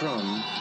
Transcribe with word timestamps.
Crumb. 0.00 0.59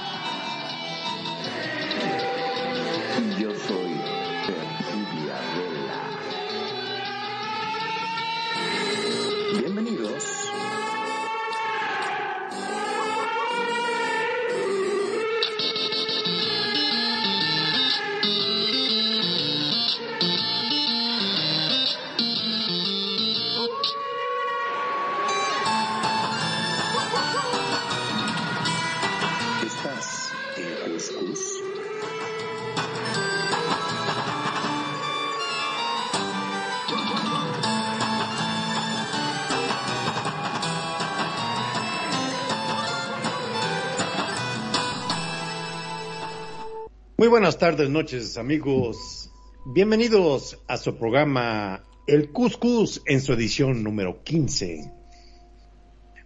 Buenas 47.39 47.57
tardes, 47.57 47.89
noches, 47.89 48.37
amigos. 48.37 49.31
Bienvenidos 49.65 50.59
a 50.67 50.75
su 50.75 50.97
programa 50.97 51.85
El 52.05 52.31
Cuscus 52.31 53.01
en 53.05 53.21
su 53.21 53.31
edición 53.31 53.81
número 53.81 54.25
15. 54.25 54.91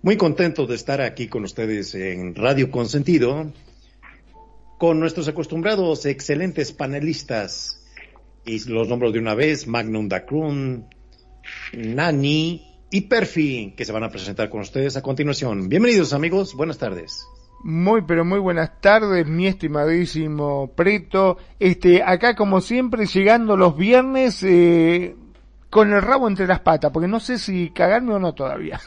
Muy 0.02 0.17
contento 0.17 0.66
de 0.66 0.73
estar 0.73 1.02
aquí 1.02 1.28
con 1.28 1.44
ustedes 1.44 1.94
en 1.94 2.34
Radio 2.34 2.72
Consentido, 2.72 3.53
con 4.80 5.00
nuestros 5.00 5.28
acostumbrados 5.28 6.08
excelentes 6.08 6.72
panelistas, 6.72 7.86
y 8.44 8.67
los 8.67 8.88
nombres 8.88 9.14
de 9.14 9.19
una 9.19 9.36
vez, 9.36 9.67
Magnum 9.67 10.09
Dacrun, 10.09 10.88
Nani 11.73 12.88
y 12.89 13.02
Perfi, 13.02 13.75
que 13.78 13.86
se 13.86 13.91
van 13.91 14.03
a 14.03 14.09
presentar 14.09 14.50
con 14.50 14.61
ustedes 14.61 14.97
a 14.97 15.03
continuación. 15.03 15.69
Bienvenidos, 15.69 16.11
amigos. 16.11 16.56
Buenas 16.56 16.80
tardes. 16.80 17.23
Muy, 17.64 18.02
pero 18.02 18.25
muy 18.25 18.39
buenas 18.39 18.81
tardes, 18.81 19.25
mi 19.25 19.47
estimadísimo 19.47 20.72
Preto. 20.75 21.38
Este, 21.59 22.03
acá 22.03 22.36
como 22.36 22.59
siempre, 22.59 23.06
llegando 23.06 23.56
los 23.56 23.78
viernes, 23.78 24.44
eh, 24.44 25.16
con 25.73 25.91
el 25.91 26.02
rabo 26.02 26.28
entre 26.28 26.45
las 26.45 26.59
patas, 26.59 26.91
porque 26.91 27.08
no 27.08 27.19
sé 27.19 27.39
si 27.39 27.72
cagarme 27.72 28.14
o 28.14 28.19
no 28.19 28.34
todavía. 28.34 28.80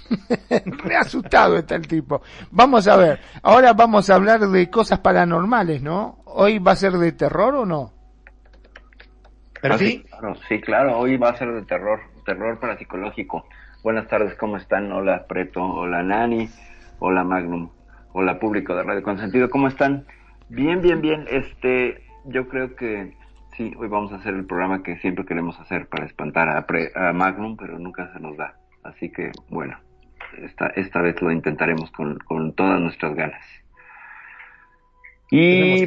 Re 0.67 0.95
asustado 0.95 1.57
está 1.57 1.75
el 1.75 1.89
tipo. 1.89 2.21
Vamos 2.53 2.87
a 2.87 2.97
ver, 2.97 3.21
ahora 3.43 3.73
vamos 3.73 4.09
a 4.09 4.15
hablar 4.15 4.41
de 4.41 4.71
cosas 4.71 5.01
paranormales, 5.01 5.83
¿no? 5.83 6.19
¿Hoy 6.27 6.59
va 6.59 6.73
a 6.73 6.77
ser 6.77 6.93
de 6.93 7.13
terror 7.13 7.57
o 7.57 7.67
no? 7.67 7.93
Ah, 9.57 9.61
Perfi, 9.63 9.87
sí, 9.87 10.03
claro, 10.03 10.35
sí, 10.49 10.61
claro, 10.61 10.99
hoy 10.99 11.17
va 11.17 11.31
a 11.31 11.37
ser 11.37 11.51
de 11.53 11.63
terror, 11.63 11.99
terror 12.25 12.61
parapsicológico. 12.61 13.47
Buenas 13.83 14.07
tardes, 14.07 14.37
¿cómo 14.37 14.59
están? 14.59 14.93
Hola 14.93 15.27
Preto, 15.27 15.65
hola 15.65 16.03
Nani, 16.03 16.49
hola 17.01 17.25
Magnum, 17.25 17.69
hola 18.19 18.39
público 18.39 18.75
de 18.75 18.83
Radio 18.83 19.03
Consentido, 19.03 19.51
¿cómo 19.51 19.69
están? 19.69 20.07
Bien, 20.49 20.81
bien, 20.81 21.03
bien, 21.03 21.27
este, 21.31 22.03
yo 22.25 22.49
creo 22.49 22.75
que 22.75 23.13
sí, 23.59 23.75
hoy 23.77 23.89
vamos 23.89 24.11
a 24.11 24.17
hacer 24.17 24.33
el 24.33 24.47
programa 24.47 24.83
que 24.83 24.97
siempre 25.01 25.27
queremos 25.27 25.61
hacer 25.61 25.87
para 25.87 26.07
espantar 26.07 26.49
a, 26.49 26.67
Pre- 26.67 26.93
a 26.95 27.13
Magnum, 27.13 27.59
pero 27.59 27.79
nunca 27.79 28.11
se 28.15 28.21
nos 28.21 28.35
da. 28.39 28.57
Así 28.85 29.11
que, 29.13 29.33
bueno, 29.51 29.79
esta, 30.39 30.69
esta 30.69 31.03
vez 31.03 31.21
lo 31.21 31.31
intentaremos 31.31 31.91
con, 31.91 32.19
con 32.21 32.55
todas 32.55 32.81
nuestras 32.81 33.15
ganas. 33.15 33.45
Y 35.31 35.87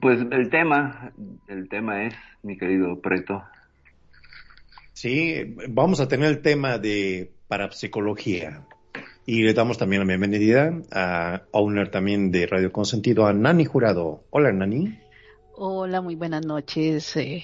pues 0.00 0.24
el 0.30 0.48
tema, 0.48 1.12
el 1.48 1.68
tema 1.68 2.04
es, 2.04 2.14
mi 2.44 2.56
querido 2.56 2.98
Preto, 3.02 3.44
sí, 4.94 5.54
vamos 5.68 6.00
a 6.00 6.08
tener 6.08 6.30
el 6.30 6.40
tema 6.40 6.78
de 6.78 7.30
parapsicología. 7.46 8.62
Y 9.28 9.42
le 9.42 9.54
damos 9.54 9.76
también 9.76 10.00
la 10.00 10.06
bienvenida 10.06 10.72
a 10.92 11.42
owner 11.50 11.90
también 11.90 12.30
de 12.30 12.46
Radio 12.46 12.70
Consentido, 12.70 13.26
a 13.26 13.32
Nani 13.32 13.64
Jurado. 13.64 14.22
Hola, 14.30 14.52
Nani. 14.52 15.00
Hola, 15.56 16.00
muy 16.00 16.14
buenas 16.14 16.46
noches. 16.46 17.16
eh, 17.16 17.42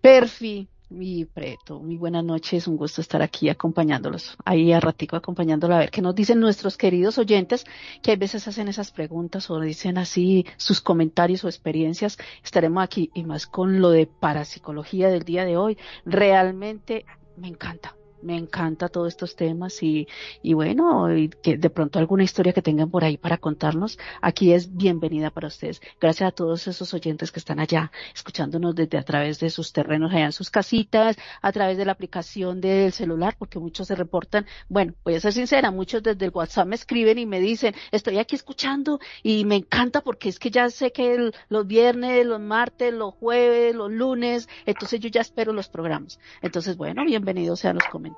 Perfi, 0.00 0.68
mi 0.88 1.24
preto, 1.24 1.78
muy 1.78 1.96
buenas 1.96 2.24
noches. 2.24 2.66
Un 2.66 2.76
gusto 2.76 3.00
estar 3.00 3.22
aquí 3.22 3.48
acompañándolos. 3.48 4.36
Ahí 4.44 4.72
a 4.72 4.80
ratico 4.80 5.14
acompañándolos 5.14 5.76
a 5.76 5.78
ver 5.78 5.90
qué 5.92 6.02
nos 6.02 6.16
dicen 6.16 6.40
nuestros 6.40 6.76
queridos 6.76 7.18
oyentes, 7.18 7.64
que 8.02 8.10
a 8.10 8.16
veces 8.16 8.48
hacen 8.48 8.66
esas 8.66 8.90
preguntas 8.90 9.50
o 9.50 9.60
dicen 9.60 9.98
así 9.98 10.46
sus 10.56 10.80
comentarios 10.80 11.44
o 11.44 11.48
experiencias. 11.48 12.18
Estaremos 12.42 12.82
aquí 12.82 13.08
y 13.14 13.22
más 13.22 13.46
con 13.46 13.80
lo 13.80 13.90
de 13.90 14.08
parapsicología 14.08 15.10
del 15.10 15.22
día 15.22 15.44
de 15.44 15.56
hoy. 15.56 15.78
Realmente 16.04 17.04
me 17.36 17.46
encanta. 17.46 17.94
Me 18.22 18.36
encanta 18.36 18.88
todos 18.88 19.08
estos 19.08 19.36
temas 19.36 19.82
y, 19.82 20.06
y 20.42 20.54
bueno, 20.54 21.14
y 21.16 21.28
que 21.28 21.56
de 21.56 21.70
pronto 21.70 21.98
alguna 21.98 22.22
historia 22.24 22.52
que 22.52 22.62
tengan 22.62 22.90
por 22.90 23.04
ahí 23.04 23.16
para 23.16 23.38
contarnos, 23.38 23.98
aquí 24.20 24.52
es 24.52 24.76
bienvenida 24.76 25.30
para 25.30 25.48
ustedes. 25.48 25.80
Gracias 26.00 26.28
a 26.28 26.32
todos 26.32 26.66
esos 26.68 26.92
oyentes 26.92 27.32
que 27.32 27.38
están 27.38 27.60
allá 27.60 27.90
escuchándonos 28.14 28.74
desde 28.74 28.98
a 28.98 29.02
través 29.02 29.40
de 29.40 29.50
sus 29.50 29.72
terrenos, 29.72 30.12
allá 30.12 30.26
en 30.26 30.32
sus 30.32 30.50
casitas, 30.50 31.16
a 31.40 31.52
través 31.52 31.78
de 31.78 31.84
la 31.84 31.92
aplicación 31.92 32.60
del 32.60 32.92
celular, 32.92 33.36
porque 33.38 33.58
muchos 33.58 33.88
se 33.88 33.94
reportan. 33.94 34.46
Bueno, 34.68 34.94
voy 35.04 35.14
a 35.14 35.20
ser 35.20 35.32
sincera, 35.32 35.70
muchos 35.70 36.02
desde 36.02 36.26
el 36.26 36.32
WhatsApp 36.34 36.66
me 36.66 36.74
escriben 36.76 37.18
y 37.18 37.26
me 37.26 37.40
dicen, 37.40 37.74
estoy 37.90 38.18
aquí 38.18 38.36
escuchando 38.36 39.00
y 39.22 39.44
me 39.44 39.56
encanta 39.56 40.02
porque 40.02 40.28
es 40.28 40.38
que 40.38 40.50
ya 40.50 40.68
sé 40.70 40.92
que 40.92 41.30
los 41.48 41.66
viernes, 41.66 42.26
los 42.26 42.40
martes, 42.40 42.92
los 42.92 43.14
jueves, 43.14 43.74
los 43.74 43.90
lunes, 43.90 44.48
entonces 44.66 45.00
yo 45.00 45.08
ya 45.08 45.20
espero 45.20 45.52
los 45.52 45.68
programas. 45.68 46.18
Entonces, 46.42 46.76
bueno, 46.76 47.04
bienvenidos 47.04 47.60
sean 47.60 47.76
los 47.76 47.84
comentarios. 47.84 48.09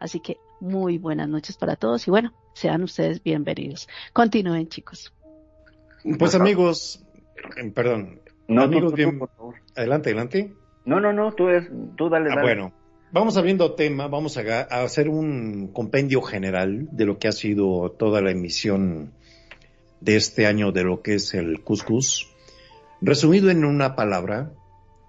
Así 0.00 0.20
que 0.20 0.38
muy 0.60 0.98
buenas 0.98 1.28
noches 1.28 1.56
para 1.56 1.76
todos 1.76 2.06
y 2.06 2.10
bueno, 2.10 2.32
sean 2.54 2.82
ustedes 2.82 3.22
bienvenidos. 3.22 3.88
Continúen, 4.12 4.68
chicos. 4.68 5.12
Pues 6.18 6.34
amigos, 6.34 7.04
eh, 7.56 7.70
perdón, 7.70 8.20
No, 8.48 8.62
Amigos, 8.62 8.90
tú, 8.92 8.96
bien- 8.96 9.18
por 9.18 9.30
favor. 9.30 9.54
adelante, 9.76 10.10
adelante. 10.10 10.52
No, 10.84 11.00
no, 11.00 11.12
no, 11.12 11.32
tú, 11.32 11.48
es, 11.48 11.70
tú 11.96 12.08
dale, 12.08 12.30
Ah, 12.32 12.42
bueno, 12.42 12.72
vamos 13.12 13.36
abriendo 13.36 13.74
tema, 13.74 14.08
vamos 14.08 14.36
a, 14.36 14.40
a 14.62 14.82
hacer 14.82 15.08
un 15.08 15.68
compendio 15.72 16.20
general 16.22 16.88
de 16.90 17.04
lo 17.06 17.18
que 17.18 17.28
ha 17.28 17.32
sido 17.32 17.90
toda 17.92 18.20
la 18.20 18.32
emisión 18.32 19.12
de 20.00 20.16
este 20.16 20.46
año 20.46 20.72
de 20.72 20.82
lo 20.82 21.02
que 21.02 21.14
es 21.14 21.34
el 21.34 21.62
Cuscus, 21.62 22.28
resumido 23.00 23.50
en 23.50 23.64
una 23.64 23.94
palabra, 23.94 24.50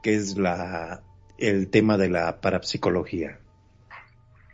que 0.03 0.13
es 0.13 0.37
la, 0.37 1.01
el 1.39 1.69
tema 1.69 1.97
de 1.97 2.09
la 2.09 2.39
parapsicología. 2.39 3.39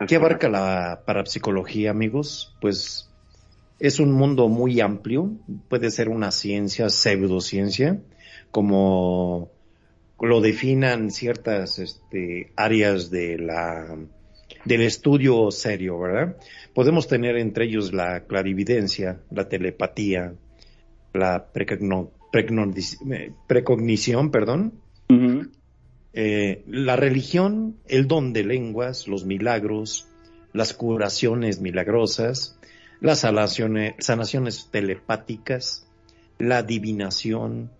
¿Qué 0.06 0.16
abarca 0.16 0.48
la 0.48 1.02
parapsicología, 1.04 1.90
amigos? 1.90 2.56
Pues 2.60 3.10
es 3.78 4.00
un 4.00 4.12
mundo 4.12 4.48
muy 4.48 4.80
amplio, 4.80 5.32
puede 5.68 5.90
ser 5.90 6.08
una 6.08 6.30
ciencia, 6.30 6.88
pseudociencia, 6.88 8.00
como 8.50 9.50
lo 10.20 10.40
definan 10.40 11.10
ciertas 11.10 11.78
este, 11.78 12.52
áreas 12.56 13.10
de 13.10 13.38
la, 13.38 13.98
del 14.64 14.82
estudio 14.82 15.50
serio, 15.50 15.98
¿verdad? 15.98 16.36
Podemos 16.74 17.06
tener 17.06 17.36
entre 17.36 17.66
ellos 17.66 17.92
la 17.92 18.24
clarividencia, 18.24 19.20
la 19.30 19.48
telepatía, 19.48 20.34
la 21.12 21.46
precognición, 23.46 24.30
perdón, 24.30 24.80
Ujú. 25.10 25.50
Eh, 26.12 26.64
la 26.66 26.96
religión, 26.96 27.76
el 27.86 28.08
don 28.08 28.32
de 28.32 28.44
lenguas, 28.44 29.06
los 29.06 29.24
milagros, 29.24 30.08
las 30.52 30.74
curaciones 30.74 31.60
milagrosas, 31.60 32.58
las 33.00 33.20
sanaciones, 33.20 34.68
telepáticas, 34.70 35.86
la 36.38 36.58
adivinación, 36.58 37.70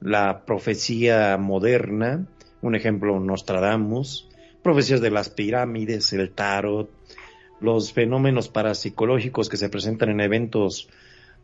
la 0.00 0.44
profecía 0.46 1.36
moderna, 1.36 2.26
un 2.62 2.74
ejemplo 2.74 3.20
Nostradamus, 3.20 4.28
profecías 4.62 5.00
de 5.00 5.10
las 5.10 5.28
pirámides, 5.28 6.12
el 6.14 6.30
tarot, 6.30 6.90
los 7.60 7.92
fenómenos 7.92 8.48
parapsicológicos 8.48 9.48
que 9.48 9.56
se 9.58 9.68
presentan 9.68 10.08
en 10.08 10.20
eventos, 10.20 10.88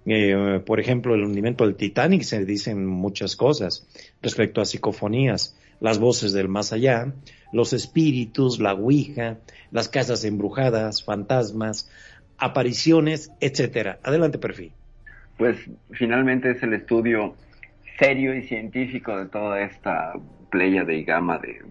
eh, 0.06 0.60
por 0.64 0.80
ejemplo, 0.80 1.14
el 1.14 1.22
hundimiento 1.22 1.64
del 1.64 1.76
Titanic, 1.76 2.22
se 2.22 2.44
dicen 2.44 2.86
muchas 2.86 3.36
cosas 3.36 3.86
respecto 4.22 4.60
a 4.60 4.64
psicofonías, 4.64 5.56
las 5.80 5.98
voces 5.98 6.32
del 6.32 6.48
más 6.48 6.72
allá, 6.72 7.12
los 7.52 7.72
espíritus, 7.72 8.60
la 8.60 8.74
ouija, 8.74 9.38
las 9.70 9.88
casas 9.88 10.24
embrujadas, 10.24 11.04
fantasmas, 11.04 11.90
apariciones, 12.38 13.32
etcétera. 13.40 13.98
Adelante, 14.02 14.38
perfil. 14.38 14.72
Pues 15.36 15.56
finalmente 15.92 16.50
es 16.50 16.62
el 16.62 16.74
estudio 16.74 17.34
serio 17.98 18.34
y 18.34 18.42
científico 18.42 19.16
de 19.16 19.26
toda 19.26 19.62
esta 19.62 20.12
playa 20.50 20.84
de 20.84 21.02
gama 21.02 21.38
de 21.38 21.62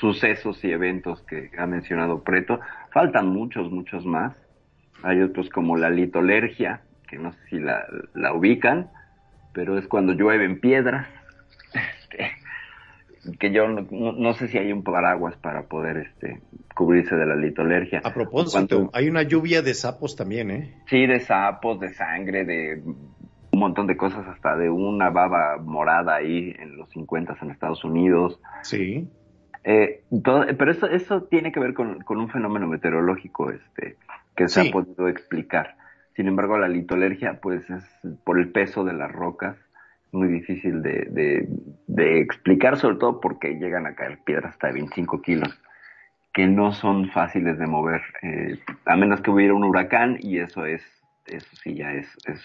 sucesos 0.00 0.64
y 0.64 0.70
eventos 0.70 1.22
que 1.22 1.50
ha 1.58 1.66
mencionado 1.66 2.22
Preto. 2.22 2.60
Faltan 2.92 3.28
muchos, 3.28 3.70
muchos 3.70 4.04
más. 4.04 4.34
Hay 5.02 5.20
otros 5.22 5.48
como 5.50 5.76
la 5.76 5.90
litolergia, 5.90 6.82
que 7.08 7.18
no 7.18 7.32
sé 7.32 7.38
si 7.50 7.58
la, 7.60 7.84
la 8.14 8.32
ubican, 8.32 8.90
pero 9.52 9.78
es 9.78 9.86
cuando 9.86 10.12
llueven 10.12 10.60
piedras. 10.60 11.06
Que 13.38 13.52
yo 13.52 13.68
no, 13.68 14.32
sé 14.34 14.48
si 14.48 14.58
hay 14.58 14.72
un 14.72 14.82
paraguas 14.82 15.36
para 15.36 15.64
poder 15.64 15.98
este, 15.98 16.40
cubrirse 16.74 17.16
de 17.16 17.26
la 17.26 17.36
litolergia. 17.36 18.00
A 18.04 18.12
propósito, 18.12 18.90
hay 18.92 19.08
una 19.08 19.22
lluvia 19.22 19.62
de 19.62 19.74
sapos 19.74 20.16
también, 20.16 20.50
¿eh? 20.50 20.74
Sí, 20.86 21.06
de 21.06 21.20
sapos, 21.20 21.80
de 21.80 21.92
sangre, 21.94 22.44
de 22.44 22.82
un 23.50 23.58
montón 23.58 23.86
de 23.86 23.96
cosas, 23.96 24.26
hasta 24.28 24.56
de 24.56 24.70
una 24.70 25.10
baba 25.10 25.56
morada 25.58 26.16
ahí 26.16 26.54
en 26.58 26.76
los 26.76 26.90
50 26.90 27.36
en 27.42 27.50
Estados 27.50 27.84
Unidos. 27.84 28.40
Sí. 28.62 29.08
Eh, 29.64 30.04
pero 30.22 30.70
eso, 30.70 30.86
eso 30.86 31.24
tiene 31.24 31.52
que 31.52 31.60
ver 31.60 31.74
con, 31.74 32.04
un 32.08 32.28
fenómeno 32.30 32.66
meteorológico 32.66 33.50
este, 33.50 33.96
que 34.36 34.48
se 34.48 34.68
ha 34.68 34.72
podido 34.72 35.08
explicar. 35.08 35.76
Sin 36.14 36.26
embargo, 36.26 36.58
la 36.58 36.68
litolergia, 36.68 37.38
pues 37.40 37.68
es 37.70 37.84
por 38.24 38.38
el 38.38 38.50
peso 38.50 38.84
de 38.84 38.92
las 38.92 39.12
rocas, 39.12 39.56
muy 40.12 40.28
difícil 40.28 40.82
de, 40.82 41.48
de, 41.86 42.20
explicar, 42.20 42.78
sobre 42.78 42.96
todo 42.96 43.20
porque 43.20 43.54
llegan 43.54 43.86
a 43.86 43.94
caer 43.94 44.18
piedras 44.24 44.52
hasta 44.52 44.68
de 44.68 44.74
25 44.74 45.22
kilos, 45.22 45.58
que 46.32 46.46
no 46.46 46.72
son 46.72 47.10
fáciles 47.10 47.58
de 47.58 47.66
mover, 47.66 48.02
eh, 48.22 48.58
a 48.84 48.96
menos 48.96 49.20
que 49.20 49.30
hubiera 49.30 49.54
un 49.54 49.64
huracán 49.64 50.18
y 50.20 50.38
eso 50.38 50.64
es 50.64 50.82
eso 51.28 51.46
sí 51.62 51.74
ya 51.74 51.92
es, 51.92 52.08
es 52.26 52.40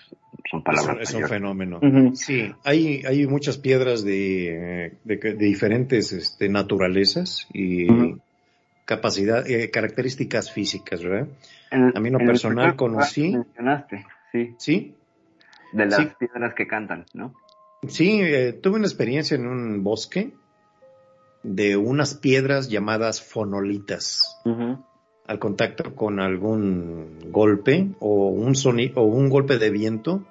son 0.50 0.64
palabras. 0.64 1.10
Es, 1.10 1.14
un 1.14 1.28
fenómeno. 1.28 1.80
Sí, 2.16 2.54
hay, 2.66 3.04
hay 3.08 3.26
muchas 3.28 3.58
piedras 3.58 4.04
de, 4.04 4.98
de, 5.04 5.34
diferentes 5.36 6.12
este, 6.12 6.50
naturalezas 6.50 7.48
y 7.54 7.88
capacidad, 8.86 9.50
eh, 9.50 9.70
características 9.72 10.52
físicas, 10.52 11.04
¿verdad? 11.04 11.28
a 11.72 12.00
mí 12.00 12.10
lo 12.10 12.20
personal 12.20 12.76
conocí. 12.76 13.32
Mencionaste, 13.32 14.06
sí. 14.32 14.56
Sí. 14.58 14.96
De 15.72 15.86
las 15.86 16.16
piedras 16.16 16.54
que 16.54 16.68
cantan, 16.68 17.06
¿no? 17.14 17.34
Sí, 17.88 18.22
eh, 18.22 18.54
tuve 18.54 18.78
una 18.78 18.88
experiencia 18.88 19.36
en 19.36 19.48
un 19.48 19.84
bosque 19.84 20.34
de 21.44 21.78
unas 21.78 22.16
piedras 22.16 22.70
llamadas 22.70 23.22
fonolitas. 23.22 24.22
Al 25.26 25.40
contacto 25.40 25.96
con 25.96 26.20
algún 26.20 27.32
golpe 27.32 27.90
o 28.00 28.30
un 28.30 28.56
sonido 28.56 29.02
o 29.02 29.04
un 29.06 29.30
golpe 29.30 29.58
de 29.58 29.70
viento, 29.70 30.26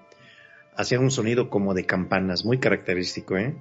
hacían 0.76 1.02
un 1.02 1.10
sonido 1.10 1.48
como 1.48 1.74
de 1.74 1.84
campanas, 1.84 2.44
muy 2.44 2.58
característico, 2.58 3.36
¿eh? 3.36 3.54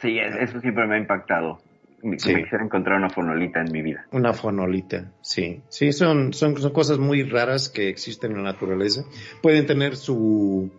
Sí, 0.00 0.18
eso 0.18 0.60
siempre 0.60 0.86
me 0.86 0.96
ha 0.96 0.98
impactado. 0.98 1.58
Me, 2.02 2.16
quisiera 2.16 2.62
encontrar 2.62 2.98
una 2.98 3.10
fonolita 3.10 3.60
en 3.60 3.72
mi 3.72 3.82
vida. 3.82 4.06
Una 4.12 4.32
fonolita, 4.32 5.10
sí. 5.20 5.62
Sí, 5.68 5.92
son, 5.92 6.32
son, 6.32 6.56
son 6.56 6.72
cosas 6.72 6.98
muy 6.98 7.24
raras 7.24 7.68
que 7.68 7.88
existen 7.88 8.32
en 8.32 8.44
la 8.44 8.52
naturaleza. 8.52 9.02
Pueden 9.42 9.66
tener 9.66 9.96
su, 9.96 10.70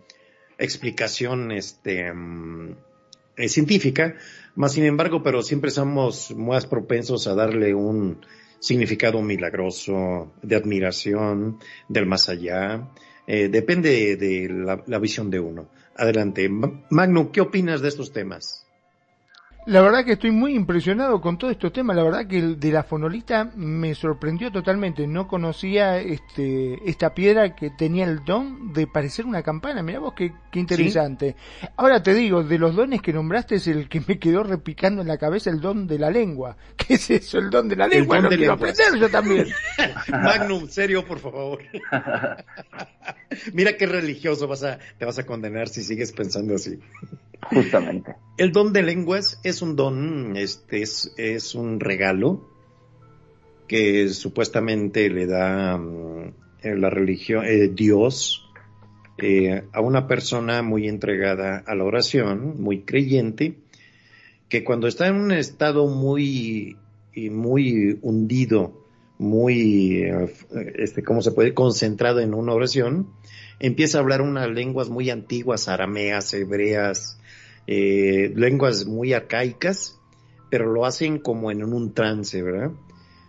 explicación 0.60 1.50
este, 1.50 2.12
mm, 2.12 2.76
científica, 3.48 4.16
más 4.54 4.72
sin 4.72 4.84
embargo, 4.84 5.22
pero 5.22 5.42
siempre 5.42 5.70
somos 5.70 6.34
más 6.36 6.66
propensos 6.66 7.26
a 7.26 7.34
darle 7.34 7.74
un 7.74 8.18
significado 8.58 9.20
milagroso, 9.22 10.32
de 10.42 10.56
admiración, 10.56 11.58
del 11.88 12.06
más 12.06 12.28
allá. 12.28 12.88
Eh, 13.26 13.48
depende 13.48 14.16
de 14.16 14.48
la, 14.48 14.82
la, 14.86 14.98
visión 14.98 15.30
de 15.30 15.40
uno. 15.40 15.68
Adelante. 15.96 16.48
Magno, 16.90 17.32
¿qué 17.32 17.40
opinas 17.40 17.80
de 17.80 17.88
estos 17.88 18.12
temas? 18.12 18.66
La 19.66 19.82
verdad 19.82 20.04
que 20.04 20.12
estoy 20.12 20.30
muy 20.30 20.54
impresionado 20.54 21.20
con 21.20 21.36
todo 21.36 21.50
estos 21.50 21.72
temas. 21.72 21.94
La 21.94 22.02
verdad 22.02 22.26
que 22.26 22.38
el 22.38 22.58
de 22.58 22.72
la 22.72 22.82
fonolita 22.82 23.52
me 23.54 23.94
sorprendió 23.94 24.50
totalmente. 24.50 25.06
No 25.06 25.28
conocía 25.28 25.98
este, 25.98 26.78
esta 26.88 27.14
piedra 27.14 27.54
que 27.54 27.70
tenía 27.70 28.06
el 28.06 28.24
don 28.24 28.72
de 28.72 28.86
parecer 28.86 29.26
una 29.26 29.42
campana. 29.42 29.82
Mira 29.82 29.98
vos 29.98 30.14
qué, 30.16 30.32
qué 30.50 30.60
interesante. 30.60 31.36
Ahora 31.76 32.02
te 32.02 32.14
digo, 32.14 32.42
de 32.42 32.58
los 32.58 32.74
dones 32.74 33.02
que 33.02 33.12
nombraste 33.12 33.56
es 33.56 33.66
el 33.66 33.88
que 33.88 34.02
me 34.06 34.18
quedó 34.18 34.42
repicando 34.42 35.02
en 35.02 35.08
la 35.08 35.18
cabeza 35.18 35.50
el 35.50 35.60
don 35.60 35.86
de 35.86 35.98
la 35.98 36.10
lengua. 36.10 36.56
¿Qué 36.76 36.94
es 36.94 37.10
eso, 37.10 37.38
el 37.38 37.50
don 37.50 37.68
de 37.68 37.76
la 37.76 37.86
lengua? 37.86 38.16
El 38.16 38.22
don 38.24 38.36
quiero 38.36 38.54
aprender 38.54 38.98
yo 38.98 39.10
también. 39.10 39.46
Magnum, 40.08 40.68
serio, 40.68 41.04
por 41.04 41.18
favor. 41.18 41.60
Mira 43.52 43.76
qué 43.76 43.86
religioso 43.86 44.48
vas 44.48 44.64
a, 44.64 44.78
te 44.98 45.04
vas 45.04 45.18
a 45.18 45.26
condenar 45.26 45.68
si 45.68 45.82
sigues 45.82 46.12
pensando 46.12 46.54
así. 46.54 46.78
Justamente. 47.42 48.16
El 48.36 48.52
don 48.52 48.72
de 48.72 48.82
lenguas 48.82 49.38
es 49.44 49.60
un 49.60 49.76
don, 49.76 50.36
este 50.36 50.82
es, 50.82 51.54
un 51.54 51.78
regalo 51.78 52.48
que 53.68 54.08
supuestamente 54.08 55.10
le 55.10 55.26
da 55.26 55.76
mm, 55.76 56.32
la 56.62 56.88
religión, 56.88 57.44
eh, 57.44 57.68
Dios, 57.68 58.50
eh, 59.18 59.64
a 59.72 59.80
una 59.82 60.06
persona 60.06 60.62
muy 60.62 60.88
entregada 60.88 61.62
a 61.66 61.74
la 61.74 61.84
oración, 61.84 62.62
muy 62.62 62.82
creyente, 62.82 63.58
que 64.48 64.64
cuando 64.64 64.88
está 64.88 65.06
en 65.06 65.16
un 65.16 65.32
estado 65.32 65.86
muy, 65.86 66.78
muy 67.14 67.98
hundido, 68.00 68.86
muy, 69.18 70.02
eh, 70.02 70.32
este, 70.76 71.02
¿cómo 71.02 71.20
se 71.20 71.32
puede? 71.32 71.52
Concentrado 71.52 72.20
en 72.20 72.32
una 72.32 72.54
oración, 72.54 73.10
empieza 73.58 73.98
a 73.98 74.00
hablar 74.00 74.22
unas 74.22 74.48
lenguas 74.48 74.88
muy 74.88 75.10
antiguas, 75.10 75.68
arameas, 75.68 76.32
hebreas, 76.32 77.19
eh, 77.66 78.32
lenguas 78.34 78.86
muy 78.86 79.12
arcaicas, 79.12 79.98
pero 80.50 80.72
lo 80.72 80.84
hacen 80.84 81.18
como 81.18 81.50
en 81.50 81.62
un 81.62 81.94
trance, 81.94 82.42
¿verdad? 82.42 82.72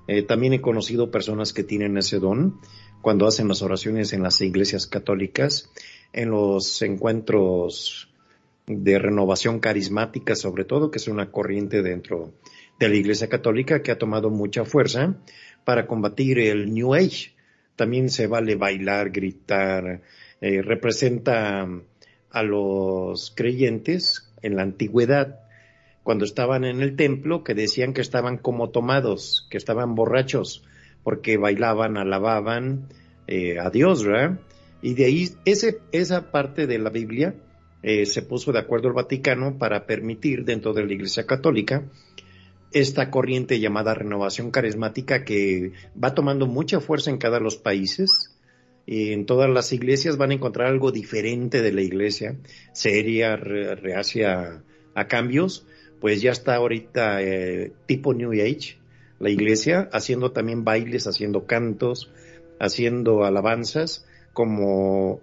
Eh, 0.07 0.23
también 0.23 0.53
he 0.53 0.61
conocido 0.61 1.11
personas 1.11 1.53
que 1.53 1.63
tienen 1.63 1.97
ese 1.97 2.19
don 2.19 2.59
cuando 3.01 3.27
hacen 3.27 3.47
las 3.47 3.61
oraciones 3.61 4.13
en 4.13 4.23
las 4.23 4.41
iglesias 4.41 4.87
católicas, 4.87 5.69
en 6.13 6.31
los 6.31 6.81
encuentros 6.81 8.09
de 8.67 8.99
renovación 8.99 9.59
carismática 9.59 10.35
sobre 10.35 10.65
todo, 10.65 10.91
que 10.91 10.97
es 10.97 11.07
una 11.07 11.31
corriente 11.31 11.81
dentro 11.81 12.33
de 12.79 12.89
la 12.89 12.95
iglesia 12.95 13.29
católica 13.29 13.81
que 13.81 13.91
ha 13.91 13.97
tomado 13.97 14.29
mucha 14.29 14.65
fuerza 14.65 15.15
para 15.65 15.87
combatir 15.87 16.39
el 16.39 16.73
New 16.73 16.93
Age. 16.93 17.33
También 17.75 18.09
se 18.09 18.27
vale 18.27 18.55
bailar, 18.55 19.11
gritar, 19.11 20.01
eh, 20.41 20.61
representa 20.61 21.67
a 22.31 22.43
los 22.43 23.31
creyentes 23.35 24.31
en 24.41 24.55
la 24.55 24.63
antigüedad, 24.63 25.39
cuando 26.03 26.25
estaban 26.25 26.63
en 26.63 26.81
el 26.81 26.95
templo, 26.95 27.43
que 27.43 27.53
decían 27.53 27.93
que 27.93 28.01
estaban 28.01 28.37
como 28.37 28.69
tomados, 28.69 29.47
que 29.49 29.57
estaban 29.57 29.95
borrachos, 29.95 30.63
porque 31.03 31.37
bailaban, 31.37 31.97
alababan 31.97 32.87
eh, 33.27 33.59
a 33.59 33.69
Dios, 33.69 34.03
¿verdad? 34.03 34.39
Y 34.81 34.95
de 34.95 35.05
ahí 35.05 35.29
ese, 35.45 35.79
esa 35.91 36.31
parte 36.31 36.65
de 36.65 36.79
la 36.79 36.89
Biblia 36.89 37.35
eh, 37.83 38.05
se 38.05 38.21
puso 38.21 38.51
de 38.51 38.59
acuerdo 38.59 38.87
el 38.87 38.93
Vaticano 38.93 39.57
para 39.57 39.85
permitir 39.85 40.43
dentro 40.43 40.73
de 40.73 40.85
la 40.85 40.93
Iglesia 40.93 41.25
Católica 41.25 41.83
esta 42.71 43.11
corriente 43.11 43.59
llamada 43.59 43.93
renovación 43.93 44.49
carismática 44.49 45.23
que 45.23 45.73
va 46.01 46.15
tomando 46.15 46.47
mucha 46.47 46.79
fuerza 46.79 47.09
en 47.09 47.17
cada 47.17 47.39
los 47.39 47.57
países 47.57 48.30
en 48.87 49.25
todas 49.25 49.49
las 49.49 49.71
iglesias 49.73 50.17
van 50.17 50.31
a 50.31 50.33
encontrar 50.35 50.67
algo 50.67 50.91
diferente 50.91 51.61
de 51.61 51.71
la 51.71 51.81
iglesia, 51.81 52.35
seria, 52.73 53.35
reacia 53.35 54.63
a 54.95 55.07
cambios, 55.07 55.65
pues 55.99 56.21
ya 56.21 56.31
está 56.31 56.55
ahorita 56.55 57.21
eh, 57.21 57.71
tipo 57.85 58.13
New 58.13 58.31
Age, 58.31 58.77
la 59.19 59.29
iglesia, 59.29 59.87
haciendo 59.93 60.31
también 60.31 60.63
bailes, 60.63 61.05
haciendo 61.05 61.45
cantos, 61.45 62.11
haciendo 62.59 63.23
alabanzas, 63.23 64.05
como 64.33 65.21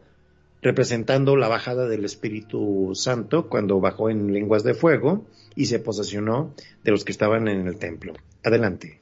representando 0.63 1.37
la 1.37 1.49
bajada 1.49 1.89
del 1.89 2.05
Espíritu 2.05 2.93
Santo 2.95 3.49
cuando 3.49 3.81
bajó 3.81 4.11
en 4.11 4.33
lenguas 4.33 4.65
de 4.65 4.75
fuego 4.75 5.27
y 5.55 5.67
se 5.67 5.79
posesionó 5.79 6.55
de 6.85 6.91
los 6.91 7.05
que 7.05 7.13
estaban 7.13 7.49
en 7.49 7.67
el 7.67 7.79
templo. 7.79 8.15
Adelante. 8.45 8.98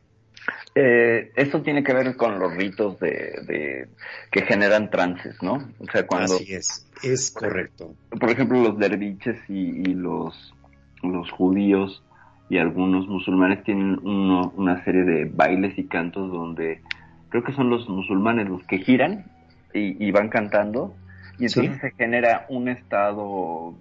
Eh, 0.78 1.32
esto 1.36 1.62
tiene 1.62 1.82
que 1.82 1.94
ver 1.94 2.16
con 2.16 2.38
los 2.38 2.54
ritos 2.54 3.00
de, 3.00 3.88
que 4.30 4.42
generan 4.42 4.90
trances, 4.90 5.42
¿no? 5.42 5.54
O 5.78 5.90
sea, 5.90 6.06
cuando... 6.06 6.34
Así 6.34 6.52
es, 6.52 6.86
es 7.02 7.30
correcto. 7.30 7.94
Por 8.10 8.28
ejemplo, 8.30 8.62
los 8.62 8.78
derviches 8.78 9.38
y, 9.48 9.94
los, 9.94 10.54
los 11.02 11.30
judíos 11.30 12.04
y 12.50 12.58
algunos 12.58 13.08
musulmanes 13.08 13.64
tienen 13.64 13.98
una 14.04 14.84
serie 14.84 15.04
de 15.04 15.24
bailes 15.24 15.78
y 15.78 15.84
cantos 15.86 16.30
donde 16.30 16.82
creo 17.30 17.42
que 17.42 17.54
son 17.54 17.70
los 17.70 17.88
musulmanes 17.88 18.46
los 18.46 18.62
que 18.66 18.76
giran 18.76 19.24
y, 19.72 20.10
van 20.10 20.28
cantando 20.28 20.94
y 21.38 21.46
entonces 21.46 21.80
se 21.80 21.90
genera 21.92 22.46
un 22.48 22.68
estado 22.68 23.74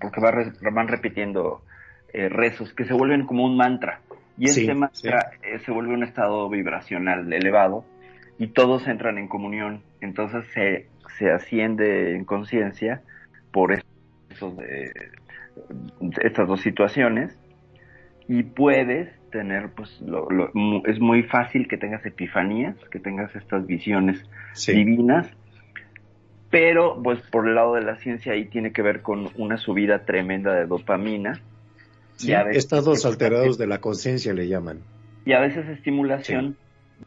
porque 0.00 0.20
van 0.20 0.88
repitiendo 0.88 1.62
eh, 2.12 2.28
rezos 2.28 2.72
que 2.74 2.84
se 2.84 2.92
vuelven 2.92 3.26
como 3.26 3.44
un 3.44 3.56
mantra 3.56 4.00
Y 4.36 4.48
Sí, 4.48 4.66
mantra 4.68 5.30
eh, 5.42 5.58
se 5.60 5.70
vuelve 5.72 5.94
un 5.94 6.02
estado 6.02 6.48
vibracional 6.48 7.32
elevado 7.32 7.84
y 8.38 8.48
todos 8.48 8.86
entran 8.88 9.18
en 9.18 9.28
comunión. 9.28 9.84
Entonces 10.00 10.44
se, 10.52 10.88
se 11.18 11.30
asciende 11.30 12.14
en 12.16 12.24
conciencia 12.24 13.02
por 13.52 13.72
eso 13.72 14.50
de, 14.56 14.92
estas 16.22 16.48
dos 16.48 16.60
situaciones 16.60 17.38
y 18.26 18.42
puedes 18.42 19.08
tener, 19.30 19.70
pues, 19.76 20.00
lo- 20.00 20.28
lo- 20.30 20.50
es 20.86 20.98
muy 20.98 21.22
fácil 21.24 21.68
que 21.68 21.76
tengas 21.76 22.04
epifanías, 22.06 22.76
que 22.90 22.98
tengas 22.98 23.34
estas 23.36 23.66
visiones 23.66 24.22
Sí. 24.54 24.72
divinas, 24.72 25.30
pero 26.50 27.00
pues 27.02 27.20
por 27.30 27.48
el 27.48 27.54
lado 27.56 27.74
de 27.74 27.82
la 27.82 27.96
ciencia 27.96 28.32
ahí 28.32 28.46
tiene 28.46 28.72
que 28.72 28.82
ver 28.82 29.02
con 29.02 29.28
una 29.36 29.58
subida 29.58 30.04
tremenda 30.04 30.54
de 30.54 30.66
dopamina 30.66 31.40
Sí, 32.16 32.32
veces- 32.32 32.64
Estados 32.64 33.04
alterados 33.06 33.58
de 33.58 33.66
la 33.66 33.78
conciencia 33.80 34.32
le 34.34 34.48
llaman. 34.48 34.78
y 35.26 35.32
a 35.32 35.40
veces 35.40 35.66
estimulación 35.68 36.56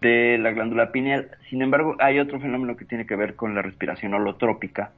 de 0.01 0.37
la 0.39 0.51
glándula 0.51 0.91
pineal. 0.91 1.29
Sin 1.49 1.61
embargo, 1.61 1.95
hay 1.99 2.19
otro 2.19 2.39
fenómeno 2.39 2.75
que 2.75 2.85
tiene 2.85 3.05
que 3.05 3.15
ver 3.15 3.35
con 3.35 3.53
la 3.55 3.61
respiración 3.61 4.13
holotrópica, 4.15 4.91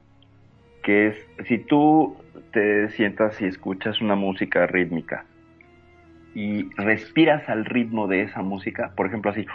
que 0.82 1.08
es 1.08 1.16
si 1.46 1.58
tú 1.58 2.16
te 2.52 2.88
sientas 2.90 3.40
y 3.40 3.44
escuchas 3.44 4.00
una 4.00 4.14
música 4.16 4.66
rítmica 4.66 5.24
y 6.34 6.70
respiras 6.76 7.48
al 7.48 7.64
ritmo 7.66 8.06
de 8.08 8.22
esa 8.22 8.40
música, 8.42 8.92
por 8.96 9.06
ejemplo 9.06 9.30
así, 9.32 9.46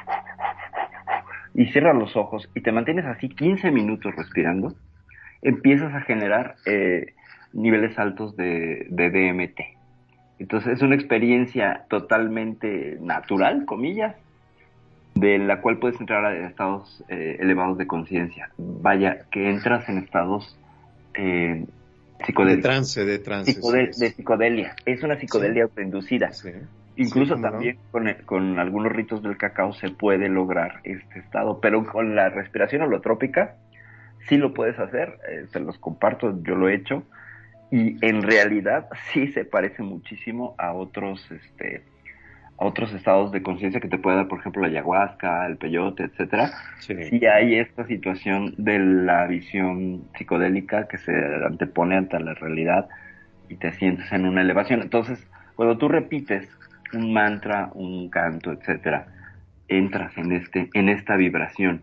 y 1.54 1.66
cierras 1.68 1.96
los 1.96 2.16
ojos 2.16 2.50
y 2.54 2.62
te 2.62 2.72
mantienes 2.72 3.06
así 3.06 3.30
15 3.30 3.72
minutos 3.72 4.14
respirando, 4.16 4.76
empiezas 5.42 5.94
a 5.94 6.02
generar 6.02 6.56
eh, 6.66 7.14
niveles 7.54 7.98
altos 7.98 8.36
de, 8.36 8.86
de 8.90 9.10
DMT. 9.10 9.60
Entonces 10.40 10.74
es 10.74 10.82
una 10.82 10.96
experiencia 10.96 11.86
totalmente 11.90 12.98
natural, 13.02 13.66
comillas, 13.66 14.16
de 15.16 15.38
la 15.38 15.62
cual 15.62 15.78
puedes 15.80 16.00
entrar 16.02 16.26
a 16.26 16.48
estados 16.48 17.04
eh, 17.08 17.38
elevados 17.40 17.78
de 17.78 17.88
conciencia. 17.88 18.50
Vaya, 18.58 19.26
que 19.32 19.50
entras 19.50 19.88
en 19.88 20.00
estados 20.00 20.58
eh, 21.14 21.66
De 22.20 22.26
psicodélicos. 22.26 22.64
trance, 22.64 23.06
de 23.06 23.20
trance. 23.20 23.54
Psicode- 23.62 23.94
sí, 23.94 24.02
de 24.02 24.12
psicodelia. 24.12 24.76
Es 24.86 25.04
una 25.04 25.18
psicodelia 25.18 25.64
autoinducida. 25.64 26.32
sí. 26.34 26.50
Incluso 26.98 27.34
cómo 27.36 27.46
no. 27.46 27.52
también 27.52 27.78
con, 27.92 28.08
el- 28.08 28.24
con 28.26 28.58
algunos 28.60 28.92
ritos 28.92 29.22
del 29.22 29.38
cacao 29.38 29.74
se 29.74 29.90
puede 29.90 30.30
lograr 30.30 30.80
este 30.86 31.20
estado, 31.20 31.60
pero 31.62 31.86
con 31.86 32.16
la 32.16 32.30
respiración 32.30 32.84
holotrópica 32.84 33.56
sí 34.30 34.38
lo 34.38 34.54
puedes 34.54 34.80
hacer, 34.80 35.18
eh, 35.30 35.46
se 35.52 35.60
los 35.60 35.78
comparto, 35.78 36.42
yo 36.44 36.56
lo 36.56 36.70
he 36.70 36.76
hecho, 36.76 37.04
y 37.72 37.98
en 38.06 38.22
realidad 38.22 38.88
sí 39.14 39.28
se 39.28 39.46
parece 39.46 39.84
muchísimo 39.84 40.56
a 40.58 40.74
otros, 40.74 41.30
este, 41.32 41.84
a 42.58 42.66
otros 42.66 42.94
estados 42.94 43.32
de 43.32 43.42
conciencia 43.42 43.80
que 43.80 43.88
te 43.88 43.98
puede 43.98 44.18
dar, 44.18 44.28
por 44.28 44.40
ejemplo, 44.40 44.62
la 44.62 44.68
ayahuasca, 44.70 45.46
el 45.48 45.58
peyote, 45.58 46.04
etcétera. 46.04 46.52
Sí. 46.80 46.96
Sí 47.10 47.26
hay 47.26 47.56
esta 47.56 47.86
situación 47.86 48.54
de 48.58 48.80
la 48.80 49.26
visión 49.28 50.04
psicodélica 50.18 50.88
que 50.88 50.98
se 50.98 51.14
antepone 51.46 51.98
ante 51.98 52.20
la 52.20 52.34
realidad 52.34 52.88
y 53.50 53.56
te 53.56 53.72
sientes 53.74 54.12
en 54.12 54.26
una 54.26 54.42
elevación. 54.42 54.82
Entonces, 54.82 55.26
cuando 55.56 55.78
tú 55.78 55.88
repites 55.88 56.48
un 56.94 57.14
mantra, 57.14 57.70
un 57.74 58.10
canto, 58.10 58.52
etcétera, 58.52 59.08
entras 59.68 60.18
en 60.18 60.32
este, 60.32 60.70
en 60.74 60.90
esta 60.90 61.16
vibración. 61.16 61.82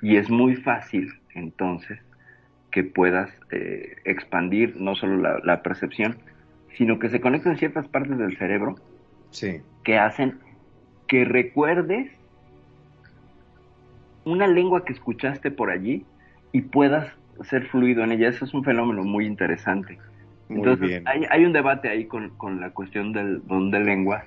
Y 0.00 0.16
es 0.16 0.30
muy 0.30 0.54
fácil, 0.56 1.12
entonces, 1.34 1.98
que 2.70 2.84
puedas 2.84 3.30
eh, 3.50 3.96
expandir 4.04 4.76
no 4.76 4.94
solo 4.94 5.16
la, 5.16 5.38
la 5.44 5.62
percepción, 5.62 6.18
sino 6.76 6.98
que 6.98 7.08
se 7.08 7.20
conecten 7.20 7.56
ciertas 7.56 7.88
partes 7.88 8.18
del 8.18 8.36
cerebro 8.36 8.76
Sí. 9.30 9.60
que 9.84 9.98
hacen 9.98 10.38
que 11.06 11.24
recuerdes 11.24 12.10
una 14.24 14.46
lengua 14.46 14.84
que 14.84 14.92
escuchaste 14.92 15.50
por 15.50 15.70
allí 15.70 16.04
y 16.52 16.62
puedas 16.62 17.10
ser 17.42 17.66
fluido 17.66 18.04
en 18.04 18.12
ella. 18.12 18.28
Eso 18.28 18.44
es 18.44 18.54
un 18.54 18.64
fenómeno 18.64 19.02
muy 19.04 19.26
interesante. 19.26 19.98
Muy 20.48 20.58
Entonces, 20.58 20.88
bien. 20.88 21.02
Hay, 21.06 21.24
hay 21.30 21.44
un 21.44 21.52
debate 21.52 21.88
ahí 21.88 22.06
con, 22.06 22.30
con 22.36 22.60
la 22.60 22.70
cuestión 22.70 23.12
del 23.12 23.46
don 23.46 23.70
de 23.70 23.80
lenguas, 23.80 24.24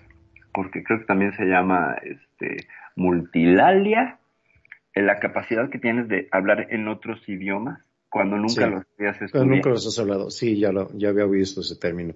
porque 0.54 0.84
creo 0.84 1.00
que 1.00 1.06
también 1.06 1.34
se 1.34 1.46
llama 1.46 1.96
este, 2.04 2.68
multilalia, 2.96 4.18
en 4.94 5.06
la 5.06 5.20
capacidad 5.20 5.70
que 5.70 5.80
tienes 5.80 6.08
de 6.10 6.28
hablar 6.32 6.68
en 6.70 6.88
otros 6.88 7.28
idiomas 7.30 7.80
cuando 8.12 8.36
nunca 8.36 8.66
Sí. 8.66 8.70
los 8.72 8.84
habías 9.00 9.22
estudiado. 9.22 9.46
nunca 9.50 9.70
los 9.70 9.88
has 9.88 9.98
hablado. 9.98 10.30
Sí, 10.30 10.60
ya, 10.60 10.72
lo, 10.72 10.92
ya 10.98 11.10
había 11.10 11.26
visto 11.26 11.62
ese 11.62 11.78
término. 11.78 12.14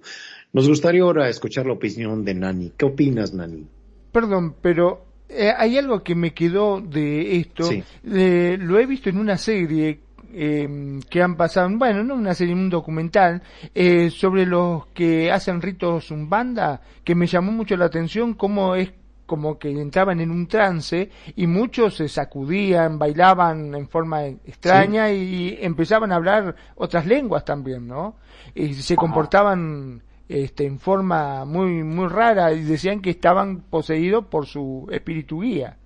Nos 0.52 0.68
gustaría 0.68 1.02
ahora 1.02 1.28
escuchar 1.28 1.66
la 1.66 1.72
opinión 1.72 2.24
de 2.24 2.34
Nani. 2.34 2.72
¿Qué 2.76 2.84
opinas, 2.84 3.32
Nani? 3.32 3.66
Perdón, 4.12 4.54
pero 4.60 5.06
eh, 5.28 5.52
hay 5.56 5.78
algo 5.78 6.02
que 6.02 6.14
me 6.14 6.32
quedó 6.34 6.80
de 6.80 7.36
esto. 7.38 7.64
Sí. 7.64 7.82
Eh, 8.04 8.56
lo 8.60 8.78
he 8.78 8.86
visto 8.86 9.08
en 9.08 9.18
una 9.18 9.38
serie 9.38 10.00
eh, 10.32 11.00
que 11.08 11.22
han 11.22 11.36
pasado, 11.36 11.70
bueno, 11.78 12.04
no 12.04 12.14
una 12.14 12.34
serie, 12.34 12.52
un 12.54 12.68
documental, 12.68 13.42
eh, 13.74 14.10
sobre 14.10 14.44
los 14.44 14.86
que 14.88 15.32
hacen 15.32 15.62
ritos 15.62 16.10
umbanda, 16.10 16.82
que 17.04 17.14
me 17.14 17.26
llamó 17.26 17.52
mucho 17.52 17.74
la 17.76 17.86
atención 17.86 18.34
cómo 18.34 18.74
es 18.74 18.90
como 19.26 19.58
que 19.58 19.70
entraban 19.70 20.20
en 20.20 20.30
un 20.30 20.46
trance 20.46 21.10
y 21.34 21.46
muchos 21.46 21.96
se 21.96 22.08
sacudían, 22.08 22.98
bailaban 22.98 23.74
en 23.74 23.88
forma 23.88 24.24
extraña 24.26 25.10
y 25.10 25.58
empezaban 25.60 26.12
a 26.12 26.16
hablar 26.16 26.54
otras 26.76 27.06
lenguas 27.06 27.44
también, 27.44 27.86
¿no? 27.86 28.16
Y 28.54 28.74
se 28.74 28.96
comportaban 28.96 30.02
este, 30.28 30.66
en 30.66 30.78
forma 30.78 31.44
muy 31.44 31.82
muy 31.84 32.08
rara 32.08 32.52
y 32.52 32.62
decían 32.62 33.00
que 33.00 33.10
estaban 33.10 33.60
poseídos 33.62 34.26
por 34.26 34.46
su 34.46 34.88
espíritu 34.90 35.40
guía. 35.42 35.76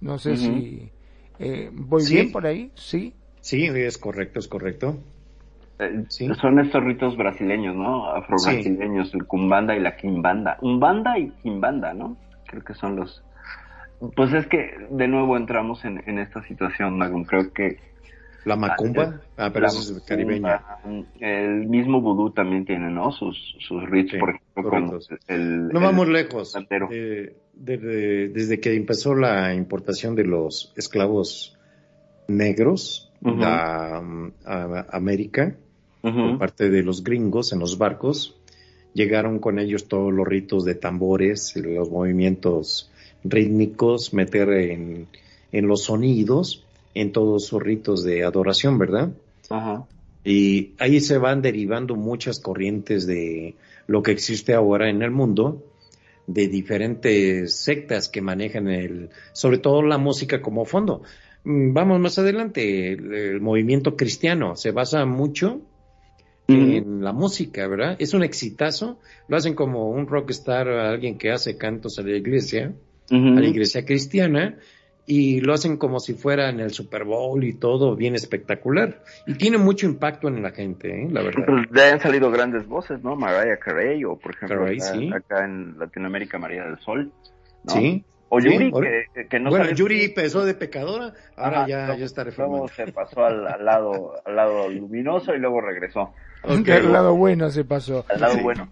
No 0.00 0.18
sé 0.18 0.36
si 0.36 0.90
eh, 1.38 1.70
voy 1.72 2.02
Sí. 2.02 2.14
bien 2.14 2.32
por 2.32 2.46
ahí, 2.46 2.70
sí. 2.74 3.14
Sí, 3.40 3.64
es 3.66 3.96
correcto, 3.98 4.38
es 4.40 4.48
correcto. 4.48 4.96
Eh, 5.78 6.04
Sí. 6.08 6.28
Son 6.40 6.58
estos 6.58 6.82
ritos 6.82 7.16
brasileños, 7.16 7.76
¿no? 7.76 8.08
Afro-brasileños, 8.10 9.12
el 9.14 9.26
kumbanda 9.26 9.76
y 9.76 9.80
la 9.80 9.96
quimbanda. 9.96 10.56
Umbanda 10.62 11.18
y 11.18 11.30
quimbanda, 11.42 11.92
¿no? 11.94 12.16
Creo 12.46 12.62
que 12.62 12.74
son 12.74 12.96
los... 12.96 13.22
Pues 14.14 14.32
es 14.34 14.46
que 14.46 14.70
de 14.90 15.08
nuevo 15.08 15.36
entramos 15.36 15.84
en, 15.84 16.02
en 16.06 16.18
esta 16.18 16.42
situación, 16.46 16.98
Magnum. 16.98 17.24
Creo 17.24 17.52
que... 17.52 17.78
La 18.44 18.54
macumba, 18.54 19.22
ah, 19.36 19.50
pero 19.52 19.62
la 19.62 19.66
eso 19.72 19.96
es 19.96 20.02
caribeña. 20.04 20.62
El 21.18 21.66
mismo 21.66 22.00
vudú 22.00 22.30
también 22.30 22.64
tiene, 22.64 22.90
¿no? 22.90 23.10
Sus, 23.10 23.56
sus 23.58 23.82
ritos, 23.90 24.12
Sí, 24.12 24.18
por 24.20 24.30
ejemplo, 24.74 24.98
el... 25.26 25.68
No 25.68 25.78
el- 25.80 25.84
vamos 25.84 26.08
lejos. 26.08 26.52
santero. 26.52 26.88
Eh, 26.92 27.34
de- 27.54 27.76
de- 27.78 28.28
desde 28.28 28.60
que 28.60 28.74
empezó 28.76 29.16
la 29.16 29.52
importación 29.52 30.14
de 30.14 30.24
los 30.24 30.72
esclavos 30.76 31.58
negros 32.28 33.12
Ujú. 33.22 33.42
a, 33.42 33.96
a 34.44 34.86
América, 34.92 35.56
por 36.02 36.38
parte 36.38 36.70
de 36.70 36.84
los 36.84 37.02
gringos 37.02 37.52
en 37.52 37.58
los 37.58 37.78
barcos, 37.78 38.38
llegaron 38.96 39.38
con 39.38 39.58
ellos 39.58 39.88
todos 39.88 40.12
los 40.12 40.26
ritos 40.26 40.64
de 40.64 40.74
tambores, 40.74 41.54
los 41.54 41.90
movimientos 41.90 42.90
rítmicos, 43.22 44.14
meter 44.14 44.48
en, 44.48 45.06
en 45.52 45.68
los 45.68 45.84
sonidos, 45.84 46.64
en 46.94 47.12
todos 47.12 47.44
sus 47.44 47.62
ritos 47.62 48.02
de 48.04 48.24
adoración, 48.24 48.78
¿verdad? 48.78 49.10
Ajá. 49.50 49.84
Y 50.24 50.72
ahí 50.78 51.00
se 51.00 51.18
van 51.18 51.42
derivando 51.42 51.94
muchas 51.94 52.40
corrientes 52.40 53.06
de 53.06 53.54
lo 53.86 54.02
que 54.02 54.12
existe 54.12 54.54
ahora 54.54 54.88
en 54.88 55.02
el 55.02 55.10
mundo, 55.10 55.62
de 56.26 56.48
diferentes 56.48 57.54
sectas 57.54 58.08
que 58.08 58.22
manejan 58.22 58.68
el, 58.68 59.10
sobre 59.34 59.58
todo 59.58 59.82
la 59.82 59.98
música 59.98 60.40
como 60.40 60.64
fondo. 60.64 61.02
Mm, 61.44 61.74
Vamos 61.74 62.00
más 62.00 62.18
adelante, 62.18 62.94
el, 62.94 63.12
el 63.12 63.40
movimiento 63.42 63.94
cristiano 63.94 64.56
se 64.56 64.70
basa 64.70 65.04
mucho 65.04 65.60
en 66.48 67.02
la 67.02 67.12
música, 67.12 67.66
¿verdad? 67.66 67.96
Es 67.98 68.14
un 68.14 68.22
exitazo, 68.22 68.98
lo 69.28 69.36
hacen 69.36 69.54
como 69.54 69.90
un 69.90 70.06
rockstar, 70.06 70.68
alguien 70.68 71.18
que 71.18 71.32
hace 71.32 71.56
cantos 71.56 71.98
a 71.98 72.02
la 72.02 72.16
iglesia, 72.16 72.72
a 73.10 73.14
la 73.14 73.46
iglesia 73.46 73.84
cristiana, 73.84 74.56
y 75.06 75.40
lo 75.40 75.54
hacen 75.54 75.76
como 75.76 76.00
si 76.00 76.14
fuera 76.14 76.50
en 76.50 76.58
el 76.58 76.70
Super 76.70 77.04
Bowl 77.04 77.42
y 77.44 77.54
todo 77.54 77.94
bien 77.94 78.16
espectacular. 78.16 79.02
Y 79.26 79.34
tiene 79.34 79.56
mucho 79.56 79.86
impacto 79.86 80.28
en 80.28 80.42
la 80.42 80.50
gente, 80.50 81.04
¿eh? 81.04 81.08
la 81.10 81.22
verdad. 81.22 81.44
Pues 81.46 81.82
han 81.82 82.00
salido 82.00 82.30
grandes 82.30 82.66
voces, 82.66 83.02
¿no? 83.02 83.14
Mariah 83.14 83.58
Carey 83.58 84.04
o, 84.04 84.16
por 84.16 84.34
ejemplo, 84.34 84.58
Carey, 84.58 84.78
acá, 84.78 84.92
sí. 84.92 85.10
acá 85.12 85.44
en 85.44 85.78
Latinoamérica, 85.78 86.38
María 86.38 86.64
del 86.64 86.78
Sol. 86.80 87.12
¿no? 87.64 87.72
Sí. 87.72 88.04
O 88.28 88.40
Sí, 88.40 88.50
Yuri, 88.52 88.70
ahora- 88.74 88.90
que, 89.14 89.26
que 89.28 89.38
no 89.38 89.50
bueno, 89.50 89.64
sale- 89.66 89.76
Yuri 89.76 90.04
empezó 90.04 90.44
de 90.44 90.54
pecadora, 90.54 91.12
ahora 91.36 91.58
Ajá, 91.60 91.68
ya, 91.68 91.86
luego- 91.86 91.98
ya 92.00 92.04
está 92.06 92.24
Luego 92.24 92.30
reformando. 92.66 92.68
se 92.68 92.92
pasó 92.92 93.24
al, 93.24 93.46
al 93.46 93.64
lado 93.64 94.12
al 94.24 94.36
lado 94.36 94.68
luminoso 94.68 95.34
y 95.34 95.38
luego 95.38 95.60
regresó 95.60 96.12
Ok. 96.42 96.58
Del 96.66 96.92
lado 96.92 97.14
bueno 97.14 97.50
se 97.50 97.64
pasó. 97.64 98.04
al 98.08 98.20
lado 98.20 98.34
Sí. 98.34 98.40
bueno. 98.42 98.68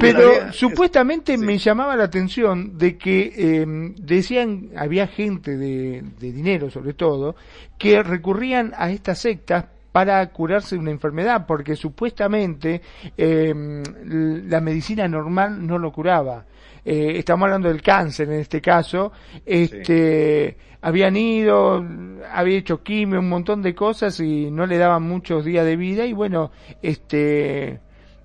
Pero 0.00 0.52
supuestamente 0.52 1.36
sí. 1.38 1.44
me 1.44 1.56
llamaba 1.56 1.94
la 1.94 2.04
atención 2.04 2.76
de 2.78 2.98
que 2.98 3.32
eh, 3.36 3.64
decían, 3.96 4.70
había 4.76 5.06
gente 5.06 5.56
de, 5.56 6.02
de 6.18 6.32
dinero 6.32 6.68
sobre 6.68 6.94
todo, 6.94 7.36
que 7.78 8.02
recurrían 8.02 8.72
a 8.76 8.90
estas 8.90 9.18
sectas 9.20 9.66
para 9.92 10.26
curarse 10.30 10.74
de 10.74 10.80
una 10.80 10.90
enfermedad, 10.90 11.46
porque 11.46 11.76
supuestamente 11.76 12.80
eh, 13.16 13.54
la 14.04 14.60
medicina 14.60 15.06
normal 15.06 15.64
no 15.66 15.78
lo 15.78 15.92
curaba. 15.92 16.44
Eh, 16.84 17.12
estamos 17.16 17.46
hablando 17.46 17.68
del 17.68 17.82
cáncer 17.82 18.28
en 18.28 18.40
este 18.40 18.60
caso, 18.60 19.12
este, 19.46 20.56
habían 20.80 21.16
ido, 21.16 21.84
había 22.32 22.58
hecho 22.58 22.82
quimio, 22.82 23.20
un 23.20 23.28
montón 23.28 23.62
de 23.62 23.74
cosas 23.74 24.18
y 24.20 24.50
no 24.50 24.66
le 24.66 24.78
daban 24.78 25.02
muchos 25.04 25.44
días 25.44 25.64
de 25.64 25.76
vida 25.76 26.04
y 26.06 26.12
bueno, 26.12 26.50
este, 26.82 27.80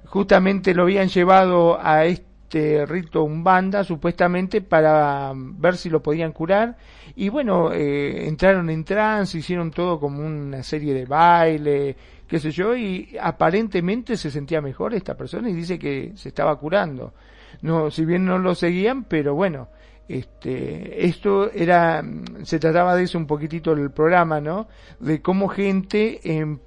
justamente 0.05 0.73
lo 0.73 0.83
habían 0.83 1.07
llevado 1.09 1.77
a 1.79 2.05
este 2.05 2.85
rito 2.87 3.23
umbanda 3.23 3.83
supuestamente 3.83 4.61
para 4.61 5.33
ver 5.35 5.75
si 5.75 5.89
lo 5.89 6.01
podían 6.01 6.31
curar 6.31 6.77
y 7.15 7.27
bueno 7.27 7.73
eh, 7.73 8.25
entraron 8.25 8.69
en 8.69 8.85
trance 8.85 9.37
hicieron 9.37 9.69
todo 9.69 9.99
como 9.99 10.25
una 10.25 10.63
serie 10.63 10.93
de 10.93 11.05
baile 11.05 11.97
qué 12.25 12.39
sé 12.39 12.51
yo 12.51 12.75
y 12.75 13.17
aparentemente 13.21 14.15
se 14.15 14.31
sentía 14.31 14.61
mejor 14.61 14.93
esta 14.93 15.15
persona 15.17 15.49
y 15.49 15.53
dice 15.53 15.77
que 15.77 16.13
se 16.15 16.29
estaba 16.29 16.55
curando 16.57 17.13
no 17.61 17.91
si 17.91 18.05
bien 18.05 18.25
no 18.25 18.37
lo 18.37 18.55
seguían 18.55 19.03
pero 19.03 19.35
bueno 19.35 19.69
este, 20.07 21.05
esto 21.05 21.51
era, 21.51 22.01
se 22.43 22.59
trataba 22.59 22.95
de 22.95 23.03
eso 23.03 23.17
un 23.17 23.27
poquitito 23.27 23.73
el 23.73 23.91
programa, 23.91 24.39
¿no? 24.39 24.67
De 25.01 25.21
cómo 25.21 25.49
gente 25.49 26.21
em, 26.23 26.59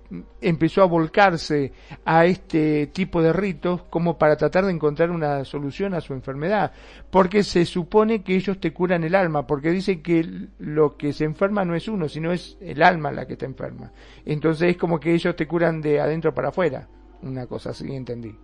empezó 0.42 0.82
a 0.82 0.86
volcarse 0.86 1.72
a 2.04 2.26
este 2.26 2.88
tipo 2.88 3.22
de 3.22 3.32
ritos 3.32 3.84
como 3.84 4.18
para 4.18 4.36
tratar 4.36 4.66
de 4.66 4.72
encontrar 4.72 5.10
una 5.10 5.42
solución 5.46 5.94
a 5.94 6.02
su 6.02 6.12
enfermedad. 6.12 6.72
Porque 7.10 7.42
se 7.42 7.64
supone 7.64 8.22
que 8.22 8.36
ellos 8.36 8.60
te 8.60 8.74
curan 8.74 9.04
el 9.04 9.14
alma, 9.14 9.46
porque 9.46 9.70
dicen 9.70 10.02
que 10.02 10.22
lo 10.58 10.98
que 10.98 11.14
se 11.14 11.24
enferma 11.24 11.64
no 11.64 11.74
es 11.74 11.88
uno, 11.88 12.10
sino 12.10 12.32
es 12.32 12.58
el 12.60 12.82
alma 12.82 13.10
la 13.10 13.26
que 13.26 13.36
te 13.36 13.46
enferma. 13.46 13.90
Entonces 14.26 14.72
es 14.72 14.76
como 14.76 15.00
que 15.00 15.14
ellos 15.14 15.34
te 15.34 15.46
curan 15.46 15.80
de 15.80 15.98
adentro 15.98 16.34
para 16.34 16.48
afuera. 16.50 16.88
Una 17.22 17.46
cosa 17.46 17.70
así 17.70 17.90
entendí. 17.90 18.36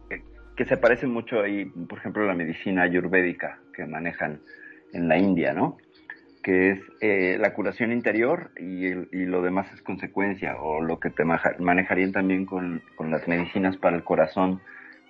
Que 0.57 0.65
se 0.65 0.77
parece 0.77 1.07
mucho 1.07 1.41
ahí, 1.41 1.67
por 1.67 1.99
ejemplo, 1.99 2.27
la 2.27 2.35
medicina 2.35 2.83
ayurvédica 2.83 3.59
que 3.75 3.85
manejan 3.85 4.41
en 4.93 5.09
la 5.09 5.19
India, 5.19 5.53
¿no? 5.53 5.77
Que 6.43 6.71
es 6.71 6.81
eh, 7.01 7.37
la 7.39 7.53
curación 7.53 7.93
interior 7.93 8.51
y, 8.59 8.95
lo 9.27 9.43
demás 9.43 9.71
es 9.75 9.83
consecuencia, 9.83 10.57
o 10.61 10.81
lo 10.81 10.99
que 10.99 11.11
te 11.11 11.25
manejarían 11.25 12.13
también 12.13 12.47
con, 12.47 12.83
las 12.99 13.29
medicinas 13.29 13.77
para 13.77 13.97
el 13.97 14.05
corazón 14.05 14.61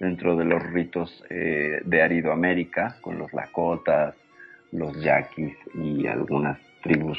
dentro 0.01 0.37
de 0.37 0.45
los 0.45 0.63
ritos 0.63 1.25
eh, 1.31 1.81
de 1.85 2.03
Aridoamérica, 2.03 2.97
con 3.01 3.19
los 3.19 3.33
Lakotas, 3.33 4.15
los 4.73 5.01
Yaquis 5.01 5.57
y 5.75 6.07
algunas 6.07 6.59
tribus, 6.83 7.19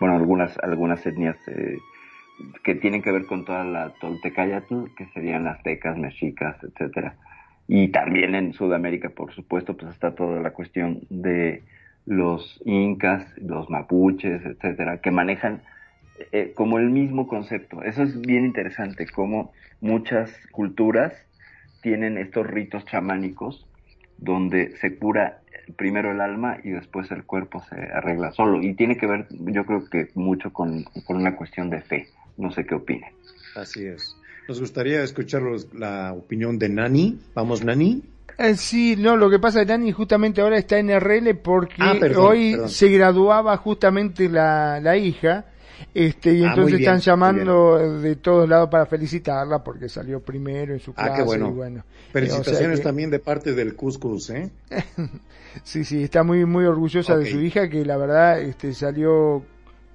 bueno, 0.00 0.16
algunas, 0.16 0.56
algunas 0.58 1.04
etnias 1.06 1.36
eh, 1.48 1.78
que 2.62 2.74
tienen 2.74 3.02
que 3.02 3.12
ver 3.12 3.26
con 3.26 3.44
toda 3.44 3.64
la 3.64 3.90
Toltecayatl, 4.00 4.94
que 4.96 5.06
serían 5.14 5.46
aztecas, 5.46 5.96
mexicas, 5.96 6.56
etcétera. 6.62 7.16
Y 7.66 7.88
también 7.88 8.34
en 8.34 8.52
Sudamérica, 8.52 9.08
por 9.08 9.32
supuesto, 9.32 9.76
pues 9.76 9.92
está 9.92 10.14
toda 10.14 10.40
la 10.40 10.50
cuestión 10.50 11.00
de 11.08 11.62
los 12.06 12.60
incas, 12.64 13.26
los 13.38 13.70
mapuches, 13.70 14.44
etcétera, 14.44 14.98
que 14.98 15.10
manejan 15.10 15.62
eh, 16.32 16.52
como 16.54 16.78
el 16.78 16.90
mismo 16.90 17.26
concepto. 17.26 17.82
Eso 17.82 18.02
es 18.02 18.20
bien 18.20 18.44
interesante, 18.44 19.06
como 19.06 19.52
muchas 19.80 20.30
culturas 20.50 21.14
tienen 21.82 22.18
estos 22.18 22.46
ritos 22.46 22.84
chamánicos 22.86 23.66
donde 24.18 24.76
se 24.76 24.96
cura 24.96 25.40
primero 25.76 26.12
el 26.12 26.20
alma 26.20 26.58
y 26.62 26.70
después 26.70 27.10
el 27.10 27.24
cuerpo 27.24 27.62
se 27.68 27.76
arregla 27.76 28.32
solo. 28.32 28.62
Y 28.62 28.74
tiene 28.74 28.96
que 28.96 29.06
ver, 29.06 29.26
yo 29.30 29.64
creo 29.64 29.88
que 29.88 30.08
mucho 30.14 30.52
con, 30.52 30.84
con 31.06 31.16
una 31.16 31.36
cuestión 31.36 31.70
de 31.70 31.80
fe. 31.80 32.08
No 32.36 32.50
sé 32.50 32.64
qué 32.66 32.74
opine. 32.74 33.12
Así 33.56 33.86
es. 33.86 34.16
Nos 34.48 34.60
gustaría 34.60 35.02
escuchar 35.02 35.42
la 35.74 36.12
opinión 36.12 36.58
de 36.58 36.68
Nani. 36.68 37.18
Vamos, 37.34 37.64
Nani. 37.64 38.02
Eh, 38.36 38.56
sí, 38.56 38.96
no, 38.96 39.16
lo 39.16 39.30
que 39.30 39.38
pasa 39.38 39.60
es 39.60 39.66
que 39.66 39.72
Dani 39.72 39.92
justamente 39.92 40.40
ahora 40.40 40.58
está 40.58 40.78
en 40.78 40.90
RL 40.90 41.34
porque 41.36 41.76
ah, 41.78 41.94
hoy 42.16 42.56
se 42.66 42.88
graduaba 42.88 43.56
justamente 43.56 44.28
la, 44.28 44.80
la 44.80 44.96
hija. 44.96 45.46
Este, 45.92 46.32
y 46.34 46.44
ah, 46.44 46.48
entonces 46.48 46.80
están 46.80 47.00
llamando 47.00 47.98
de 48.00 48.16
todos 48.16 48.48
lados 48.48 48.68
para 48.70 48.86
felicitarla 48.86 49.62
porque 49.62 49.88
salió 49.88 50.20
primero 50.20 50.74
en 50.74 50.80
su 50.80 50.92
clase. 50.92 51.10
Ah, 51.12 51.16
qué 51.16 51.22
bueno. 51.22 51.84
Felicitaciones 52.12 52.82
también 52.82 53.10
de 53.10 53.18
parte 53.18 53.54
del 53.54 53.74
Cuscus, 53.74 54.30
¿eh? 54.30 54.50
sí, 55.62 55.84
sí, 55.84 56.04
está 56.04 56.22
muy, 56.22 56.44
muy 56.44 56.64
orgullosa 56.64 57.16
de 57.16 57.30
su 57.30 57.40
hija 57.40 57.68
que 57.68 57.84
la 57.84 57.96
verdad 57.96 58.40
este, 58.40 58.74
salió 58.74 59.44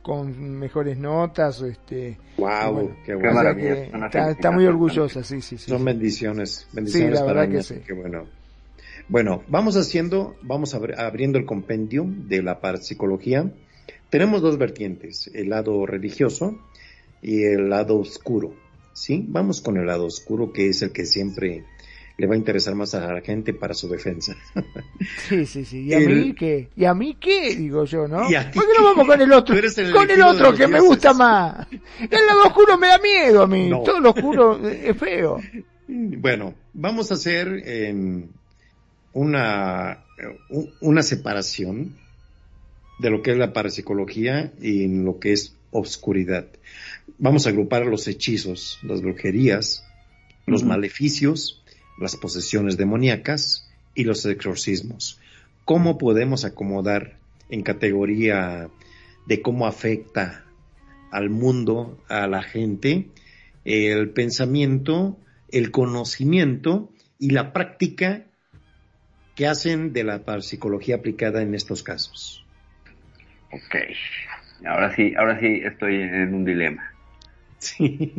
con 0.02 0.58
mejores 0.58 0.98
notas, 0.98 1.62
este, 1.62 2.18
wow, 2.38 2.92
qué, 3.06 3.16
bueno. 3.16 4.08
está, 4.30 4.52
muy 4.52 4.66
orgullosa, 4.66 5.24
sí, 5.24 5.42
sí, 5.42 5.58
sí. 5.58 5.70
Son 5.70 5.84
bendiciones, 5.84 6.68
bendiciones 6.72 7.22
para 7.22 7.48
que 7.48 7.62
sí. 7.62 7.76
Qué 7.86 7.94
bueno. 7.94 8.26
Bueno, 9.08 9.44
vamos 9.48 9.76
haciendo, 9.76 10.36
vamos 10.42 10.76
abriendo 10.76 11.40
el 11.40 11.46
compendio 11.46 12.06
de 12.08 12.44
la 12.44 12.60
parapsicología. 12.60 13.52
Tenemos 14.10 14.42
dos 14.42 14.58
vertientes, 14.58 15.30
el 15.34 15.50
lado 15.50 15.86
religioso 15.86 16.60
y 17.22 17.44
el 17.44 17.70
lado 17.70 17.98
oscuro. 17.98 18.54
¿Sí? 18.94 19.26
Vamos 19.28 19.62
con 19.62 19.78
el 19.78 19.88
lado 19.88 20.06
oscuro, 20.06 20.52
que 20.52 20.68
es 20.68 20.82
el 20.82 20.92
que 20.92 21.06
siempre 21.06 21.64
le 22.20 22.28
va 22.28 22.34
a 22.36 22.38
interesar 22.38 22.76
más 22.76 22.94
a 22.96 23.14
la 23.14 23.22
gente 23.22 23.54
para 23.54 23.74
su 23.74 23.88
defensa. 23.88 24.36
Sí, 25.30 25.46
sí, 25.46 25.64
sí. 25.64 25.86
¿Y 25.86 25.94
a 25.94 26.00
mí 26.00 26.34
qué? 26.34 26.70
¿Y 26.76 26.84
a 26.84 26.94
mí 26.94 27.16
qué? 27.20 27.56
Digo 27.56 27.86
yo, 27.86 28.08
¿no? 28.08 28.24
¿Por 28.24 28.30
qué 28.30 28.74
no 28.78 28.84
vamos 28.84 29.08
con 29.08 29.22
el 29.22 29.32
otro? 29.32 29.56
con 29.94 30.12
el 30.12 30.22
otro 30.22 30.54
que 30.54 30.68
me 30.68 30.82
gusta 30.82 31.14
más. 31.14 31.68
El 31.72 32.26
lado 32.26 32.48
oscuro 32.48 32.78
me 32.78 32.88
da 32.88 32.98
miedo 32.98 33.44
a 33.44 33.48
mí. 33.48 33.70
Todo 33.70 34.00
lo 34.00 34.10
oscuro 34.10 34.68
es 34.68 34.98
feo. 34.98 35.40
Bueno, 35.92 36.54
vamos 36.72 37.10
a 37.10 37.16
hacer 37.16 37.48
em, 37.66 38.28
una, 39.14 40.04
una 40.82 41.02
separación 41.02 41.96
de 43.00 43.10
lo 43.10 43.24
que 43.24 43.32
es 43.32 43.38
la 43.38 43.54
parapsicología 43.54 44.54
y 44.62 44.88
lo 44.88 45.18
que 45.18 45.34
es 45.34 45.56
obscuridad. 45.72 46.46
Vamos 47.18 47.48
a 47.48 47.50
agrupar 47.50 47.88
los 47.88 48.08
hechizos, 48.08 48.78
las 48.84 49.02
brujerías, 49.02 49.84
los 50.46 50.64
maleficios 50.64 51.59
las 52.00 52.16
posesiones 52.16 52.78
demoníacas 52.78 53.70
y 53.94 54.04
los 54.04 54.26
exorcismos. 54.26 55.20
¿Cómo 55.66 55.98
podemos 55.98 56.46
acomodar 56.46 57.18
en 57.50 57.64
categoría 57.64 58.70
de 59.26 59.42
cómo 59.42 59.68
afecta 59.68 60.46
al 61.12 61.30
mundo, 61.30 62.04
a 62.08 62.28
la 62.28 62.42
gente, 62.42 63.08
el 63.66 64.10
pensamiento, 64.12 65.18
el 65.52 65.72
conocimiento 65.72 66.92
y 67.18 67.32
la 67.32 67.54
práctica 67.54 68.26
que 69.36 69.48
hacen 69.48 69.94
de 69.94 70.04
la 70.04 70.24
psicología 70.42 70.96
aplicada 70.96 71.42
en 71.42 71.56
estos 71.56 71.84
casos? 71.84 72.46
Ok, 73.52 73.76
ahora 74.66 74.96
sí, 74.96 75.14
ahora 75.18 75.40
sí 75.40 75.62
estoy 75.64 75.96
en 75.96 76.34
un 76.34 76.46
dilema. 76.46 76.94
Sí. 77.58 78.14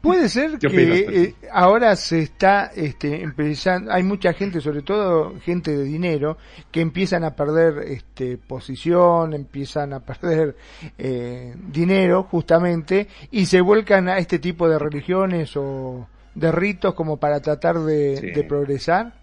Puede 0.00 0.28
ser 0.28 0.58
que 0.58 0.66
eh, 0.68 1.34
ahora 1.50 1.96
se 1.96 2.20
está 2.20 2.70
este, 2.74 3.22
empezando, 3.22 3.92
hay 3.92 4.02
mucha 4.02 4.32
gente, 4.32 4.60
sobre 4.60 4.82
todo 4.82 5.38
gente 5.40 5.76
de 5.76 5.84
dinero, 5.84 6.36
que 6.70 6.80
empiezan 6.80 7.24
a 7.24 7.34
perder 7.34 7.78
este, 7.88 8.36
posición, 8.38 9.34
empiezan 9.34 9.92
a 9.92 10.00
perder 10.00 10.56
eh, 10.98 11.54
dinero 11.68 12.24
justamente 12.24 13.08
y 13.30 13.46
se 13.46 13.60
vuelcan 13.60 14.08
a 14.08 14.18
este 14.18 14.38
tipo 14.38 14.68
de 14.68 14.78
religiones 14.78 15.56
o 15.56 16.08
de 16.34 16.52
ritos 16.52 16.94
como 16.94 17.18
para 17.18 17.40
tratar 17.40 17.78
de, 17.80 18.44
progresar. 18.48 19.14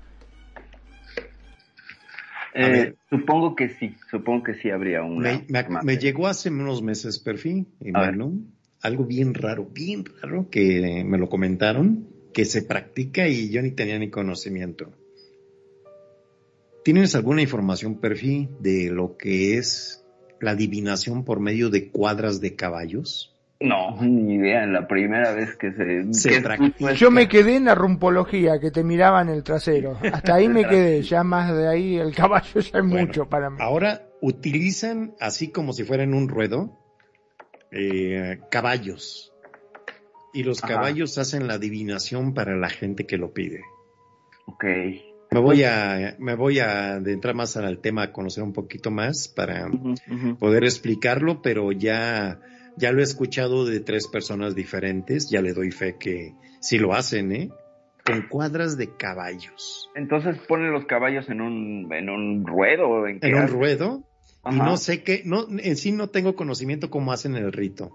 Eh, 2.53 2.95
supongo 3.09 3.55
que 3.55 3.69
sí, 3.69 3.95
supongo 4.09 4.43
que 4.43 4.55
sí 4.55 4.69
habría 4.69 5.03
una. 5.03 5.41
Me, 5.83 5.97
llegó 5.97 6.27
hace 6.27 6.49
unos 6.49 6.81
meses, 6.81 7.19
Perfil, 7.19 7.67
y 7.79 7.91
algo 8.81 9.05
bien 9.05 9.33
raro, 9.33 9.65
bien 9.65 10.05
raro, 10.21 10.49
que 10.49 11.03
me 11.05 11.17
lo 11.17 11.29
comentaron, 11.29 12.07
que 12.33 12.45
se 12.45 12.63
practica 12.63 13.27
y 13.27 13.49
yo 13.49 13.61
ni 13.61 13.71
tenía 13.71 13.99
ni 13.99 14.09
conocimiento. 14.09 14.91
¿Tienes 16.83 17.13
alguna 17.13 17.43
información, 17.43 17.99
Perfi, 17.99 18.49
de 18.59 18.89
lo 18.89 19.15
que 19.15 19.57
es 19.57 20.03
la 20.39 20.51
adivinación 20.51 21.23
por 21.23 21.39
medio 21.39 21.69
de 21.69 21.89
cuadras 21.89 22.41
de 22.41 22.55
caballos? 22.55 23.35
No, 23.59 24.01
ni 24.01 24.35
idea, 24.35 24.65
la 24.65 24.87
primera 24.87 25.33
vez 25.33 25.55
que 25.55 25.71
se, 25.71 26.11
se 26.13 26.41
practica. 26.41 26.93
Yo 26.93 27.11
me 27.11 27.27
quedé 27.27 27.57
en 27.57 27.65
la 27.65 27.75
rumpología, 27.75 28.59
que 28.59 28.71
te 28.71 28.83
miraban 28.83 29.29
el 29.29 29.43
trasero. 29.43 29.99
Hasta 30.11 30.33
ahí 30.33 30.49
me 30.49 30.65
quedé, 30.67 31.03
ya 31.03 31.23
más 31.23 31.55
de 31.55 31.67
ahí 31.67 31.97
el 31.97 32.15
caballo 32.15 32.59
ya 32.59 32.79
es 32.79 32.83
mucho 32.83 33.29
para 33.29 33.51
mí. 33.51 33.57
Ahora 33.59 34.07
utilizan 34.19 35.13
así 35.19 35.49
como 35.49 35.73
si 35.73 35.83
fueran 35.83 36.15
un 36.15 36.27
ruedo, 36.27 36.80
eh, 37.71 38.39
caballos. 38.49 39.33
Y 40.33 40.43
los 40.43 40.61
caballos 40.61 41.17
hacen 41.17 41.47
la 41.47 41.55
adivinación 41.55 42.33
para 42.33 42.55
la 42.55 42.69
gente 42.69 43.05
que 43.05 43.17
lo 43.17 43.33
pide. 43.33 43.61
Ok. 44.45 44.63
Me 45.31 45.39
voy 45.39 45.63
a, 45.63 46.15
me 46.19 46.35
voy 46.35 46.59
a 46.59 46.95
adentrar 46.95 47.35
más 47.35 47.55
al 47.57 47.79
tema, 47.79 48.11
conocer 48.11 48.43
un 48.43 48.53
poquito 48.53 48.91
más 48.91 49.27
para 49.29 49.69
poder 50.39 50.63
explicarlo, 50.65 51.41
pero 51.41 51.71
ya, 51.71 52.39
ya 52.75 52.91
lo 52.91 52.99
he 52.99 53.03
escuchado 53.03 53.65
de 53.65 53.79
tres 53.79 54.07
personas 54.07 54.55
diferentes, 54.55 55.29
ya 55.29 55.41
le 55.41 55.53
doy 55.53 55.71
fe 55.71 55.97
que 55.97 56.33
sí 56.59 56.79
lo 56.79 56.93
hacen, 56.93 57.31
¿eh? 57.31 57.49
con 58.05 58.27
cuadras 58.27 58.77
de 58.77 58.95
caballos. 58.95 59.89
Entonces 59.95 60.37
ponen 60.47 60.71
los 60.71 60.85
caballos 60.85 61.29
en 61.29 61.41
un, 61.41 61.93
en 61.93 62.09
un 62.09 62.45
ruedo. 62.45 63.07
¿En, 63.07 63.35
un 63.35 63.47
hacen? 63.47 64.03
Ruedo. 64.43 64.57
Y 64.57 64.59
Ajá. 64.61 64.69
no 64.69 64.77
sé 64.77 65.03
qué, 65.03 65.21
no, 65.25 65.45
en 65.49 65.75
sí 65.77 65.91
no 65.91 66.09
tengo 66.09 66.35
conocimiento 66.35 66.89
cómo 66.89 67.11
hacen 67.11 67.35
el 67.35 67.51
rito. 67.51 67.91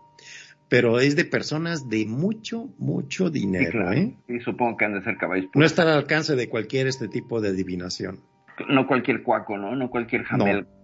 Pero 0.69 0.99
es 0.99 1.15
de 1.15 1.25
personas 1.25 1.89
de 1.89 2.07
mucho, 2.07 2.71
mucho 2.79 3.27
Sí, 3.29 3.35
dinero, 3.35 3.71
claro. 3.71 3.93
¿eh? 3.93 4.17
Y 4.29 4.41
supongo 4.41 4.77
que 4.77 4.85
han 4.85 4.95
de 4.95 5.03
ser 5.05 5.17
caballos. 5.17 5.49
No 5.55 5.65
está 5.65 5.83
al 5.83 5.91
alcance 5.91 6.35
de 6.35 6.49
cualquier 6.49 6.89
este 6.89 7.07
tipo 7.07 7.41
de 7.41 7.51
adivinación. 7.51 8.21
No 8.69 8.87
cualquier 8.87 9.23
cuaco, 9.23 9.57
¿no? 9.59 9.77
No 9.77 9.89
cualquier 9.91 10.25
jamel. 10.25 10.67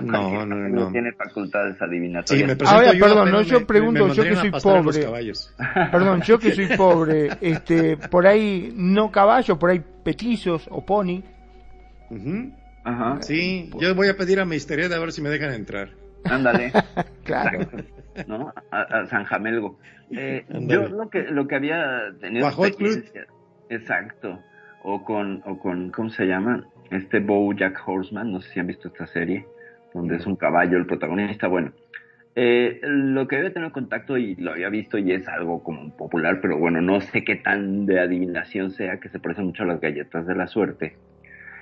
No, 0.00 0.46
no, 0.46 0.46
no, 0.46 0.68
no. 0.68 0.92
Tiene 0.92 1.12
facultades 1.14 1.76
Sí, 1.78 1.84
adivinatorias. 1.84 2.46
me 2.48 2.54
presento 2.54 2.78
Ahora, 2.80 2.92
yo, 2.94 3.04
perdón, 3.04 3.30
no, 3.32 3.42
yo 3.42 3.58
me- 3.58 3.66
pregunto, 3.66 4.06
me 4.06 4.14
yo 4.14 4.22
que 4.22 4.36
soy 4.36 4.50
pobre. 4.52 5.02
caballos. 5.02 5.52
Perdón, 5.90 6.22
yo 6.22 6.38
que 6.38 6.52
soy 6.54 6.68
pobre, 6.76 7.28
este, 7.40 7.96
por 7.96 8.24
ahí 8.28 8.72
no 8.76 9.10
caballo, 9.10 9.58
por 9.58 9.70
ahí 9.70 9.82
petizos 10.04 10.68
o 10.70 10.86
pony. 10.86 11.24
Ujú. 12.08 12.52
Ajá. 12.88 13.20
Sí, 13.20 13.70
yo 13.78 13.94
voy 13.94 14.08
a 14.08 14.16
pedir 14.16 14.40
a 14.40 14.46
Misterio 14.46 14.86
a 14.86 14.98
ver 14.98 15.12
si 15.12 15.20
me 15.20 15.28
dejan 15.28 15.52
entrar. 15.52 15.90
Ándale. 16.24 16.72
Claro. 17.24 17.68
¿no? 18.26 18.54
A, 18.70 18.80
a 18.80 19.06
San 19.06 19.24
Jamelgo. 19.24 19.78
Eh, 20.10 20.46
yo 20.48 20.88
lo 20.88 21.10
que 21.10 21.24
lo 21.24 21.46
que 21.46 21.56
había 21.56 22.10
tenido 22.18 22.48
exacto, 23.68 24.42
o 24.82 25.04
con 25.04 25.42
o 25.44 25.58
con 25.58 25.90
¿cómo 25.90 26.08
se 26.08 26.24
llama? 26.24 26.64
Este 26.90 27.20
BoJack 27.20 27.86
Horseman, 27.86 28.32
no 28.32 28.40
sé 28.40 28.50
si 28.50 28.60
han 28.60 28.66
visto 28.66 28.88
esta 28.88 29.06
serie, 29.06 29.44
donde 29.92 30.16
es 30.16 30.24
un 30.24 30.36
caballo 30.36 30.78
el 30.78 30.86
protagonista. 30.86 31.48
Bueno, 31.48 31.72
eh, 32.34 32.80
lo 32.82 33.28
que 33.28 33.36
había 33.36 33.52
tenido 33.52 33.70
contacto 33.70 34.16
y 34.16 34.34
lo 34.36 34.52
había 34.52 34.70
visto 34.70 34.96
y 34.96 35.12
es 35.12 35.28
algo 35.28 35.62
como 35.62 35.94
popular, 35.94 36.38
pero 36.40 36.56
bueno, 36.56 36.80
no 36.80 37.02
sé 37.02 37.24
qué 37.24 37.36
tan 37.36 37.84
de 37.84 38.00
adivinación 38.00 38.70
sea, 38.70 38.98
que 38.98 39.10
se 39.10 39.18
parece 39.18 39.42
mucho 39.42 39.64
a 39.64 39.66
las 39.66 39.80
galletas 39.82 40.26
de 40.26 40.34
la 40.34 40.46
suerte. 40.46 40.96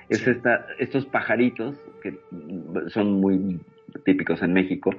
Es 0.09 0.25
esta, 0.27 0.67
estos 0.79 1.05
pajaritos 1.05 1.75
que 2.01 2.17
son 2.89 3.13
muy 3.19 3.59
típicos 4.05 4.41
en 4.41 4.53
México, 4.53 4.91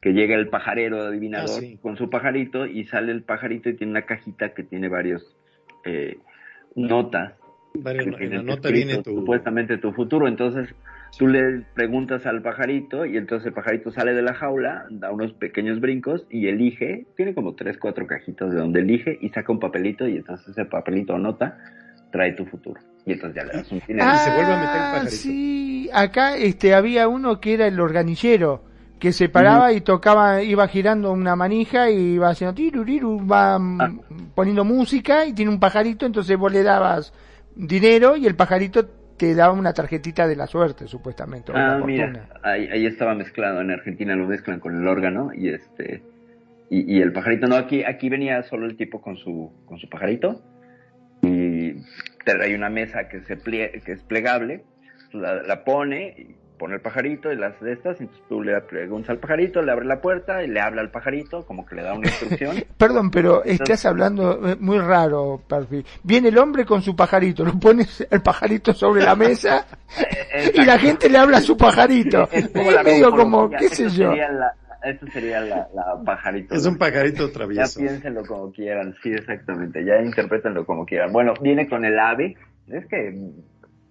que 0.00 0.12
llega 0.12 0.34
el 0.36 0.48
pajarero 0.48 1.02
adivinador 1.02 1.58
Ah, 1.58 1.60
sí. 1.60 1.78
con 1.82 1.96
su 1.96 2.08
pajarito 2.10 2.66
y 2.66 2.84
sale 2.84 3.12
el 3.12 3.22
pajarito 3.22 3.68
y 3.68 3.74
tiene 3.74 3.92
una 3.92 4.02
cajita 4.02 4.54
que 4.54 4.62
tiene 4.62 4.88
varios 4.88 5.36
eh, 5.84 6.18
notas. 6.74 7.34
En 7.74 8.30
la 8.30 8.42
nota 8.42 8.70
viene 8.70 9.02
tu... 9.02 9.14
Supuestamente 9.14 9.78
tu 9.78 9.92
futuro. 9.92 10.26
Entonces 10.26 10.74
tú 11.16 11.26
le 11.28 11.62
preguntas 11.74 12.26
al 12.26 12.42
pajarito 12.42 13.06
y 13.06 13.16
entonces 13.16 13.46
el 13.48 13.52
pajarito 13.52 13.92
sale 13.92 14.14
de 14.14 14.22
la 14.22 14.34
jaula, 14.34 14.86
da 14.90 15.12
unos 15.12 15.32
pequeños 15.34 15.80
brincos 15.80 16.26
y 16.30 16.48
elige, 16.48 17.06
tiene 17.16 17.34
como 17.34 17.54
tres, 17.54 17.78
cuatro 17.78 18.06
cajitas 18.06 18.50
de 18.50 18.58
donde 18.58 18.80
elige 18.80 19.18
y 19.20 19.28
saca 19.28 19.52
un 19.52 19.60
papelito 19.60 20.08
y 20.08 20.16
entonces 20.16 20.48
ese 20.48 20.64
papelito 20.64 21.14
o 21.14 21.18
nota 21.18 21.58
trae 22.10 22.32
tu 22.32 22.46
futuro. 22.46 22.80
Y 23.08 23.12
entonces 23.12 23.36
ya 23.36 23.44
le 23.44 23.52
das 23.58 23.72
un 23.72 23.82
dinero. 23.86 24.10
se 24.18 24.30
vuelve 24.34 24.52
a 24.52 24.56
meter 24.56 24.76
el 24.76 24.82
Ah, 24.82 24.90
pajarito. 24.92 25.10
sí, 25.16 25.90
acá 25.92 26.36
este 26.36 26.74
había 26.74 27.08
uno 27.08 27.40
que 27.40 27.54
era 27.54 27.66
el 27.66 27.80
organillero 27.80 28.62
que 28.98 29.12
se 29.12 29.28
paraba 29.28 29.72
y 29.72 29.80
tocaba, 29.80 30.42
iba 30.42 30.66
girando 30.68 31.12
una 31.12 31.36
manija 31.36 31.88
y 31.90 32.14
iba 32.14 32.30
haciendo 32.30 32.54
tiruriru, 32.54 33.24
va 33.26 33.58
mm, 33.58 33.80
Ah. 33.80 33.90
poniendo 34.34 34.64
música 34.64 35.24
y 35.24 35.32
tiene 35.32 35.50
un 35.52 35.60
pajarito, 35.60 36.04
entonces 36.04 36.36
vos 36.36 36.52
le 36.52 36.62
dabas 36.64 37.12
dinero 37.54 38.16
y 38.16 38.26
el 38.26 38.34
pajarito 38.34 38.86
te 39.16 39.34
daba 39.34 39.52
una 39.52 39.72
tarjetita 39.72 40.26
de 40.28 40.36
la 40.36 40.46
suerte, 40.46 40.86
supuestamente. 40.86 41.52
Ah, 41.54 41.80
mira, 41.84 42.28
ahí, 42.42 42.68
ahí 42.72 42.86
estaba 42.86 43.14
mezclado. 43.14 43.60
En 43.60 43.70
Argentina 43.70 44.14
lo 44.14 44.26
mezclan 44.26 44.60
con 44.60 44.76
el 44.76 44.86
órgano 44.86 45.30
y 45.34 45.48
este 45.48 46.02
y, 46.70 46.96
y 46.98 47.00
el 47.00 47.12
pajarito. 47.12 47.46
No, 47.46 47.56
aquí 47.56 47.82
aquí 47.84 48.08
venía 48.08 48.42
solo 48.42 48.66
el 48.66 48.76
tipo 48.76 49.00
con 49.00 49.16
su 49.16 49.50
con 49.64 49.78
su 49.78 49.88
pajarito 49.88 50.40
y 51.22 51.72
te 52.24 52.34
trae 52.34 52.54
una 52.54 52.70
mesa 52.70 53.08
que 53.08 53.20
se 53.22 53.36
plie- 53.38 53.82
que 53.82 53.92
es 53.92 54.02
plegable, 54.02 54.64
la, 55.12 55.42
la 55.42 55.64
pone 55.64 56.14
y 56.18 56.36
pone 56.58 56.74
el 56.74 56.80
pajarito 56.80 57.32
y 57.32 57.36
las 57.36 57.58
de 57.60 57.72
estas. 57.72 58.00
Entonces 58.00 58.24
tú 58.28 58.42
le 58.42 58.60
preguntas 58.62 59.10
al 59.10 59.18
pajarito, 59.18 59.62
le 59.62 59.70
abre 59.70 59.86
la 59.86 60.00
puerta 60.00 60.42
y 60.42 60.48
le 60.48 60.60
habla 60.60 60.80
al 60.80 60.90
pajarito 60.90 61.46
como 61.46 61.64
que 61.64 61.76
le 61.76 61.82
da 61.82 61.94
una 61.94 62.08
instrucción. 62.08 62.56
Perdón, 62.76 63.10
pero 63.12 63.44
estás 63.44 63.86
hablando 63.86 64.46
eh, 64.48 64.56
muy 64.58 64.78
raro, 64.78 65.40
Perfi. 65.48 65.84
Viene 66.02 66.28
el 66.28 66.38
hombre 66.38 66.64
con 66.64 66.82
su 66.82 66.96
pajarito, 66.96 67.44
lo 67.44 67.58
pones 67.58 68.06
el 68.10 68.20
pajarito 68.22 68.72
sobre 68.74 69.04
la 69.04 69.14
mesa 69.14 69.66
y 70.54 70.64
la 70.64 70.78
gente 70.78 71.08
le 71.08 71.18
habla 71.18 71.38
a 71.38 71.42
su 71.42 71.56
pajarito. 71.56 72.28
Es 72.32 72.48
como 72.48 72.70
la 72.72 72.82
medio 72.82 73.10
como, 73.12 73.48
qué 73.50 73.68
sé 73.68 73.88
yo. 73.90 74.12
la- 74.14 74.52
Esto 74.82 75.06
sería 75.12 75.40
la, 75.40 75.68
la 75.74 76.02
pajarito. 76.04 76.54
Es 76.54 76.64
un 76.66 76.78
pajarito 76.78 77.26
Ya 77.26 77.32
travieso. 77.32 77.80
piénsenlo 77.80 78.22
como 78.26 78.52
quieran, 78.52 78.94
sí, 79.02 79.10
exactamente, 79.12 79.84
ya 79.84 80.00
interpretenlo 80.00 80.64
como 80.64 80.86
quieran. 80.86 81.12
Bueno, 81.12 81.34
viene 81.42 81.68
con 81.68 81.84
el 81.84 81.98
ave, 81.98 82.36
es 82.68 82.86
que 82.86 83.18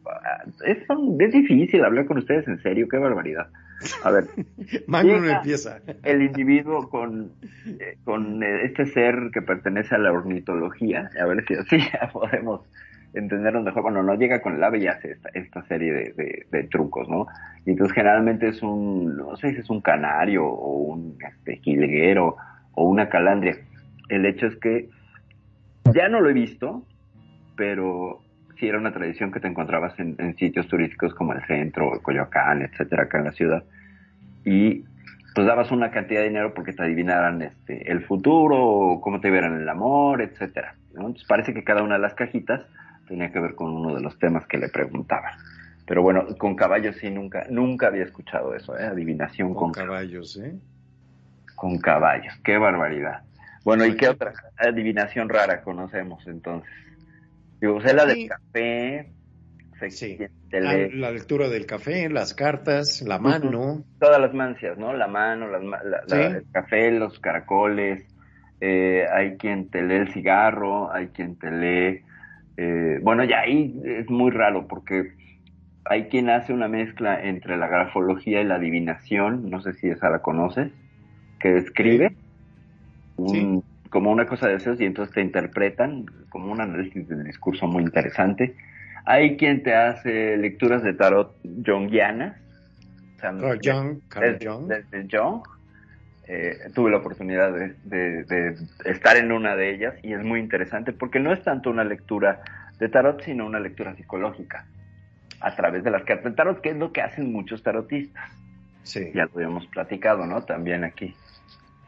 ah, 0.05 0.43
es, 0.65 0.77
es 1.19 1.31
difícil 1.33 1.83
hablar 1.83 2.05
con 2.05 2.17
ustedes 2.19 2.47
en 2.47 2.61
serio, 2.61 2.87
qué 2.89 2.97
barbaridad. 2.97 3.47
A 4.03 4.11
ver, 4.11 4.25
Llega- 5.27 5.37
empieza. 5.37 5.79
el 6.03 6.21
individuo 6.23 6.89
con, 6.89 7.31
eh, 7.65 7.97
con 8.03 8.41
eh, 8.41 8.65
este 8.65 8.85
ser 8.87 9.29
que 9.33 9.41
pertenece 9.41 9.93
a 9.93 9.99
la 9.99 10.11
ornitología, 10.11 11.09
a 11.21 11.25
ver 11.25 11.45
si 11.45 11.53
así 11.55 11.77
ya 11.93 12.09
podemos 12.11 12.61
entenderlo 13.13 13.61
mejor. 13.61 13.83
Bueno, 13.83 14.03
no 14.03 14.15
llega 14.15 14.41
con 14.41 14.55
el 14.55 14.63
ave 14.63 14.79
y 14.79 14.87
hace 14.87 15.17
esta, 15.33 15.63
serie 15.63 16.13
de, 16.15 16.63
trucos, 16.69 17.07
¿no? 17.09 17.27
Entonces 17.65 17.93
generalmente 17.93 18.47
es 18.47 18.61
un, 18.61 19.17
no 19.17 19.35
sé 19.37 19.53
si 19.53 19.59
es 19.59 19.69
un 19.69 19.81
canario 19.81 20.45
o 20.45 20.93
un 20.93 21.17
este, 21.19 21.57
jilguero 21.57 22.35
o 22.73 22.87
una 22.87 23.09
calandria. 23.09 23.57
El 24.09 24.25
hecho 24.25 24.47
es 24.47 24.55
que 24.57 24.89
ya 25.93 26.09
no 26.09 26.21
lo 26.21 26.29
he 26.29 26.33
visto, 26.33 26.83
pero 27.55 28.21
sí 28.59 28.67
era 28.67 28.77
una 28.77 28.93
tradición 28.93 29.31
que 29.31 29.39
te 29.39 29.47
encontrabas 29.47 29.99
en, 29.99 30.15
en 30.19 30.35
sitios 30.37 30.67
turísticos 30.67 31.13
como 31.13 31.33
el 31.33 31.43
centro, 31.45 31.93
el 31.93 32.01
Coyoacán, 32.01 32.61
etcétera, 32.61 33.03
acá 33.03 33.19
en 33.19 33.25
la 33.25 33.31
ciudad. 33.31 33.63
Y 34.45 34.85
pues 35.37 35.45
dabas 35.45 35.69
una 35.69 35.91
cantidad 35.91 36.21
de 36.21 36.29
dinero 36.29 36.55
porque 36.55 36.73
te 36.73 36.81
adivinaran 36.81 37.43
este, 37.43 37.91
el 37.91 38.03
futuro, 38.03 38.99
cómo 39.01 39.21
te 39.21 39.29
vieran 39.29 39.61
el 39.61 39.69
amor, 39.69 40.23
etcétera. 40.23 40.73
Entonces 40.89 41.27
parece 41.27 41.53
que 41.53 41.63
cada 41.63 41.83
una 41.83 41.93
de 41.93 42.01
las 42.01 42.15
cajitas 42.15 42.65
tenía 43.07 43.31
que 43.31 43.39
ver 43.39 43.55
con 43.55 43.73
uno 43.73 43.95
de 43.95 44.01
los 44.01 44.17
temas 44.19 44.45
que 44.47 44.57
le 44.57 44.69
preguntaban. 44.69 45.31
Pero 45.85 46.01
bueno, 46.01 46.25
con 46.37 46.55
caballos 46.55 46.97
sí 46.97 47.09
nunca, 47.09 47.45
nunca 47.49 47.87
había 47.87 48.03
escuchado 48.03 48.53
eso, 48.55 48.77
¿eh? 48.77 48.85
Adivinación 48.85 49.53
Con 49.53 49.71
con, 49.71 49.71
caballos, 49.71 50.37
¿eh? 50.37 50.55
con 51.55 51.77
caballos. 51.79 52.33
Qué 52.43 52.57
barbaridad. 52.57 53.23
Bueno, 53.63 53.85
¿y 53.85 53.95
qué 53.95 54.09
otra 54.09 54.33
adivinación 54.57 55.29
rara 55.29 55.61
conocemos 55.61 56.25
entonces? 56.27 56.69
Digo, 57.59 57.81
sé 57.81 57.93
la 57.93 58.05
Sí. 58.05 58.07
del 58.21 58.29
café, 58.29 59.13
Sí. 59.89 60.17
La 60.51 61.11
lectura 61.11 61.49
del 61.49 61.65
café, 61.65 62.09
las 62.09 62.33
cartas, 62.33 63.01
la 63.01 63.19
mano. 63.19 63.83
todas 63.99 64.19
las 64.21 64.33
mancias, 64.33 64.77
¿no? 64.77 64.93
La 64.93 65.07
mano, 65.07 65.47
las 65.47 65.63
la- 65.63 66.03
la- 66.07 66.27
el 66.37 66.45
café, 66.51 66.91
los 66.91 67.19
caracoles, 67.19 68.05
eh, 68.59 69.05
hay 69.11 69.37
quien 69.37 69.69
te 69.69 69.81
lee 69.81 69.95
el 69.95 70.13
cigarro, 70.13 70.91
hay 70.91 71.07
quien 71.09 71.37
te 71.37 71.51
lee... 71.51 72.03
eh, 72.57 72.99
bueno, 73.01 73.23
ya 73.23 73.41
ahí 73.41 73.79
es 73.85 74.09
muy 74.09 74.31
raro 74.31 74.67
porque 74.67 75.11
hay 75.85 76.05
quien 76.05 76.29
hace 76.29 76.53
una 76.53 76.67
mezcla 76.67 77.23
entre 77.23 77.57
la 77.57 77.67
grafología 77.67 78.41
y 78.41 78.45
la 78.45 78.55
adivinación, 78.55 79.49
no 79.49 79.61
sé 79.61 79.73
si 79.73 79.87
esa 79.89 80.09
la 80.09 80.19
conoces, 80.19 80.71
que 81.39 81.49
describe 81.49 82.15
un- 83.17 83.63
como 83.89 84.11
una 84.11 84.25
cosa 84.25 84.47
de 84.47 84.55
esos 84.55 84.81
y 84.81 84.85
entonces 84.85 85.13
te 85.15 85.21
interpretan 85.21 86.05
como 86.29 86.51
un 86.51 86.59
análisis 86.61 87.07
del 87.07 87.23
discurso 87.23 87.67
muy 87.67 87.83
interesante. 87.83 88.55
Hay 89.05 89.37
quien 89.37 89.63
te 89.63 89.73
hace 89.73 90.35
lecturas 90.37 90.83
de 90.83 90.93
tarot 90.93 91.37
o 93.17 93.19
sea, 93.19 93.31
Carl 93.31 93.59
Jung, 93.63 93.99
Carl 94.09 94.33
desde, 94.33 94.45
Jung. 94.45 94.67
desde 94.67 95.17
Jung. 95.17 95.41
Eh, 96.29 96.57
tuve 96.75 96.91
la 96.91 96.97
oportunidad 96.97 97.53
de, 97.53 97.75
de- 97.85 98.23
de 98.25 98.55
estar 98.85 99.15
en 99.15 99.31
una 99.31 99.55
de 99.55 99.73
ellas 99.73 99.95
y 100.03 100.11
es 100.13 100.21
muy 100.23 100.39
interesante 100.41 100.91
porque 100.91 101.19
no 101.19 101.31
es 101.31 101.41
tanto 101.41 101.69
una 101.69 101.85
lectura 101.85 102.41
de 102.79 102.89
tarot, 102.89 103.23
sino 103.23 103.45
una 103.45 103.59
lectura 103.61 103.95
psicológica 103.95 104.65
a 105.39 105.55
través 105.55 105.83
de 105.83 105.91
las 105.91 106.03
cartas 106.03 106.31
de 106.31 106.35
tarot, 106.35 106.59
que 106.61 106.71
es 106.71 106.75
lo 106.75 106.91
que 106.91 107.01
hacen 107.01 107.31
muchos 107.31 107.63
tarotistas. 107.63 108.29
Sí. 108.83 109.11
Ya 109.13 109.23
lo 109.25 109.31
habíamos 109.35 109.67
platicado, 109.67 110.25
¿no? 110.25 110.41
También 110.43 110.83
aquí. 110.83 111.15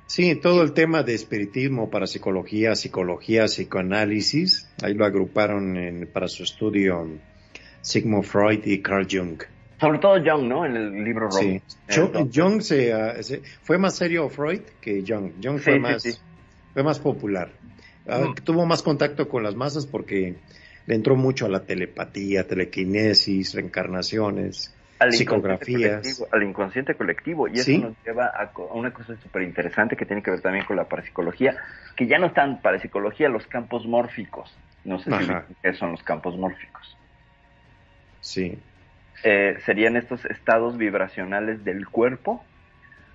Sí, 0.06 0.36
todo 0.36 0.63
el 0.63 0.73
tema 0.73 1.04
de 1.04 1.13
espiritismo, 1.15 1.89
parapsicología, 1.89 2.75
psicología, 2.75 3.45
psicoanálisis, 3.45 4.71
ahí 4.84 4.93
lo 4.93 5.06
agruparon 5.06 5.78
en- 5.78 6.08
para 6.08 6.28
su 6.28 6.43
estudio 6.43 7.08
Sigmund 7.82 8.23
Freud 8.23 8.62
y 8.65 8.82
Carl 8.82 9.08
Jung. 9.10 9.41
Sobre 9.80 10.00
todo 10.00 10.15
Jung, 10.24 10.48
¿no? 10.48 10.65
En 10.65 10.76
el 10.76 11.04
libro 11.04 11.28
Robo. 11.30 11.39
Sí. 11.39 11.62
Eh. 11.88 12.30
Jung 12.34 12.62
se, 12.62 12.94
ah, 12.94 13.22
se- 13.24 13.42
fue 13.63 13.78
más 13.78 13.96
serio 13.96 14.28
Freud 14.30 14.62
que 14.82 15.04
Jung. 15.08 15.32
Jung 15.42 15.58
Sí, 15.60 15.63
fue 15.63 15.74
sí, 15.74 15.80
más, 15.80 16.04
sí. 16.04 16.12
fue 16.74 16.84
más 16.84 17.00
popular. 17.00 17.50
Ah, 18.08 18.20
Mm. 18.30 18.36
Tuvo 18.44 18.65
más 18.65 18.82
contacto 18.82 19.30
con 19.30 19.44
las 19.44 19.56
masas 19.56 19.86
porque 19.86 20.36
le 20.88 20.96
entró 20.96 21.15
mucho 21.15 21.46
a 21.46 21.50
la 21.50 21.62
telepatía, 21.63 22.46
telequinesis, 22.48 23.54
reencarnaciones. 23.54 24.74
al 25.02 25.13
Psicografías. 25.13 26.26
al 26.30 26.44
inconsciente 26.44 26.94
colectivo 26.96 27.48
y 27.48 27.54
eso 27.60 27.72
nos 27.78 27.94
lleva 28.06 28.26
a, 28.26 28.52
una 28.74 28.92
cosa 28.92 29.15
súper 29.24 29.44
interesante 29.44 29.96
que 29.96 30.06
tiene 30.06 30.22
que 30.22 30.30
ver 30.32 30.42
también 30.42 30.65
con 30.65 30.76
la 30.76 30.84
parapsicología, 30.89 31.56
que 31.96 32.06
ya 32.06 32.18
no 32.18 32.26
están 32.28 32.62
parapsicología 32.62 33.30
los 33.30 33.48
campos 33.48 33.86
mórficos. 33.86 34.54
No 34.84 34.98
sé 35.00 35.06
si 35.06 35.13
Ajá. 35.13 35.46
qué 35.63 35.74
son 35.74 35.92
los 35.92 36.04
campos 36.04 36.36
mórficos. 36.38 36.98
Sí. 38.20 38.58
Eh, 39.24 39.58
serían 39.66 39.98
estos 39.98 40.26
estados 40.26 40.78
vibracionales 40.78 41.64
del 41.64 41.88
cuerpo 41.90 42.46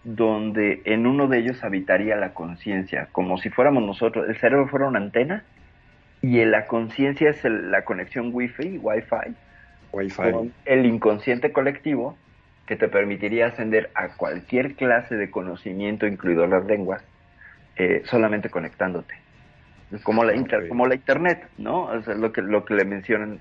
donde 0.03 0.83
en 0.85 1.07
uno 1.07 1.29
de 1.29 1.39
ellos 1.39 1.65
habitaría 1.65 2.17
la 2.17 2.35
conciencia, 2.35 3.09
como 3.13 3.39
si 3.39 3.51
fuéramos 3.51 3.83
nosotros, 3.85 4.29
el 4.29 4.37
cerebro 4.39 4.69
fuera 4.69 4.87
una 4.89 4.99
antena 4.99 5.47
y 6.21 6.41
en 6.41 6.51
la 6.51 6.67
conciencia 6.67 7.31
es 7.31 7.45
el- 7.45 7.71
la 7.71 7.85
conexión 7.85 8.31
wifi, 8.33 8.79
wifi, 8.79 9.17
Wi-Fi. 9.93 10.17
con 10.17 10.55
el 10.65 10.87
inconsciente 10.87 11.53
colectivo 11.53 12.19
que 12.67 12.77
te 12.77 12.89
permitiría 12.89 13.47
ascender 13.49 13.91
a 13.95 14.17
cualquier 14.17 14.77
clase 14.77 15.17
de 15.17 15.31
conocimiento, 15.31 16.07
incluido 16.07 16.47
las 16.47 16.65
lenguas, 16.67 17.03
eh, 17.77 18.03
solamente 18.07 18.51
conectándote. 18.51 19.15
Como 20.03 20.25
la, 20.25 20.35
inter- 20.35 20.69
como 20.69 20.87
la 20.87 20.95
internet, 20.97 21.51
¿no? 21.59 21.85
O 21.85 22.03
sea, 22.03 22.15
lo 22.15 22.33
que, 22.33 22.43
lo 22.43 22.65
que 22.65 22.75
le 22.75 22.85
mencionan, 22.85 23.41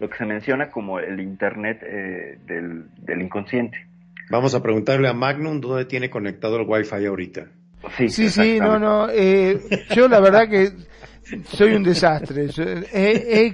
lo 0.00 0.08
que 0.10 0.16
se 0.18 0.24
menciona 0.26 0.70
como 0.70 0.98
el 0.98 1.20
internet 1.20 1.80
eh, 1.82 2.38
del, 2.46 2.84
del 2.98 3.22
inconsciente. 3.22 3.86
Vamos 4.30 4.54
a 4.54 4.62
preguntarle 4.62 5.08
a 5.08 5.12
Magnum 5.12 5.60
dónde 5.60 5.84
tiene 5.84 6.08
conectado 6.10 6.56
el 6.58 6.66
Wi-Fi 6.68 7.04
ahorita. 7.06 7.46
Sí, 7.98 8.08
Sí, 8.08 8.30
sí, 8.30 8.58
no, 8.58 8.78
no. 8.78 9.08
Eh, 9.10 9.60
yo 9.94 10.08
la 10.08 10.18
verdad 10.18 10.48
que 10.48 10.70
soy 11.44 11.74
un 11.74 11.82
desastre. 11.82 12.46
Eh, 12.56 12.82
eh, 12.92 13.52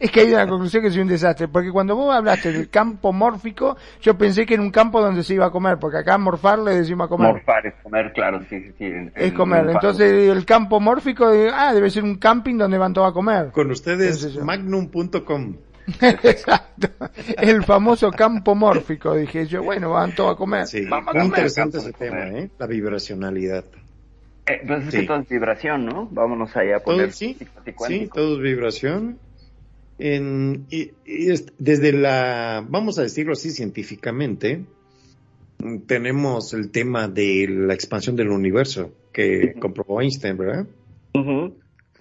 es 0.00 0.10
que 0.10 0.20
hay 0.20 0.32
una 0.32 0.46
conclusión 0.46 0.82
que 0.82 0.90
soy 0.90 1.02
un 1.02 1.08
desastre. 1.08 1.48
Porque 1.48 1.70
cuando 1.70 1.94
vos 1.94 2.14
hablaste 2.14 2.52
del 2.52 2.70
campo 2.70 3.12
mórfico, 3.12 3.76
yo 4.00 4.16
pensé 4.16 4.46
que 4.46 4.54
era 4.54 4.62
un 4.62 4.70
campo 4.70 5.02
donde 5.02 5.22
se 5.22 5.34
iba 5.34 5.44
a 5.46 5.50
comer. 5.50 5.76
Porque 5.78 5.98
acá 5.98 6.16
morfar 6.16 6.58
le 6.60 6.76
decimos 6.76 7.04
a 7.04 7.08
comer. 7.08 7.32
Morfar 7.32 7.66
es 7.66 7.74
comer, 7.82 8.12
claro, 8.14 8.40
sí, 8.48 8.60
sí, 8.60 8.72
sí. 8.78 8.84
en- 8.84 9.12
es 9.14 9.32
comer. 9.34 9.64
en- 9.64 9.70
Entonces 9.72 10.30
el 10.30 10.44
campo 10.46 10.80
mórfico, 10.80 11.26
ah, 11.52 11.74
debe 11.74 11.90
ser 11.90 12.02
un 12.04 12.16
camping 12.16 12.56
donde 12.56 12.78
van 12.78 12.94
todos 12.94 13.10
a 13.10 13.12
comer. 13.12 13.50
Con 13.52 13.70
ustedes, 13.70 14.38
magnum.com. 14.42 15.56
Exacto. 16.00 16.88
El 17.40 17.62
famoso 17.64 18.10
campo 18.10 18.54
mórfico, 18.54 19.14
dije 19.14 19.46
yo. 19.46 19.62
Bueno, 19.62 19.90
van 19.90 20.14
todos 20.14 20.34
a 20.34 20.36
comer. 20.36 20.66
Sí, 20.66 20.84
Vamos 20.84 21.08
a 21.08 21.12
muy 21.12 21.22
comer, 21.22 21.26
interesante 21.28 21.78
ese 21.78 21.92
tema. 21.92 22.28
¿eh? 22.28 22.50
La 22.58 22.66
vibracionalidad. 22.66 23.64
Eh, 24.46 24.60
pues 24.66 24.86
es 24.86 24.94
Sí. 24.94 25.00
que 25.00 25.06
todo 25.06 25.18
es 25.20 25.28
vibración, 25.28 25.86
¿no? 25.86 26.08
Vámonos 26.10 26.56
allá 26.56 26.76
a 26.76 26.80
Todo, 26.80 26.94
poner 26.96 27.12
sí, 27.12 27.36
sí, 27.88 28.10
todo 28.12 28.36
es 28.36 28.42
vibración. 28.42 29.18
En, 29.98 30.66
y- 30.70 30.90
y 31.06 31.30
es- 31.30 31.46
desde 31.58 31.92
la, 31.92 32.64
vamos 32.68 32.98
a 32.98 33.02
decirlo 33.02 33.32
así 33.32 33.50
científicamente, 33.50 34.64
tenemos 35.86 36.52
el 36.52 36.70
tema 36.70 37.08
de 37.08 37.46
la 37.48 37.74
expansión 37.74 38.14
del 38.14 38.28
universo 38.28 38.92
que 39.12 39.54
comprobó 39.58 40.00
Einstein, 40.02 40.36
¿verdad? 40.36 40.66
Ujú. 41.14 41.54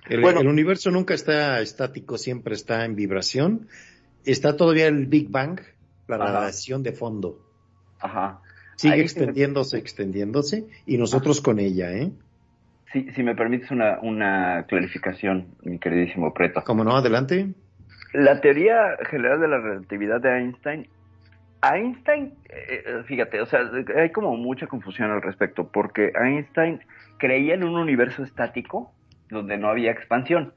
El, 0.10 0.22
Bueno. 0.22 0.42
el 0.42 0.48
universo 0.48 0.92
nunca 0.92 1.14
está 1.14 1.60
estático, 1.62 2.18
siempre 2.18 2.54
está 2.54 2.86
en 2.86 2.96
vibración. 2.96 3.68
Está 4.26 4.56
todavía 4.58 4.88
el 4.88 5.06
Big 5.08 5.30
Bang, 5.30 5.60
la 6.08 6.16
Ajá. 6.18 6.26
radiación 6.34 6.84
de 6.84 6.92
fondo. 6.92 7.40
Ajá. 8.00 8.42
Sigue 8.76 8.94
Ahí 8.96 9.00
sí 9.08 9.16
me- 9.20 9.24
extendiéndose, 9.26 9.78
extendiéndose, 9.78 10.66
y 10.86 10.98
nosotros 10.98 11.42
con 11.42 11.60
ella, 11.60 11.92
¿eh? 11.92 12.12
Si, 12.92 13.10
si 13.12 13.24
me 13.24 13.36
permites 13.36 13.72
una, 13.72 14.00
una 14.02 14.66
clarificación, 14.68 15.48
mi 15.64 15.80
queridísimo 15.80 16.34
Preto. 16.34 16.62
¿Cómo 16.66 16.84
no? 16.84 16.96
Adelante. 16.96 17.54
La 18.14 18.40
teoría 18.42 18.98
general 19.10 19.40
de 19.42 19.48
la 19.48 19.60
relatividad 19.60 20.22
de 20.22 20.30
Einstein, 20.38 20.88
Einstein, 21.62 22.34
eh, 22.50 23.04
fíjate, 23.06 23.42
o 23.42 23.46
sea, 23.46 23.62
hay 23.98 24.12
como 24.12 24.36
mucha 24.38 24.68
confusión 24.68 25.12
al 25.12 25.22
respecto, 25.22 25.68
porque 25.72 26.12
Einstein 26.16 26.80
creía 27.18 27.56
en 27.56 27.64
un 27.64 27.76
universo 27.76 28.24
estático 28.24 28.94
donde 29.30 29.58
no 29.58 29.70
había 29.70 29.92
expansión. 29.92 30.54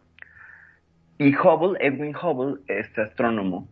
Y 1.18 1.35
Hubble, 1.37 1.78
Edwin 1.85 2.14
Hubble, 2.14 2.61
este 2.68 3.02
astrónomo, 3.02 3.68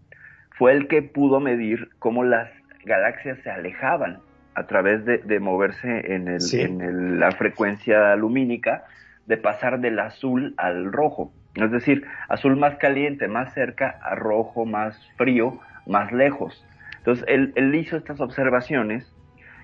fue 0.59 0.73
el 0.73 0.89
que 0.89 1.03
pudo 1.03 1.39
medir 1.41 1.91
cómo 1.99 2.25
las 2.25 2.51
galaxias 2.85 3.39
se 3.43 3.51
alejaban 3.51 4.19
a 4.55 4.67
través 4.67 5.05
de, 5.05 5.19
de 5.19 5.39
moverse 5.39 6.15
en, 6.15 6.29
el, 6.29 6.41
Sí. 6.41 6.63
en 6.63 6.81
el- 6.81 7.21
la 7.21 7.31
frecuencia 7.33 8.17
lumínica, 8.17 8.85
de 9.27 9.37
pasar 9.37 9.81
del 9.81 9.99
azul 9.99 10.55
al 10.57 10.93
rojo. 10.93 11.33
Es 11.57 11.71
decir, 11.71 12.07
azul 12.29 12.57
más 12.57 12.77
caliente, 12.77 13.29
más 13.29 13.53
cerca, 13.55 13.99
a 14.03 14.15
rojo 14.15 14.65
más 14.65 14.99
frío, 15.17 15.59
más 15.87 16.13
lejos. 16.13 16.65
Entonces, 16.99 17.25
él, 17.29 17.53
él 17.57 17.75
hizo 17.75 17.97
estas 17.97 18.21
observaciones 18.21 19.13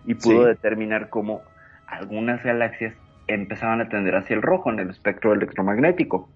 y 0.05 0.15
pudo 0.15 0.43
Sí. 0.43 0.49
determinar 0.49 1.09
cómo 1.11 1.43
algunas 1.87 2.43
galaxias 2.43 2.95
empezaban 3.27 3.81
a 3.81 3.89
tender 3.89 4.15
hacia 4.17 4.35
el 4.37 4.43
rojo 4.43 4.71
en 4.73 4.81
el 4.81 4.91
espectro 4.91 5.33
electromagnético. 5.33 6.29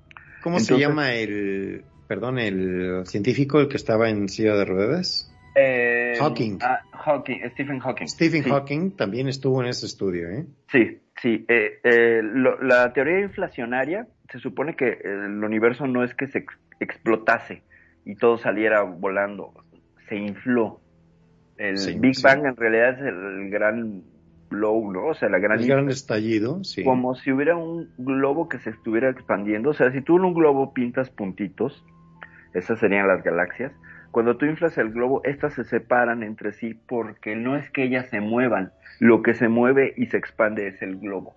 ¿Cómo 0.42 0.58
se 0.58 0.72
Entonces- 0.74 0.88
llama 0.88 1.12
el, 1.14 1.84
perdón, 2.06 2.38
el 2.38 3.02
científico, 3.06 3.60
el 3.60 3.68
que 3.68 3.76
estaba 3.76 4.08
en 4.08 4.28
silla 4.28 4.54
de 4.54 4.64
ruedas? 4.64 5.32
Eh, 5.54 6.14
Hawking. 6.18 6.58
ah, 6.60 6.80
Hawking, 6.92 7.38
Stephen 7.52 7.78
Hawking. 7.80 8.06
Stephen 8.08 8.44
Sí. 8.44 8.50
Hawking 8.50 8.90
también 8.92 9.26
estuvo 9.28 9.62
en 9.62 9.68
ese 9.68 9.86
estudio, 9.86 10.28
¿eh? 10.30 10.46
Sí, 10.70 11.00
sí. 11.22 11.44
eh, 11.48 11.78
eh, 11.82 12.20
lo- 12.22 12.60
la 12.62 12.92
teoría 12.92 13.20
inflacionaria 13.20 14.06
se 14.30 14.38
supone 14.38 14.76
que 14.76 14.98
el 15.02 15.42
universo 15.42 15.86
no 15.86 16.04
es 16.04 16.14
que 16.14 16.26
se 16.26 16.38
ex- 16.40 16.58
explotase 16.78 17.62
y 18.04 18.16
todo 18.16 18.36
saliera 18.38 18.82
volando, 18.82 19.52
se 20.08 20.16
infló. 20.16 20.80
El 21.56 21.78
Sí, 21.78 21.98
Big 21.98 22.16
sí. 22.16 22.22
Bang 22.22 22.44
en 22.44 22.54
realidad 22.56 22.90
es 22.90 23.00
el 23.06 23.48
gran 23.48 24.02
blow, 24.48 24.92
¿no? 24.92 25.06
O 25.06 25.14
sea, 25.14 25.28
la 25.28 25.38
gran... 25.38 25.60
El 25.60 25.66
gran 25.66 25.88
estallido, 25.88 26.62
sí. 26.64 26.84
Como 26.84 27.14
si 27.14 27.32
hubiera 27.32 27.56
un 27.56 27.90
globo 27.98 28.48
que 28.48 28.58
se 28.58 28.70
estuviera 28.70 29.10
expandiendo. 29.10 29.70
O 29.70 29.74
sea, 29.74 29.90
si 29.92 30.00
tú 30.00 30.16
en 30.16 30.24
un 30.24 30.34
globo 30.34 30.72
pintas 30.72 31.10
puntitos, 31.10 31.84
esas 32.54 32.78
serían 32.78 33.08
las 33.08 33.22
galaxias. 33.22 33.72
Cuando 34.10 34.36
tú 34.36 34.46
inflas 34.46 34.78
el 34.78 34.92
globo, 34.92 35.20
estas 35.24 35.54
se 35.54 35.64
separan 35.64 36.22
entre 36.22 36.52
sí 36.52 36.74
porque 36.74 37.36
no 37.36 37.56
es 37.56 37.70
que 37.70 37.82
ellas 37.82 38.08
se 38.08 38.20
muevan, 38.20 38.72
lo 38.98 39.22
que 39.22 39.34
se 39.34 39.48
mueve 39.48 39.92
y 39.96 40.06
se 40.06 40.16
expande 40.16 40.68
es 40.68 40.80
el 40.80 40.98
globo. 40.98 41.34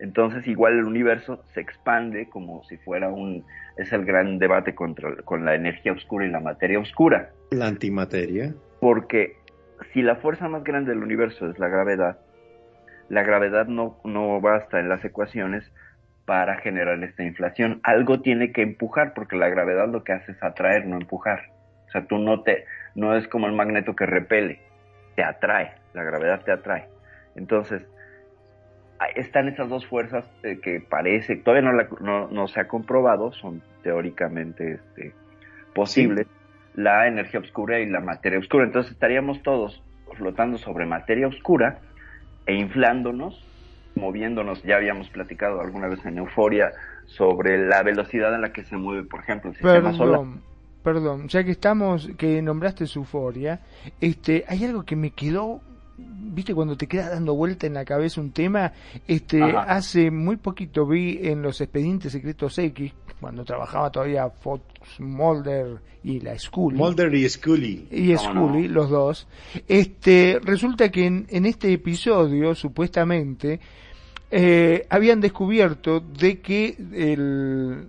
Entonces, 0.00 0.46
igual 0.48 0.72
el 0.78 0.86
universo 0.86 1.44
se 1.52 1.60
expande 1.60 2.28
como 2.28 2.64
si 2.64 2.78
fuera 2.78 3.10
un. 3.10 3.44
Es 3.76 3.92
el 3.92 4.04
gran 4.04 4.38
debate 4.38 4.74
contra, 4.74 5.14
con 5.22 5.44
la 5.44 5.54
energía 5.54 5.92
oscura 5.92 6.26
y 6.26 6.30
la 6.30 6.40
materia 6.40 6.80
oscura. 6.80 7.30
La 7.50 7.66
antimateria. 7.66 8.54
Porque 8.80 9.36
si 9.92 10.02
la 10.02 10.16
fuerza 10.16 10.48
más 10.48 10.64
grande 10.64 10.90
del 10.90 11.02
universo 11.02 11.50
es 11.50 11.58
la 11.58 11.68
gravedad, 11.68 12.18
la 13.10 13.22
gravedad 13.22 13.66
no, 13.66 13.98
no 14.04 14.40
basta 14.40 14.80
en 14.80 14.88
las 14.88 15.04
ecuaciones 15.04 15.70
para 16.24 16.56
generar 16.58 17.02
esta 17.02 17.24
inflación. 17.24 17.80
Algo 17.82 18.20
tiene 18.20 18.52
que 18.52 18.62
empujar, 18.62 19.12
porque 19.14 19.36
la 19.36 19.48
gravedad 19.48 19.88
lo 19.88 20.04
que 20.04 20.12
hace 20.12 20.32
es 20.32 20.42
atraer, 20.42 20.86
no 20.86 20.96
empujar. 20.96 21.50
O 21.88 21.90
sea, 21.90 22.06
tú 22.06 22.18
no 22.18 22.42
te, 22.42 22.64
no 22.94 23.16
es 23.16 23.26
como 23.28 23.46
el 23.48 23.52
magneto 23.52 23.94
que 23.96 24.06
repele, 24.06 24.60
te 25.16 25.24
atrae, 25.24 25.72
la 25.92 26.04
gravedad 26.04 26.40
te 26.44 26.52
atrae. 26.52 26.86
Entonces, 27.34 27.82
están 29.16 29.48
estas 29.48 29.68
dos 29.68 29.86
fuerzas 29.86 30.24
eh, 30.42 30.60
que 30.62 30.80
parece, 30.80 31.36
todavía 31.36 31.68
no, 31.68 31.76
la- 31.76 31.88
no, 32.00 32.28
no 32.28 32.46
se 32.48 32.60
ha 32.60 32.68
comprobado, 32.68 33.32
son 33.32 33.62
teóricamente 33.82 34.74
este, 34.74 35.14
posibles, 35.74 36.26
la 36.74 37.08
energía 37.08 37.40
oscura 37.40 37.80
y 37.80 37.86
la 37.86 38.00
materia 38.00 38.38
oscura. 38.38 38.64
Entonces 38.64 38.92
estaríamos 38.92 39.42
todos 39.42 39.82
flotando 40.16 40.58
sobre 40.58 40.86
materia 40.86 41.26
oscura 41.26 41.78
e 42.46 42.54
inflándonos, 42.54 43.44
moviéndonos, 43.94 44.62
ya 44.62 44.76
habíamos 44.76 45.08
platicado 45.10 45.60
alguna 45.60 45.88
vez 45.88 46.04
en 46.06 46.18
Euforia 46.18 46.72
sobre 47.06 47.58
la 47.66 47.82
velocidad 47.82 48.34
en 48.34 48.42
la 48.42 48.52
que 48.52 48.64
se 48.64 48.76
mueve, 48.76 49.04
por 49.04 49.20
ejemplo, 49.20 49.50
el 49.50 49.56
sistema 49.56 49.92
solar. 49.92 50.20
Perdón, 50.82 51.28
ya 51.28 51.44
que 51.44 51.50
estamos, 51.50 52.08
que 52.16 52.40
nombraste 52.40 52.86
su 52.86 53.00
euforia, 53.00 53.60
este, 54.00 54.44
hay 54.48 54.64
algo 54.64 54.84
que 54.84 54.96
me 54.96 55.10
quedó, 55.10 55.60
viste, 56.32 56.54
cuando 56.54 56.76
te 56.76 56.86
quedas 56.86 57.10
dando 57.10 57.34
vuelta 57.34 57.66
en 57.66 57.74
la 57.74 57.84
cabeza 57.84 58.20
un 58.20 58.30
tema, 58.32 58.72
este, 59.06 59.42
Ajá. 59.42 59.62
hace 59.62 60.10
muy 60.10 60.36
poquito 60.36 60.86
vi 60.86 61.18
en 61.22 61.42
los 61.42 61.60
expedientes 61.60 62.12
secretos 62.12 62.58
X, 62.58 62.92
cuando 63.20 63.44
trabajaba 63.44 63.90
todavía 63.90 64.28
Fox 64.30 64.62
Mulder 64.98 65.78
y 66.02 66.20
la 66.20 66.38
Scully. 66.38 66.78
Mulder 66.78 67.14
y 67.14 67.28
Scully. 67.28 67.88
y 67.90 68.14
¿Cómo 68.14 68.48
Scully, 68.48 68.68
no? 68.68 68.74
los 68.74 68.90
dos. 68.90 69.28
Este, 69.68 70.38
resulta 70.42 70.90
que 70.90 71.06
en, 71.06 71.26
en 71.28 71.44
este 71.46 71.72
episodio, 71.72 72.54
supuestamente, 72.54 73.60
eh, 74.30 74.86
habían 74.88 75.20
descubierto 75.20 76.00
de 76.00 76.40
que 76.40 76.76
el- 76.94 77.88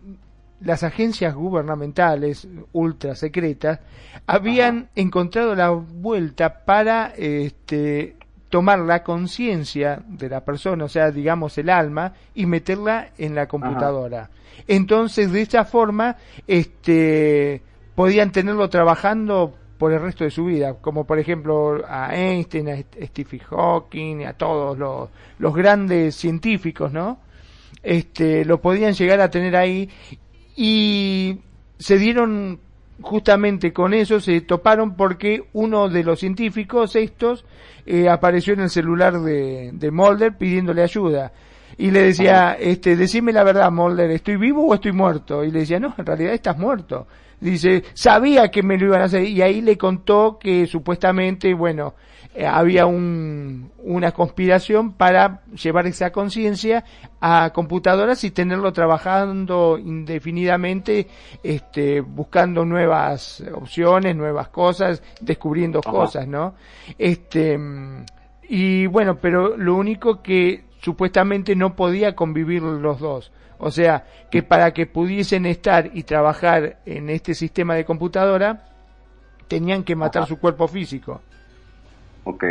las 0.62 0.84
agencias 0.84 1.34
gubernamentales 1.34 2.48
ultra 2.72 3.16
secretas 3.16 3.80
habían 4.28 4.90
encontrado 4.96 5.56
la 5.56 5.70
vuelta 5.70 6.64
para 6.66 7.14
este, 7.18 8.16
tomar 8.50 8.80
la 8.80 9.04
conciencia 9.04 10.04
de 10.08 10.30
la 10.30 10.46
persona, 10.46 10.86
o 10.86 10.90
sea, 10.90 11.12
digamos 11.12 11.58
el 11.58 11.70
alma, 11.70 12.14
y 12.36 12.46
meterla 12.46 13.10
en 13.18 13.34
la 13.34 13.48
computadora. 13.48 14.30
Entonces, 14.68 15.32
de 15.32 15.42
esta 15.42 15.66
forma, 15.66 16.18
este, 16.48 17.62
podían 17.96 18.32
tenerlo 18.32 18.70
trabajando 18.70 19.56
por 19.78 19.94
el 19.94 20.02
resto 20.02 20.24
de 20.24 20.30
su 20.30 20.46
vida, 20.46 20.76
como 20.76 21.06
por 21.06 21.18
ejemplo 21.18 21.82
a 21.88 22.16
Einstein, 22.16 22.70
a 22.70 22.78
Stephen 23.08 23.40
Hawking, 23.40 24.26
a 24.26 24.34
todos 24.34 24.78
los, 24.78 25.10
los 25.40 25.56
grandes 25.56 26.16
científicos, 26.16 26.92
¿no? 26.94 27.20
Este, 27.82 28.46
lo 28.46 28.62
podían 28.62 28.94
llegar 28.94 29.22
a 29.22 29.32
tener 29.32 29.56
ahí 29.56 29.90
y 30.64 31.40
se 31.80 31.98
dieron 31.98 32.60
justamente 33.02 33.74
con 33.74 33.96
eso, 33.96 34.20
se 34.20 34.42
toparon 34.42 34.96
porque 34.96 35.46
uno 35.54 35.90
de 35.90 36.04
los 36.04 36.20
científicos 36.20 36.96
estos 36.96 37.46
eh, 37.88 38.08
apareció 38.08 38.54
en 38.54 38.60
el 38.60 38.70
celular 38.70 39.20
de, 39.22 39.72
de 39.74 39.90
Mulder 39.90 40.38
pidiéndole 40.38 40.84
ayuda 40.84 41.32
y 41.80 41.90
le 41.90 42.04
decía, 42.04 42.56
este, 42.60 42.96
decime 42.96 43.34
la 43.34 43.44
verdad, 43.44 43.72
Mulder, 43.72 44.12
¿estoy 44.12 44.36
vivo 44.36 44.68
o 44.68 44.76
estoy 44.76 44.92
muerto? 44.92 45.44
Y 45.44 45.50
le 45.50 45.62
decía, 45.62 45.80
no, 45.80 45.96
en 45.98 46.06
realidad 46.06 46.36
estás 46.36 46.60
muerto. 46.60 47.08
Dice, 47.42 47.84
sabía 47.96 48.52
que 48.52 48.62
me 48.62 48.78
lo 48.78 48.86
iban 48.86 49.02
a 49.02 49.06
hacer 49.06 49.24
y 49.24 49.42
ahí 49.42 49.62
le 49.62 49.76
contó 49.76 50.38
que 50.40 50.68
supuestamente, 50.68 51.56
bueno, 51.56 51.96
eh, 52.36 52.46
había 52.46 52.86
un, 52.86 53.72
una 53.80 54.12
conspiración 54.12 54.94
para 54.94 55.42
llevar 55.52 55.88
esa 55.88 56.12
conciencia 56.12 56.86
a 57.20 57.52
computadoras 57.52 58.24
y 58.24 58.32
tenerlo 58.32 58.72
trabajando 58.72 59.80
indefinidamente, 59.80 61.08
este, 61.42 62.02
buscando 62.02 62.64
nuevas 62.64 63.44
opciones, 63.54 64.16
nuevas 64.16 64.50
cosas, 64.50 65.02
descubriendo 65.20 65.82
cosas, 65.82 66.28
¿no? 66.28 66.54
Este, 66.98 67.60
y 68.48 68.86
bueno, 68.86 69.18
pero 69.20 69.58
lo 69.58 69.76
único 69.76 70.22
que 70.22 70.66
supuestamente 70.80 71.56
no 71.56 71.76
podía 71.76 72.16
convivir 72.16 72.62
los 72.62 73.00
dos. 73.00 73.32
O 73.64 73.70
sea, 73.70 74.06
que 74.32 74.42
para 74.42 74.74
que 74.74 74.88
pudiesen 74.88 75.46
estar 75.46 75.92
y 75.94 76.02
trabajar 76.02 76.80
en 76.84 77.12
este 77.12 77.36
sistema 77.36 77.76
de 77.76 77.86
computadora, 77.86 78.64
tenían 79.48 79.84
que 79.84 79.96
matar 79.96 80.26
su 80.26 80.40
cuerpo 80.40 80.68
físico. 80.68 81.22
Ok. 82.24 82.44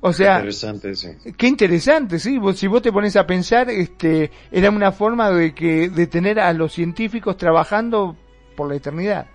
O 0.00 0.12
sea, 0.12 0.36
interesante, 0.36 0.94
sí. 0.94 1.08
qué 1.38 1.48
interesante, 1.48 2.18
sí. 2.18 2.38
si 2.54 2.66
vos 2.66 2.82
te 2.82 2.92
pones 2.92 3.16
a 3.16 3.26
pensar, 3.26 3.70
este, 3.70 4.30
era 4.52 4.68
una 4.70 4.92
forma 4.92 5.30
de 5.30 5.54
que 5.54 5.88
de 5.88 6.06
tener 6.06 6.38
a 6.38 6.52
los 6.52 6.74
científicos 6.74 7.38
trabajando 7.38 8.14
por 8.56 8.68
la 8.68 8.76
eternidad. 8.76 9.26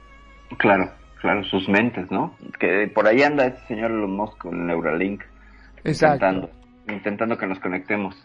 Claro, 0.57 0.91
claro, 1.19 1.43
sus 1.45 1.67
mentes, 1.67 2.11
¿no? 2.11 2.35
Que 2.59 2.87
por 2.93 3.07
ahí 3.07 3.23
anda 3.23 3.47
este 3.47 3.67
señor 3.69 3.89
Elon 3.89 4.15
Musk 4.15 4.37
con 4.37 4.67
Neuralink, 4.67 5.23
Exacto. 5.83 6.25
intentando, 6.27 6.49
intentando 6.89 7.37
que 7.39 7.47
nos 7.47 7.59
conectemos 7.59 8.15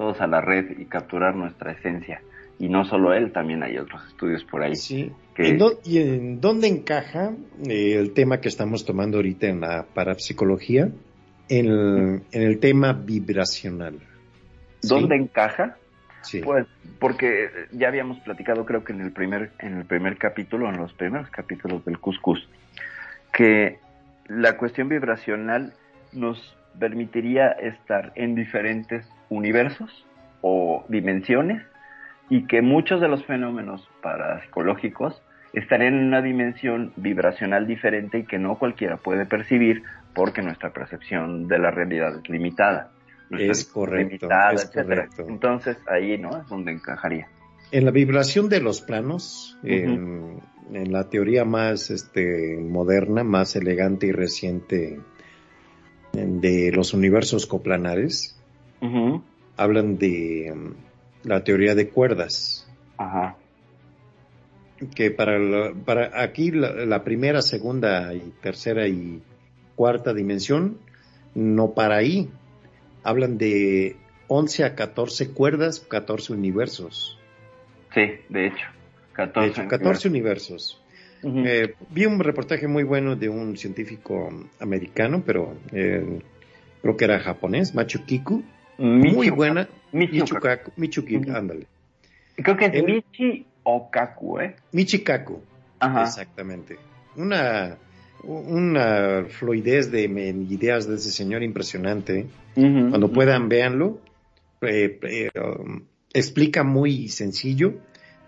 todos 0.00 0.18
a 0.22 0.26
la 0.26 0.40
red 0.40 0.78
y 0.78 0.86
capturar 0.86 1.36
nuestra 1.36 1.72
esencia. 1.72 2.22
Y 2.58 2.70
no 2.70 2.86
solo 2.86 3.12
él, 3.12 3.32
también 3.32 3.62
hay 3.62 3.76
otros 3.76 4.00
estudios 4.08 4.42
por 4.44 4.62
ahí. 4.62 4.74
Sí. 4.74 5.12
que- 5.34 5.48
¿En 5.48 5.58
¿Y 5.84 5.98
en 5.98 6.40
dónde 6.40 6.68
encaja 6.68 7.32
eh, 7.68 7.96
el 7.98 8.14
tema 8.14 8.40
que 8.40 8.48
estamos 8.48 8.86
tomando 8.86 9.18
ahorita 9.18 9.46
en 9.48 9.60
la 9.60 9.84
parapsicología? 9.92 10.88
En 11.50 11.66
el, 11.66 12.22
en 12.32 12.42
el 12.42 12.58
tema 12.60 12.94
vibracional. 12.94 13.98
¿Sí? 14.80 14.88
¿Dónde 14.88 15.16
encaja? 15.16 15.76
Sí. 16.22 16.40
Pues 16.40 16.66
porque 16.98 17.50
ya 17.72 17.88
habíamos 17.88 18.20
platicado, 18.20 18.64
creo 18.64 18.82
que 18.84 18.94
en 18.94 19.02
el 19.02 19.12
primer, 19.12 19.50
en 19.58 19.76
el 19.76 19.84
primer 19.84 20.16
capítulo, 20.16 20.70
en 20.70 20.78
los 20.78 20.94
primeros 20.94 21.28
capítulos 21.28 21.84
del 21.84 21.98
Cuscus, 21.98 22.48
que 23.34 23.78
la 24.28 24.56
cuestión 24.56 24.88
vibracional 24.88 25.74
nos 26.14 26.56
permitiría 26.78 27.48
estar 27.50 28.12
en 28.14 28.34
diferentes 28.34 29.06
universos 29.30 30.04
o 30.42 30.84
dimensiones 30.88 31.62
y 32.28 32.46
que 32.46 32.60
muchos 32.60 33.00
de 33.00 33.08
los 33.08 33.24
fenómenos 33.24 33.88
parapsicológicos 34.02 35.22
estarían 35.52 35.94
en 35.94 36.04
una 36.04 36.22
dimensión 36.22 36.92
vibracional 36.96 37.66
diferente 37.66 38.18
y 38.18 38.24
que 38.24 38.38
no 38.38 38.58
cualquiera 38.58 38.98
puede 38.98 39.26
percibir 39.26 39.82
porque 40.14 40.42
nuestra 40.42 40.70
percepción 40.72 41.48
de 41.48 41.58
la 41.58 41.70
realidad 41.70 42.18
es 42.22 42.28
limitada. 42.28 42.90
Nuestra 43.30 43.52
Es 43.52 43.64
correcto, 43.64 44.08
limitada, 44.26 44.52
es 44.52 44.70
correcto. 44.70 45.24
Entonces 45.28 45.76
ahí 45.88 46.18
no 46.18 46.40
es 46.40 46.48
donde 46.48 46.72
encajaría. 46.72 47.28
En 47.72 47.84
la 47.84 47.90
vibración 47.92 48.48
de 48.48 48.60
los 48.60 48.80
planos, 48.80 49.56
en, 49.62 50.40
en 50.72 50.92
la 50.92 51.08
teoría 51.08 51.44
más 51.44 51.90
este, 51.90 52.56
moderna, 52.58 53.22
más 53.22 53.54
elegante 53.54 54.06
y 54.08 54.12
reciente 54.12 54.98
en- 56.12 56.40
de 56.40 56.72
los 56.72 56.94
universos 56.94 57.46
coplanares, 57.46 58.39
Ujú. 58.80 59.22
hablan 59.56 59.98
de 59.98 60.52
mm, 60.54 61.28
la 61.28 61.44
teoría 61.44 61.74
de 61.74 61.88
cuerdas, 61.88 62.66
Ajá. 62.96 63.36
que 64.94 65.10
para, 65.10 65.38
la- 65.38 65.72
para 65.84 66.22
aquí 66.22 66.50
la, 66.50 66.72
la 66.86 67.04
primera, 67.04 67.42
segunda 67.42 68.14
y 68.14 68.32
tercera 68.42 68.88
y 68.88 69.22
cuarta 69.74 70.14
dimensión 70.14 70.78
no 71.34 71.72
para 71.72 71.96
ahí. 71.96 72.28
Hablan 73.02 73.38
de 73.38 73.96
11 74.28 74.64
a 74.64 74.74
14 74.74 75.30
cuerdas, 75.32 75.80
14 75.80 76.32
universos. 76.32 77.18
Sí, 77.94 78.02
de 78.28 78.46
hecho. 78.48 78.66
14. 79.12 79.40
De 79.40 79.46
hecho, 79.52 79.68
14 79.68 80.08
universos. 80.08 80.80
Eh, 81.22 81.74
vi 81.90 82.06
un 82.06 82.18
reportaje 82.20 82.66
muy 82.66 82.82
bueno 82.82 83.14
de 83.16 83.28
un 83.28 83.56
científico 83.56 84.30
americano, 84.58 85.22
pero 85.26 85.54
eh, 85.72 86.20
creo 86.82 86.96
que 86.96 87.04
era 87.04 87.20
japonés, 87.20 87.74
Machu 87.74 88.04
Kiku. 88.06 88.42
Muy 88.80 89.28
buena. 89.28 89.68
Michukaku, 89.92 90.72
Michukiku, 90.76 91.20
Ujú. 91.20 91.36
ándale. 91.36 91.66
Creo 92.36 92.56
que 92.56 92.66
es 92.66 92.84
Michi 92.84 93.46
Okaku, 93.64 94.40
¿eh? 94.40 94.56
Michikaku, 94.72 95.42
Ajá. 95.80 96.04
exactamente. 96.04 96.78
Una, 97.16 97.76
una 98.24 99.24
fluidez 99.28 99.90
de 99.90 100.04
ideas 100.04 100.88
de 100.88 100.94
ese 100.94 101.10
señor 101.10 101.42
impresionante. 101.42 102.26
Cuando 102.54 103.12
puedan, 103.12 103.48
véanlo. 103.48 104.00
Eh, 104.62 104.98
eh, 105.02 105.30
um, 105.38 105.82
explica 106.12 106.64
muy 106.64 107.08
sencillo 107.08 107.74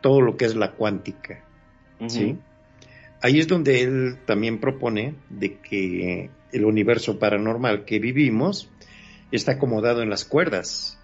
todo 0.01 0.21
lo 0.21 0.37
que 0.37 0.45
es 0.47 0.55
la 0.55 0.73
cuántica. 0.73 1.43
¿sí? 2.07 2.37
Ahí 3.21 3.39
es 3.39 3.49
donde 3.49 3.83
él 3.83 4.19
también 4.27 4.59
propone 4.59 5.15
de 5.31 5.59
que 5.59 6.31
el 6.53 6.65
universo 6.65 7.19
paranormal 7.19 7.85
que 7.85 7.99
vivimos 7.99 8.71
está 9.37 9.53
acomodado 9.53 10.03
en 10.03 10.11
las 10.11 10.25
cuerdas 10.25 10.99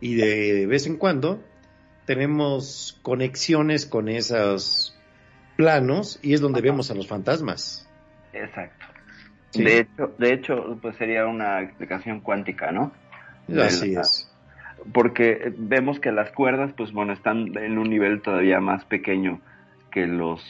y 0.00 0.14
de 0.14 0.66
vez 0.66 0.86
en 0.86 0.96
cuando 0.96 1.42
tenemos 2.06 2.98
conexiones 3.02 3.86
con 3.86 4.08
esos 4.08 4.96
planos 5.56 6.18
y 6.22 6.34
es 6.34 6.40
donde 6.40 6.60
vemos 6.60 6.90
a 6.90 6.94
los 6.94 7.06
fantasmas. 7.06 7.88
Exacto. 8.32 8.86
Sí. 9.50 9.62
De 9.64 9.80
hecho, 9.80 10.14
de 10.18 10.32
hecho, 10.32 10.78
pues 10.80 10.96
sería 10.96 11.26
una 11.26 11.60
explicación 11.60 12.20
cuántica, 12.20 12.70
¿no? 12.72 12.92
Así 13.60 13.92
la- 13.92 14.02
es. 14.02 14.26
Porque 14.92 15.32
eh, 15.32 15.54
vemos 15.56 16.00
que 16.00 16.12
las 16.12 16.30
cuerdas, 16.32 16.72
pues 16.76 16.92
bueno, 16.92 17.12
están 17.12 17.56
en 17.58 17.76
un 17.78 17.90
nivel 17.90 18.22
todavía 18.22 18.60
más 18.60 18.84
pequeño 18.86 19.40
que 19.90 20.06
los 20.06 20.40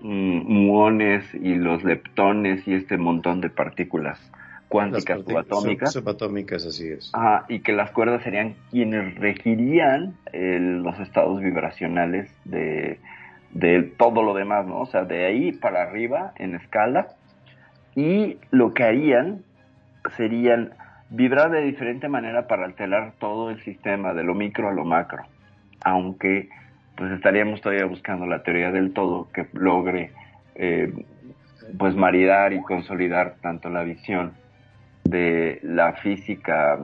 mm, 0.00 0.40
muones 0.52 1.24
y 1.34 1.54
los 1.54 1.84
leptones 1.84 2.66
y 2.66 2.74
este 2.74 2.96
montón 2.96 3.40
de 3.40 3.50
partículas 3.50 4.18
Las 4.18 4.35
cuánticas 4.68 5.20
subatómicas. 5.22 5.92
sub- 5.92 6.02
subatómicas, 6.02 6.66
así 6.66 6.88
es. 6.88 7.10
Ajá, 7.14 7.44
y 7.48 7.60
que 7.60 7.72
las 7.72 7.90
cuerdas 7.92 8.22
serían 8.22 8.54
quienes 8.70 9.14
regirían 9.16 10.14
eh, 10.32 10.58
los 10.60 10.98
estados 11.00 11.40
vibracionales 11.40 12.30
de, 12.44 12.98
de 13.52 13.82
todo 13.82 14.22
lo 14.22 14.34
demás, 14.34 14.66
¿no? 14.66 14.80
O 14.80 14.86
sea, 14.86 15.04
de 15.04 15.26
ahí 15.26 15.52
para 15.52 15.82
arriba 15.82 16.32
en 16.36 16.54
escala. 16.54 17.08
Y 17.94 18.38
lo 18.50 18.74
que 18.74 18.84
harían 18.84 19.42
serían 20.16 20.70
vibrar 21.08 21.50
de 21.50 21.62
diferente 21.62 22.08
manera 22.08 22.46
para 22.46 22.64
alterar 22.64 23.12
todo 23.18 23.50
el 23.50 23.60
sistema, 23.62 24.12
de 24.12 24.24
lo 24.24 24.34
micro 24.34 24.68
a 24.68 24.72
lo 24.72 24.84
macro. 24.84 25.22
Aunque, 25.84 26.48
pues 26.96 27.12
estaríamos 27.12 27.60
todavía 27.60 27.86
buscando 27.86 28.26
la 28.26 28.42
teoría 28.42 28.70
del 28.72 28.92
todo 28.92 29.28
que 29.32 29.46
logre, 29.52 30.10
eh, 30.56 30.92
pues, 31.78 31.94
maridar 31.94 32.52
y 32.52 32.60
consolidar 32.60 33.36
tanto 33.40 33.70
la 33.70 33.82
visión 33.82 34.32
de 35.08 35.60
la 35.62 35.94
física, 35.94 36.78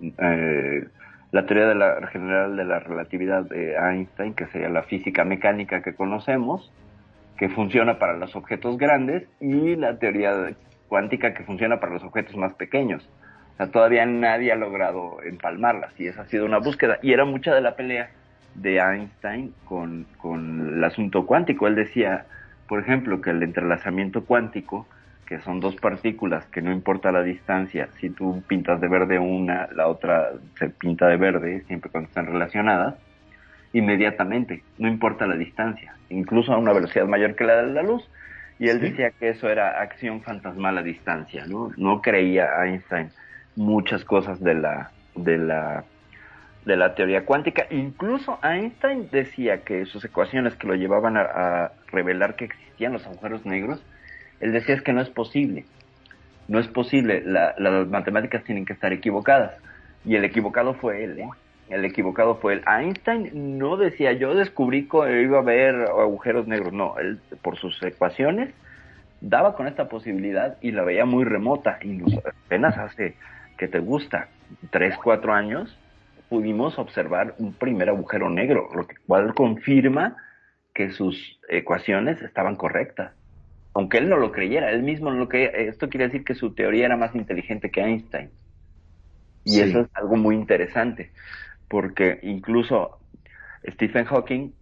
eh, 0.00 0.86
la 1.30 1.46
teoría 1.46 2.06
general 2.08 2.56
de 2.56 2.64
la 2.64 2.80
relatividad 2.80 3.44
de 3.44 3.74
Einstein, 3.76 4.34
que 4.34 4.46
sería 4.46 4.68
la 4.68 4.82
física 4.82 5.24
mecánica 5.24 5.82
que 5.82 5.94
conocemos, 5.94 6.72
que 7.36 7.48
funciona 7.48 7.98
para 7.98 8.16
los 8.16 8.34
objetos 8.34 8.78
grandes, 8.78 9.28
y 9.40 9.76
la 9.76 9.98
teoría 9.98 10.50
cuántica 10.88 11.34
que 11.34 11.44
funciona 11.44 11.80
para 11.80 11.92
los 11.92 12.02
objetos 12.02 12.36
más 12.36 12.54
pequeños. 12.54 13.08
O 13.54 13.56
sea, 13.56 13.70
todavía 13.70 14.06
nadie 14.06 14.52
ha 14.52 14.56
logrado 14.56 15.22
empalmarlas, 15.22 15.98
y 16.00 16.06
esa 16.06 16.22
ha 16.22 16.26
sido 16.26 16.46
una 16.46 16.58
búsqueda. 16.58 16.98
Y 17.02 17.12
era 17.12 17.24
mucha 17.24 17.54
de 17.54 17.60
la 17.60 17.76
pelea 17.76 18.10
de 18.54 18.78
Einstein 18.78 19.52
con, 19.64 20.06
con 20.18 20.74
el 20.76 20.84
asunto 20.84 21.26
cuántico. 21.26 21.66
Él 21.66 21.74
decía, 21.74 22.26
por 22.68 22.80
ejemplo, 22.80 23.20
que 23.20 23.30
el 23.30 23.42
entrelazamiento 23.42 24.24
cuántico, 24.24 24.86
que 25.28 25.40
son 25.40 25.60
dos 25.60 25.76
partículas 25.76 26.46
que 26.46 26.62
no 26.62 26.72
importa 26.72 27.12
la 27.12 27.22
distancia, 27.22 27.88
si 28.00 28.08
tú 28.10 28.42
pintas 28.48 28.80
de 28.80 28.88
verde 28.88 29.18
una, 29.18 29.68
la 29.74 29.86
otra 29.86 30.30
se 30.58 30.70
pinta 30.70 31.06
de 31.06 31.16
verde, 31.18 31.62
siempre 31.66 31.90
cuando 31.90 32.08
están 32.08 32.26
relacionadas, 32.26 32.94
inmediatamente, 33.74 34.62
no 34.78 34.88
importa 34.88 35.26
la 35.26 35.36
distancia, 35.36 35.94
incluso 36.08 36.52
a 36.52 36.58
una 36.58 36.72
velocidad 36.72 37.06
mayor 37.06 37.34
que 37.36 37.44
la 37.44 37.62
de 37.62 37.72
la 37.74 37.82
luz, 37.82 38.08
Y 38.60 38.70
él 38.70 38.80
Sí. 38.80 38.88
decía 38.90 39.12
que 39.12 39.28
eso 39.28 39.48
era 39.48 39.80
acción 39.80 40.20
fantasmal 40.22 40.76
a 40.78 40.82
distancia, 40.82 41.46
¿no? 41.46 41.70
No 41.76 42.02
creía 42.02 42.48
Einstein 42.64 43.10
muchas 43.54 44.04
cosas 44.04 44.40
de 44.42 44.54
la, 44.54 44.90
de 45.14 45.38
la, 45.38 45.84
de 46.64 46.76
la 46.76 46.92
teoría 46.96 47.24
cuántica. 47.24 47.66
Incluso 47.70 48.40
Einstein 48.42 49.10
decía 49.12 49.62
que 49.62 49.84
sus 49.86 50.04
ecuaciones 50.04 50.56
que 50.56 50.66
lo 50.66 50.74
llevaban 50.74 51.16
a, 51.16 51.20
a 51.22 51.72
revelar 51.92 52.34
que 52.34 52.46
existían 52.46 52.94
los 52.94 53.06
agujeros 53.06 53.46
negros, 53.46 53.80
él 54.40 54.52
decía 54.52 54.74
es 54.74 54.82
que 54.82 54.92
no 54.92 55.00
es 55.00 55.10
posible. 55.10 55.64
No 56.46 56.58
es 56.58 56.66
posible, 56.68 57.22
la- 57.24 57.54
las 57.58 57.86
matemáticas 57.88 58.42
tienen 58.44 58.64
que 58.64 58.72
estar 58.72 58.92
equivocadas. 58.92 59.52
Y 60.04 60.16
el 60.16 60.24
equivocado 60.24 60.74
fue 60.74 61.04
él, 61.04 61.18
¿eh? 61.18 61.28
El 61.68 61.84
equivocado 61.84 62.36
fue 62.36 62.54
él. 62.54 62.62
Einstein 62.66 63.58
no 63.58 63.76
decía, 63.76 64.12
yo 64.12 64.34
descubrí 64.34 64.88
que 64.88 65.22
iba 65.22 65.38
a 65.38 65.42
haber 65.42 65.74
agujeros 65.74 66.46
negros. 66.46 66.72
No, 66.72 66.98
él 66.98 67.20
por 67.42 67.58
sus 67.58 67.82
ecuaciones 67.82 68.54
daba 69.20 69.54
con 69.54 69.66
esta 69.66 69.88
posibilidad 69.88 70.56
y 70.62 70.70
la 70.70 70.82
veía 70.84 71.04
muy 71.04 71.24
remota. 71.24 71.78
Nos, 71.84 72.14
apenas 72.24 72.78
hace, 72.78 73.16
que 73.58 73.68
te 73.68 73.80
gusta, 73.80 74.28
tres, 74.70 74.96
cuatro 75.02 75.34
años, 75.34 75.76
pudimos 76.30 76.78
observar 76.78 77.34
un 77.38 77.52
primer 77.52 77.90
agujero 77.90 78.30
negro, 78.30 78.70
lo 78.74 78.86
cual 79.06 79.34
confirma 79.34 80.16
que 80.72 80.90
sus 80.90 81.38
ecuaciones 81.48 82.22
estaban 82.22 82.56
correctas. 82.56 83.12
Aunque 83.78 83.98
él 83.98 84.08
no 84.08 84.16
lo 84.16 84.32
creyera, 84.32 84.72
él 84.72 84.82
mismo 84.82 85.10
no 85.10 85.18
lo 85.18 85.28
creía. 85.28 85.50
Esto 85.50 85.88
quiere 85.88 86.06
decir 86.06 86.24
que 86.24 86.34
su 86.34 86.52
teoría 86.54 86.86
era 86.86 86.96
más 86.96 87.14
inteligente 87.14 87.70
que 87.70 87.80
Einstein. 87.80 88.32
Y 89.44 89.60
Sí. 89.60 89.60
eso 89.60 89.80
es 89.80 89.88
algo 89.94 90.16
muy 90.16 90.34
interesante, 90.34 91.12
porque 91.68 92.20
incluso 92.22 93.00
Stephen 93.66 94.04
Hawking, 94.06 94.52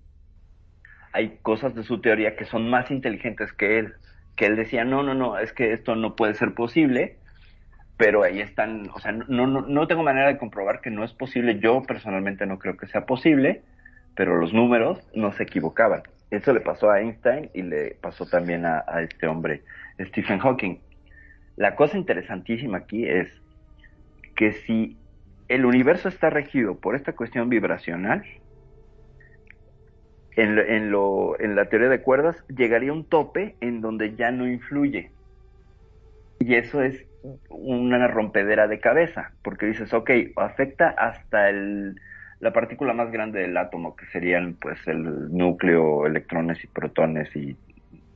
hay 1.13 1.39
cosas 1.43 1.75
de 1.75 1.83
su 1.83 2.01
teoría 2.01 2.37
que 2.37 2.45
son 2.45 2.69
más 2.71 2.91
inteligentes 2.91 3.53
que 3.53 3.79
él, 3.79 3.95
que 4.37 4.47
él 4.47 4.57
decía, 4.57 4.85
no, 4.85 5.03
no, 5.03 5.15
no, 5.15 5.39
es 5.39 5.53
que 5.53 5.73
esto 5.73 5.97
no 5.97 6.15
puede 6.17 6.35
ser 6.35 6.55
posible, 6.55 7.19
pero 7.97 8.23
ahí 8.25 8.41
están, 8.41 8.91
o 8.95 9.01
sea, 9.01 9.13
no, 9.13 9.47
no, 9.47 9.63
no 9.63 9.89
tengo 9.89 10.03
manera 10.05 10.29
de 10.29 10.39
comprobar 10.39 10.81
que 10.83 10.91
no 10.91 11.05
es 11.05 11.15
posible, 11.15 11.61
yo 11.61 11.83
personalmente 11.87 12.47
no 12.47 12.59
creo 12.59 12.77
que 12.77 12.89
sea 12.89 13.07
posible, 13.07 13.65
pero 14.15 14.37
los 14.37 14.53
números 14.55 15.01
no 15.15 15.33
se 15.33 15.45
equivocaban. 15.45 16.05
Eso 16.31 16.53
le 16.53 16.61
pasó 16.61 16.91
a 16.91 17.01
Einstein 17.01 17.51
y 17.55 17.63
le 17.63 17.95
pasó 18.03 18.27
también 18.27 18.67
a, 18.67 18.85
este 19.03 19.27
hombre, 19.27 19.65
Stephen 20.01 20.39
Hawking. 20.41 20.83
La 21.57 21.77
cosa 21.77 21.99
interesantísima 21.99 22.79
aquí 22.79 23.07
es 23.09 23.31
que 24.37 24.53
si 24.53 25.03
el 25.49 25.65
universo 25.65 26.09
está 26.09 26.31
regido 26.31 26.79
por 26.81 26.95
esta 26.97 27.15
cuestión 27.17 27.49
vibracional, 27.49 28.25
en, 30.37 30.55
lo- 30.57 30.63
en, 30.63 30.91
lo, 30.93 31.41
en 31.41 31.57
la 31.57 31.69
teoría 31.69 31.89
de 31.89 32.03
cuerdas 32.03 32.45
llegaría 32.49 32.93
un 32.93 33.09
tope 33.09 33.57
en 33.61 33.81
donde 33.81 34.15
ya 34.17 34.31
no 34.31 34.47
influye. 34.49 35.15
Y 36.39 36.55
eso 36.55 36.83
es 36.83 37.07
una 37.49 38.09
rompedera 38.09 38.69
de 38.69 38.81
cabeza, 38.81 39.35
porque 39.43 39.67
dices, 39.67 39.93
ok, 39.95 40.11
afecta 40.37 40.91
hasta 40.91 41.49
el, 41.51 42.01
la 42.41 42.53
partícula 42.53 42.93
más 42.93 43.11
grande 43.11 43.41
del 43.41 43.57
átomo, 43.57 43.97
que 43.97 44.07
serían 44.07 44.55
pues 44.55 44.79
el 44.87 45.35
núcleo, 45.37 46.07
electrones 46.07 46.63
y 46.63 46.67
protones 46.67 47.35
y 47.35 47.57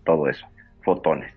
todo 0.04 0.28
eso, 0.28 0.46
fotones. 0.82 1.32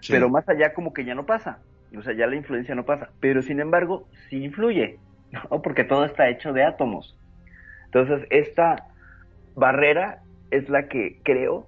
Sí. 0.00 0.12
Pero 0.12 0.28
más 0.28 0.48
allá 0.48 0.72
como 0.74 0.92
que 0.92 1.04
ya 1.04 1.14
no 1.14 1.26
pasa. 1.26 1.58
O 1.96 2.02
sea, 2.02 2.14
ya 2.14 2.26
la 2.26 2.36
influencia 2.36 2.74
no 2.74 2.84
pasa. 2.84 3.10
Pero 3.20 3.42
sin 3.42 3.60
embargo, 3.60 4.06
sí 4.28 4.44
influye, 4.44 4.98
¿no? 5.32 5.62
Porque 5.62 5.84
todo 5.84 6.04
está 6.04 6.28
hecho 6.28 6.52
de 6.52 6.64
átomos. 6.64 7.16
Entonces, 7.86 8.26
esta 8.30 8.86
barrera 9.56 10.22
es 10.50 10.68
la 10.68 10.88
que 10.88 11.18
creo 11.22 11.66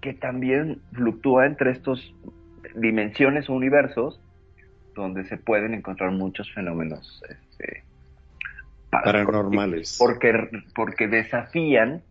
que 0.00 0.14
también 0.14 0.80
fluctúa 0.92 1.46
entre 1.46 1.70
estos 1.70 2.14
dimensiones 2.74 3.48
o 3.48 3.54
universos 3.54 4.20
donde 4.94 5.24
se 5.24 5.36
pueden 5.36 5.74
encontrar 5.74 6.10
muchos 6.12 6.52
fenómenos 6.52 7.22
este, 7.28 7.84
Paranormales. 8.90 9.96
porque, 9.98 10.48
porque 10.74 11.08
desafían 11.08 12.02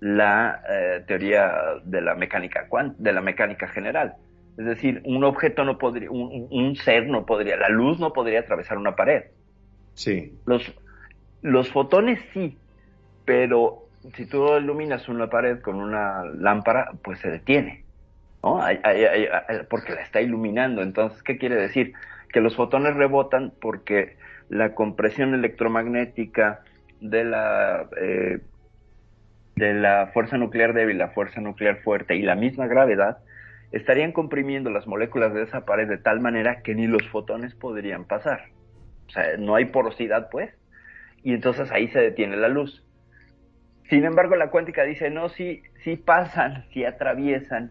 la 0.00 0.62
eh, 0.68 1.04
teoría 1.06 1.52
de 1.84 2.00
la 2.00 2.14
mecánica 2.14 2.66
de 2.98 3.12
la 3.12 3.20
mecánica 3.20 3.68
general. 3.68 4.14
Es 4.56 4.64
decir, 4.64 5.02
un 5.04 5.24
objeto 5.24 5.64
no 5.64 5.78
podría, 5.78 6.10
un, 6.10 6.48
un 6.50 6.76
ser 6.76 7.06
no 7.06 7.24
podría, 7.26 7.56
la 7.56 7.68
luz 7.68 7.98
no 7.98 8.12
podría 8.12 8.40
atravesar 8.40 8.78
una 8.78 8.96
pared. 8.96 9.24
Sí, 9.94 10.32
Los, 10.46 10.72
los 11.42 11.70
fotones 11.70 12.20
sí, 12.32 12.58
pero 13.24 13.84
si 14.14 14.26
tú 14.26 14.56
iluminas 14.56 15.08
una 15.08 15.28
pared 15.28 15.60
con 15.60 15.76
una 15.76 16.24
lámpara, 16.24 16.90
pues 17.02 17.18
se 17.20 17.30
detiene, 17.30 17.84
¿no? 18.42 18.62
Hay- 18.62 18.80
hay- 18.82 19.04
hay- 19.04 19.26
hay- 19.26 19.58
porque 19.68 19.94
la 19.94 20.02
está 20.02 20.20
iluminando. 20.20 20.82
Entonces, 20.82 21.22
¿qué 21.22 21.36
quiere 21.38 21.56
decir? 21.56 21.92
Que 22.32 22.40
los 22.40 22.56
fotones 22.56 22.94
rebotan 22.94 23.52
porque 23.60 24.16
la 24.50 24.74
compresión 24.74 25.32
electromagnética 25.32 26.60
de 27.00 27.24
la, 27.24 27.88
eh, 27.96 28.40
de 29.54 29.74
la 29.74 30.08
fuerza 30.12 30.36
nuclear 30.36 30.74
débil, 30.74 30.98
la 30.98 31.10
fuerza 31.10 31.40
nuclear 31.40 31.80
fuerte 31.82 32.16
y 32.16 32.22
la 32.22 32.34
misma 32.34 32.66
gravedad 32.66 33.18
estarían 33.70 34.10
comprimiendo 34.10 34.70
las 34.70 34.88
moléculas 34.88 35.32
de 35.32 35.44
esa 35.44 35.64
pared 35.64 35.88
de 35.88 35.98
tal 35.98 36.20
manera 36.20 36.62
que 36.62 36.74
ni 36.74 36.88
los 36.88 37.06
fotones 37.08 37.54
podrían 37.54 38.04
pasar. 38.04 38.48
O 39.06 39.10
sea, 39.12 39.36
no 39.38 39.54
hay 39.54 39.66
porosidad, 39.66 40.28
pues, 40.30 40.52
y 41.22 41.32
entonces 41.32 41.70
ahí 41.70 41.86
se 41.88 42.00
detiene 42.00 42.36
la 42.36 42.48
luz. 42.48 42.84
Sin 43.88 44.04
embargo, 44.04 44.34
la 44.34 44.50
cuántica 44.50 44.82
dice, 44.82 45.10
no, 45.10 45.28
sí, 45.28 45.62
sí 45.84 45.96
pasan, 45.96 46.64
sí 46.72 46.84
atraviesan, 46.84 47.70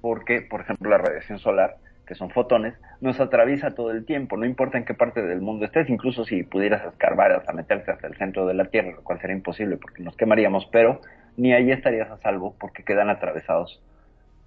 porque, 0.00 0.42
por 0.42 0.60
ejemplo, 0.60 0.90
la 0.90 0.98
radiación 0.98 1.40
solar, 1.40 1.76
que 2.06 2.14
son 2.14 2.30
fotones, 2.30 2.74
nos 3.00 3.18
atraviesa 3.18 3.74
todo 3.74 3.92
el 3.92 4.04
tiempo, 4.04 4.36
no 4.36 4.44
importa 4.44 4.76
en 4.76 4.84
qué 4.84 4.94
parte 4.94 5.22
del 5.22 5.40
mundo 5.40 5.64
estés, 5.64 5.88
incluso 5.88 6.24
si 6.24 6.42
pudieras 6.42 6.84
escarbar 6.84 7.32
hasta 7.32 7.52
meterte 7.52 7.90
hasta 7.90 8.06
el 8.06 8.16
centro 8.16 8.46
de 8.46 8.54
la 8.54 8.66
Tierra, 8.66 8.92
lo 8.92 9.02
cual 9.02 9.20
sería 9.20 9.36
imposible 9.36 9.78
porque 9.78 10.02
nos 10.02 10.16
quemaríamos, 10.16 10.66
pero 10.66 11.00
ni 11.36 11.54
ahí 11.54 11.70
estarías 11.72 12.10
a 12.10 12.18
salvo 12.18 12.54
porque 12.58 12.84
quedan 12.84 13.08
atravesados 13.08 13.82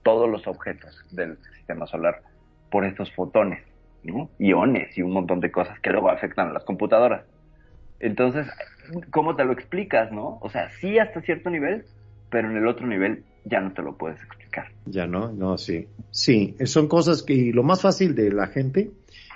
todos 0.04 0.30
los 0.30 0.48
objetos 0.48 1.04
del 1.12 1.38
sistema 1.56 1.88
solar 1.88 2.22
por 2.70 2.86
estos 2.86 3.12
fotones, 3.14 3.64
¿no? 4.04 4.30
iones 4.38 4.96
y 4.98 5.02
un 5.02 5.12
montón 5.12 5.40
de 5.40 5.52
cosas 5.52 5.80
que 5.80 5.90
luego 5.90 6.10
afectan 6.10 6.50
a 6.50 6.54
las 6.54 6.64
computadoras. 6.64 7.24
Entonces, 8.00 8.48
¿cómo 9.10 9.36
te 9.36 9.46
lo 9.46 9.54
explicas, 9.54 10.12
no? 10.12 10.38
O 10.42 10.50
sea, 10.50 10.70
sí 10.72 11.00
hasta 11.00 11.22
cierto 11.22 11.50
nivel, 11.50 11.86
pero 12.30 12.50
en 12.50 12.58
el 12.58 12.68
otro 12.68 12.86
nivel 12.86 13.24
ya 13.46 13.60
no 13.62 13.74
te 13.74 13.82
lo 13.82 13.96
puedes 13.98 14.22
explicar. 14.22 14.68
ya 14.86 15.06
no, 15.08 15.32
no, 15.32 15.58
sí. 15.58 15.88
Sí, 16.12 16.56
son 16.66 16.88
cosas 16.88 17.24
que 17.24 17.52
lo 17.54 17.64
más 17.64 17.82
fácil 17.82 18.16
de 18.16 18.32
la 18.32 18.48
gente 18.48 18.92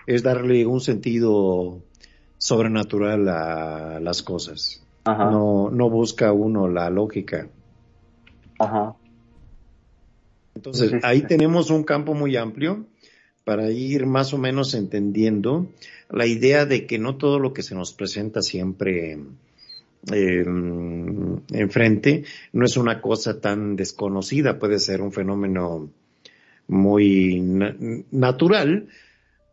es 0.06 0.24
darle 0.24 0.66
un 0.66 0.80
sentido 0.80 1.82
sobrenatural 2.38 3.28
a 3.28 4.00
las 4.00 4.22
cosas. 4.24 4.84
Ajá. 5.06 5.32
No, 5.32 5.70
no 5.72 5.90
busca 5.90 6.32
uno 6.32 6.68
la 6.68 6.90
lógica. 6.90 7.48
Ajá. 8.60 8.96
Entonces, 10.56 10.90
Sí, 10.92 10.96
sí, 10.98 11.02
ahí 11.04 11.22
sí. 11.22 11.28
tenemos 11.28 11.70
un 11.70 11.84
campo 11.84 12.14
muy 12.14 12.36
amplio 12.36 12.86
para 13.44 13.70
ir 13.70 14.06
más 14.06 14.34
o 14.34 14.38
menos 14.38 14.74
entendiendo 14.74 15.68
la 16.10 16.26
idea 16.26 16.66
de 16.66 16.86
que 16.86 17.00
no 17.00 17.16
todo 17.16 17.40
lo 17.40 17.54
que 17.54 17.64
se 17.64 17.76
nos 17.76 17.94
presenta 17.94 18.42
siempre 18.42 19.18
eh, 20.14 20.46
enfrente 21.54 22.24
no 22.54 22.66
es 22.66 22.78
una 22.78 23.02
cosa 23.02 23.40
tan 23.42 23.76
desconocida, 23.76 24.60
puede 24.60 24.80
ser 24.80 25.02
un 25.02 25.12
fenómeno 25.12 25.90
muy 26.68 27.40
na- 27.42 27.76
natural 28.12 28.88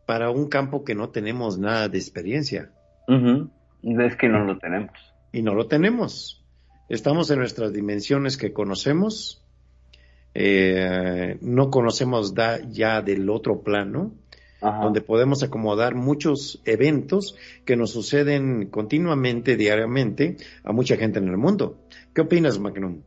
para 0.05 0.29
un 0.29 0.47
campo 0.47 0.83
que 0.83 0.95
no 0.95 1.09
tenemos 1.09 1.57
nada 1.57 1.89
de 1.89 1.97
experiencia. 1.97 2.71
Es 3.07 4.15
que 4.17 4.29
no 4.29 4.43
lo 4.45 4.57
tenemos. 4.57 4.91
y 5.31 5.41
no 5.41 5.53
lo 5.53 5.67
tenemos. 5.67 6.41
Estamos 6.87 7.29
en 7.31 7.39
nuestras 7.39 7.73
dimensiones 7.73 8.37
que 8.37 8.53
conocemos, 8.53 9.43
eh, 10.33 11.37
no 11.41 11.69
conocemos 11.69 12.33
da- 12.33 12.59
ya 12.69 13.01
del 13.01 13.29
otro 13.29 13.61
plano, 13.61 14.13
Ajá. 14.61 14.83
donde 14.83 15.01
podemos 15.01 15.43
acomodar 15.43 15.95
muchos 15.95 16.61
eventos 16.65 17.37
que 17.65 17.75
nos 17.75 17.91
suceden 17.91 18.67
continuamente, 18.67 19.57
diariamente, 19.57 20.37
a 20.63 20.71
mucha 20.71 20.97
gente 20.97 21.19
en 21.19 21.27
el 21.27 21.37
mundo. 21.37 21.77
¿Qué 22.13 22.21
opinas, 22.21 22.57
Magnum? 22.57 23.01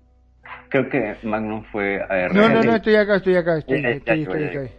Creo 0.68 0.88
que 0.90 1.16
Magnum 1.22 1.64
fue 1.72 2.01
a 2.03 2.28
No, 2.28 2.49
no, 2.49 2.62
no, 2.62 2.76
estoy 2.76 2.96
acá, 2.96 3.16
estoy 3.16 3.36
acá, 3.36 3.59
estoy, 3.59 3.82
Ya, 3.82 3.90
ya, 3.90 3.96
estoy, 3.96 4.24
ya, 4.24 4.30
estoy 4.30 4.44
acá. 4.44 4.72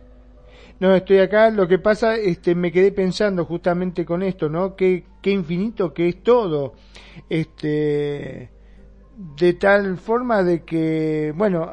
No, 0.79 0.95
estoy 0.95 1.19
acá. 1.19 1.49
Lo 1.49 1.67
que 1.67 1.77
pasa, 1.77 2.15
este, 2.15 2.55
me 2.55 2.71
quedé 2.71 2.91
pensando 2.91 3.45
justamente 3.45 4.05
con 4.05 4.23
esto, 4.23 4.49
¿no? 4.49 4.75
Qué, 4.75 5.03
qué 5.21 5.31
infinito 5.31 5.93
que 5.93 6.07
es 6.07 6.23
todo. 6.23 6.75
Este, 7.29 8.49
de 9.17 9.53
tal 9.53 9.97
forma 9.97 10.43
de 10.43 10.63
que, 10.63 11.33
bueno, 11.35 11.71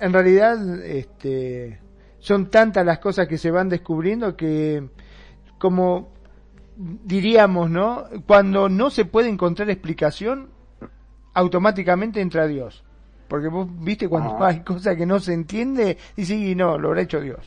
en 0.00 0.12
realidad, 0.12 0.82
este, 0.84 1.78
son 2.28 2.50
tantas 2.50 2.84
las 2.84 2.98
cosas 2.98 3.26
que 3.26 3.38
se 3.38 3.50
van 3.50 3.70
descubriendo 3.70 4.36
que, 4.36 4.86
como 5.56 6.10
diríamos, 6.76 7.70
¿no? 7.70 8.04
Cuando 8.26 8.68
no 8.68 8.90
se 8.90 9.06
puede 9.06 9.30
encontrar 9.30 9.70
explicación, 9.70 10.50
automáticamente 11.32 12.20
entra 12.20 12.46
Dios. 12.46 12.84
Porque 13.28 13.48
vos 13.48 13.66
viste 13.80 14.10
cuando 14.10 14.36
Ah. 14.38 14.48
hay 14.48 14.60
cosas 14.60 14.94
que 14.96 15.06
no 15.06 15.20
se 15.20 15.32
entiende, 15.32 15.96
y 16.16 16.26
sí, 16.26 16.54
no, 16.54 16.76
lo 16.76 16.88
habrá 16.88 17.00
hecho 17.00 17.18
Dios. 17.18 17.40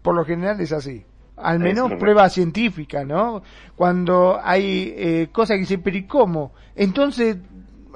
Por 0.00 0.14
lo 0.14 0.24
general 0.24 0.60
es 0.60 0.70
así. 0.70 1.04
Al 1.36 1.58
menos 1.58 1.92
prueba 1.94 2.28
científica, 2.28 3.04
¿no? 3.04 3.42
Cuando 3.74 4.38
hay 4.40 4.94
eh, 4.96 5.28
cosas 5.32 5.56
que 5.56 5.60
dicen, 5.62 5.82
pero 5.82 5.96
¿y 5.96 6.04
cómo? 6.04 6.52
Entonces, 6.76 7.36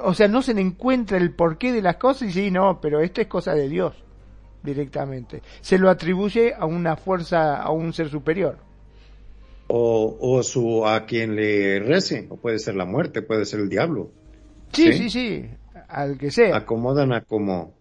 o 0.02 0.14
sea, 0.14 0.26
no 0.26 0.42
se 0.42 0.54
le 0.54 0.62
encuentra 0.62 1.16
el 1.16 1.30
porqué 1.30 1.72
de 1.72 1.82
las 1.82 1.96
cosas 1.96 2.30
y 2.30 2.32
sí, 2.32 2.50
no, 2.50 2.80
pero 2.80 2.98
esto 3.00 3.20
es 3.20 3.28
cosa 3.28 3.54
de 3.54 3.68
Dios 3.68 4.04
directamente. 4.64 5.42
Se 5.60 5.78
lo 5.78 5.90
atribuye 5.90 6.54
a 6.54 6.64
una 6.66 6.96
fuerza, 6.96 7.56
a 7.62 7.70
un 7.70 7.92
ser 7.92 8.08
superior. 8.08 8.56
O, 9.66 10.16
o 10.20 10.42
su, 10.42 10.86
a 10.86 11.06
quien 11.06 11.36
le 11.36 11.78
rece, 11.80 12.26
o 12.28 12.36
puede 12.36 12.58
ser 12.58 12.74
la 12.74 12.84
muerte, 12.84 13.22
puede 13.22 13.44
ser 13.44 13.60
el 13.60 13.68
diablo. 13.68 14.10
Sí, 14.72 14.92
Sí. 14.92 14.98
sí, 15.04 15.10
sí, 15.10 15.44
al 15.88 16.18
que 16.18 16.30
sea. 16.30 16.56
Acomodan 16.56 17.12
a 17.12 17.20
como, 17.22 17.72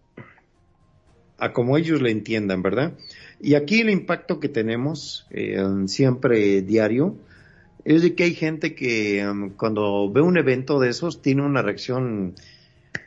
a 1.38 1.52
como 1.52 1.76
ellos 1.76 2.00
le 2.00 2.10
entiendan, 2.10 2.62
¿verdad? 2.62 2.92
Y 3.40 3.54
aquí 3.54 3.80
el 3.80 3.90
impacto 3.90 4.40
que 4.40 4.48
tenemos 4.48 5.26
eh, 5.30 5.62
siempre 5.86 6.62
diario 6.62 7.16
es 7.84 8.00
de 8.02 8.14
que 8.14 8.24
hay 8.24 8.34
gente 8.34 8.74
que 8.74 9.26
um, 9.28 9.50
cuando 9.50 10.10
ve 10.10 10.22
un 10.22 10.38
evento 10.38 10.80
de 10.80 10.88
esos 10.88 11.20
tiene 11.20 11.42
una 11.42 11.60
reacción 11.60 12.34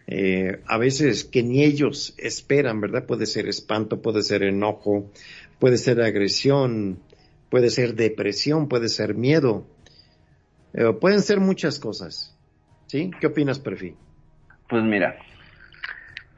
eh, 0.07 0.61
a 0.65 0.77
veces 0.77 1.23
que 1.25 1.43
ni 1.43 1.63
ellos 1.63 2.15
esperan, 2.17 2.81
¿verdad? 2.81 3.05
Puede 3.05 3.25
ser 3.25 3.47
espanto, 3.47 4.01
puede 4.01 4.21
ser 4.21 4.43
enojo, 4.43 5.11
puede 5.59 5.77
ser 5.77 6.01
agresión, 6.01 6.99
puede 7.49 7.69
ser 7.69 7.95
depresión, 7.95 8.67
puede 8.67 8.89
ser 8.89 9.15
miedo, 9.15 9.65
Eh, 10.73 10.93
pueden 10.99 11.21
ser 11.21 11.39
muchas 11.39 11.79
cosas. 11.79 12.37
¿Sí? 12.87 13.11
¿Qué 13.19 13.27
opinas, 13.27 13.59
Perfil? 13.59 13.95
Pues 14.69 14.83
mira, 14.83 15.17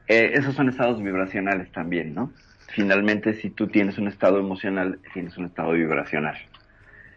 eh, 0.08 0.32
esos 0.34 0.56
son 0.56 0.70
estados 0.70 1.02
vibracionales 1.02 1.72
también, 1.72 2.14
¿no? 2.14 2.32
Finalmente, 2.74 3.34
si 3.34 3.50
tú 3.50 3.68
tienes 3.68 3.97
un 3.97 4.08
estado 4.08 4.39
emocional, 4.39 5.00
tienes 5.14 5.38
un 5.38 5.45
estado 5.45 5.74
vibracional. 5.74 6.38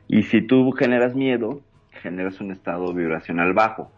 Y 0.09 0.25
si 0.25 0.43
tú 0.43 0.73
generas 0.73 1.15
miedo, 1.15 1.63
generas 2.03 2.41
un 2.41 2.51
estado 2.51 2.93
vibracional 2.93 3.53
bajo, 3.53 3.93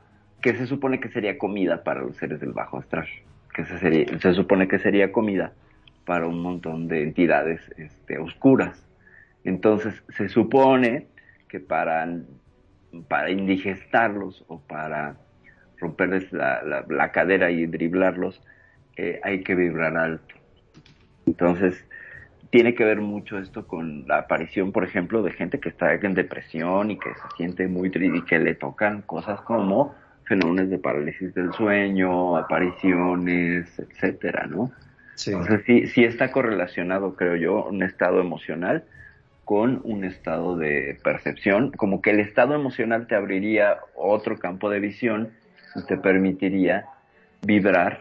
que 0.44 0.54
se 0.54 0.66
supone 0.66 1.00
que 1.00 1.08
sería 1.08 1.38
comida 1.38 1.82
para 1.84 2.02
los 2.02 2.18
seres 2.18 2.38
del 2.38 2.52
bajo 2.52 2.76
astral, 2.76 3.08
que 3.54 3.64
se, 3.64 4.34
supone 4.34 4.68
que 4.68 4.78
sería 4.78 5.10
comida 5.10 5.54
para 6.04 6.26
un 6.26 6.42
montón 6.42 6.86
de 6.86 7.02
entidades 7.02 7.62
este, 7.78 8.18
oscuras. 8.18 8.86
Entonces, 9.42 10.04
se 10.10 10.28
supone 10.28 11.08
que 11.48 11.60
para, 11.60 12.06
para 13.08 13.30
indigestarlos 13.30 14.44
o 14.48 14.60
para 14.60 15.16
romperles 15.78 16.30
la, 16.30 16.62
la- 16.62 16.84
la 16.90 17.10
cadera 17.10 17.50
y 17.50 17.64
driblarlos, 17.64 18.42
eh, 18.98 19.20
hay 19.24 19.42
que 19.44 19.54
vibrar 19.54 19.96
alto. 19.96 20.34
Entonces, 21.24 21.88
tiene 22.50 22.74
que 22.74 22.84
ver 22.84 23.00
mucho 23.00 23.38
esto 23.38 23.66
con 23.66 24.06
la 24.06 24.18
aparición, 24.18 24.72
por 24.72 24.84
ejemplo, 24.84 25.22
de 25.22 25.32
gente 25.32 25.58
que 25.58 25.70
está 25.70 25.94
en 25.94 26.14
depresión 26.14 26.90
y 26.90 26.98
que 26.98 27.14
se 27.14 27.28
siente 27.38 27.66
muy 27.66 27.90
triste 27.90 28.18
y 28.18 28.22
que 28.26 28.38
le 28.38 28.54
tocan 28.54 29.02
cosas 29.02 29.40
como 29.40 30.03
fenómenos 30.24 30.70
de 30.70 30.78
parálisis 30.78 31.34
del 31.34 31.52
sueño, 31.52 32.36
apariciones, 32.36 33.78
etcétera, 33.78 34.46
¿no? 34.46 34.72
Sí. 35.14 35.30
Entonces 35.32 35.62
sí, 35.66 35.86
sí 35.86 36.04
está 36.04 36.32
correlacionado, 36.32 37.14
creo 37.14 37.36
yo, 37.36 37.64
un 37.64 37.82
estado 37.82 38.20
emocional 38.20 38.84
con 39.44 39.80
un 39.84 40.04
estado 40.04 40.56
de 40.56 40.98
percepción, 41.02 41.70
como 41.72 42.00
que 42.00 42.10
el 42.10 42.20
estado 42.20 42.54
emocional 42.54 43.06
te 43.06 43.14
abriría 43.14 43.78
otro 43.94 44.38
campo 44.38 44.70
de 44.70 44.80
visión 44.80 45.30
y 45.76 45.84
te 45.86 45.96
permitiría 45.98 46.86
vibrar 47.42 48.00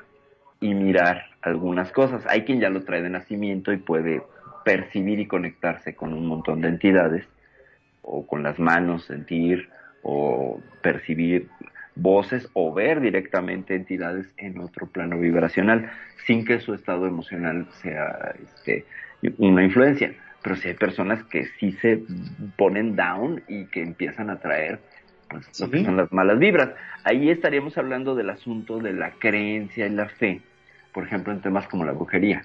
y 0.61 0.73
mirar 0.73 1.25
algunas 1.41 1.91
cosas. 1.91 2.25
Hay 2.27 2.43
quien 2.45 2.61
ya 2.61 2.69
lo 2.69 2.83
trae 2.83 3.01
de 3.01 3.09
nacimiento 3.09 3.73
y 3.73 3.77
puede 3.77 4.23
percibir 4.63 5.19
y 5.19 5.27
conectarse 5.27 5.95
con 5.95 6.13
un 6.13 6.25
montón 6.25 6.61
de 6.61 6.69
entidades, 6.69 7.25
o 8.01 8.25
con 8.25 8.43
las 8.43 8.59
manos, 8.59 9.05
sentir, 9.05 9.69
o 10.01 10.61
percibir 10.81 11.49
voces, 11.95 12.49
o 12.53 12.73
ver 12.73 13.01
directamente 13.01 13.75
entidades 13.75 14.27
en 14.37 14.59
otro 14.59 14.87
plano 14.87 15.19
vibracional, 15.19 15.91
sin 16.25 16.45
que 16.45 16.59
su 16.59 16.73
estado 16.73 17.05
emocional 17.05 17.67
sea 17.81 18.33
este, 18.43 18.85
una 19.37 19.63
influencia. 19.63 20.13
Pero 20.41 20.55
si 20.57 20.67
hay 20.69 20.73
personas 20.73 21.23
que 21.25 21.45
sí 21.59 21.71
se 21.81 22.03
ponen 22.57 22.95
down 22.95 23.41
y 23.47 23.65
que 23.65 23.81
empiezan 23.81 24.29
a 24.29 24.39
traer 24.39 24.79
pues, 25.29 25.59
lo 25.59 25.69
que 25.69 25.83
son 25.83 25.95
las 25.97 26.11
malas 26.11 26.37
vibras. 26.37 26.71
Ahí 27.05 27.29
estaríamos 27.29 27.77
hablando 27.77 28.13
del 28.15 28.29
asunto 28.29 28.79
de 28.79 28.93
la 28.93 29.11
creencia 29.11 29.87
y 29.87 29.89
la 29.89 30.07
fe, 30.09 30.41
por 30.93 31.05
ejemplo, 31.05 31.31
en 31.33 31.41
temas 31.41 31.67
como 31.67 31.85
la 31.85 31.93
brujería, 31.93 32.43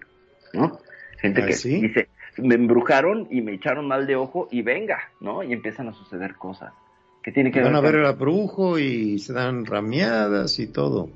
¿no? 0.55 0.78
Gente 1.18 1.42
Ah, 1.42 1.46
que 1.46 1.53
sí. 1.55 1.80
dice, 1.80 2.09
me 2.38 2.55
embrujaron 2.55 3.26
y 3.30 3.40
me 3.40 3.53
echaron 3.53 3.88
mal 3.88 4.07
de 4.07 4.14
ojo 4.14 4.49
y 4.51 4.62
venga, 4.62 5.01
¿no? 5.20 5.42
Y 5.42 5.53
empiezan 5.53 5.88
a 5.88 5.92
suceder 5.92 6.34
cosas. 6.36 6.72
Que 7.29 7.33
tiene 7.35 7.51
que 7.53 7.61
Van 7.61 7.76
a 7.76 7.81
ver 7.83 7.93
ver 7.93 8.01
con- 8.03 8.11
al 8.11 8.16
brujo 8.16 8.79
y 8.79 9.18
se 9.18 9.35
dan 9.35 9.66
rameadas 9.66 10.59
y 10.59 10.66
todo. 10.72 11.11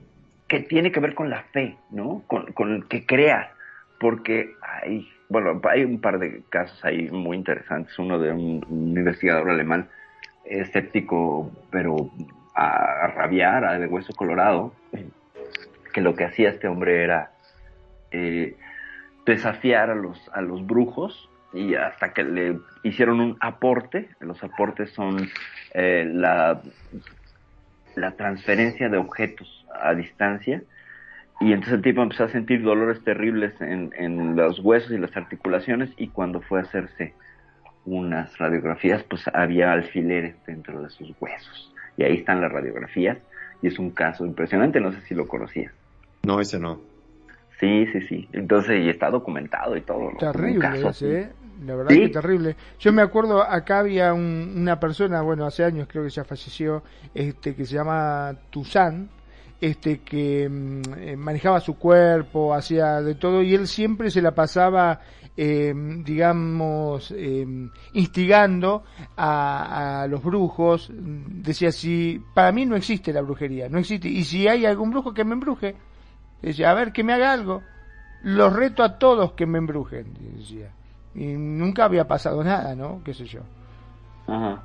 que 0.47 0.61
tiene 0.61 0.93
que 0.93 1.01
ver 1.01 1.15
con 1.15 1.31
la 1.31 1.43
fe, 1.45 1.77
¿no? 1.91 2.23
Con, 2.27 2.53
con 2.53 2.83
que 2.83 3.07
creas, 3.07 3.49
porque 3.99 4.55
hay, 4.61 5.09
bueno, 5.31 5.59
hay 5.71 5.85
un 5.85 6.03
par 6.03 6.19
de 6.19 6.43
casos 6.51 6.85
ahí 6.85 7.09
muy 7.11 7.39
interesantes. 7.39 7.99
Uno 7.99 8.19
de 8.19 8.31
un, 8.31 8.63
un 8.69 8.89
investigador 8.99 9.49
alemán 9.49 9.89
escéptico, 10.45 11.51
pero 11.71 12.11
a, 12.55 13.05
a 13.05 13.07
rabiar, 13.07 13.65
a 13.65 13.79
de 13.79 13.87
hueso 13.87 14.13
colorado, 14.13 14.75
que 15.95 16.03
lo 16.03 16.15
que 16.15 16.25
hacía 16.25 16.51
este 16.51 16.69
hombre 16.69 17.03
era 17.03 17.33
eh, 18.11 18.55
desafiar 19.25 19.89
a 19.89 19.95
los, 19.95 20.19
a 20.35 20.43
los 20.43 20.67
brujos 20.67 21.31
y 21.53 21.75
hasta 21.75 22.13
que 22.13 22.25
le 22.25 22.59
hicieron 22.83 23.21
un 23.21 23.37
aporte. 23.41 24.09
Los 24.21 24.43
aportes 24.43 24.91
son 24.91 25.29
eh, 25.75 26.09
la 26.13 26.61
la 27.97 28.13
transferencia 28.13 28.89
de 28.89 28.97
objetos 28.97 29.67
a 29.81 29.95
distancia 29.95 30.63
y 31.41 31.53
entonces 31.53 31.75
el 31.75 31.83
tipo 31.83 32.03
empezó 32.03 32.25
a 32.25 32.29
sentir 32.29 32.63
dolores 32.63 33.03
terribles 33.05 33.53
en, 33.61 33.93
en 33.97 34.37
los 34.37 34.61
huesos 34.61 34.93
y 34.93 34.99
las 34.99 35.17
articulaciones 35.17 35.91
y 35.97 36.09
cuando 36.09 36.41
fue 36.41 36.61
a 36.61 36.63
hacerse 36.63 37.15
unas 37.85 38.37
radiografías 38.39 39.03
pues 39.05 39.23
había 39.33 39.73
alfileres 39.73 40.37
dentro 40.47 40.83
de 40.83 40.91
sus 40.91 41.13
huesos 41.21 41.73
y 41.97 42.05
ahí 42.05 42.19
están 42.19 42.41
las 42.41 42.53
radiografías 42.53 43.19
y 43.61 43.69
es 43.69 43.79
un 43.79 43.91
caso 43.91 44.25
impresionante, 44.27 44.81
no 44.81 44.93
sé 44.93 45.01
si 45.03 45.15
lo 45.15 45.29
conocías. 45.29 45.73
No, 46.25 46.41
ese 46.41 46.59
no. 46.59 46.81
Sí, 47.61 47.87
sí, 47.93 48.01
sí. 48.03 48.29
Entonces, 48.33 48.85
y 48.85 48.89
está 48.89 49.09
documentado 49.09 49.77
y 49.77 49.83
todo. 49.83 50.11
Terrible 50.19 50.89
ese. 50.89 51.21
¿eh? 51.21 51.29
La 51.67 51.75
verdad 51.77 51.91
Sí. 51.91 52.01
que 52.01 52.09
terrible. 52.09 52.57
Yo 52.79 52.93
me 52.93 53.03
acuerdo, 53.03 53.43
acá 53.43 53.81
había 53.81 54.13
un- 54.13 54.53
una 54.57 54.79
persona, 54.81 55.23
bueno, 55.23 55.47
hace 55.47 55.65
años 55.65 55.87
creo 55.91 56.03
que 56.05 56.11
ya 56.11 56.25
falleció, 56.25 56.83
este 57.15 57.55
que 57.55 57.65
se 57.65 57.75
llama 57.77 58.35
Tuzán, 58.51 59.09
este 59.61 60.01
que 60.01 60.49
mm, 60.49 60.81
eh, 60.99 61.17
manejaba 61.17 61.61
su 61.61 61.79
cuerpo, 61.79 62.53
hacía 62.55 63.01
de 63.01 63.15
todo 63.15 63.43
y 63.43 63.55
él 63.55 63.69
siempre 63.69 64.11
se 64.11 64.21
la 64.21 64.35
pasaba, 64.35 65.01
eh, 65.37 65.73
digamos, 66.05 67.13
eh, 67.17 67.47
instigando 67.93 68.83
a, 69.17 70.03
a 70.03 70.07
los 70.09 70.23
brujos. 70.23 70.91
Decía, 70.93 71.71
si 71.73 72.21
para 72.35 72.51
mí 72.53 72.67
no 72.67 72.75
existe 72.77 73.13
la 73.13 73.21
brujería, 73.23 73.69
no 73.69 73.79
existe. 73.79 74.09
Y 74.09 74.25
si 74.25 74.49
hay 74.49 74.67
algún 74.67 74.91
brujo 74.91 75.15
que 75.15 75.25
me 75.25 75.35
embruje, 75.35 75.77
decía, 76.43 76.71
a 76.71 76.75
ver, 76.75 76.93
que 76.93 77.05
me 77.05 77.13
haga 77.13 77.33
algo. 77.33 77.63
Los 78.25 78.53
reto 78.53 78.83
a 78.83 78.99
todos 78.99 79.33
que 79.33 79.47
me 79.47 79.59
embrujen, 79.59 80.07
decía. 80.37 80.71
Y 81.15 81.27
nunca 81.27 81.85
había 81.85 82.07
pasado 82.09 82.43
nada, 82.43 82.75
¿no? 82.75 83.03
Qué 83.05 83.13
sé 83.15 83.27
yo. 83.27 83.41
Ajá. 84.27 84.63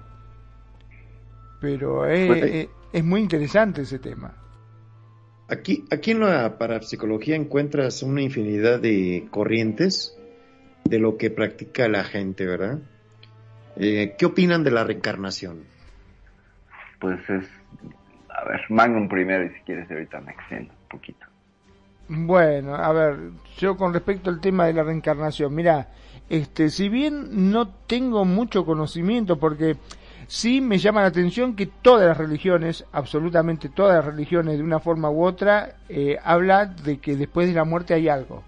Pero 1.59 2.05
es, 2.05 2.29
es- 2.43 2.69
es 2.93 3.03
muy 3.03 3.21
interesante 3.21 3.81
ese 3.81 3.99
tema. 3.99 4.31
Aquí, 5.49 5.85
aquí 5.91 6.11
en 6.11 6.19
la 6.21 6.57
parapsicología 6.57 7.35
encuentras 7.35 8.03
una 8.03 8.21
infinidad 8.21 8.79
de 8.79 9.27
corrientes 9.31 10.17
de 10.85 10.99
lo 10.99 11.17
que 11.17 11.29
practica 11.31 11.87
la 11.87 12.03
gente, 12.03 12.45
¿verdad? 12.45 12.79
Eh, 13.75 14.15
¿Qué 14.17 14.25
opinan 14.25 14.63
de 14.63 14.71
la 14.71 14.83
reencarnación? 14.83 15.63
Pues 16.99 17.19
es, 17.29 17.45
a 18.29 18.43
ver, 18.45 18.61
Magnum 18.69 19.07
primero 19.07 19.45
y 19.45 19.49
si 19.49 19.61
quieres 19.61 19.89
ahorita 19.91 20.19
me 20.21 20.31
extiendo 20.31 20.73
un 20.73 20.87
poquito. 20.89 21.25
Bueno, 22.09 22.75
a 22.75 22.91
ver, 22.93 23.17
yo 23.57 23.75
con 23.75 23.93
respecto 23.93 24.29
al 24.29 24.39
tema 24.39 24.65
de 24.65 24.73
la 24.73 24.83
reencarnación, 24.83 25.53
mira, 25.53 25.89
este, 26.29 26.69
si 26.69 26.87
bien 26.87 27.51
no 27.51 27.67
tengo 27.67 28.23
mucho 28.23 28.65
conocimiento, 28.65 29.37
porque 29.37 29.75
sí 30.27 30.61
me 30.61 30.77
llama 30.77 31.01
la 31.01 31.07
atención 31.07 31.55
que 31.55 31.65
todas 31.65 32.07
las 32.07 32.17
religiones, 32.17 32.85
absolutamente 32.93 33.69
todas 33.69 33.95
las 33.95 34.05
religiones, 34.05 34.57
de 34.57 34.63
una 34.63 34.79
forma 34.79 35.09
u 35.09 35.23
otra, 35.25 35.75
eh, 35.89 36.17
habla 36.23 36.65
de 36.65 36.99
que 36.99 37.15
después 37.15 37.47
de 37.47 37.53
la 37.53 37.65
muerte 37.65 37.93
hay 37.93 38.07
algo. 38.07 38.43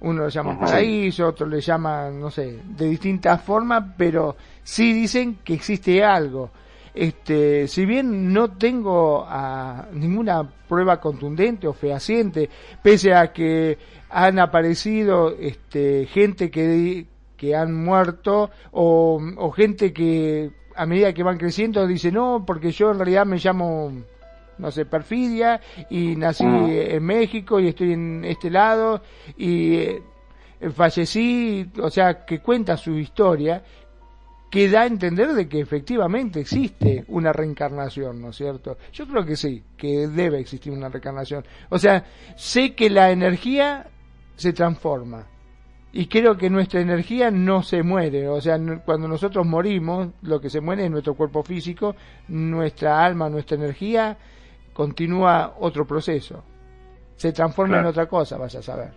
Uno 0.00 0.22
lo 0.22 0.28
llama 0.28 0.58
paraíso, 0.58 1.28
otro 1.28 1.46
le 1.46 1.60
llama, 1.60 2.10
no 2.10 2.30
sé, 2.30 2.58
de 2.64 2.86
distintas 2.86 3.40
formas, 3.40 3.84
pero 3.96 4.36
sí 4.64 4.92
dicen 4.92 5.38
que 5.44 5.54
existe 5.54 6.02
algo. 6.04 6.50
Este, 6.94 7.68
si 7.68 7.86
bien 7.86 8.32
no 8.32 8.52
tengo 8.52 9.24
a 9.26 9.88
ninguna 9.92 10.48
prueba 10.68 11.00
contundente 11.00 11.66
o 11.66 11.72
fehaciente, 11.72 12.50
pese 12.82 13.14
a 13.14 13.32
que 13.32 13.78
han 14.10 14.38
aparecido 14.38 15.34
este, 15.38 16.06
gente 16.06 16.50
que, 16.50 17.06
que 17.36 17.56
han 17.56 17.74
muerto 17.74 18.50
o, 18.72 19.20
o 19.36 19.50
gente 19.52 19.92
que 19.92 20.50
a 20.74 20.86
medida 20.86 21.12
que 21.12 21.22
van 21.22 21.38
creciendo 21.38 21.86
dice 21.86 22.10
no, 22.12 22.44
porque 22.46 22.72
yo 22.72 22.90
en 22.90 22.98
realidad 22.98 23.26
me 23.26 23.38
llamo 23.38 23.92
no 24.58 24.70
sé, 24.70 24.84
perfidia 24.84 25.60
y 25.90 26.14
nací 26.14 26.44
Ah. 26.44 26.66
en 26.68 27.02
México 27.04 27.58
y 27.58 27.68
estoy 27.68 27.92
en 27.94 28.24
este 28.24 28.50
lado 28.50 29.02
y 29.36 29.74
eh, 29.76 30.02
fallecí, 30.74 31.68
o 31.80 31.90
sea, 31.90 32.24
que 32.24 32.38
cuenta 32.40 32.76
su 32.76 32.92
historia 32.96 33.62
que 34.52 34.68
da 34.68 34.82
a 34.82 34.86
entender 34.86 35.32
de 35.32 35.48
que 35.48 35.60
efectivamente 35.60 36.38
existe 36.38 37.06
una 37.08 37.32
reencarnación, 37.32 38.20
¿no 38.20 38.28
es 38.28 38.36
cierto? 38.36 38.76
Yo 38.92 39.08
creo 39.08 39.24
que 39.24 39.34
sí, 39.34 39.64
que 39.78 40.06
debe 40.06 40.40
existir 40.40 40.70
una 40.74 40.90
reencarnación. 40.90 41.42
O 41.70 41.78
sea, 41.78 42.04
sé 42.36 42.74
que 42.74 42.90
la 42.90 43.10
energía 43.10 43.88
se 44.36 44.52
transforma 44.52 45.26
y 45.90 46.04
creo 46.04 46.36
que 46.36 46.50
nuestra 46.50 46.82
energía 46.82 47.30
no 47.30 47.62
se 47.62 47.82
muere, 47.82 48.28
o 48.28 48.42
sea, 48.42 48.60
cuando 48.84 49.08
nosotros 49.08 49.46
morimos, 49.46 50.08
lo 50.20 50.38
que 50.38 50.50
se 50.50 50.60
muere 50.60 50.84
es 50.84 50.90
nuestro 50.90 51.14
cuerpo 51.14 51.42
físico, 51.42 51.96
nuestra 52.28 53.02
alma, 53.02 53.30
nuestra 53.30 53.56
energía 53.56 54.18
continúa 54.74 55.56
otro 55.60 55.86
proceso. 55.86 56.44
Se 57.16 57.32
transforma 57.32 57.80
en 57.80 57.86
otra 57.86 58.06
cosa, 58.06 58.36
vaya 58.36 58.60
a 58.60 58.62
saber. 58.62 58.92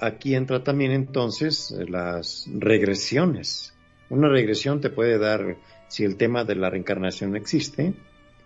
Aquí 0.00 0.34
entra 0.34 0.64
también 0.64 0.90
entonces 0.90 1.72
las 1.88 2.48
regresiones. 2.52 3.76
Una 4.10 4.28
regresión 4.28 4.80
te 4.80 4.90
puede 4.90 5.18
dar, 5.18 5.56
si 5.88 6.04
el 6.04 6.16
tema 6.16 6.44
de 6.44 6.56
la 6.56 6.68
reencarnación 6.68 7.36
existe, 7.36 7.94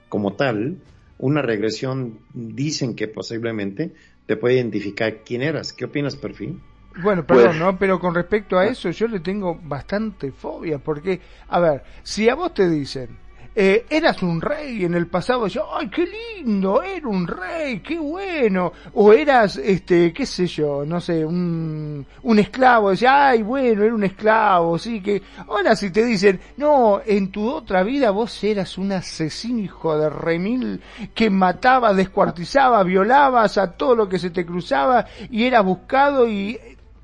como 0.08 0.34
tal, 0.34 0.76
una 1.18 1.42
regresión 1.42 2.18
dicen 2.34 2.94
que 2.94 3.08
posiblemente 3.08 3.92
te 4.26 4.36
puede 4.36 4.56
identificar 4.56 5.22
quién 5.24 5.42
eras. 5.42 5.72
¿Qué 5.72 5.86
opinas, 5.86 6.16
Perfil? 6.16 6.60
Bueno, 7.02 7.26
perdón, 7.26 7.46
Pues- 7.46 7.58
¿no? 7.58 7.78
Pero 7.78 7.98
con 7.98 8.14
respecto 8.14 8.58
a 8.58 8.66
eso, 8.66 8.90
yo 8.90 9.08
le 9.08 9.20
tengo 9.20 9.58
bastante 9.64 10.30
fobia, 10.32 10.78
porque, 10.78 11.20
a 11.48 11.58
ver, 11.58 11.82
si 12.02 12.28
a 12.28 12.34
vos 12.34 12.54
te 12.54 12.68
dicen, 12.68 13.18
eh, 13.56 13.86
eras 13.88 14.22
un 14.22 14.40
rey 14.40 14.84
en 14.84 14.94
el 14.94 15.06
pasado, 15.06 15.46
yo, 15.46 15.68
ay, 15.76 15.88
qué 15.88 16.06
lindo, 16.06 16.82
era 16.82 17.06
un 17.06 17.26
rey, 17.26 17.80
qué 17.80 17.98
bueno, 17.98 18.72
o 18.94 19.12
eras, 19.12 19.56
este, 19.56 20.12
qué 20.12 20.26
sé 20.26 20.46
yo, 20.46 20.84
no 20.84 21.00
sé, 21.00 21.24
un, 21.24 22.04
un 22.22 22.38
esclavo, 22.38 22.90
decía, 22.90 23.28
ay, 23.28 23.42
bueno, 23.42 23.84
era 23.84 23.94
un 23.94 24.04
esclavo, 24.04 24.78
sí, 24.78 25.00
que, 25.00 25.22
ahora 25.46 25.76
si 25.76 25.90
te 25.90 26.04
dicen, 26.04 26.40
no, 26.56 27.00
en 27.06 27.30
tu 27.30 27.48
otra 27.48 27.82
vida 27.82 28.10
vos 28.10 28.42
eras 28.42 28.76
un 28.76 28.92
asesino 28.92 29.60
hijo 29.60 29.96
de 29.96 30.10
remil 30.10 30.80
que 31.14 31.30
mataba, 31.30 31.94
descuartizaba, 31.94 32.82
violabas 32.82 33.56
a 33.58 33.72
todo 33.72 33.94
lo 33.94 34.08
que 34.08 34.18
se 34.18 34.30
te 34.30 34.44
cruzaba 34.44 35.06
y 35.30 35.44
era 35.44 35.60
buscado 35.60 36.28
y, 36.28 36.58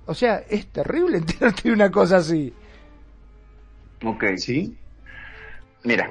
o 0.06 0.14
sea, 0.14 0.42
es 0.48 0.66
terrible 0.66 1.18
enterarte 1.18 1.68
de 1.68 1.74
una 1.74 1.90
cosa 1.90 2.16
así. 2.16 2.52
Ok. 4.04 4.24
¿Sí? 4.36 4.76
Mira, 5.84 6.10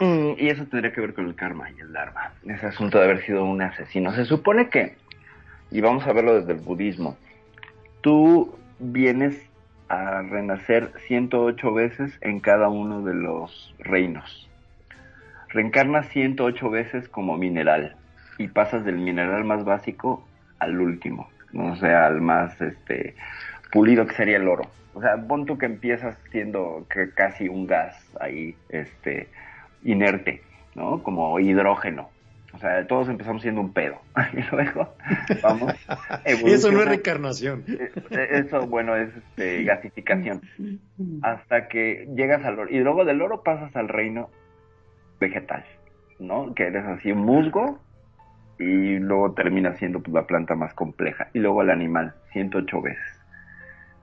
mm, 0.00 0.32
y 0.38 0.48
eso 0.48 0.64
tendría 0.66 0.92
que 0.92 1.00
ver 1.00 1.14
con 1.14 1.26
el 1.26 1.34
karma 1.34 1.70
y 1.70 1.80
el 1.80 1.92
dharma. 1.92 2.32
Ese 2.46 2.66
asunto 2.66 2.98
de 2.98 3.04
haber 3.04 3.22
sido 3.22 3.44
un 3.44 3.62
asesino. 3.62 4.12
Se 4.12 4.24
supone 4.24 4.68
que, 4.68 4.96
y 5.70 5.80
vamos 5.80 6.06
a 6.06 6.12
verlo 6.12 6.34
desde 6.34 6.52
el 6.52 6.58
budismo, 6.58 7.16
tú 8.00 8.58
vienes 8.78 9.50
a 9.88 10.22
renacer 10.22 10.92
108 11.06 11.72
veces 11.72 12.16
en 12.20 12.40
cada 12.40 12.68
uno 12.68 13.02
de 13.02 13.14
los 13.14 13.74
reinos. 13.78 14.48
Reencarnas 15.48 16.08
108 16.10 16.70
veces 16.70 17.08
como 17.08 17.36
mineral 17.36 17.96
y 18.38 18.48
pasas 18.48 18.84
del 18.84 18.98
mineral 18.98 19.44
más 19.44 19.64
básico 19.64 20.26
al 20.60 20.80
último, 20.80 21.28
o 21.54 21.74
sea, 21.76 22.06
al 22.06 22.20
más 22.20 22.60
este 22.60 23.16
pulido 23.72 24.06
que 24.06 24.14
sería 24.14 24.36
el 24.36 24.48
oro. 24.48 24.70
O 24.94 25.00
sea, 25.00 25.16
pon 25.16 25.46
tú 25.46 25.58
que 25.58 25.66
empiezas 25.66 26.16
siendo 26.30 26.86
que 26.92 27.10
casi 27.10 27.48
un 27.48 27.66
gas 27.66 27.96
ahí, 28.20 28.56
este, 28.68 29.28
inerte, 29.84 30.42
¿no? 30.74 31.02
Como 31.02 31.38
hidrógeno. 31.40 32.08
O 32.52 32.58
sea, 32.58 32.84
todos 32.88 33.08
empezamos 33.08 33.42
siendo 33.42 33.60
un 33.60 33.72
pedo. 33.72 33.96
Y 34.32 34.42
luego 34.54 34.92
vamos 35.42 35.72
Eso 36.24 36.72
no 36.72 36.80
es 36.80 36.88
reencarnación. 36.88 37.64
Eh, 37.68 38.28
Eso, 38.32 38.66
bueno, 38.66 38.96
es 38.96 39.14
este, 39.16 39.62
gasificación. 39.64 40.40
Hasta 41.22 41.68
que 41.68 42.08
llegas 42.16 42.44
al 42.44 42.58
oro. 42.58 42.70
Y 42.70 42.80
luego 42.80 43.04
del 43.04 43.22
oro 43.22 43.42
pasas 43.42 43.74
al 43.76 43.88
reino 43.88 44.30
vegetal, 45.20 45.64
¿no? 46.18 46.52
Que 46.54 46.64
eres 46.64 46.84
así 46.86 47.12
un 47.12 47.20
musgo 47.20 47.78
y 48.58 48.98
luego 48.98 49.32
terminas 49.32 49.78
siendo 49.78 50.00
pues, 50.00 50.12
la 50.12 50.26
planta 50.26 50.54
más 50.54 50.74
compleja. 50.74 51.28
Y 51.32 51.38
luego 51.38 51.62
el 51.62 51.70
animal, 51.70 52.14
108 52.32 52.82
veces. 52.82 53.20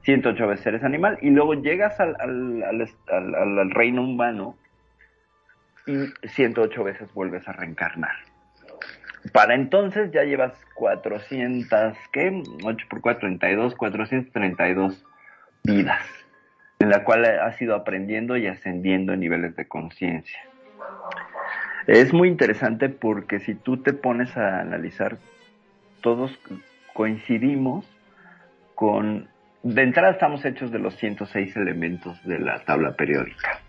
108 0.03 0.47
veces 0.47 0.65
eres 0.67 0.83
animal. 0.83 1.17
Y 1.21 1.31
luego 1.31 1.53
llegas 1.55 1.99
al, 1.99 2.15
al, 2.19 2.63
al, 2.63 2.81
est- 2.81 3.09
al- 3.09 3.35
al- 3.35 3.59
al 3.59 3.71
reino 3.71 4.03
humano 4.03 4.55
y 5.87 6.27
108 6.27 6.83
veces 6.83 7.13
vuelves 7.13 7.47
a 7.47 7.53
reencarnar. 7.53 8.15
Para 9.33 9.55
entonces 9.55 10.11
ya 10.11 10.23
llevas 10.23 10.53
400, 10.75 11.97
¿qué? 12.11 12.43
8 12.63 12.85
por 12.89 13.01
4, 13.01 13.19
32, 13.19 13.75
432 13.75 15.03
vidas, 15.63 16.03
en 16.79 16.89
la 16.89 17.03
cual 17.03 17.25
has 17.25 17.59
ido 17.61 17.75
aprendiendo 17.75 18.37
y 18.37 18.47
ascendiendo 18.47 19.13
en 19.13 19.21
niveles 19.21 19.55
de 19.55 19.67
conciencia. 19.67 20.39
Es 21.87 22.13
muy 22.13 22.27
interesante 22.27 22.89
porque 22.89 23.39
si 23.39 23.55
tú 23.55 23.81
te 23.81 23.93
pones 23.93 24.35
a 24.37 24.59
analizar, 24.59 25.17
todos 26.01 26.37
coincidimos 26.93 27.85
con... 28.75 29.29
De 29.63 29.81
entrada 29.81 30.11
estamos 30.11 30.45
hechos 30.45 30.71
de 30.71 30.79
los 30.79 30.95
106 30.97 31.55
elementos 31.55 32.23
de 32.25 32.39
la 32.39 32.59
tabla 32.59 32.93
periódica. 32.95 33.61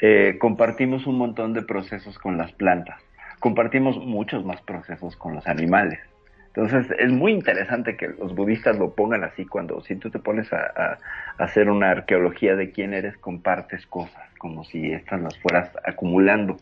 Eh, 0.00 0.36
compartimos 0.38 1.06
un 1.06 1.18
montón 1.18 1.52
de 1.54 1.62
procesos 1.62 2.18
con 2.18 2.38
las 2.38 2.52
plantas 2.52 3.02
compartimos 3.40 3.98
muchos 3.98 4.44
más 4.44 4.60
procesos 4.62 5.16
con 5.16 5.34
los 5.34 5.46
animales. 5.46 6.00
Entonces 6.48 6.86
es 6.98 7.12
muy 7.12 7.32
interesante 7.32 7.96
que 7.96 8.08
los 8.08 8.34
budistas 8.34 8.78
lo 8.78 8.94
pongan 8.94 9.22
así 9.22 9.44
cuando 9.44 9.80
si 9.82 9.94
tú 9.96 10.10
te 10.10 10.18
pones 10.18 10.52
a, 10.52 10.98
hacer 11.36 11.70
una 11.70 11.90
arqueología 11.90 12.56
de 12.56 12.72
quién 12.72 12.94
eres, 12.94 13.16
compartes 13.18 13.86
cosas 13.86 14.28
como 14.38 14.64
si 14.64 14.92
estas 14.92 15.20
las 15.20 15.38
fueras 15.38 15.70
acumulando. 15.84 16.56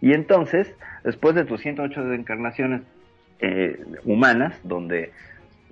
Y 0.00 0.12
entonces, 0.12 0.74
después 1.04 1.34
de 1.34 1.44
tus 1.44 1.62
108 1.62 2.12
encarnaciones 2.12 2.82
eh, 3.38 3.80
humanas, 4.04 4.58
donde 4.64 5.12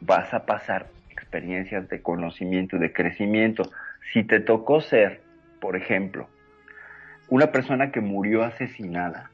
vas 0.01 0.33
a 0.33 0.47
pasar 0.47 0.87
experiencias 1.11 1.89
de 1.89 2.01
conocimiento 2.01 2.77
y 2.77 2.79
de 2.79 2.93
crecimiento, 2.93 3.65
si 4.13 4.25
te 4.25 4.41
tocó 4.41 4.81
ser, 4.81 5.21
por 5.61 5.77
ejemplo, 5.77 6.29
una 7.31 7.53
persona 7.53 7.91
que 7.91 8.01
murió 8.01 8.43
asesinada, 8.43 9.31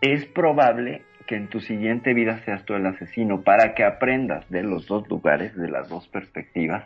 es 0.00 0.26
probable 0.26 1.02
que 1.26 1.36
en 1.36 1.48
tu 1.48 1.60
siguiente 1.60 2.14
vida 2.14 2.38
seas 2.44 2.64
tú 2.64 2.74
el 2.74 2.86
asesino 2.86 3.42
para 3.42 3.74
que 3.74 3.84
aprendas 3.84 4.48
de 4.50 4.62
los 4.62 4.86
dos 4.86 5.08
lugares, 5.08 5.56
de 5.56 5.68
las 5.68 5.88
dos 5.88 6.08
perspectivas, 6.08 6.84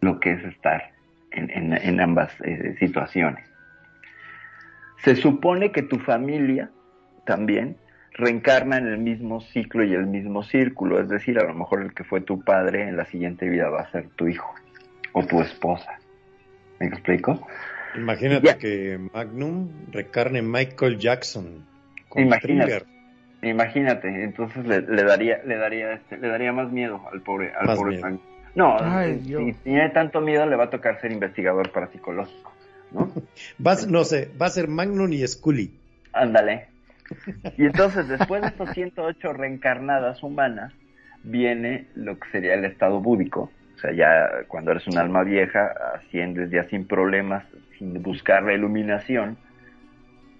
lo 0.00 0.20
que 0.20 0.32
es 0.32 0.44
estar 0.44 0.92
en, 1.30 2.00
ambas 2.00 2.32
eh, 2.42 2.76
situaciones. 2.78 3.44
Se 4.98 5.16
supone 5.16 5.72
que 5.72 5.82
tu 5.82 5.98
familia 5.98 6.70
también 7.24 7.76
reencarna 8.12 8.76
en 8.76 8.86
el 8.86 8.98
mismo 8.98 9.40
ciclo 9.40 9.84
y 9.84 9.94
el 9.94 10.06
mismo 10.06 10.42
círculo, 10.42 11.00
es 11.00 11.08
decir, 11.08 11.38
a 11.38 11.44
lo 11.44 11.54
mejor 11.54 11.82
el 11.82 11.94
que 11.94 12.04
fue 12.04 12.20
tu 12.20 12.44
padre 12.44 12.88
en 12.88 12.96
la 12.96 13.06
siguiente 13.06 13.48
vida 13.48 13.68
va 13.70 13.80
a 13.80 13.90
ser 13.90 14.08
tu 14.10 14.28
hijo 14.28 14.52
o 15.12 15.24
tu 15.24 15.40
esposa. 15.40 15.98
¿Me 16.78 16.86
explico? 16.86 17.46
Imagínate 17.96 18.46
Ya. 18.46 18.58
que 18.58 18.98
Magnum 19.12 19.68
recarne 19.90 20.42
Michael 20.42 20.98
Jackson. 20.98 21.64
Con 22.08 22.22
Imagínate. 22.22 22.70
Thriller. 22.70 22.86
Imagínate, 23.42 24.22
entonces 24.22 24.64
le, 24.64 24.82
le 24.82 25.02
daría, 25.02 25.42
le 25.44 25.56
daría, 25.56 25.94
este, 25.94 26.16
le 26.16 26.28
daría 26.28 26.52
más 26.52 26.70
miedo 26.70 27.00
al 27.12 27.22
pobre, 27.22 27.52
al 27.58 27.66
Más 27.66 27.76
pobre 27.78 27.96
miedo. 27.96 28.20
No, 28.54 28.76
Ay, 28.78 29.12
eh, 29.12 29.20
si 29.24 29.52
tiene 29.64 29.88
tanto 29.90 30.20
miedo 30.20 30.46
le 30.46 30.54
va 30.56 30.64
a 30.64 30.70
tocar 30.70 31.00
ser 31.00 31.10
investigador 31.10 31.72
parapsicológico, 31.72 32.52
¿no? 32.92 33.12
Vas- 33.58 33.88
no 33.88 34.04
sé, 34.04 34.30
va 34.40 34.46
a 34.46 34.50
ser 34.50 34.68
Magnum 34.68 35.12
y 35.12 35.26
Scully. 35.26 35.72
Ándale. 36.12 36.66
Y 37.58 37.64
entonces, 37.66 38.06
después 38.08 38.42
de 38.42 38.48
estos 38.48 38.70
108 38.70 39.32
reencarnadas 39.32 40.22
humanas, 40.22 40.72
viene 41.24 41.86
lo 41.96 42.18
que 42.18 42.30
sería 42.30 42.54
el 42.54 42.64
estado 42.64 43.00
búdico. 43.00 43.50
Sea, 43.82 43.92
ya 43.92 44.44
cuando 44.46 44.70
eres 44.70 44.86
un 44.86 44.96
alma 44.96 45.24
vieja, 45.24 45.72
asciendes 45.96 46.50
ya 46.50 46.62
sin 46.64 46.86
problemas, 46.86 47.44
sin 47.78 48.00
buscar 48.00 48.44
la 48.44 48.54
iluminación, 48.54 49.36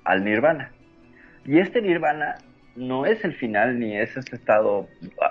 al 0.04 0.24
nirvana. 0.24 0.70
Y 1.44 1.58
este 1.58 1.82
nirvana 1.82 2.36
no 2.76 3.04
es 3.04 3.24
el 3.24 3.34
final 3.34 3.80
ni 3.80 3.96
es 3.96 4.16
este 4.16 4.36
estado, 4.36 4.88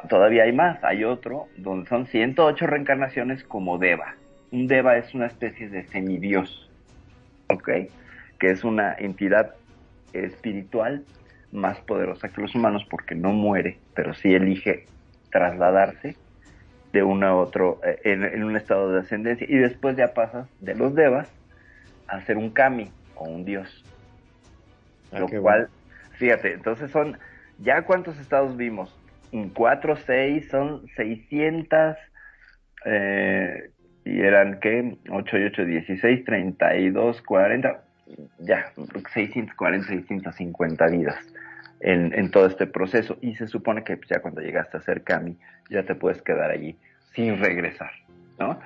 todavía 0.10 0.44
hay 0.44 0.52
más, 0.52 0.84
hay 0.84 1.06
otro, 1.06 1.48
donde 1.56 1.88
son 1.88 2.06
108 2.06 2.68
reencarnaciones 2.68 3.46
como 3.46 3.78
Deva. 3.78 4.16
Un 4.52 4.68
Deva 4.68 4.98
es 4.98 5.14
una 5.14 5.28
especie 5.28 5.70
de 5.70 5.88
semidios, 5.88 6.70
¿ok? 7.48 7.70
Que 8.40 8.52
es 8.52 8.66
una 8.66 8.94
entidad 8.94 9.56
espiritual 10.12 11.06
más 11.54 11.80
poderosa 11.80 12.28
que 12.28 12.42
los 12.42 12.54
humanos 12.56 12.86
porque 12.90 13.16
no 13.16 13.32
muere, 13.32 13.80
pero 13.96 14.14
sí 14.14 14.34
elige 14.34 14.86
trasladarse 15.32 16.18
de 16.92 17.04
uno 17.04 17.28
a 17.28 17.36
otro 17.36 17.80
eh, 17.86 18.00
en, 18.04 18.24
en 18.24 18.44
un 18.44 18.56
estado 18.56 18.92
de 18.92 19.00
ascendencia 19.00 19.48
y 19.50 19.58
después 19.58 19.96
ya 19.96 20.14
pasas 20.14 20.48
de 20.60 20.76
los 20.76 20.94
devas 20.96 21.32
a 22.08 22.22
ser 22.22 22.38
un 22.38 22.52
kami 22.52 22.92
o 23.16 23.26
un 23.26 23.46
dios. 23.46 23.84
Ah, 25.12 25.20
lo 25.20 25.28
cual, 25.28 25.70
fíjate, 26.14 26.54
entonces 26.54 26.92
son, 26.92 27.18
¿ya 27.60 27.84
cuántos 27.84 28.20
estados 28.20 28.58
vimos? 28.58 28.98
4, 29.54 29.96
6, 29.96 30.50
son 30.50 30.88
600, 30.96 31.96
eh, 32.86 33.72
y 34.04 34.20
eran, 34.22 34.60
¿qué? 34.60 34.98
8 35.10 35.38
y 35.38 35.44
8, 35.46 35.66
16, 35.66 36.26
32, 36.26 37.22
40, 37.22 37.84
ya, 38.40 38.72
640, 39.14 39.88
650 39.88 40.88
vidas 40.88 41.31
en, 41.82 42.32
todo 42.32 42.46
este 42.46 42.68
proceso. 42.68 43.18
Y 43.22 43.36
se 43.36 43.48
supone 43.48 43.84
que 43.84 44.00
ya 44.10 44.22
cuando 44.22 44.42
llegaste 44.42 44.78
a 44.78 44.82
ser 44.82 45.04
Kami, 45.04 45.38
ya 45.70 45.84
te 45.84 45.96
puedes 45.96 46.22
quedar 46.22 46.52
allí 46.52 46.78
sin 47.14 47.40
regresar, 47.40 47.92
¿no? 48.40 48.60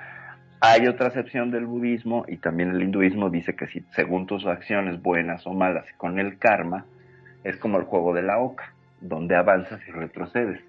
Hay 0.60 0.86
otra 0.86 1.08
acepción 1.08 1.50
del 1.50 1.66
budismo 1.66 2.24
y 2.28 2.38
también 2.38 2.70
el 2.70 2.82
hinduismo 2.82 3.28
dice 3.28 3.54
que 3.54 3.66
si 3.66 3.80
según 3.90 4.26
tus 4.26 4.46
acciones 4.46 5.02
buenas 5.02 5.46
o 5.46 5.52
malas 5.52 5.84
con 5.98 6.18
el 6.18 6.38
karma, 6.38 6.86
es 7.44 7.56
como 7.56 7.78
el 7.78 7.84
juego 7.84 8.14
de 8.14 8.22
la 8.22 8.38
oca, 8.38 8.72
donde 9.00 9.36
avanzas 9.36 9.80
y 9.86 9.90
retrocedes. 9.90 10.60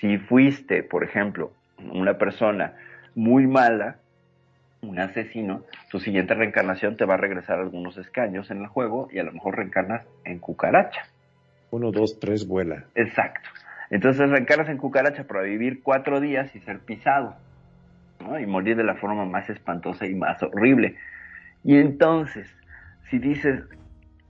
Si 0.00 0.18
fuiste, 0.18 0.82
por 0.82 1.04
ejemplo, 1.04 1.52
una 1.92 2.18
persona 2.18 2.74
muy 3.14 3.46
mala, 3.46 3.96
un 4.82 4.98
asesino, 4.98 5.64
tu 5.90 5.98
siguiente 5.98 6.34
reencarnación 6.34 6.96
te 6.96 7.04
va 7.04 7.14
a 7.14 7.18
regresar 7.18 7.58
algunos 7.58 7.98
escaños 7.98 8.50
en 8.50 8.58
el 8.58 8.68
juego 8.68 9.08
y 9.10 9.18
a 9.18 9.24
lo 9.24 9.32
mejor 9.32 9.56
reencarnas 9.56 10.06
en 10.24 10.38
cucaracha. 10.38 11.02
Uno, 11.70 11.92
dos, 11.92 12.18
tres, 12.18 12.46
vuela. 12.46 12.84
Exacto. 12.94 13.48
Entonces 13.90 14.28
reencarnas 14.30 14.68
en 14.68 14.78
cucaracha 14.78 15.24
para 15.24 15.42
vivir 15.42 15.82
cuatro 15.82 16.20
días 16.20 16.54
y 16.54 16.60
ser 16.60 16.80
pisado. 16.80 17.36
¿no? 18.20 18.38
y 18.38 18.46
morir 18.46 18.76
de 18.76 18.84
la 18.84 18.96
forma 18.96 19.24
más 19.24 19.48
espantosa 19.50 20.06
y 20.06 20.14
más 20.14 20.42
horrible. 20.42 20.96
Y 21.64 21.76
entonces, 21.76 22.54
si 23.08 23.18
dices, 23.18 23.62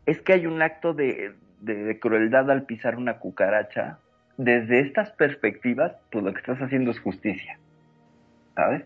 es 0.06 0.20
que 0.20 0.32
hay 0.32 0.46
un 0.46 0.62
acto 0.62 0.94
de, 0.94 1.34
de, 1.60 1.74
de, 1.74 1.98
crueldad 1.98 2.50
al 2.50 2.62
pisar 2.64 2.96
una 2.96 3.18
cucaracha, 3.18 3.98
desde 4.36 4.80
estas 4.80 5.10
perspectivas, 5.12 5.92
pues 6.10 6.24
lo 6.24 6.32
que 6.32 6.40
estás 6.40 6.58
haciendo 6.60 6.90
es 6.90 7.00
justicia, 7.00 7.58
¿sabes? 8.54 8.84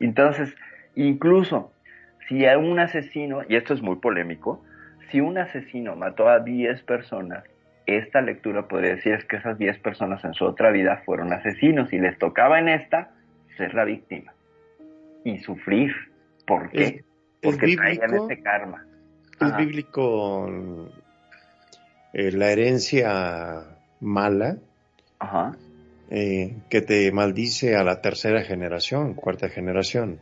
Entonces, 0.00 0.54
incluso 0.94 1.72
si 2.28 2.44
a 2.46 2.58
un 2.58 2.78
asesino, 2.78 3.40
y 3.48 3.56
esto 3.56 3.72
es 3.72 3.80
muy 3.80 3.96
polémico, 3.96 4.62
si 5.10 5.20
un 5.20 5.38
asesino 5.38 5.96
mató 5.96 6.28
a 6.28 6.40
10 6.40 6.82
personas, 6.82 7.44
esta 7.86 8.20
lectura 8.20 8.66
podría 8.68 8.96
decir 8.96 9.14
es 9.14 9.24
que 9.24 9.36
esas 9.36 9.58
10 9.58 9.78
personas 9.78 10.24
en 10.24 10.34
su 10.34 10.44
otra 10.44 10.70
vida 10.70 11.02
fueron 11.04 11.32
asesinos 11.32 11.92
y 11.92 11.98
les 11.98 12.18
tocaba 12.18 12.58
en 12.58 12.68
esta 12.68 13.10
ser 13.56 13.74
la 13.74 13.84
víctima 13.84 14.34
y 15.24 15.38
sufrir. 15.38 15.92
¿Por 16.46 16.70
qué? 16.70 16.84
Es, 16.84 17.04
Porque 17.42 17.66
es 17.66 17.76
traían 17.76 18.10
bíblico, 18.10 18.30
ese 18.30 18.42
karma. 18.42 18.86
es 19.40 19.56
bíblico 19.56 20.90
eh, 22.12 22.32
la 22.32 22.50
herencia 22.50 23.64
mala 24.00 24.56
Ajá. 25.18 25.56
eh, 26.10 26.56
que 26.70 26.80
te 26.82 27.10
maldice 27.12 27.76
a 27.76 27.84
la 27.84 28.00
tercera 28.00 28.42
generación, 28.42 29.14
cuarta 29.14 29.48
generación. 29.48 30.20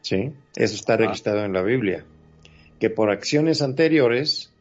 ¿Sí? 0.00 0.32
Eso 0.54 0.74
está 0.74 0.96
registrado 0.96 1.44
en 1.44 1.52
la 1.52 1.62
Biblia. 1.62 2.04
Que 2.78 2.88
por 2.88 3.10
acciones 3.10 3.62
anteriores, 3.62 4.54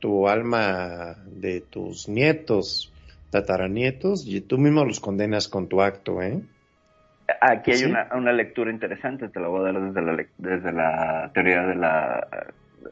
tu 0.00 0.28
alma 0.28 1.16
de 1.26 1.60
tus 1.60 2.08
nietos, 2.08 2.92
tataranietos, 3.30 4.26
y 4.26 4.40
tú 4.40 4.58
mismo 4.58 4.84
los 4.84 5.00
condenas 5.00 5.48
con 5.48 5.68
tu 5.68 5.82
acto, 5.82 6.22
¿eh? 6.22 6.40
Aquí 7.42 7.72
hay 7.72 7.78
¿Sí? 7.78 7.84
una, 7.84 8.08
una 8.14 8.32
lectura 8.32 8.70
interesante, 8.70 9.28
te 9.28 9.38
la 9.38 9.48
voy 9.48 9.60
a 9.60 9.72
dar 9.72 9.82
desde 9.82 10.00
la, 10.02 10.12
lec- 10.14 10.30
desde 10.38 10.72
la 10.72 11.30
teoría 11.34 11.62
de 11.62 11.74
la 11.74 12.26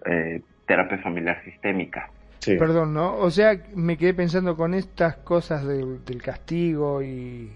eh, 0.04 0.42
terapia 0.66 0.98
familiar 0.98 1.42
sistémica. 1.42 2.10
Sí. 2.40 2.56
Perdón, 2.58 2.92
¿no? 2.92 3.16
O 3.16 3.30
sea, 3.30 3.58
me 3.74 3.96
quedé 3.96 4.12
pensando 4.12 4.54
con 4.56 4.74
estas 4.74 5.16
cosas 5.16 5.66
del, 5.66 6.04
del 6.04 6.22
castigo 6.22 7.02
y 7.02 7.50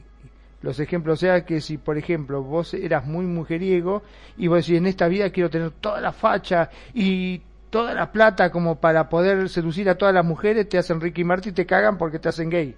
los 0.63 0.81
ejemplos. 0.81 1.19
O 1.19 1.21
sea, 1.21 1.45
que 1.45 1.61
si, 1.61 1.77
por 1.77 1.99
ejemplo, 1.99 2.43
vos 2.43 2.73
eras 2.75 3.07
muy 3.07 3.27
mujeriego 3.27 4.03
y 4.39 4.49
vos 4.49 4.67
decís, 4.67 4.79
en 4.79 4.87
esta 4.87 5.07
vida 5.09 5.31
quiero 5.31 5.51
tener 5.51 5.71
toda 5.73 6.01
la 6.01 6.13
facha 6.13 6.71
y 6.95 7.43
toda 7.71 7.95
la 7.95 8.13
plata 8.13 8.51
como 8.51 8.81
para 8.81 9.09
poder 9.09 9.49
seducir 9.49 9.89
a 9.89 9.97
todas 9.97 10.15
las 10.15 10.25
mujeres, 10.25 10.69
te 10.69 10.79
hacen 10.79 11.01
Ricky 11.01 11.25
Martin 11.25 11.53
y 11.53 11.55
te 11.55 11.67
cagan 11.67 11.99
porque 11.99 12.19
te 12.19 12.29
hacen 12.29 12.51
gay. 12.51 12.77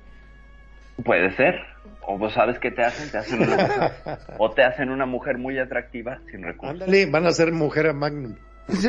Puede 1.04 1.30
ser. 1.36 1.54
O 2.02 2.18
vos 2.18 2.32
sabes 2.32 2.58
qué 2.58 2.70
te 2.70 2.82
hacen, 2.82 3.10
te 3.10 3.18
hacen 3.18 3.42
una 3.42 3.56
mujer, 3.56 4.18
o 4.38 4.50
te 4.50 4.62
hacen 4.64 4.90
una 4.90 5.06
mujer 5.06 5.38
muy 5.38 5.58
atractiva 5.58 6.18
sin 6.30 6.42
recursos. 6.42 6.82
Ándale, 6.82 7.06
van 7.06 7.26
a 7.26 7.30
ser 7.30 7.52
mujer 7.52 7.86
a 7.88 7.92
Magnum. 7.92 8.34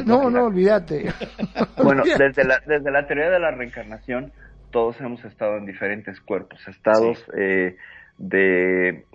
No, 0.06 0.30
no, 0.30 0.46
olvídate. 0.46 1.12
Bueno, 1.82 2.04
desde 2.18 2.44
la, 2.44 2.60
desde 2.66 2.92
la 2.92 3.06
teoría 3.06 3.30
de 3.30 3.40
la 3.40 3.52
reencarnación, 3.52 4.32
todos 4.72 5.00
hemos 5.02 5.24
estado 5.26 5.58
en 5.58 5.66
diferentes 5.66 6.20
cuerpos, 6.22 6.60
estados 6.68 7.24
eh, 7.38 7.76
de 8.18 9.06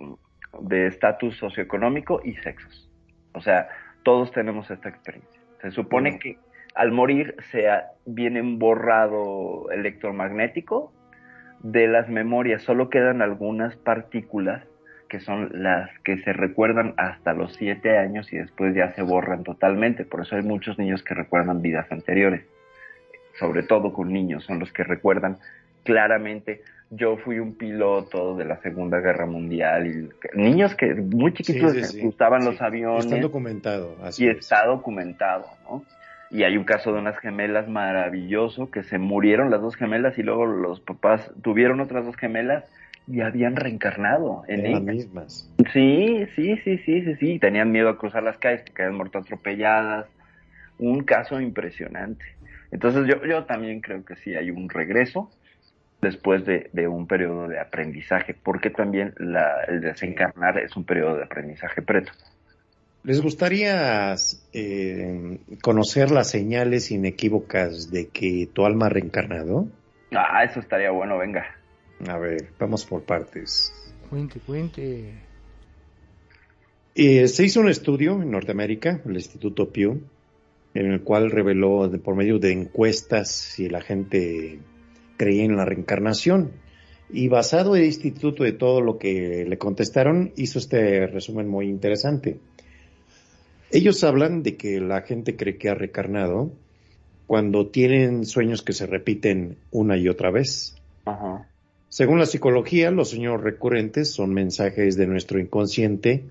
de 0.59 0.87
estatus 0.87 1.37
socioeconómico 1.37 2.21
y 2.23 2.35
sexos. 2.37 2.89
O 3.33 3.41
sea, 3.41 3.67
todos 4.03 4.31
tenemos 4.31 4.69
esta 4.71 4.89
experiencia. 4.89 5.39
Se 5.61 5.71
supone 5.71 6.17
que 6.19 6.37
al 6.79 6.93
morir 6.93 7.35
se 7.51 7.67
viene 8.05 8.39
un 8.41 8.57
borrado 8.57 9.69
electromagnético 9.69 10.93
de 11.61 11.89
las 11.89 12.07
memorias, 12.07 12.61
solo 12.61 12.89
quedan 12.89 13.21
algunas 13.21 13.75
partículas 13.75 14.63
que 15.09 15.19
son 15.19 15.49
las 15.61 15.89
que 16.05 16.19
se 16.19 16.31
recuerdan 16.31 16.93
hasta 16.95 17.33
los 17.33 17.53
siete 17.55 17.97
años 17.97 18.31
y 18.31 18.37
después 18.37 18.73
ya 18.73 18.93
se 18.93 19.01
borran 19.01 19.43
totalmente. 19.43 20.05
Por 20.05 20.21
eso 20.21 20.37
hay 20.37 20.43
muchos 20.43 20.79
niños 20.79 21.03
que 21.03 21.15
recuerdan 21.15 21.61
vidas 21.61 21.91
anteriores, 21.91 22.45
sobre 23.37 23.63
todo 23.63 23.91
con 23.91 24.13
niños, 24.13 24.45
son 24.45 24.59
los 24.59 24.71
que 24.71 24.85
recuerdan 24.85 25.35
claramente. 25.83 26.61
Yo 26.91 27.17
fui 27.17 27.39
un 27.39 27.55
piloto 27.57 28.37
de 28.37 28.45
la 28.45 28.55
Segunda 28.61 29.01
Guerra 29.01 29.25
Mundial 29.25 29.85
y 29.85 30.09
niños 30.33 30.75
que 30.75 30.95
muy 30.95 31.33
chiquitos 31.33 31.73
Sí, 31.73 31.75
sí, 31.75 31.81
les 31.81 31.91
sí. 31.91 32.01
gustaban 32.03 32.45
los 32.45 32.61
aviones 32.61 33.03
Está 33.05 33.19
documentado. 33.19 33.97
Así 34.01 34.23
y 34.23 34.29
es. 34.29 34.37
está 34.37 34.65
documentado, 34.65 35.45
¿no? 35.69 35.83
Y 36.31 36.43
hay 36.43 36.57
un 36.57 36.63
caso 36.63 36.93
de 36.93 36.99
unas 36.99 37.17
gemelas 37.19 37.67
maravilloso 37.67 38.69
que 38.69 38.83
se 38.83 38.99
murieron 38.99 39.49
las 39.49 39.61
dos 39.61 39.75
gemelas 39.75 40.17
y 40.17 40.23
luego 40.23 40.45
los 40.45 40.79
papás 40.79 41.31
tuvieron 41.41 41.79
otras 41.79 42.05
dos 42.05 42.15
gemelas 42.17 42.65
y 43.07 43.21
habían 43.21 43.55
reencarnado 43.55 44.43
en 44.47 44.67
ellas. 44.67 44.83
mismas. 44.83 45.49
Sí, 45.73 46.27
sí, 46.35 46.57
sí, 46.63 46.77
sí, 46.77 47.01
sí, 47.03 47.15
sí. 47.15 47.39
Tenían 47.39 47.71
miedo 47.71 47.89
a 47.89 47.97
cruzar 47.97 48.21
las 48.21 48.37
calles 48.37 48.61
porque 48.61 48.83
habían 48.83 48.97
muerto 48.97 49.17
atropelladas. 49.17 50.05
Un 50.77 51.03
caso 51.03 51.41
impresionante. 51.41 52.23
Entonces 52.71 53.07
yo, 53.07 53.25
yo 53.25 53.45
también 53.45 53.81
creo 53.81 54.05
que 54.05 54.15
sí 54.15 54.35
hay 54.35 54.51
un 54.51 54.69
regreso 54.69 55.31
después 56.01 56.45
de, 56.45 56.69
de 56.71 56.87
un 56.87 57.07
periodo 57.07 57.47
de 57.47 57.59
aprendizaje, 57.59 58.33
porque 58.33 58.69
también 58.69 59.13
la, 59.17 59.63
el 59.67 59.81
desencarnar 59.81 60.57
es 60.59 60.75
un 60.77 60.85
periodo 60.85 61.17
de 61.17 61.23
aprendizaje 61.23 61.81
preto. 61.81 62.11
¿Les 63.03 63.21
gustaría 63.21 64.15
eh, 64.53 65.39
conocer 65.61 66.11
las 66.11 66.29
señales 66.29 66.91
inequívocas 66.91 67.91
de 67.91 68.07
que 68.09 68.49
tu 68.51 68.65
alma 68.65 68.87
ha 68.87 68.89
reencarnado? 68.89 69.67
Ah, 70.11 70.43
eso 70.43 70.59
estaría 70.59 70.91
bueno, 70.91 71.17
venga. 71.17 71.45
A 72.07 72.17
ver, 72.17 72.49
vamos 72.59 72.85
por 72.85 73.03
partes. 73.03 73.73
Cuente, 74.09 74.39
cuente. 74.39 75.13
Eh, 76.95 77.27
se 77.27 77.45
hizo 77.45 77.61
un 77.61 77.69
estudio 77.69 78.21
en 78.21 78.31
Norteamérica, 78.31 79.01
el 79.05 79.13
Instituto 79.15 79.69
Pew, 79.71 80.01
en 80.73 80.91
el 80.91 81.01
cual 81.01 81.31
reveló 81.31 81.87
de- 81.87 81.99
por 81.99 82.15
medio 82.15 82.39
de 82.39 82.51
encuestas 82.51 83.31
si 83.31 83.69
la 83.69 83.81
gente 83.81 84.59
creía 85.17 85.43
en 85.45 85.55
la 85.55 85.65
reencarnación. 85.65 86.51
Y 87.11 87.27
basado 87.27 87.75
en 87.75 87.81
el 87.81 87.87
instituto 87.87 88.43
de 88.43 88.51
todo 88.51 88.81
lo 88.81 88.97
que 88.97 89.45
le 89.47 89.57
contestaron, 89.57 90.31
hizo 90.35 90.59
este 90.59 91.07
resumen 91.07 91.47
muy 91.47 91.67
interesante. 91.67 92.39
Ellos 93.71 94.03
hablan 94.03 94.43
de 94.43 94.57
que 94.57 94.79
la 94.79 95.01
gente 95.01 95.35
cree 95.35 95.57
que 95.57 95.69
ha 95.69 95.75
reencarnado 95.75 96.51
cuando 97.27 97.67
tienen 97.67 98.25
sueños 98.25 98.63
que 98.63 98.73
se 98.73 98.87
repiten 98.87 99.57
una 99.71 99.97
y 99.97 100.09
otra 100.09 100.31
vez. 100.31 100.75
Ajá. 101.05 101.47
Según 101.89 102.19
la 102.19 102.25
psicología, 102.25 102.91
los 102.91 103.09
sueños 103.09 103.41
recurrentes 103.41 104.11
son 104.11 104.33
mensajes 104.33 104.95
de 104.95 105.07
nuestro 105.07 105.39
inconsciente 105.39 106.23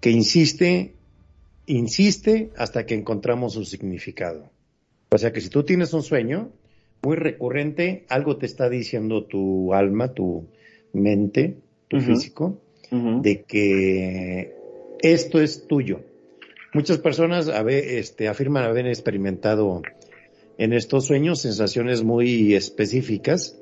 que 0.00 0.10
insiste, 0.10 0.94
insiste 1.66 2.50
hasta 2.56 2.86
que 2.86 2.94
encontramos 2.94 3.54
su 3.54 3.64
significado. 3.64 4.50
O 5.10 5.18
sea 5.18 5.32
que 5.32 5.40
si 5.40 5.48
tú 5.48 5.64
tienes 5.64 5.92
un 5.94 6.02
sueño 6.02 6.50
muy 7.02 7.16
recurrente, 7.16 8.04
algo 8.08 8.36
te 8.36 8.46
está 8.46 8.68
diciendo 8.68 9.24
tu 9.24 9.74
alma, 9.74 10.14
tu 10.14 10.46
mente, 10.92 11.56
tu 11.88 12.00
físico, 12.00 12.60
de 12.90 13.42
que 13.42 14.54
esto 15.00 15.40
es 15.40 15.66
tuyo. 15.66 16.00
Muchas 16.74 16.98
personas 16.98 17.50
este, 17.68 18.28
afirman 18.28 18.64
haber 18.64 18.86
experimentado 18.86 19.82
en 20.58 20.72
estos 20.72 21.06
sueños 21.06 21.40
sensaciones 21.40 22.02
muy 22.02 22.54
específicas 22.54 23.56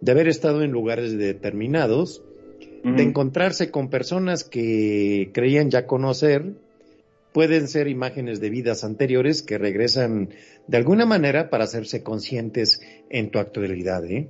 de 0.00 0.12
haber 0.12 0.28
estado 0.28 0.62
en 0.62 0.70
lugares 0.70 1.18
determinados, 1.18 2.22
de 2.84 3.02
encontrarse 3.02 3.70
con 3.70 3.90
personas 3.90 4.44
que 4.44 5.30
creían 5.34 5.70
ya 5.70 5.86
conocer, 5.86 6.54
pueden 7.32 7.68
ser 7.68 7.88
imágenes 7.88 8.40
de 8.40 8.50
vidas 8.50 8.84
anteriores 8.84 9.42
que 9.42 9.58
regresan 9.58 10.30
de 10.66 10.76
alguna 10.76 11.04
manera 11.04 11.50
para 11.50 11.64
hacerse 11.64 12.02
conscientes 12.02 12.80
en 13.10 13.30
tu 13.30 13.40
actualidad. 13.40 14.04
¿eh? 14.06 14.28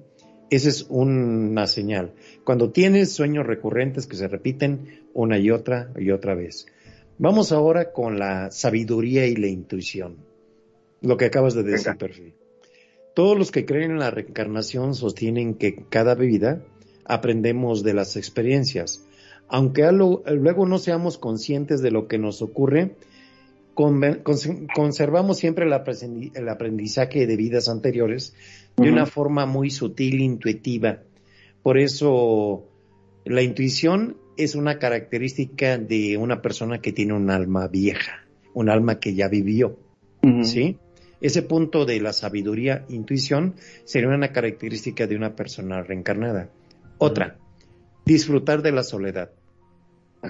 Esa 0.50 0.70
es 0.70 0.86
una 0.88 1.66
señal. 1.66 2.14
Cuando 2.42 2.70
tienes 2.70 3.12
sueños 3.12 3.46
recurrentes 3.46 4.06
que 4.06 4.16
se 4.16 4.28
repiten 4.28 5.02
una 5.12 5.38
y 5.38 5.50
otra 5.50 5.92
y 5.96 6.10
otra 6.10 6.34
vez. 6.34 6.66
Vamos 7.18 7.50
ahora 7.50 7.92
con 7.92 8.18
la 8.18 8.52
sabiduría 8.52 9.26
y 9.26 9.34
la 9.34 9.48
intuición. 9.48 10.18
Lo 11.00 11.16
que 11.16 11.24
acabas 11.24 11.54
de 11.54 11.64
decir, 11.64 11.96
Perfil. 11.98 12.34
Todos 13.14 13.36
los 13.36 13.50
que 13.50 13.64
creen 13.64 13.90
en 13.90 13.98
la 13.98 14.12
reencarnación 14.12 14.94
sostienen 14.94 15.54
que 15.54 15.84
cada 15.88 16.14
vida 16.14 16.62
aprendemos 17.04 17.82
de 17.82 17.94
las 17.94 18.16
experiencias. 18.16 19.04
Aunque 19.48 19.90
luego 19.90 20.66
no 20.66 20.78
seamos 20.78 21.18
conscientes 21.18 21.82
de 21.82 21.90
lo 21.90 22.06
que 22.06 22.18
nos 22.18 22.40
ocurre, 22.40 22.94
conservamos 23.74 25.38
siempre 25.38 25.64
el 25.64 26.48
aprendizaje 26.48 27.26
de 27.26 27.36
vidas 27.36 27.68
anteriores 27.68 28.34
de 28.76 28.92
una 28.92 29.06
forma 29.06 29.46
muy 29.46 29.70
sutil, 29.70 30.20
intuitiva. 30.20 31.00
Por 31.62 31.78
eso 31.78 32.64
la 33.24 33.42
intuición 33.42 34.16
es 34.38 34.54
una 34.54 34.78
característica 34.78 35.78
de 35.78 36.16
una 36.16 36.40
persona 36.40 36.80
que 36.80 36.92
tiene 36.92 37.12
un 37.12 37.28
alma 37.28 37.66
vieja, 37.66 38.24
un 38.54 38.70
alma 38.70 39.00
que 39.00 39.14
ya 39.14 39.28
vivió, 39.28 39.76
¿sí? 40.42 40.78
Ese 41.20 41.42
punto 41.42 41.84
de 41.84 42.00
la 42.00 42.12
sabiduría, 42.12 42.84
intuición, 42.88 43.56
sería 43.84 44.08
una 44.08 44.32
característica 44.32 45.08
de 45.08 45.16
una 45.16 45.34
persona 45.34 45.82
reencarnada. 45.82 46.50
Otra, 46.98 47.36
disfrutar 48.04 48.62
de 48.62 48.70
la 48.70 48.84
soledad. 48.84 49.32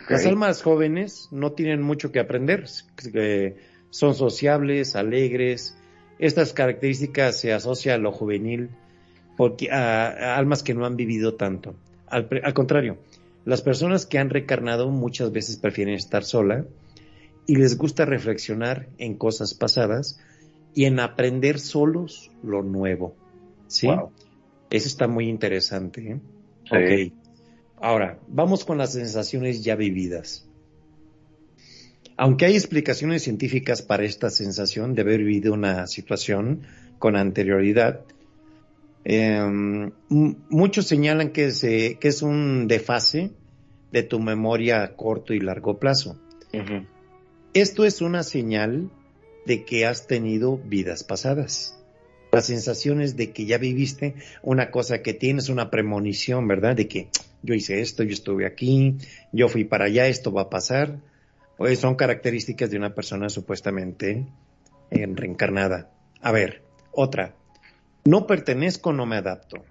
Las 0.09 0.25
almas 0.25 0.63
jóvenes 0.63 1.29
no 1.31 1.53
tienen 1.53 1.83
mucho 1.83 2.11
que 2.11 2.21
aprender, 2.21 2.65
son 3.91 4.15
sociables, 4.15 4.97
alegres. 4.97 5.77
Estas 6.19 6.55
características 6.55 7.39
se 7.39 7.53
asocian 7.53 8.01
a 8.01 8.03
lo 8.03 8.13
juvenil 8.13 8.71
porque 9.37 9.71
a, 9.71 10.39
almas 10.39 10.63
que 10.63 10.73
no 10.73 10.87
han 10.87 10.97
vivido 10.97 11.35
tanto. 11.35 11.75
al, 12.09 12.55
contrario, 12.55 12.97
las 13.45 13.63
personas 13.63 14.07
que 14.07 14.19
han 14.19 14.31
reencarnado 14.31 14.89
muchas 14.91 15.33
veces 15.33 15.57
prefieren 15.57 15.95
estar 15.95 16.25
sola 16.25 16.67
y 17.47 17.57
les 17.57 17.79
gusta 17.79 18.05
reflexionar 18.05 18.89
en 18.99 19.17
cosas 19.17 19.55
pasadas 19.55 20.21
y 20.75 20.85
en 20.85 21.01
aprender 21.01 21.59
solos 21.59 22.31
lo 22.43 22.63
nuevo. 22.63 23.17
¿Sí? 23.67 23.89
Eso 24.71 24.89
está 24.89 25.09
muy 25.09 25.29
interesante. 25.29 26.21
¿eh? 26.71 27.13
Ahora, 27.81 28.19
vamos 28.29 28.65
con 28.65 28.79
las 28.79 28.93
sensaciones 28.93 29.65
ya 29.65 29.77
vividas. 29.77 30.47
Aunque 32.17 32.47
hay 32.47 32.55
explicaciones 32.55 33.23
científicas 33.23 33.81
para 33.81 34.05
esta 34.05 34.29
sensación 34.29 34.95
de 34.95 35.03
haber 35.03 35.21
vivido 35.21 35.55
una 35.55 35.87
situación 35.87 36.63
con 36.99 37.17
anterioridad, 37.17 38.05
Em, 39.05 39.93
muchos 40.09 40.87
señalan 40.87 41.31
que, 41.31 41.51
que, 41.99 42.09
es 42.09 42.23
un 42.23 42.69
desfase 42.69 43.31
de 43.93 44.03
tu 44.03 44.21
memoria 44.21 44.83
a 44.83 44.97
corto 44.97 45.33
y 45.33 45.41
largo 45.41 45.79
plazo. 45.79 46.19
Esto 47.55 47.85
es 47.85 48.01
una 48.01 48.23
señal 48.23 48.91
de 49.47 49.65
que 49.65 49.87
has 49.87 50.07
tenido 50.07 50.59
vidas 50.59 51.05
pasadas. 51.05 51.79
Las 52.31 52.47
sensaciones 52.47 53.17
de 53.17 53.33
que 53.33 53.47
ya 53.47 53.57
viviste 53.57 54.15
una 54.43 54.71
cosa 54.71 55.01
que 55.01 55.15
tienes 55.15 55.49
una 55.49 55.71
premonición, 55.71 56.47
¿verdad? 56.47 56.77
De 56.77 56.87
que 56.87 57.09
yo 57.43 57.55
hice 57.55 57.81
esto, 57.81 58.03
yo 58.03 58.13
estuve 58.13 58.47
aquí, 58.47 58.97
yo 59.33 59.49
fui 59.49 59.65
para 59.65 59.87
allá, 59.87 60.07
esto 60.07 60.33
va 60.33 60.43
a 60.43 60.51
pasar. 60.51 60.99
Pues 61.57 61.79
son 61.79 61.95
características 61.95 62.71
de 62.71 62.77
una 62.77 62.95
persona 62.95 63.31
supuestamente 63.31 64.27
reencarnada. 64.91 65.91
A 66.21 66.33
ver, 66.33 66.63
otra. 66.93 67.35
No 68.09 68.27
pertenezco, 68.27 68.95
no 68.95 69.05
me 69.05 69.17
adapto. 69.17 69.67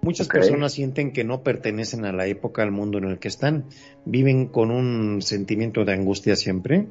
Muchas 0.00 0.26
personas 0.26 0.72
sienten 0.72 1.12
que 1.12 1.22
no 1.22 1.42
pertenecen 1.42 2.06
a 2.06 2.12
la 2.12 2.26
época, 2.26 2.62
al 2.62 2.70
mundo 2.70 2.96
en 2.96 3.04
el 3.04 3.18
que 3.18 3.28
están. 3.28 3.66
Viven 4.06 4.46
con 4.46 4.70
un 4.70 5.20
sentimiento 5.20 5.84
de 5.84 5.92
angustia 5.92 6.34
siempre, 6.34 6.86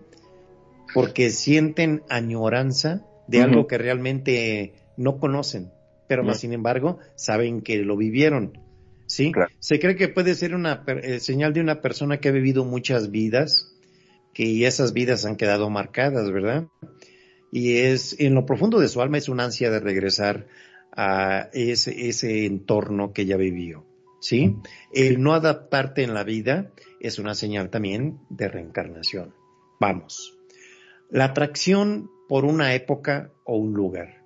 porque 0.93 1.32
sienten 1.32 2.03
añoranza 2.09 3.07
de 3.27 3.41
algo 3.41 3.65
que 3.65 3.80
realmente 3.80 4.73
no 4.97 5.17
conocen, 5.17 5.71
pero 6.07 6.23
más 6.23 6.41
sin 6.41 6.53
embargo 6.53 6.99
saben 7.15 7.61
que 7.61 7.77
lo 7.80 7.97
vivieron. 7.97 8.59
¿Sí? 9.07 9.32
Se 9.57 9.80
cree 9.80 9.95
que 9.95 10.09
puede 10.09 10.36
ser 10.36 10.53
una 10.53 10.84
eh, 10.86 11.19
señal 11.19 11.53
de 11.53 11.61
una 11.61 11.82
persona 11.82 12.19
que 12.19 12.30
ha 12.30 12.32
vivido 12.32 12.65
muchas 12.65 13.09
vidas, 13.09 13.75
que 14.36 14.67
esas 14.67 14.93
vidas 14.93 15.25
han 15.25 15.38
quedado 15.38 15.71
marcadas, 15.71 16.32
¿verdad? 16.32 16.67
Y 17.52 17.78
es 17.78 18.20
en 18.20 18.36
lo 18.36 18.45
profundo 18.45 18.80
de 18.80 18.88
su 18.88 19.02
alma 19.02 19.18
es 19.18 19.30
una 19.30 19.45
ansia 19.45 19.70
de 19.72 19.80
regresar 19.80 20.47
a 20.91 21.50
ese, 21.54 22.10
ese 22.10 22.45
entorno 22.45 23.14
que 23.14 23.26
ya 23.26 23.38
vivió. 23.38 23.86
¿Sí? 24.22 24.58
El 24.93 25.22
no 25.22 25.34
adaptarte 25.34 26.04
en 26.04 26.14
la 26.14 26.26
vida 26.26 26.72
es 27.00 27.20
una 27.20 27.36
señal 27.36 27.70
también 27.70 28.20
de 28.30 28.50
reencarnación. 28.50 29.34
Vamos. 29.80 30.38
La 31.10 31.26
atracción 31.26 32.12
por 32.28 32.43
una 32.43 32.74
época 32.74 33.32
o 33.45 33.58
un 33.58 33.74
lugar. 33.74 34.20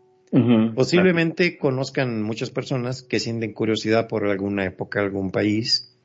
Posiblemente 0.73 1.59
conozcan 1.59 2.23
muchas 2.23 2.49
personas 2.49 3.03
que 3.03 3.19
sienten 3.19 3.53
curiosidad 3.53 4.07
por 4.07 4.25
alguna 4.25 4.65
época, 4.65 4.99
algún 4.99 5.29
país, 5.29 5.95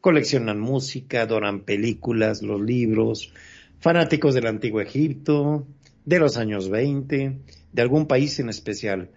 coleccionan 0.00 0.58
música, 0.58 1.22
adoran 1.22 1.60
películas, 1.60 2.42
los 2.42 2.60
libros, 2.60 3.32
fanáticos 3.78 4.34
del 4.34 4.48
antiguo 4.48 4.80
Egipto, 4.80 5.64
de 6.08 6.18
los 6.18 6.38
años 6.38 6.70
20, 6.70 7.38
de 7.70 7.82
algún 7.82 8.06
país 8.06 8.40
en 8.40 8.48
especial. 8.48 9.10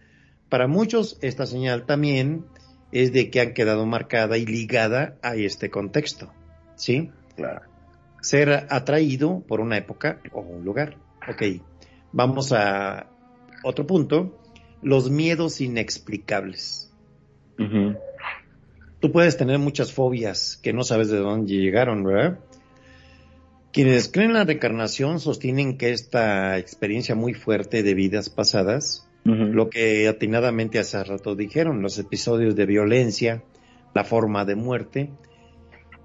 Para 0.49 0.67
muchos 0.67 1.17
esta 1.21 1.45
señal 1.45 1.85
también 1.85 2.43
es 2.91 3.13
de 3.13 3.29
que 3.29 3.39
han 3.39 3.53
quedado 3.53 3.85
marcada 3.85 4.37
y 4.37 4.45
ligada 4.45 5.17
a 5.21 5.35
este 5.35 5.69
contexto. 5.69 6.33
¿Sí? 6.75 7.09
Claro. 7.37 7.61
Ser 8.19 8.67
atraído 8.69 9.39
por 9.47 9.61
una 9.61 9.77
época 9.77 10.19
o 10.33 10.41
un 10.41 10.65
lugar. 10.65 10.97
Ok. 11.29 11.61
Vamos 12.11 12.51
a 12.51 13.07
otro 13.63 13.87
punto. 13.87 14.37
Los 14.81 15.09
miedos 15.09 15.61
inexplicables. 15.61 16.91
Tú 18.99 19.11
puedes 19.13 19.37
tener 19.37 19.59
muchas 19.59 19.93
fobias 19.93 20.57
que 20.61 20.73
no 20.73 20.83
sabes 20.83 21.09
de 21.09 21.19
dónde 21.19 21.53
llegaron, 21.53 22.03
¿verdad? 22.03 22.39
Quienes 23.71 24.09
creen 24.09 24.31
en 24.31 24.37
la 24.37 24.43
reencarnación 24.43 25.19
sostienen 25.19 25.77
que 25.77 25.91
esta 25.91 26.57
experiencia 26.57 27.15
muy 27.15 27.33
fuerte 27.33 27.83
de 27.83 27.93
vidas 27.93 28.29
pasadas, 28.29 29.07
lo 29.23 29.69
que 29.69 30.07
atinadamente 30.07 30.79
hace 30.79 31.03
rato 31.03 31.35
dijeron, 31.35 31.81
los 31.81 31.97
episodios 31.99 32.55
de 32.55 32.65
violencia, 32.65 33.43
la 33.93 34.03
forma 34.03 34.45
de 34.45 34.55
muerte, 34.55 35.09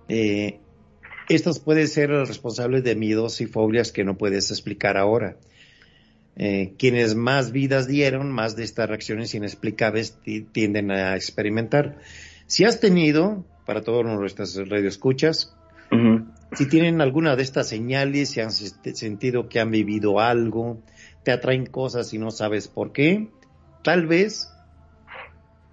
eh, 0.08 0.60
estos 1.28 1.58
pueden 1.58 1.88
ser 1.88 2.10
responsables 2.10 2.84
de 2.84 2.94
miedos 2.94 3.40
y 3.40 3.46
fobias 3.46 3.90
que 3.90 4.04
no 4.04 4.16
puedes 4.16 4.50
explicar 4.50 4.96
ahora. 4.96 5.36
Eh, 6.36 6.74
quienes 6.78 7.14
más 7.14 7.50
vidas 7.50 7.88
dieron, 7.88 8.30
más 8.30 8.54
de 8.54 8.64
estas 8.64 8.88
reacciones 8.88 9.34
inexplicables 9.34 10.18
tienden 10.52 10.90
a 10.90 11.16
experimentar. 11.16 11.98
Si 12.46 12.64
has 12.64 12.78
tenido, 12.78 13.44
para 13.64 13.82
todos 13.82 14.04
nuestras 14.04 14.54
radioescuchas, 14.56 15.56
si 16.52 16.68
tienen 16.68 17.00
alguna 17.00 17.36
de 17.36 17.42
estas 17.42 17.68
señales, 17.68 18.30
si 18.30 18.40
han 18.40 18.50
sentido 18.50 19.48
que 19.48 19.60
han 19.60 19.70
vivido 19.70 20.20
algo, 20.20 20.82
te 21.22 21.32
atraen 21.32 21.66
cosas 21.66 22.12
y 22.14 22.18
no 22.18 22.30
sabes 22.30 22.68
por 22.68 22.92
qué, 22.92 23.30
tal 23.82 24.06
vez 24.06 24.50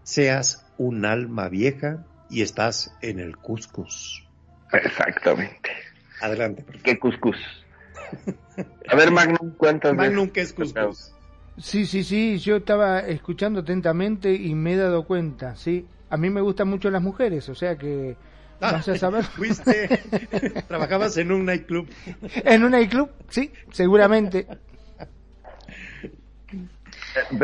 seas 0.03 0.65
un 0.77 1.05
alma 1.05 1.49
vieja 1.49 2.05
y 2.29 2.41
estás 2.41 2.95
en 3.01 3.19
el 3.19 3.37
Cuscus. 3.37 4.27
Exactamente. 4.71 5.69
Adelante. 6.21 6.65
¿Qué 6.83 6.97
Cuscus? 6.97 7.37
A 8.87 8.95
ver, 8.95 9.11
Magnum, 9.11 9.51
cuéntame. 9.55 9.97
Magnum, 9.97 10.29
¿qué 10.29 10.41
es 10.41 10.53
Cuscus? 10.53 11.13
Sí, 11.57 11.85
sí, 11.85 12.03
sí, 12.03 12.39
yo 12.39 12.57
estaba 12.57 12.99
escuchando 13.01 13.59
atentamente 13.59 14.33
y 14.33 14.55
me 14.55 14.73
he 14.73 14.77
dado 14.77 15.05
cuenta, 15.05 15.55
sí. 15.55 15.85
A 16.09 16.17
mí 16.17 16.29
me 16.29 16.41
gustan 16.41 16.67
mucho 16.67 16.89
las 16.89 17.01
mujeres, 17.01 17.47
o 17.49 17.55
sea 17.55 17.77
que 17.77 18.15
Vas 18.71 18.87
a 18.87 18.97
saber. 18.97 19.23
¿Fuiste? 19.23 19.89
¿Trabajabas 20.67 21.17
en 21.17 21.31
un 21.31 21.45
nightclub? 21.45 21.87
En 22.35 22.63
un 22.63 22.71
nightclub, 22.71 23.09
sí, 23.29 23.51
seguramente. 23.71 24.47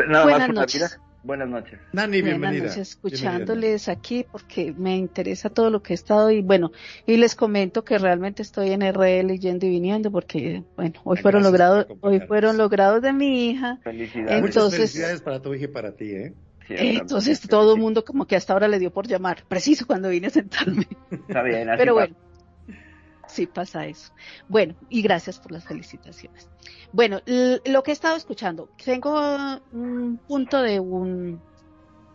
Nada 0.08 0.26
más 0.26 0.46
por 0.46 0.54
la 0.54 0.66
vida. 0.66 0.90
Buenas 1.22 1.48
noches. 1.50 1.78
Nani, 1.92 2.22
Buenas 2.22 2.40
bienvenida. 2.40 2.64
noches, 2.68 2.88
escuchándoles 2.88 3.88
aquí 3.90 4.24
porque 4.32 4.72
me 4.76 4.96
interesa 4.96 5.50
todo 5.50 5.68
lo 5.68 5.82
que 5.82 5.92
he 5.92 5.94
estado 5.94 6.30
y 6.30 6.40
bueno, 6.40 6.72
y 7.06 7.18
les 7.18 7.34
comento 7.34 7.84
que 7.84 7.98
realmente 7.98 8.40
estoy 8.40 8.70
en 8.70 8.80
RL 8.80 9.38
yendo 9.38 9.66
y 9.66 9.68
viniendo 9.68 10.10
porque 10.10 10.64
bueno, 10.76 10.94
hoy 11.04 11.16
Gracias 11.16 11.22
fueron 11.22 11.42
logrados, 11.42 11.86
hoy 12.00 12.20
fueron 12.20 12.56
logrados 12.56 13.02
de 13.02 13.12
mi 13.12 13.50
hija, 13.50 13.78
Felicidades. 13.84 14.40
Muchas 14.40 14.74
felicidades 14.74 15.20
para 15.20 15.42
tu 15.42 15.52
hija 15.52 15.66
y 15.66 15.68
para 15.68 15.92
ti, 15.92 16.10
¿eh? 16.10 16.32
Entonces 16.70 17.40
todo 17.40 17.74
el 17.74 17.80
mundo 17.80 18.04
como 18.04 18.26
que 18.26 18.36
hasta 18.36 18.52
ahora 18.52 18.68
le 18.68 18.78
dio 18.78 18.92
por 18.92 19.06
llamar, 19.06 19.44
preciso 19.48 19.86
cuando 19.86 20.08
vine 20.08 20.28
a 20.28 20.30
sentarme. 20.30 20.86
Está 21.10 21.42
bien, 21.42 21.68
así 21.68 21.78
Pero 21.78 21.94
bueno, 21.94 22.14
sí 23.26 23.46
pasa 23.46 23.86
eso. 23.86 24.12
Bueno, 24.48 24.74
y 24.88 25.02
gracias 25.02 25.38
por 25.38 25.52
las 25.52 25.64
felicitaciones. 25.64 26.48
Bueno, 26.92 27.20
lo 27.26 27.82
que 27.82 27.90
he 27.90 27.94
estado 27.94 28.16
escuchando, 28.16 28.68
tengo 28.84 29.60
un 29.72 30.18
punto 30.26 30.62
de 30.62 30.80
un 30.80 31.40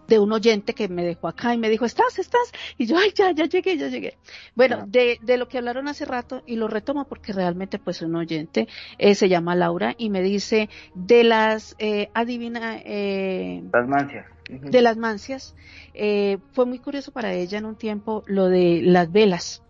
de 0.07 0.19
un 0.19 0.31
oyente 0.33 0.73
que 0.75 0.87
me 0.87 1.03
dejó 1.03 1.27
acá 1.27 1.53
y 1.53 1.57
me 1.57 1.67
dijo, 1.67 1.83
¿estás? 1.85 2.19
¿Estás? 2.19 2.51
Y 2.77 2.85
yo, 2.85 2.95
ay, 2.95 3.11
ya, 3.15 3.31
ya 3.31 3.45
llegué, 3.45 3.75
ya 3.75 3.87
llegué. 3.87 4.17
Bueno, 4.53 4.81
Ah. 4.81 4.85
de, 4.87 5.17
de 5.21 5.37
lo 5.37 5.47
que 5.47 5.57
hablaron 5.57 5.87
hace 5.87 6.05
rato, 6.05 6.43
y 6.45 6.57
lo 6.57 6.67
retomo 6.67 7.05
porque 7.05 7.33
realmente 7.33 7.79
pues 7.79 8.03
un 8.03 8.15
oyente 8.15 8.67
eh, 8.99 9.15
se 9.15 9.29
llama 9.29 9.55
Laura 9.55 9.95
y 9.97 10.11
me 10.11 10.21
dice, 10.21 10.69
de 10.93 11.23
las, 11.23 11.75
eh, 11.79 12.09
adivina, 12.13 12.77
eh, 12.85 13.63
Las 13.73 13.87
mancias. 13.87 14.27
De 14.49 14.81
las 14.81 14.97
mancias, 14.97 15.55
eh, 15.93 16.37
fue 16.53 16.65
muy 16.65 16.79
curioso 16.79 17.11
para 17.11 17.33
ella 17.33 17.57
en 17.57 17.65
un 17.65 17.75
tiempo 17.75 18.23
lo 18.27 18.47
de 18.47 18.81
las 18.83 19.11
velas. 19.11 19.63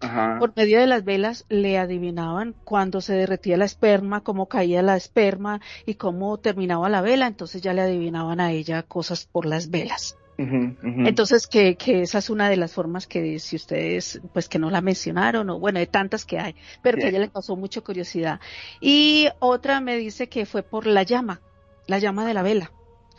Ajá. 0.00 0.36
Por 0.38 0.52
medio 0.56 0.80
de 0.80 0.86
las 0.86 1.04
velas 1.04 1.44
le 1.48 1.78
adivinaban 1.78 2.54
cuando 2.64 3.00
se 3.00 3.14
derretía 3.14 3.56
la 3.56 3.64
esperma, 3.64 4.22
cómo 4.22 4.46
caía 4.46 4.82
la 4.82 4.96
esperma 4.96 5.60
y 5.86 5.94
cómo 5.94 6.38
terminaba 6.38 6.88
la 6.88 7.02
vela, 7.02 7.26
entonces 7.26 7.62
ya 7.62 7.72
le 7.72 7.82
adivinaban 7.82 8.40
a 8.40 8.52
ella 8.52 8.82
cosas 8.82 9.26
por 9.30 9.46
las 9.46 9.70
velas. 9.70 10.16
Entonces 10.38 11.46
que, 11.46 11.76
que 11.76 12.02
esa 12.02 12.18
es 12.18 12.30
una 12.30 12.48
de 12.48 12.56
las 12.56 12.72
formas 12.72 13.06
que 13.06 13.38
si 13.38 13.56
ustedes 13.56 14.20
pues 14.32 14.48
que 14.48 14.58
no 14.58 14.70
la 14.70 14.80
mencionaron 14.80 15.48
o 15.50 15.58
bueno 15.58 15.78
de 15.78 15.86
tantas 15.86 16.24
que 16.24 16.38
hay, 16.38 16.56
pero 16.82 16.98
que 16.98 17.04
a 17.04 17.08
ella 17.10 17.20
le 17.20 17.30
causó 17.30 17.54
mucha 17.54 17.80
curiosidad. 17.80 18.40
Y 18.80 19.28
otra 19.38 19.80
me 19.80 19.96
dice 19.96 20.28
que 20.28 20.46
fue 20.46 20.62
por 20.62 20.86
la 20.86 21.02
llama, 21.02 21.40
la 21.86 21.98
llama 21.98 22.26
de 22.26 22.34
la 22.34 22.42
vela. 22.42 22.72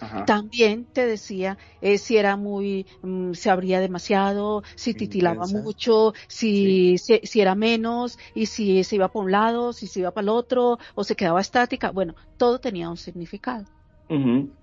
Ajá. 0.03 0.25
También 0.25 0.85
te 0.91 1.05
decía 1.05 1.57
eh, 1.81 1.97
si 1.97 2.17
era 2.17 2.35
muy, 2.37 2.87
mm, 3.01 3.33
se 3.33 3.49
abría 3.49 3.79
demasiado, 3.79 4.63
si 4.75 4.93
titilaba 4.93 5.35
Intensa. 5.35 5.59
mucho, 5.63 6.13
si, 6.27 6.97
si, 6.97 7.19
si 7.23 7.41
era 7.41 7.55
menos, 7.55 8.17
y 8.33 8.45
si 8.47 8.83
se 8.83 8.95
iba 8.95 9.09
para 9.09 9.23
un 9.25 9.31
lado, 9.31 9.73
si 9.73 9.87
se 9.87 9.99
iba 10.01 10.11
para 10.11 10.23
el 10.23 10.29
otro, 10.29 10.77
o 10.95 11.03
se 11.03 11.15
quedaba 11.15 11.41
estática. 11.41 11.91
Bueno, 11.91 12.15
todo 12.37 12.59
tenía 12.59 12.89
un 12.89 12.97
significado. 12.97 13.65
Ujú. 14.09 14.53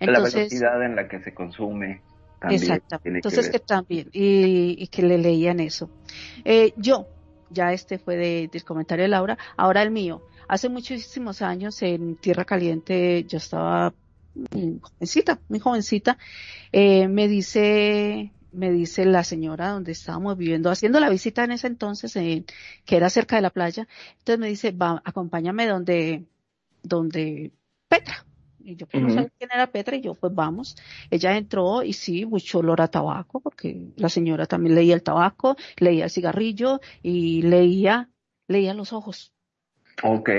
la 0.00 0.06
Entonces, 0.06 0.52
velocidad 0.52 0.82
en 0.84 0.96
la 0.96 1.08
que 1.08 1.20
se 1.20 1.34
consume 1.34 2.02
también 2.40 2.62
exactamente. 2.62 2.96
tiene 3.02 3.22
que 3.22 3.28
Entonces 3.28 3.44
ver. 3.46 3.52
que 3.52 3.60
también, 3.60 4.10
y, 4.12 4.82
y 4.82 4.88
que 4.88 5.02
le 5.02 5.18
leían 5.18 5.60
eso. 5.60 5.90
Eh, 6.44 6.72
yo, 6.76 7.06
ya 7.50 7.72
este 7.72 7.98
fue 7.98 8.16
de- 8.16 8.48
del 8.48 8.64
comentario 8.64 9.04
de 9.04 9.08
Laura, 9.08 9.38
ahora 9.56 9.82
el 9.82 9.90
mío. 9.90 10.22
Hace 10.48 10.68
muchísimos 10.68 11.42
años 11.42 11.82
en 11.82 12.16
Tierra 12.16 12.44
Caliente 12.44 13.24
yo 13.26 13.38
estaba 13.38 13.94
mm, 14.52 14.78
jovencita, 14.80 15.40
muy 15.48 15.58
jovencita, 15.60 16.18
eh, 16.72 17.08
me 17.08 17.28
dice, 17.28 18.32
me 18.52 18.70
dice 18.72 19.04
la 19.06 19.24
señora 19.24 19.70
donde 19.70 19.92
estábamos 19.92 20.36
viviendo, 20.38 20.70
haciendo 20.70 21.00
la 21.00 21.10
visita 21.10 21.44
en 21.44 21.52
ese 21.52 21.66
entonces, 21.68 22.14
en- 22.16 22.46
que 22.84 22.96
era 22.96 23.10
cerca 23.10 23.36
de 23.36 23.42
la 23.42 23.50
playa, 23.50 23.88
entonces 24.18 24.38
me 24.40 24.48
dice, 24.48 24.72
va, 24.72 25.02
acompáñame 25.04 25.66
donde, 25.66 26.24
donde 26.82 27.52
Petra. 27.88 28.26
Y 28.60 28.76
yo 28.76 28.86
pues, 28.86 29.02
no 29.02 29.08
sabía 29.10 29.30
quién 29.38 29.50
era 29.54 29.70
Petra 29.70 29.96
y 29.96 30.02
yo 30.02 30.14
pues 30.14 30.34
vamos. 30.34 30.76
Ella 31.10 31.36
entró 31.36 31.82
y 31.82 31.92
sí, 31.94 32.26
mucho 32.26 32.58
olor 32.58 32.80
a 32.82 32.88
tabaco, 32.88 33.40
porque 33.40 33.92
la 33.96 34.08
señora 34.08 34.46
también 34.46 34.74
leía 34.74 34.94
el 34.94 35.02
tabaco, 35.02 35.56
leía 35.78 36.04
el 36.04 36.10
cigarrillo 36.10 36.80
y 37.02 37.42
leía, 37.42 38.10
leía 38.46 38.74
los 38.74 38.92
ojos, 38.92 39.32
Ok. 40.02 40.30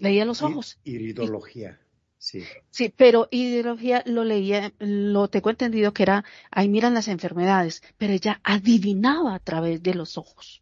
leía 0.00 0.24
los 0.24 0.42
ojos. 0.42 0.78
Iridología. 0.84 1.78
Sí. 2.26 2.42
Sí, 2.70 2.92
pero 2.96 3.28
ideología 3.30 4.02
lo 4.04 4.24
leía, 4.24 4.72
lo 4.80 5.28
tengo 5.28 5.48
entendido 5.48 5.92
que 5.92 6.02
era, 6.02 6.24
ahí 6.50 6.68
miran 6.68 6.92
las 6.92 7.06
enfermedades, 7.06 7.84
pero 7.98 8.12
ella 8.12 8.40
adivinaba 8.42 9.36
a 9.36 9.38
través 9.38 9.80
de 9.80 9.94
los 9.94 10.18
ojos. 10.18 10.60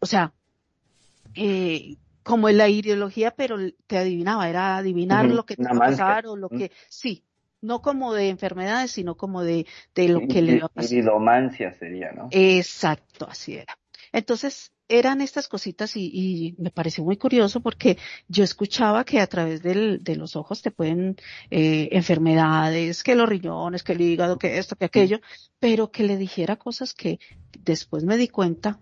O 0.00 0.04
sea, 0.04 0.34
eh, 1.34 1.96
como 2.22 2.50
en 2.50 2.58
la 2.58 2.68
ideología, 2.68 3.30
pero 3.30 3.56
te 3.86 3.96
adivinaba, 3.96 4.46
era 4.46 4.76
adivinar 4.76 5.24
lo 5.24 5.46
que 5.46 5.56
te 5.56 5.62
iba 5.62 5.70
a 5.70 5.78
pasar 5.78 6.26
o 6.26 6.36
lo 6.36 6.50
que, 6.50 6.70
sí, 6.90 7.24
no 7.62 7.80
como 7.80 8.12
de 8.12 8.28
enfermedades, 8.28 8.90
sino 8.90 9.14
como 9.16 9.42
de, 9.42 9.66
de 9.94 10.08
lo 10.10 10.20
que 10.28 10.42
le 10.42 10.56
iba 10.56 10.66
a 10.66 10.68
pasar. 10.68 10.92
Iridomancia 10.92 11.72
sería, 11.72 12.12
¿no? 12.12 12.28
Exacto, 12.30 13.26
así 13.26 13.54
era. 13.54 13.78
Entonces, 14.12 14.73
eran 14.88 15.20
estas 15.20 15.48
cositas 15.48 15.96
y, 15.96 16.10
y 16.12 16.54
me 16.58 16.70
pareció 16.70 17.04
muy 17.04 17.16
curioso 17.16 17.60
porque 17.60 17.98
yo 18.28 18.44
escuchaba 18.44 19.04
que 19.04 19.20
a 19.20 19.26
través 19.26 19.62
del, 19.62 20.02
de 20.02 20.16
los 20.16 20.36
ojos 20.36 20.62
te 20.62 20.70
pueden 20.70 21.16
eh, 21.50 21.88
enfermedades, 21.92 23.02
que 23.02 23.14
los 23.14 23.28
riñones, 23.28 23.82
que 23.82 23.92
el 23.92 24.00
hígado, 24.00 24.38
que 24.38 24.58
esto, 24.58 24.76
que 24.76 24.84
aquello, 24.84 25.20
pero 25.58 25.90
que 25.90 26.04
le 26.04 26.16
dijera 26.16 26.56
cosas 26.56 26.94
que 26.94 27.18
después 27.60 28.04
me 28.04 28.16
di 28.16 28.28
cuenta 28.28 28.80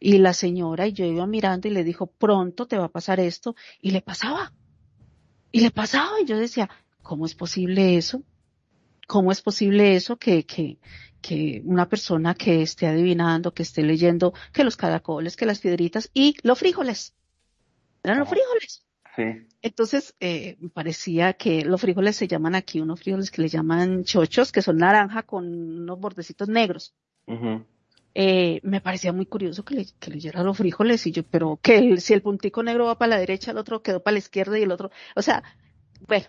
y 0.00 0.18
la 0.18 0.32
señora 0.32 0.86
y 0.86 0.92
yo 0.92 1.04
iba 1.04 1.26
mirando 1.26 1.68
y 1.68 1.70
le 1.70 1.84
dijo, 1.84 2.06
pronto 2.06 2.66
te 2.66 2.78
va 2.78 2.86
a 2.86 2.90
pasar 2.90 3.20
esto 3.20 3.54
y 3.80 3.90
le 3.90 4.02
pasaba. 4.02 4.52
Y 5.52 5.60
le 5.60 5.70
pasaba 5.70 6.20
y 6.20 6.26
yo 6.26 6.36
decía, 6.36 6.68
¿cómo 7.02 7.26
es 7.26 7.34
posible 7.34 7.96
eso? 7.96 8.22
¿Cómo 9.06 9.30
es 9.32 9.40
posible 9.40 9.94
eso 9.94 10.16
que, 10.16 10.44
que, 10.44 10.78
que 11.26 11.62
una 11.64 11.88
persona 11.88 12.34
que 12.34 12.62
esté 12.62 12.86
adivinando, 12.86 13.52
que 13.52 13.62
esté 13.62 13.82
leyendo 13.82 14.32
que 14.52 14.64
los 14.64 14.76
caracoles, 14.76 15.36
que 15.36 15.46
las 15.46 15.60
piedritas 15.60 16.10
y 16.14 16.34
los 16.42 16.58
frijoles? 16.58 17.14
Eran 18.02 18.18
los 18.20 18.28
Ajá. 18.28 18.36
frijoles. 18.36 18.84
Sí. 19.16 19.46
Entonces, 19.62 20.14
eh, 20.20 20.56
me 20.60 20.68
parecía 20.68 21.32
que 21.32 21.64
los 21.64 21.80
frijoles 21.80 22.14
se 22.16 22.28
llaman 22.28 22.54
aquí 22.54 22.80
unos 22.80 23.00
frijoles 23.00 23.30
que 23.30 23.42
le 23.42 23.48
llaman 23.48 24.04
chochos, 24.04 24.52
que 24.52 24.62
son 24.62 24.76
naranja 24.76 25.22
con 25.24 25.44
unos 25.46 25.98
bordecitos 25.98 26.48
negros. 26.48 26.94
Eh, 28.14 28.60
me 28.62 28.80
parecía 28.80 29.12
muy 29.12 29.26
curioso 29.26 29.64
que, 29.64 29.74
le, 29.74 29.86
que 29.98 30.10
leyera 30.10 30.42
los 30.42 30.56
frijoles 30.56 31.06
y 31.06 31.12
yo, 31.12 31.22
pero 31.24 31.58
que 31.62 31.78
el- 31.78 32.00
si 32.00 32.14
el 32.14 32.22
puntico 32.22 32.62
negro 32.62 32.86
va 32.86 32.96
para 32.98 33.10
la 33.10 33.18
derecha, 33.18 33.50
el 33.50 33.58
otro 33.58 33.82
quedó 33.82 34.02
para 34.02 34.12
la 34.14 34.18
izquierda 34.20 34.58
y 34.58 34.62
el 34.62 34.70
otro, 34.72 34.90
o 35.16 35.22
sea, 35.22 35.42
bueno, 36.06 36.26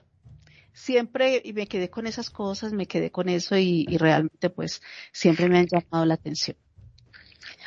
siempre 0.77 1.41
y 1.43 1.53
me 1.53 1.65
quedé 1.67 1.89
con 1.89 2.05
esas 2.05 2.29
cosas, 2.29 2.71
me 2.71 2.85
quedé 2.85 3.09
con 3.09 3.29
eso 3.29 3.57
y, 3.57 3.85
y 3.89 3.97
realmente 3.97 4.51
pues 4.51 4.83
siempre 5.11 5.49
me 5.49 5.57
han 5.57 5.65
llamado 5.65 6.05
la 6.05 6.13
atención. 6.13 6.55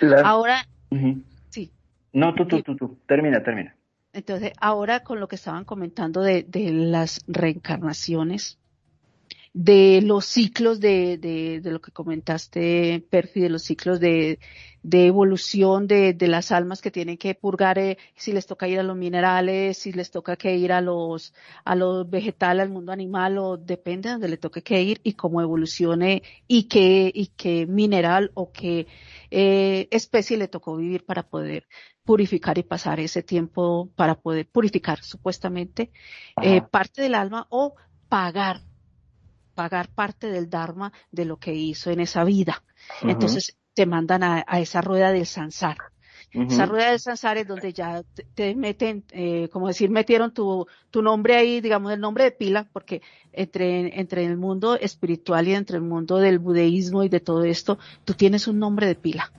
La- 0.01 0.21
Ahora, 0.21 0.65
sí, 1.51 1.73
No, 2.13 2.35
tú, 2.37 2.47
tú, 2.47 2.63
tú, 2.63 2.77
tú. 2.77 2.99
Termina, 3.07 3.43
termina. 3.43 3.75
entonces 4.13 4.53
ahora 4.61 5.01
con 5.01 5.19
lo 5.19 5.27
que 5.27 5.35
estaban 5.35 5.65
comentando 5.65 6.21
de, 6.23 6.45
de 6.45 6.71
las 6.71 7.21
reencarnaciones, 7.27 8.60
de 9.53 10.01
los 10.03 10.27
ciclos 10.27 10.79
de, 10.81 11.19
de, 11.19 11.61
de 11.61 11.71
lo 11.73 11.81
que 11.81 11.91
comentaste, 11.91 13.05
Perfi, 13.11 13.41
de 13.41 13.49
los 13.49 13.63
ciclos 13.63 13.99
de, 13.99 14.39
de 14.83 15.07
evolución 15.07 15.89
de, 15.89 16.15
de 16.15 16.29
las 16.29 16.53
almas 16.53 16.81
que 16.81 16.93
tienen 16.93 17.19
que 17.19 17.35
purgar, 17.35 17.79
eh, 17.79 17.99
si 18.15 18.33
les 18.33 18.47
toca 18.47 18.69
ir 18.69 18.79
a 18.79 18.85
los 18.85 18.97
minerales, 18.97 19.77
si 19.79 19.93
les 19.93 20.11
toca 20.13 20.37
que 20.37 20.57
ir 20.57 20.73
a 20.73 20.81
los, 20.81 21.35
a 21.65 21.75
los 21.75 22.09
vegetales, 22.09 22.63
al 22.63 22.71
mundo 22.71 22.93
animal, 22.93 23.39
o 23.39 23.57
depende 23.57 24.09
de 24.09 24.13
donde 24.13 24.29
le 24.29 24.37
toque 24.37 24.63
que 24.63 24.83
ir 24.83 25.01
y 25.03 25.15
cómo 25.15 25.41
evolucione 25.41 26.23
y 26.47 26.65
qué, 26.69 27.11
y 27.13 27.29
qué 27.29 27.67
mineral 27.67 28.31
o 28.35 28.53
qué 28.53 28.87
eh, 29.31 29.89
especie 29.91 30.37
le 30.37 30.49
tocó 30.49 30.77
vivir 30.77 31.05
para 31.05 31.29
poder 31.29 31.67
purificar 32.05 32.57
y 32.59 32.63
pasar 32.63 33.01
ese 33.01 33.23
tiempo 33.23 33.91
para 33.97 34.15
poder 34.15 34.49
purificar 34.49 35.03
supuestamente 35.03 35.93
eh, 36.43 36.63
parte 36.63 37.03
del 37.03 37.15
alma 37.15 37.47
o 37.51 37.75
pagar 38.09 38.63
pagar 39.55 39.89
parte 39.89 40.29
del 40.29 40.49
dharma 40.49 40.93
de 41.11 41.25
lo 41.25 41.39
que 41.39 41.55
hizo 41.55 41.91
en 41.91 42.01
esa 42.01 42.25
vida. 42.25 42.63
Entonces 43.03 43.57
te 43.75 43.87
mandan 43.87 44.23
a, 44.23 44.45
a 44.47 44.61
esa 44.61 44.81
rueda 44.81 45.13
del 45.13 45.27
sansar. 45.27 45.77
Esa 46.33 46.65
rueda 46.65 46.91
del 46.91 47.01
sansar 47.01 47.39
es 47.39 47.49
donde 47.49 47.73
ya 47.73 48.05
te, 48.15 48.23
te 48.23 48.55
meten, 48.55 49.05
eh, 49.11 49.49
como 49.51 49.67
decir, 49.67 49.91
metieron 49.91 50.33
tu, 50.33 50.65
tu 50.91 51.03
nombre 51.03 51.35
ahí, 51.35 51.61
digamos, 51.61 51.93
el 51.93 51.99
nombre 51.99 52.23
de 52.23 52.31
pila, 52.31 52.69
porque 52.73 53.03
entre, 53.33 53.99
entre 53.99 54.25
el 54.25 54.37
mundo 54.37 54.77
espiritual 54.79 55.49
y 55.49 55.55
entre 55.55 55.77
el 55.77 55.83
mundo 55.83 56.19
del 56.19 56.39
budeísmo 56.39 57.03
y 57.03 57.09
de 57.09 57.19
todo 57.19 57.43
esto, 57.43 57.79
tú 58.05 58.15
tienes 58.15 58.47
un 58.47 58.61
nombre 58.61 58.87
de 58.87 58.95
pila. 58.95 59.33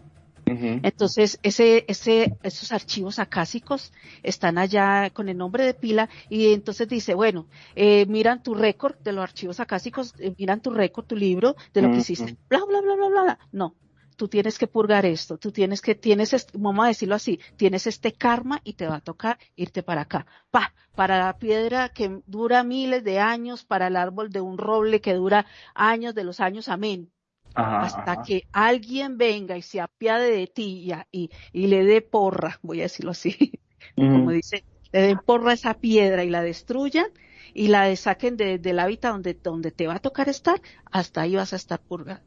Entonces, 0.83 1.39
ese, 1.43 1.85
ese, 1.87 2.37
esos 2.43 2.71
archivos 2.71 3.19
acásicos 3.19 3.91
están 4.23 4.57
allá 4.57 5.09
con 5.11 5.29
el 5.29 5.37
nombre 5.37 5.65
de 5.65 5.73
pila 5.73 6.09
y 6.29 6.53
entonces 6.53 6.87
dice, 6.87 7.13
bueno, 7.13 7.47
eh, 7.75 8.05
miran 8.07 8.43
tu 8.43 8.53
récord 8.53 8.95
de 8.99 9.13
los 9.13 9.23
archivos 9.23 9.59
acásicos, 9.59 10.13
eh, 10.19 10.33
miran 10.37 10.61
tu 10.61 10.71
récord, 10.71 11.05
tu 11.05 11.15
libro 11.15 11.55
de 11.73 11.81
lo 11.81 11.91
que 11.91 11.97
hiciste, 11.97 12.37
bla, 12.49 12.59
bla, 12.67 12.81
bla, 12.81 12.95
bla, 12.95 13.07
bla, 13.07 13.23
bla. 13.23 13.39
No, 13.51 13.75
tú 14.15 14.27
tienes 14.27 14.59
que 14.59 14.67
purgar 14.67 15.05
esto, 15.05 15.37
tú 15.37 15.51
tienes 15.51 15.81
que, 15.81 15.95
tienes, 15.95 16.33
este, 16.33 16.57
vamos 16.57 16.85
a 16.85 16.89
decirlo 16.89 17.15
así, 17.15 17.39
tienes 17.57 17.87
este 17.87 18.13
karma 18.13 18.61
y 18.63 18.73
te 18.73 18.87
va 18.87 18.97
a 18.97 19.01
tocar 19.01 19.39
irte 19.55 19.83
para 19.83 20.01
acá. 20.01 20.27
Pa, 20.51 20.73
para 20.95 21.17
la 21.17 21.37
piedra 21.37 21.89
que 21.89 22.21
dura 22.27 22.63
miles 22.63 23.03
de 23.03 23.19
años, 23.19 23.63
para 23.63 23.87
el 23.87 23.95
árbol 23.95 24.29
de 24.29 24.41
un 24.41 24.57
roble 24.57 25.01
que 25.01 25.13
dura 25.13 25.45
años 25.73 26.13
de 26.13 26.23
los 26.23 26.39
años, 26.39 26.69
amén. 26.69 27.11
Hasta 27.55 28.23
que 28.23 28.47
alguien 28.51 29.17
venga 29.17 29.57
y 29.57 29.61
se 29.61 29.81
apiade 29.81 30.31
de 30.31 30.47
ti 30.47 30.91
y, 31.11 31.29
y, 31.53 31.67
le 31.67 31.83
dé 31.83 32.01
porra, 32.01 32.59
voy 32.61 32.79
a 32.79 32.83
decirlo 32.83 33.11
así, 33.11 33.59
como 33.95 34.31
dice, 34.31 34.63
le 34.91 35.01
den 35.01 35.19
porra 35.25 35.51
a 35.51 35.53
esa 35.53 35.73
piedra 35.73 36.23
y 36.23 36.29
la 36.29 36.41
destruyan, 36.41 37.07
y 37.53 37.67
la 37.67 37.93
saquen 37.95 38.37
del 38.37 38.79
hábitat 38.79 39.11
donde, 39.11 39.33
donde 39.33 39.71
te 39.71 39.87
va 39.87 39.95
a 39.95 39.99
tocar 39.99 40.29
estar, 40.29 40.61
hasta 40.91 41.21
ahí 41.21 41.35
vas 41.35 41.53
a 41.53 41.57
estar 41.57 41.79
purgando. 41.79 42.23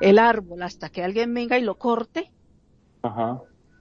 El 0.00 0.18
árbol, 0.18 0.62
hasta 0.62 0.88
que 0.88 1.04
alguien 1.04 1.32
venga 1.32 1.58
y 1.58 1.62
lo 1.62 1.78
corte, 1.78 2.32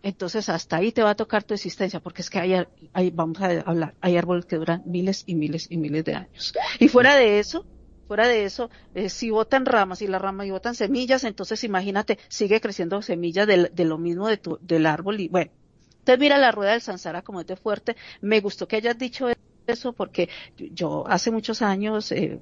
entonces 0.03 0.49
hasta 0.49 0.77
ahí 0.77 0.91
te 0.91 1.01
va 1.01 1.11
a 1.11 1.15
tocar 1.15 1.43
tu 1.43 1.55
existencia, 1.55 1.99
porque 1.99 2.21
es 2.21 2.29
que 2.29 2.39
hay, 2.39 2.65
hay, 2.93 3.09
vamos 3.09 3.41
a 3.41 3.47
hablar, 3.61 3.95
hay 4.01 4.17
árboles 4.17 4.45
que 4.45 4.57
duran 4.57 4.83
miles 4.85 5.23
y 5.25 5.33
miles 5.33 5.67
y 5.71 5.77
miles 5.77 6.05
de 6.05 6.13
años. 6.13 6.53
Y 6.79 6.89
fuera 6.89 7.15
de 7.15 7.39
eso, 7.39 7.65
fuera 8.07 8.27
de 8.27 8.45
eso, 8.45 8.69
eh, 8.93 9.09
si 9.09 9.29
botan 9.29 9.65
ramas 9.65 10.01
y 10.01 10.07
las 10.07 10.21
ramas 10.21 10.47
y 10.47 10.51
botan 10.51 10.75
semillas, 10.75 11.23
entonces 11.23 11.63
imagínate, 11.63 12.19
sigue 12.29 12.61
creciendo 12.61 13.01
semillas 13.01 13.47
de, 13.47 13.85
lo 13.85 13.97
mismo 13.97 14.27
de 14.27 14.37
tu, 14.37 14.57
del 14.61 14.85
árbol 14.85 15.19
y 15.19 15.27
bueno. 15.27 15.51
Entonces 15.99 16.19
mira 16.19 16.37
la 16.37 16.51
rueda 16.51 16.71
del 16.71 16.81
Sansara 16.81 17.23
como 17.23 17.41
es 17.41 17.47
de 17.47 17.55
fuerte. 17.55 17.95
Me 18.21 18.39
gustó 18.39 18.67
que 18.67 18.75
hayas 18.75 18.97
dicho 18.97 19.27
eso 19.67 19.93
porque 19.93 20.29
yo 20.57 21.05
hace 21.07 21.31
muchos 21.31 21.61
años 21.61 22.11
eh, 22.11 22.39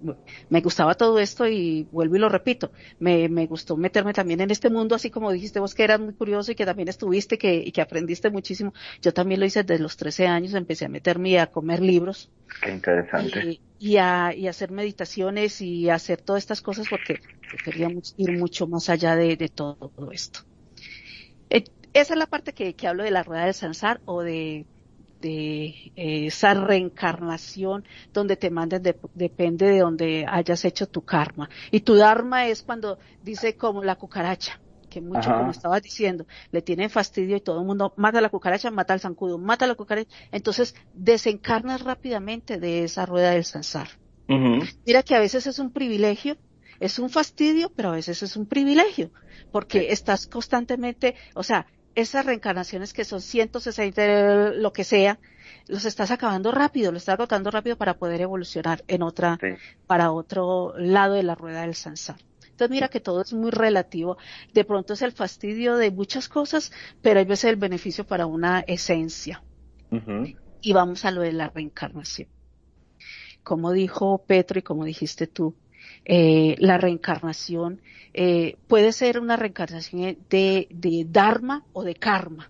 me 0.50 0.62
gustaba 0.62 0.96
todo 0.96 1.20
esto 1.20 1.48
y 1.48 1.88
vuelvo 1.92 2.16
y 2.16 2.20
lo 2.20 2.30
repito, 2.30 2.72
me, 3.00 3.30
me, 3.30 3.46
gustó 3.48 3.78
meterme 3.78 4.14
también 4.14 4.42
en 4.42 4.52
este 4.52 4.70
mundo, 4.70 4.96
así 4.96 5.10
como 5.10 5.32
dijiste 5.32 5.60
vos 5.60 5.74
que 5.74 5.84
eras 5.84 6.00
muy 6.00 6.14
curioso 6.14 6.52
y 6.52 6.56
que 6.56 6.66
también 6.66 6.90
estuviste 6.90 7.38
que, 7.38 7.56
y 7.56 7.72
que 7.72 7.82
aprendiste 7.82 8.30
muchísimo. 8.30 8.74
Yo 9.02 9.14
también 9.14 9.40
lo 9.40 9.46
hice 9.46 9.64
desde 9.64 9.82
los 9.82 9.98
13 9.98 10.28
años, 10.28 10.54
empecé 10.54 10.86
a 10.86 10.90
meterme 10.90 11.40
a 11.40 11.48
comer 11.48 11.82
libros. 11.82 12.30
Qué 12.62 12.72
interesante. 12.72 13.60
Y, 13.80 13.98
a, 13.98 14.34
y 14.36 14.48
hacer 14.48 14.72
meditaciones 14.72 15.62
y 15.62 15.90
hacer 15.90 16.22
todas 16.22 16.44
estas 16.44 16.62
cosas 16.62 16.88
porque 16.90 17.20
queríamos 17.64 18.14
ir 18.18 18.38
mucho 18.38 18.68
más 18.68 18.90
allá 18.90 19.16
de, 19.16 19.36
de 19.36 19.50
todo 19.50 19.92
esto. 20.12 20.42
Eh, 21.50 21.66
esa 21.94 22.14
es 22.14 22.20
la 22.20 22.28
parte 22.28 22.54
que, 22.54 22.74
que 22.76 22.88
hablo 22.88 23.04
de 23.04 23.12
la 23.12 23.24
rueda 23.24 23.46
del 23.46 23.54
Sansar 23.54 24.02
o 24.06 24.22
de 24.22 24.66
de 25.24 25.94
eh, 25.96 26.28
esa 26.28 26.54
reencarnación 26.54 27.86
donde 28.12 28.36
te 28.36 28.52
mandan 28.52 28.84
depende 29.16 29.66
de 29.66 29.80
donde 29.80 30.26
hayas 30.28 30.66
hecho 30.66 30.88
tu 30.88 31.04
karma. 31.04 31.50
Y 31.72 31.80
tu 31.80 31.96
dharma 31.96 32.48
es 32.48 32.62
cuando 32.62 33.00
dice 33.24 33.56
como 33.56 33.84
la 33.84 33.96
cucaracha, 33.96 34.60
que 34.90 35.00
mucho 35.00 35.32
como 35.32 35.52
estaba 35.52 35.80
diciendo, 35.80 36.28
le 36.52 36.62
tienen 36.62 36.90
fastidio 36.90 37.38
y 37.38 37.42
todo 37.42 37.62
el 37.62 37.66
mundo 37.66 37.94
mata 37.96 38.20
a 38.20 38.22
la 38.22 38.30
cucaracha, 38.30 38.70
mata 38.70 38.94
al 38.94 39.00
zancudo, 39.00 39.38
mata 39.38 39.64
a 39.64 39.70
la 39.70 39.76
cucaracha. 39.76 40.10
Entonces 40.32 40.76
desencarnas 40.94 41.82
rápidamente 41.82 42.60
de 42.60 42.84
esa 42.84 43.06
rueda 43.06 43.32
del 43.32 43.46
sansar. 43.46 43.88
Mira 44.86 45.04
que 45.04 45.16
a 45.16 45.20
veces 45.20 45.48
es 45.48 45.58
un 45.60 45.72
privilegio, 45.72 46.38
es 46.80 47.00
un 47.00 47.10
fastidio, 47.10 47.72
pero 47.74 47.90
a 47.90 47.96
veces 47.96 48.24
es 48.24 48.36
un 48.36 48.46
privilegio, 48.46 49.12
porque 49.52 49.92
estás 49.92 50.28
constantemente, 50.28 51.16
o 51.34 51.44
sea, 51.44 51.68
esas 51.96 52.26
reencarnaciones 52.26 52.94
que 52.94 53.06
son 53.06 53.22
160, 53.22 54.52
lo 54.52 54.74
que 54.74 54.84
sea, 54.84 55.20
los 55.68 55.86
estás 55.86 56.12
acabando 56.12 56.52
rápido, 56.52 56.92
lo 56.92 56.98
estás 56.98 57.14
agotando 57.14 57.52
rápido 57.52 57.78
para 57.78 57.98
poder 57.98 58.22
evolucionar 58.22 58.84
en 58.88 59.04
otra, 59.04 59.40
para 59.88 60.12
otro 60.12 60.74
lado 60.78 61.14
de 61.14 61.24
la 61.24 61.36
rueda 61.36 61.62
del 61.62 61.76
sansar. 61.76 62.18
Entonces 62.42 62.70
mira 62.70 62.88
que 62.88 63.00
todo 63.00 63.22
es 63.22 63.34
muy 63.34 63.50
relativo. 63.50 64.18
De 64.54 64.64
pronto 64.64 64.94
es 64.94 65.02
el 65.02 65.12
fastidio 65.12 65.76
de 65.76 65.90
muchas 65.90 66.30
cosas, 66.30 66.72
pero 67.02 67.20
hay 67.20 67.26
veces 67.26 67.46
el 67.46 67.56
beneficio 67.56 68.06
para 68.06 68.26
una 68.28 68.60
esencia. 68.62 69.44
Y 70.62 70.74
vamos 70.74 71.06
a 71.06 71.12
lo 71.12 71.22
de 71.22 71.34
la 71.34 71.50
reencarnación. 71.50 72.30
Como 73.44 73.72
dijo 73.72 74.24
Petro 74.26 74.60
y 74.60 74.62
como 74.62 74.86
dijiste 74.86 75.28
tú, 75.28 75.56
eh, 76.06 76.56
la 76.60 76.78
reencarnación 76.78 77.82
eh, 78.14 78.58
puede 78.68 78.92
ser 78.92 79.20
una 79.20 79.38
reencarnación 79.38 80.18
de, 80.30 80.68
de 80.70 81.06
dharma 81.10 81.64
o 81.74 81.84
de 81.84 81.96
karma. 81.96 82.50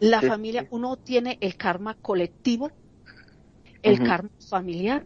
La 0.00 0.20
familia, 0.20 0.66
uno 0.70 0.96
tiene 0.96 1.38
el 1.40 1.56
karma 1.56 1.94
colectivo, 1.94 2.70
el 3.82 3.98
karma 4.02 4.30
familiar, 4.48 5.04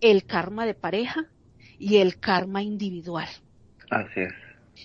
el 0.00 0.24
karma 0.24 0.66
de 0.66 0.74
pareja 0.74 1.26
y 1.78 1.98
el 1.98 2.18
karma 2.18 2.62
individual. 2.62 3.28
Así 3.90 4.20
es. 4.20 4.32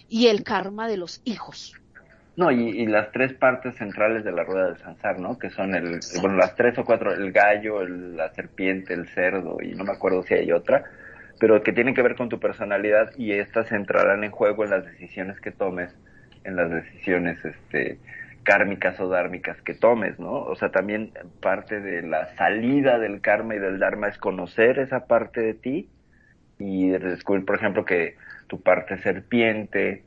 Y 0.08 0.28
el 0.28 0.44
karma 0.44 0.88
de 0.88 0.98
los 0.98 1.22
hijos. 1.26 1.74
No, 2.38 2.52
y, 2.52 2.86
las 2.86 3.12
tres 3.12 3.34
partes 3.34 3.76
centrales 3.78 4.24
de 4.24 4.32
la 4.32 4.44
rueda 4.44 4.68
del 4.68 4.78
Sansar, 4.78 5.20
¿no? 5.20 5.40
Que 5.40 5.50
son 5.50 5.74
el, 5.74 6.00
bueno, 6.22 6.38
las 6.38 6.56
tres 6.56 6.78
o 6.78 6.86
cuatro, 6.86 7.12
el 7.12 7.32
gallo, 7.32 7.84
la 7.84 8.30
serpiente, 8.30 8.94
el 8.94 9.08
cerdo, 9.08 9.58
y 9.60 9.74
no 9.74 9.84
me 9.84 9.94
acuerdo 9.94 10.22
si 10.22 10.36
hay 10.36 10.52
otra, 10.52 10.84
pero 11.40 11.62
que 11.64 11.74
tienen 11.74 11.94
que 11.94 12.02
ver 12.02 12.16
con 12.16 12.30
tu 12.30 12.40
personalidad 12.40 13.12
y 13.18 13.34
estas 13.34 13.72
entrarán 13.72 14.24
en 14.24 14.32
juego 14.32 14.64
en 14.64 14.72
las 14.72 14.86
decisiones 14.86 15.40
que 15.40 15.52
tomes, 15.52 15.96
en 16.44 16.56
las 16.56 16.70
decisiones 16.70 17.44
este, 17.46 18.00
kármicas 18.44 19.00
o 19.00 19.08
dármicas 19.10 19.62
que 19.62 19.74
tomes, 19.74 20.18
¿no? 20.20 20.32
O 20.32 20.56
sea, 20.56 20.70
también 20.70 21.12
parte 21.42 21.80
de 21.82 22.02
la 22.02 22.34
salida 22.36 22.98
del 22.98 23.22
karma 23.22 23.56
y 23.56 23.60
del 23.60 23.80
dharma 23.80 24.08
es 24.08 24.18
conocer 24.18 24.80
esa 24.80 25.06
parte 25.06 25.42
de 25.42 25.54
ti 25.54 25.90
y 26.58 26.90
descubrir, 26.90 27.46
por 27.46 27.58
ejemplo, 27.58 27.86
que 27.86 28.16
tu 28.48 28.62
parte 28.62 28.98
serpiente 29.00 30.04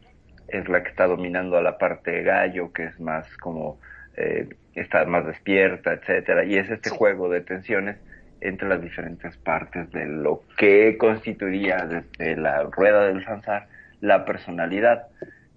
es 0.48 0.68
la 0.68 0.82
que 0.82 0.88
está 0.88 1.06
dominando 1.06 1.56
a 1.56 1.62
la 1.62 1.78
parte 1.78 2.22
gallo, 2.22 2.72
que 2.72 2.84
es 2.84 2.98
más 2.98 3.26
como 3.36 3.78
eh, 4.16 4.48
está 4.74 5.04
más 5.04 5.26
despierta, 5.26 5.92
etcétera, 5.92 6.44
y 6.44 6.56
es 6.56 6.70
este 6.70 6.90
juego 6.90 7.28
de 7.28 7.40
tensiones 7.40 7.96
entre 8.40 8.68
las 8.68 8.82
diferentes 8.82 9.36
partes 9.38 9.90
de 9.92 10.06
lo 10.06 10.42
que 10.56 10.96
constituiría 10.98 11.86
desde 11.86 12.36
la 12.36 12.62
rueda 12.62 13.06
del 13.06 13.24
Sansar 13.24 13.68
la 14.00 14.24
personalidad. 14.24 15.08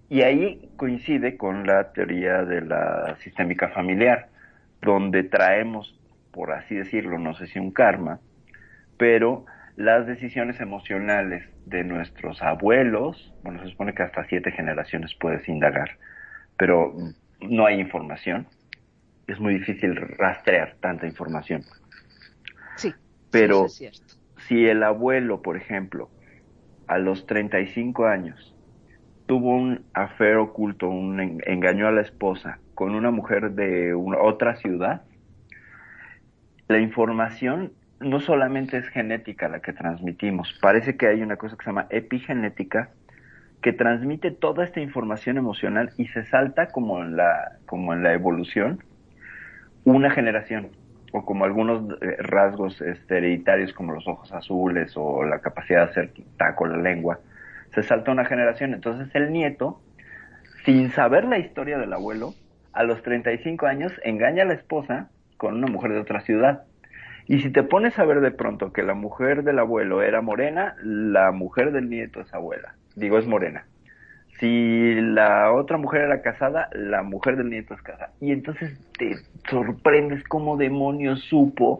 Y 0.09 0.21
ahí 0.21 0.69
coincide 0.75 1.38
con 1.38 1.65
la 1.65 1.93
teoría 1.93 2.43
de 2.43 2.61
la 2.61 3.15
sistémica 3.19 3.69
familiar, 3.69 4.27
donde 4.81 5.23
traemos, 5.23 5.99
por 6.31 6.51
así 6.51 6.75
decirlo, 6.75 7.17
no 7.17 7.34
sé 7.34 7.47
si 7.47 7.59
un 7.59 7.71
karma, 7.71 8.19
pero 8.97 9.45
las 9.75 10.05
decisiones 10.05 10.59
emocionales 10.59 11.43
de 11.65 11.84
nuestros 11.84 12.43
abuelos, 12.43 13.34
bueno, 13.43 13.63
se 13.63 13.69
supone 13.69 13.93
que 13.93 14.03
hasta 14.03 14.25
siete 14.25 14.51
generaciones 14.51 15.15
puedes 15.15 15.47
indagar, 15.47 15.97
pero 16.57 16.93
no 17.41 17.65
hay 17.65 17.79
información. 17.79 18.47
Es 19.25 19.39
muy 19.39 19.53
difícil 19.53 19.95
rastrear 19.95 20.75
tanta 20.79 21.07
información. 21.07 21.63
Pero 23.34 23.67
si 23.67 24.67
el 24.67 24.84
abuelo, 24.84 25.41
por 25.41 25.57
ejemplo, 25.57 26.09
a 26.86 26.99
los 26.99 27.25
35 27.25 28.05
años 28.05 28.55
tuvo 29.25 29.55
un 29.55 29.84
afer 29.93 30.36
oculto, 30.36 30.88
un 30.88 31.19
engañó 31.45 31.88
a 31.88 31.91
la 31.91 32.01
esposa 32.01 32.59
con 32.75 32.93
una 32.93 33.09
mujer 33.09 33.51
de 33.51 33.95
una, 33.95 34.19
otra 34.19 34.55
ciudad, 34.57 35.01
la 36.67 36.77
información 36.77 37.73
no 37.99 38.19
solamente 38.19 38.77
es 38.77 38.88
genética 38.89 39.49
la 39.49 39.61
que 39.61 39.73
transmitimos, 39.73 40.55
parece 40.61 40.95
que 40.95 41.07
hay 41.07 41.23
una 41.23 41.38
cosa 41.38 41.57
que 41.57 41.64
se 41.64 41.72
llama 41.72 41.88
epigenética 41.89 42.91
que 43.64 43.73
transmite 43.73 44.30
toda 44.30 44.64
esta 44.64 44.80
información 44.80 45.39
emocional 45.39 45.91
y 45.97 46.05
se 46.10 46.23
salta 46.26 46.68
como 46.68 47.01
en 47.01 47.15
la, 47.15 47.53
como 47.65 47.93
en 47.93 48.03
la 48.03 48.14
evolución 48.14 48.84
una 49.85 50.11
generación 50.11 50.69
o 51.14 51.23
como 51.23 51.45
algunos 51.45 51.84
eh, 52.02 52.18
rasgos 52.18 52.81
este, 52.81 53.18
hereditarios 53.18 53.72
como 53.72 53.94
los 53.94 54.07
ojos 54.07 54.34
azules 54.34 54.94
o 54.95 55.23
la 55.23 55.40
capacidad 55.40 55.85
de 55.85 55.91
hacer 55.91 56.11
taco 56.38 56.65
la 56.65 56.77
lengua, 56.77 57.19
se 57.69 57.84
salta 57.84 58.11
una 58.11 58.26
generación. 58.26 58.73
Entonces 58.73 59.14
el 59.14 59.31
nieto, 59.31 59.80
sin 60.65 60.90
saber 60.90 61.26
la 61.26 61.38
historia 61.38 61.77
del 61.77 61.94
abuelo, 61.94 62.34
a 62.73 62.84
los 62.84 63.03
35 63.03 63.68
años 63.68 63.94
engaña 64.03 64.41
a 64.41 64.48
la 64.48 64.56
esposa 64.56 65.10
con 65.38 65.56
una 65.56 65.68
mujer 65.68 65.91
de 65.94 65.99
otra 65.99 66.22
ciudad. 66.22 66.64
Y 67.27 67.40
si 67.40 67.52
te 67.52 67.61
pones 67.61 67.98
a 67.99 68.06
ver 68.06 68.19
de 68.19 68.31
pronto 68.31 68.73
que 68.73 68.81
la 68.81 68.95
mujer 68.95 69.44
del 69.44 69.60
abuelo 69.60 70.02
era 70.02 70.22
morena, 70.22 70.76
la 70.84 71.31
mujer 71.31 71.72
del 71.72 71.90
nieto 71.90 72.22
es 72.22 72.34
abuela. 72.34 72.76
Digo, 72.95 73.19
es 73.19 73.27
morena. 73.27 73.68
Si 74.44 74.95
la 74.95 75.53
otra 75.53 75.78
mujer 75.78 76.02
era 76.02 76.22
casada, 76.22 76.68
la 76.74 77.02
mujer 77.02 77.38
del 77.38 77.49
nieto 77.49 77.76
es 77.76 77.82
casada. 77.82 78.11
Y 78.20 78.34
entonces 78.34 78.78
te 78.99 79.15
sorprendes 79.49 80.22
cómo 80.26 80.57
demonios 80.57 81.22
supo 81.22 81.80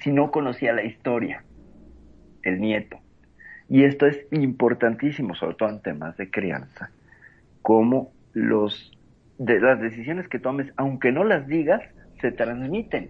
si 0.00 0.12
no 0.12 0.30
conocía 0.30 0.72
la 0.72 0.84
historia, 0.84 1.42
el 2.44 2.60
nieto. 2.60 3.00
Y 3.68 3.82
esto 3.82 4.06
es 4.06 4.24
importantísimo, 4.30 5.34
sobre 5.34 5.56
todo 5.56 5.70
en 5.70 5.82
temas 5.82 6.16
de 6.16 6.30
crianza, 6.30 6.92
cómo 7.62 8.12
los 8.32 8.96
de 9.38 9.58
las 9.58 9.80
decisiones 9.80 10.28
que 10.28 10.38
tomes, 10.38 10.72
aunque 10.76 11.10
no 11.10 11.24
las 11.24 11.48
digas, 11.48 11.82
se 12.20 12.30
transmiten 12.30 13.08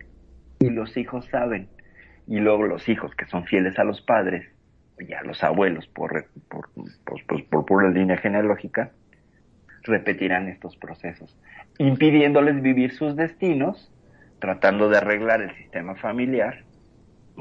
y 0.61 0.71
los 0.71 0.97
hijos 0.97 1.27
saben. 1.27 1.69
Y 2.27 2.39
luego 2.39 2.67
los 2.67 2.89
hijos 2.89 3.15
que 3.17 3.27
son 3.27 3.45
fieles 3.45 3.79
a 3.79 3.85
los 3.85 4.01
padres 4.01 4.47
ya 5.07 5.23
los 5.23 5.43
abuelos, 5.43 5.87
por, 5.89 6.27
por, 6.49 6.69
por, 7.05 7.45
por 7.45 7.67
pura 7.67 7.91
línea 7.91 8.17
genealógica, 8.17 8.91
repetirán 9.83 10.49
estos 10.49 10.77
procesos, 10.77 11.37
impidiéndoles 11.79 12.63
vivir 12.63 12.93
sus 12.93 13.17
destinos, 13.17 13.93
tratando 14.39 14.89
de 14.89 14.99
arreglar 14.99 15.43
el 15.43 15.55
sistema 15.57 15.95
familiar. 15.95 16.65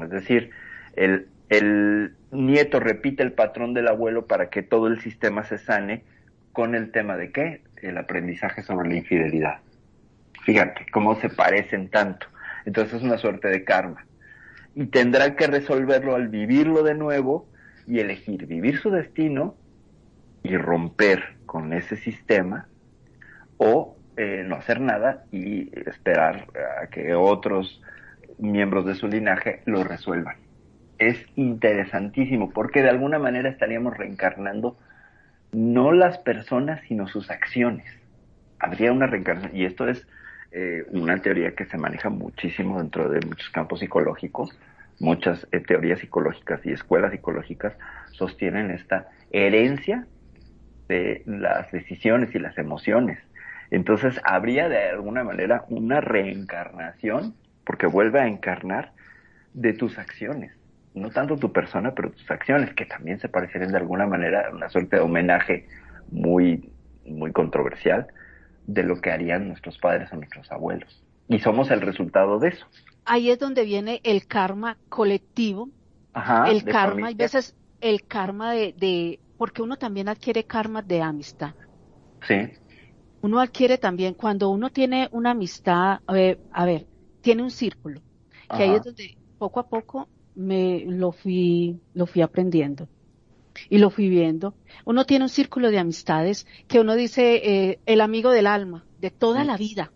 Es 0.02 0.10
decir, 0.10 0.50
el, 0.94 1.28
el 1.48 2.14
nieto 2.30 2.80
repite 2.80 3.22
el 3.22 3.32
patrón 3.32 3.74
del 3.74 3.88
abuelo 3.88 4.26
para 4.26 4.50
que 4.50 4.62
todo 4.62 4.86
el 4.86 5.00
sistema 5.00 5.44
se 5.44 5.58
sane 5.58 6.04
con 6.52 6.74
el 6.74 6.90
tema 6.90 7.16
de 7.16 7.32
qué? 7.32 7.62
El 7.82 7.98
aprendizaje 7.98 8.62
sobre 8.62 8.88
la 8.88 8.96
infidelidad. 8.96 9.58
Fíjate 10.44 10.86
cómo 10.92 11.14
se 11.16 11.28
parecen 11.28 11.88
tanto. 11.88 12.26
Entonces 12.64 12.94
es 12.94 13.02
una 13.02 13.18
suerte 13.18 13.48
de 13.48 13.64
karma. 13.64 14.06
Y 14.74 14.86
tendrá 14.86 15.36
que 15.36 15.46
resolverlo 15.46 16.14
al 16.14 16.28
vivirlo 16.28 16.82
de 16.82 16.94
nuevo 16.94 17.48
y 17.86 18.00
elegir 18.00 18.46
vivir 18.46 18.78
su 18.78 18.90
destino 18.90 19.54
y 20.42 20.56
romper 20.56 21.36
con 21.46 21.72
ese 21.72 21.96
sistema 21.96 22.66
o 23.58 23.96
eh, 24.16 24.44
no 24.46 24.56
hacer 24.56 24.80
nada 24.80 25.24
y 25.30 25.70
esperar 25.88 26.46
a 26.82 26.88
que 26.88 27.14
otros 27.14 27.80
miembros 28.38 28.84
de 28.86 28.94
su 28.94 29.08
linaje 29.08 29.62
lo 29.64 29.84
resuelvan. 29.84 30.36
Es 30.98 31.24
interesantísimo 31.36 32.50
porque 32.50 32.82
de 32.82 32.90
alguna 32.90 33.18
manera 33.18 33.48
estaríamos 33.48 33.96
reencarnando 33.96 34.76
no 35.52 35.92
las 35.92 36.18
personas 36.18 36.80
sino 36.88 37.08
sus 37.08 37.30
acciones. 37.30 37.86
Habría 38.58 38.92
una 38.92 39.06
reencarnación 39.06 39.56
y 39.56 39.64
esto 39.64 39.88
es 39.88 40.06
eh, 40.50 40.84
una 40.90 41.16
teoría 41.18 41.54
que 41.54 41.64
se 41.64 41.78
maneja 41.78 42.10
muchísimo 42.10 42.78
dentro 42.78 43.08
de 43.08 43.20
muchos 43.26 43.48
campos 43.50 43.80
psicológicos. 43.80 44.50
Muchas 45.02 45.48
eh, 45.50 45.58
teorías 45.58 45.98
psicológicas 45.98 46.64
y 46.64 46.70
escuelas 46.70 47.10
psicológicas 47.10 47.74
sostienen 48.12 48.70
esta 48.70 49.08
herencia 49.32 50.06
de 50.86 51.24
las 51.26 51.72
decisiones 51.72 52.32
y 52.36 52.38
las 52.38 52.56
emociones. 52.56 53.18
Entonces 53.72 54.20
habría 54.22 54.68
de 54.68 54.90
alguna 54.90 55.24
manera 55.24 55.64
una 55.70 56.00
reencarnación, 56.00 57.34
porque 57.64 57.88
vuelve 57.88 58.20
a 58.20 58.28
encarnar, 58.28 58.92
de 59.54 59.72
tus 59.72 59.98
acciones. 59.98 60.52
No 60.94 61.10
tanto 61.10 61.36
tu 61.36 61.52
persona, 61.52 61.96
pero 61.96 62.12
tus 62.12 62.30
acciones, 62.30 62.72
que 62.72 62.86
también 62.86 63.18
se 63.18 63.28
parecerían 63.28 63.72
de 63.72 63.78
alguna 63.78 64.06
manera 64.06 64.46
a 64.46 64.54
una 64.54 64.68
suerte 64.68 64.96
de 64.96 65.02
homenaje 65.02 65.66
muy, 66.12 66.70
muy 67.04 67.32
controversial 67.32 68.06
de 68.68 68.84
lo 68.84 69.00
que 69.00 69.10
harían 69.10 69.48
nuestros 69.48 69.78
padres 69.78 70.12
o 70.12 70.16
nuestros 70.16 70.52
abuelos. 70.52 71.02
Y 71.26 71.40
somos 71.40 71.72
el 71.72 71.80
resultado 71.80 72.38
de 72.38 72.50
eso. 72.50 72.68
Ahí 73.04 73.30
es 73.30 73.38
donde 73.38 73.64
viene 73.64 74.00
el 74.04 74.26
karma 74.26 74.78
colectivo. 74.88 75.68
el 76.46 76.64
karma, 76.64 77.08
hay 77.08 77.14
veces 77.14 77.54
el 77.80 78.04
karma 78.06 78.52
de, 78.52 78.72
de, 78.72 79.20
porque 79.38 79.62
uno 79.62 79.76
también 79.76 80.08
adquiere 80.08 80.44
karma 80.44 80.82
de 80.82 81.02
amistad. 81.02 81.54
Sí. 82.26 82.36
Uno 83.22 83.40
adquiere 83.40 83.78
también, 83.78 84.14
cuando 84.14 84.50
uno 84.50 84.70
tiene 84.70 85.08
una 85.12 85.30
amistad, 85.30 86.00
a 86.06 86.12
ver, 86.12 86.40
a 86.52 86.64
ver 86.64 86.86
tiene 87.22 87.42
un 87.42 87.50
círculo, 87.50 88.02
que 88.54 88.62
ahí 88.64 88.74
es 88.74 88.82
donde 88.84 89.16
poco 89.38 89.60
a 89.60 89.68
poco 89.68 90.08
me 90.34 90.84
lo 90.86 91.12
fui, 91.12 91.80
lo 91.94 92.06
fui 92.06 92.20
aprendiendo 92.20 92.88
y 93.70 93.78
lo 93.78 93.88
fui 93.90 94.10
viendo. 94.10 94.54
Uno 94.84 95.06
tiene 95.06 95.24
un 95.24 95.28
círculo 95.30 95.70
de 95.70 95.78
amistades 95.78 96.46
que 96.68 96.80
uno 96.80 96.94
dice 96.94 97.36
eh, 97.36 97.78
el 97.86 98.00
amigo 98.02 98.30
del 98.30 98.46
alma, 98.46 98.84
de 99.00 99.10
toda 99.10 99.44
la 99.44 99.56
vida, 99.56 99.92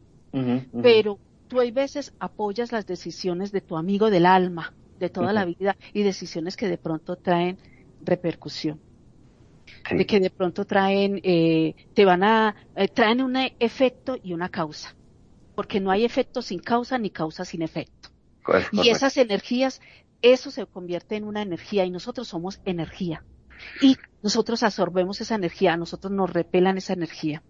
pero 0.83 1.19
tú 1.47 1.61
hay 1.61 1.71
veces 1.71 2.13
apoyas 2.19 2.73
las 2.73 2.87
decisiones 2.87 3.53
de 3.53 3.61
tu 3.61 3.77
amigo 3.77 4.11
del 4.11 4.27
alma, 4.27 4.75
de 4.99 5.11
toda 5.11 5.33
la 5.33 5.45
vida, 5.45 5.77
y 5.93 6.03
decisiones 6.03 6.57
que 6.57 6.69
de 6.69 6.79
pronto 6.79 7.17
traen 7.17 7.59
repercusión. 8.03 8.81
De 9.91 10.07
que 10.07 10.21
de 10.21 10.31
pronto 10.31 10.65
traen, 10.65 11.21
eh, 11.23 11.75
te 11.95 12.05
van 12.05 12.23
a, 12.23 12.55
eh, 12.75 12.89
traen 12.89 13.21
un 13.21 13.37
efecto 13.37 14.17
y 14.23 14.33
una 14.33 14.49
causa, 14.49 14.95
porque 15.55 15.81
no 15.81 15.91
hay 15.91 16.05
efecto 16.05 16.43
sin 16.43 16.61
causa 16.61 16.99
ni 16.99 17.11
causa 17.11 17.45
sin 17.45 17.63
efecto. 17.63 18.11
y 18.73 18.91
esas 18.91 19.17
energías, 19.17 19.81
eso 20.23 20.51
se 20.51 20.67
convierte 20.67 21.17
en 21.17 21.25
una 21.25 21.43
energía 21.43 21.85
y 21.85 21.91
nosotros 21.91 22.29
somos 22.29 22.61
energía. 22.65 23.25
Y 23.81 23.97
nosotros 24.23 24.63
absorbemos 24.63 25.21
esa 25.21 25.35
energía, 25.35 25.75
a 25.75 25.77
nosotros 25.77 26.13
nos 26.13 26.33
repelan 26.33 26.79
esa 26.79 26.93
energía. 26.93 27.43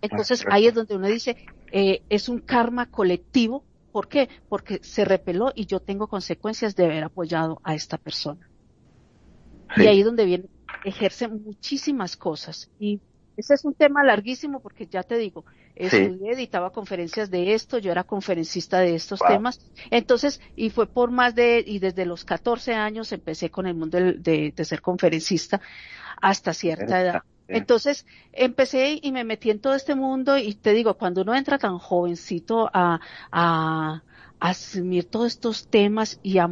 Entonces 0.00 0.44
ahí 0.50 0.66
es 0.66 0.74
donde 0.74 0.96
uno 0.96 1.06
dice, 1.06 1.36
eh, 1.72 2.02
es 2.08 2.28
un 2.28 2.38
karma 2.38 2.90
colectivo. 2.90 3.64
¿Por 3.90 4.08
qué? 4.08 4.28
Porque 4.48 4.78
se 4.82 5.04
repeló 5.04 5.52
y 5.54 5.66
yo 5.66 5.80
tengo 5.80 6.06
consecuencias 6.06 6.76
de 6.76 6.84
haber 6.84 7.04
apoyado 7.04 7.60
a 7.64 7.74
esta 7.74 7.98
persona. 7.98 8.48
Y 9.76 9.86
ahí 9.86 10.02
donde 10.02 10.24
viene 10.24 10.44
ejerce 10.84 11.28
muchísimas 11.28 12.16
cosas 12.16 12.70
y 12.78 13.00
ese 13.36 13.54
es 13.54 13.64
un 13.64 13.74
tema 13.74 14.04
larguísimo 14.04 14.60
porque 14.60 14.86
ya 14.86 15.02
te 15.02 15.16
digo, 15.16 15.44
estudié, 15.74 16.32
editaba 16.32 16.70
conferencias 16.70 17.30
de 17.30 17.54
esto, 17.54 17.78
yo 17.78 17.90
era 17.90 18.04
conferencista 18.04 18.80
de 18.80 18.94
estos 18.94 19.20
temas, 19.26 19.60
entonces, 19.90 20.40
y 20.54 20.70
fue 20.70 20.86
por 20.86 21.10
más 21.10 21.34
de, 21.34 21.64
y 21.66 21.78
desde 21.78 22.04
los 22.04 22.24
14 22.24 22.74
años 22.74 23.10
empecé 23.12 23.50
con 23.50 23.66
el 23.66 23.74
mundo 23.74 23.98
de, 23.98 24.52
de, 24.54 24.64
ser 24.64 24.82
conferencista 24.82 25.60
hasta 26.20 26.52
cierta 26.52 27.00
edad. 27.00 27.22
Entonces 27.52 28.06
empecé 28.32 28.98
y 29.02 29.12
me 29.12 29.24
metí 29.24 29.50
en 29.50 29.60
todo 29.60 29.74
este 29.74 29.94
mundo 29.94 30.38
y 30.38 30.54
te 30.54 30.72
digo, 30.72 30.94
cuando 30.98 31.22
uno 31.22 31.34
entra 31.34 31.58
tan 31.58 31.78
jovencito 31.78 32.70
a, 32.72 33.00
a, 33.30 34.02
a 34.40 34.48
asumir 34.50 35.08
todos 35.10 35.26
estos 35.28 35.68
temas 35.68 36.18
y 36.22 36.38
a 36.38 36.48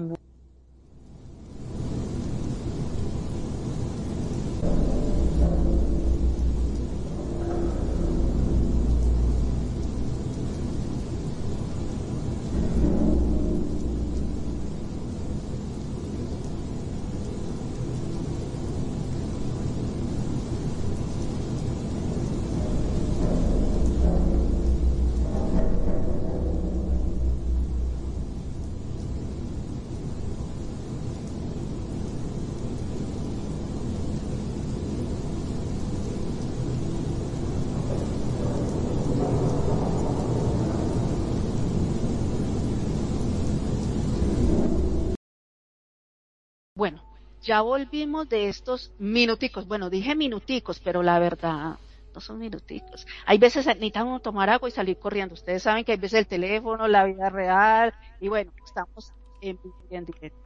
Bueno, 46.80 47.02
ya 47.50 47.62
volvimos 47.62 48.28
de 48.28 48.48
estos 48.48 48.92
minuticos. 49.00 49.66
Bueno, 49.66 49.90
dije 49.90 50.14
minuticos, 50.14 50.78
pero 50.78 51.02
la 51.02 51.18
verdad 51.18 51.78
no 52.14 52.20
son 52.20 52.38
minuticos. 52.38 53.08
Hay 53.26 53.38
veces 53.38 53.66
necesitamos 53.66 54.22
tomar 54.22 54.48
agua 54.48 54.68
y 54.68 54.72
salir 54.72 54.96
corriendo. 54.98 55.34
Ustedes 55.34 55.64
saben 55.64 55.84
que 55.84 55.90
hay 55.90 55.98
veces 55.98 56.20
el 56.20 56.26
teléfono, 56.28 56.86
la 56.86 57.04
vida 57.06 57.28
real, 57.28 57.92
y 58.20 58.28
bueno, 58.28 58.52
estamos 58.64 59.12
en, 59.40 59.58
en 59.90 60.04
directo. 60.06 60.38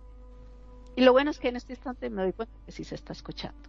Y 0.96 1.02
lo 1.02 1.12
bueno 1.12 1.30
es 1.30 1.38
que 1.38 1.48
en 1.48 1.56
este 1.56 1.74
instante 1.74 2.08
me 2.08 2.22
doy 2.22 2.32
cuenta 2.32 2.54
que 2.64 2.72
sí 2.72 2.84
se 2.84 2.94
está 2.94 3.12
escuchando. 3.12 3.68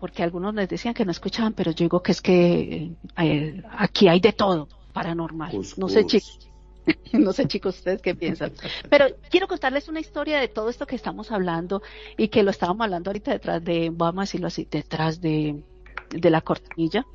Porque 0.00 0.24
algunos 0.24 0.52
les 0.52 0.68
decían 0.68 0.94
que 0.94 1.04
no 1.04 1.12
escuchaban, 1.12 1.52
pero 1.52 1.70
yo 1.70 1.84
digo 1.84 2.02
que 2.02 2.10
es 2.10 2.20
que 2.20 2.90
eh, 3.18 3.62
aquí 3.70 4.08
hay 4.08 4.18
de 4.18 4.32
todo 4.32 4.66
paranormal. 4.92 5.52
No 5.76 5.88
sé, 5.88 6.04
chicos. 6.06 6.51
no 7.12 7.32
sé 7.32 7.46
chicos 7.46 7.78
ustedes 7.78 8.02
qué 8.02 8.14
piensan. 8.14 8.52
Pero 8.88 9.06
quiero 9.30 9.48
contarles 9.48 9.88
una 9.88 10.00
historia 10.00 10.38
de 10.40 10.48
todo 10.48 10.68
esto 10.68 10.86
que 10.86 10.96
estamos 10.96 11.30
hablando 11.30 11.82
y 12.16 12.28
que 12.28 12.42
lo 12.42 12.50
estábamos 12.50 12.84
hablando 12.84 13.10
ahorita 13.10 13.32
detrás 13.32 13.62
de, 13.64 13.90
vamos 13.92 14.18
a 14.18 14.22
decirlo 14.22 14.46
así, 14.48 14.66
detrás 14.70 15.20
de, 15.20 15.62
de 16.10 16.30
la 16.30 16.40
cortinilla. 16.40 17.06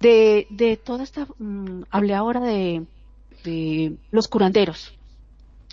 De, 0.00 0.46
de 0.50 0.76
toda 0.76 1.04
esta, 1.04 1.26
mm, 1.38 1.82
hablé 1.90 2.14
ahora 2.14 2.40
de, 2.40 2.86
de 3.44 3.96
los 4.10 4.28
curanderos. 4.28 4.98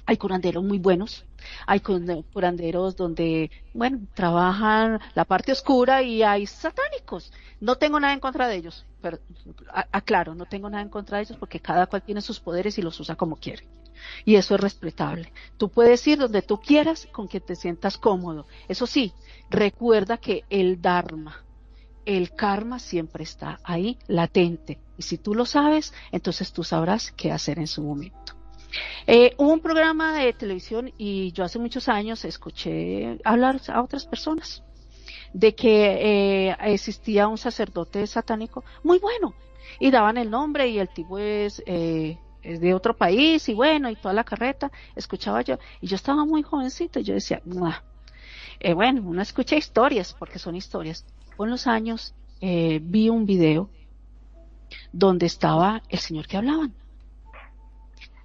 Hay 0.10 0.16
curanderos 0.16 0.64
muy 0.64 0.80
buenos, 0.80 1.26
hay 1.66 1.82
curanderos 1.82 2.96
donde, 2.96 3.52
bueno, 3.74 4.00
trabajan 4.14 5.02
la 5.14 5.26
parte 5.26 5.52
oscura 5.52 6.02
y 6.02 6.24
hay 6.24 6.46
satánicos. 6.48 7.34
No 7.60 7.76
tengo 7.76 8.00
nada 8.00 8.14
en 8.14 8.22
contra 8.22 8.48
de 8.48 8.56
ellos, 8.56 8.86
pero 9.02 9.20
aclaro, 9.92 10.34
no 10.34 10.46
tengo 10.46 10.70
nada 10.70 10.82
en 10.82 10.88
contra 10.88 11.18
de 11.18 11.26
ellos 11.26 11.38
porque 11.38 11.60
cada 11.60 11.88
cual 11.88 12.04
tiene 12.04 12.22
sus 12.22 12.40
poderes 12.40 12.78
y 12.78 12.82
los 12.82 12.98
usa 13.02 13.18
como 13.18 13.36
quiere. 13.36 13.68
Y 14.24 14.36
eso 14.36 14.56
es 14.56 14.62
respetable. 14.62 15.34
Tú 15.58 15.68
puedes 15.68 16.08
ir 16.08 16.18
donde 16.18 16.42
tú 16.42 16.58
quieras 16.62 17.06
con 17.12 17.28
que 17.28 17.42
te 17.42 17.58
sientas 17.58 17.98
cómodo. 17.98 18.48
Eso 18.70 18.88
sí, 18.88 19.12
recuerda 19.50 20.16
que 20.16 20.46
el 20.50 20.82
Dharma, 20.82 21.44
el 22.06 22.32
karma 22.32 22.80
siempre 22.80 23.26
está 23.26 23.60
ahí, 23.62 24.00
latente. 24.08 24.80
Y 24.98 25.02
si 25.02 25.18
tú 25.18 25.36
lo 25.36 25.46
sabes, 25.46 25.94
entonces 26.14 26.54
tú 26.54 26.64
sabrás 26.64 27.12
qué 27.12 27.34
hacer 27.34 27.60
en 27.60 27.68
su 27.68 27.84
momento. 27.84 28.37
Eh, 29.06 29.34
hubo 29.38 29.54
un 29.54 29.60
programa 29.60 30.14
de 30.18 30.34
televisión 30.34 30.92
y 30.98 31.32
yo 31.32 31.44
hace 31.44 31.60
muchos 31.60 31.88
años 31.90 32.26
escuché 32.26 33.18
hablar 33.24 33.60
a 33.68 33.82
otras 33.82 34.06
personas 34.06 34.64
de 35.34 35.56
que 35.56 36.50
eh, 36.50 36.58
existía 36.62 37.28
un 37.28 37.38
sacerdote 37.38 38.06
satánico 38.08 38.64
muy 38.84 39.00
bueno 39.00 39.34
y 39.80 39.92
daban 39.92 40.18
el 40.18 40.30
nombre 40.30 40.68
y 40.68 40.80
el 40.80 40.90
tipo 40.90 41.20
es, 41.20 41.62
eh, 41.66 42.18
es 42.42 42.60
de 42.60 42.74
otro 42.74 42.96
país 42.96 43.48
y 43.50 43.54
bueno 43.54 43.90
y 43.90 43.96
toda 43.96 44.14
la 44.14 44.24
carreta 44.24 44.72
escuchaba 44.96 45.42
yo. 45.42 45.58
Y 45.82 45.88
yo 45.88 45.96
estaba 45.96 46.26
muy 46.26 46.44
jovencito 46.44 47.00
y 47.00 47.04
yo 47.04 47.14
decía 47.14 47.42
eh, 48.60 48.74
bueno 48.74 49.02
uno 49.06 49.22
escucha 49.22 49.56
historias 49.56 50.16
porque 50.18 50.40
son 50.40 50.56
historias. 50.56 51.06
Con 51.36 51.50
los 51.50 51.68
años 51.68 52.16
eh, 52.42 52.80
vi 52.82 53.10
un 53.10 53.26
video 53.26 53.70
donde 54.92 55.26
estaba 55.26 55.84
el 55.90 56.00
señor 56.00 56.28
que 56.28 56.38
hablaban 56.38 56.74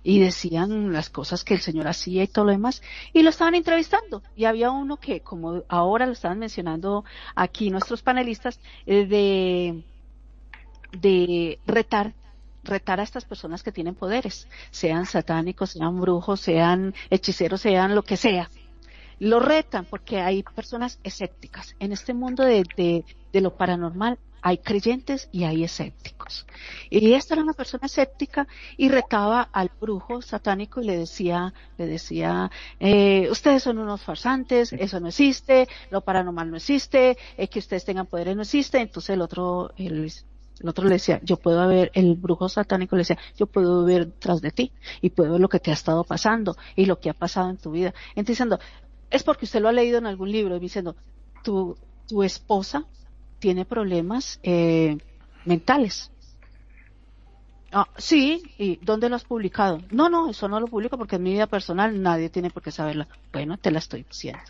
y 0.02 0.20
decían 0.20 0.92
las 0.92 1.10
cosas 1.10 1.44
que 1.44 1.54
el 1.54 1.60
señor 1.60 1.88
hacía 1.88 2.22
y 2.22 2.28
todo 2.28 2.46
lo 2.46 2.50
demás 2.50 2.82
y 3.12 3.22
lo 3.22 3.30
estaban 3.30 3.54
entrevistando 3.54 4.22
y 4.34 4.46
había 4.46 4.70
uno 4.70 4.96
que 4.96 5.20
como 5.20 5.62
ahora 5.68 6.06
lo 6.06 6.12
estaban 6.12 6.38
mencionando 6.38 7.04
aquí 7.34 7.70
nuestros 7.70 8.02
panelistas 8.02 8.58
eh, 8.86 9.06
de 9.06 9.84
de 11.00 11.58
retar 11.66 12.14
retar 12.64 13.00
a 13.00 13.02
estas 13.02 13.24
personas 13.24 13.62
que 13.62 13.72
tienen 13.72 13.94
poderes, 13.94 14.48
sean 14.70 15.06
satánicos, 15.06 15.70
sean 15.70 16.00
brujos, 16.00 16.40
sean 16.40 16.94
hechiceros, 17.10 17.60
sean 17.60 17.94
lo 17.94 18.02
que 18.02 18.16
sea. 18.16 18.50
Lo 19.18 19.40
retan 19.40 19.84
porque 19.84 20.20
hay 20.20 20.42
personas 20.42 20.98
escépticas. 21.02 21.74
En 21.78 21.92
este 21.92 22.14
mundo 22.14 22.44
de, 22.44 22.64
de, 22.76 23.04
de 23.32 23.40
lo 23.40 23.56
paranormal 23.56 24.18
hay 24.42 24.58
creyentes 24.58 25.28
y 25.32 25.44
hay 25.44 25.64
escépticos. 25.64 26.46
Y 26.90 27.14
esta 27.14 27.34
era 27.34 27.42
una 27.42 27.52
persona 27.52 27.86
escéptica 27.86 28.46
y 28.76 28.88
retaba 28.88 29.42
al 29.52 29.70
brujo 29.80 30.20
satánico 30.20 30.82
y 30.82 30.86
le 30.86 30.96
decía, 30.96 31.54
le 31.78 31.86
decía, 31.86 32.50
eh, 32.80 33.28
ustedes 33.30 33.62
son 33.62 33.78
unos 33.78 34.02
farsantes, 34.02 34.72
eso 34.72 35.00
no 35.00 35.08
existe, 35.08 35.68
lo 35.90 36.00
paranormal 36.00 36.50
no 36.50 36.56
existe, 36.56 37.16
eh, 37.36 37.48
que 37.48 37.60
ustedes 37.60 37.84
tengan 37.84 38.06
poderes 38.06 38.34
no 38.34 38.42
existe. 38.42 38.80
Entonces 38.80 39.10
el 39.10 39.22
otro, 39.22 39.72
el, 39.76 40.12
el 40.60 40.68
otro 40.68 40.84
le 40.84 40.94
decía, 40.94 41.20
yo 41.22 41.36
puedo 41.36 41.66
ver, 41.68 41.92
el 41.94 42.16
brujo 42.16 42.48
satánico 42.48 42.96
le 42.96 43.00
decía, 43.00 43.18
yo 43.36 43.46
puedo 43.46 43.84
ver 43.84 44.10
tras 44.18 44.40
de 44.40 44.50
ti 44.50 44.72
y 45.00 45.10
puedo 45.10 45.32
ver 45.32 45.40
lo 45.40 45.48
que 45.48 45.60
te 45.60 45.70
ha 45.70 45.74
estado 45.74 46.02
pasando 46.02 46.56
y 46.74 46.86
lo 46.86 46.98
que 46.98 47.10
ha 47.10 47.14
pasado 47.14 47.48
en 47.48 47.58
tu 47.58 47.70
vida. 47.70 47.94
Entonces 48.10 48.26
diciendo, 48.32 48.58
es 49.08 49.22
porque 49.22 49.44
usted 49.44 49.60
lo 49.60 49.68
ha 49.68 49.72
leído 49.72 49.98
en 49.98 50.06
algún 50.06 50.32
libro, 50.32 50.56
y 50.56 50.60
diciendo, 50.60 50.96
tu, 51.44 51.76
tu 52.08 52.22
esposa 52.22 52.86
tiene 53.42 53.64
problemas 53.64 54.38
eh, 54.44 54.96
mentales. 55.44 56.12
Ah, 57.72 57.88
sí, 57.98 58.40
¿y 58.56 58.76
dónde 58.76 59.08
lo 59.08 59.16
has 59.16 59.24
publicado? 59.24 59.80
No, 59.90 60.08
no, 60.08 60.30
eso 60.30 60.46
no 60.46 60.60
lo 60.60 60.68
publico 60.68 60.96
porque 60.96 61.16
en 61.16 61.24
mi 61.24 61.32
vida 61.32 61.48
personal 61.48 62.00
nadie 62.00 62.30
tiene 62.30 62.50
por 62.50 62.62
qué 62.62 62.70
saberlo. 62.70 63.08
Bueno, 63.32 63.58
te 63.58 63.72
la 63.72 63.80
estoy 63.80 64.04
diciendo. 64.04 64.44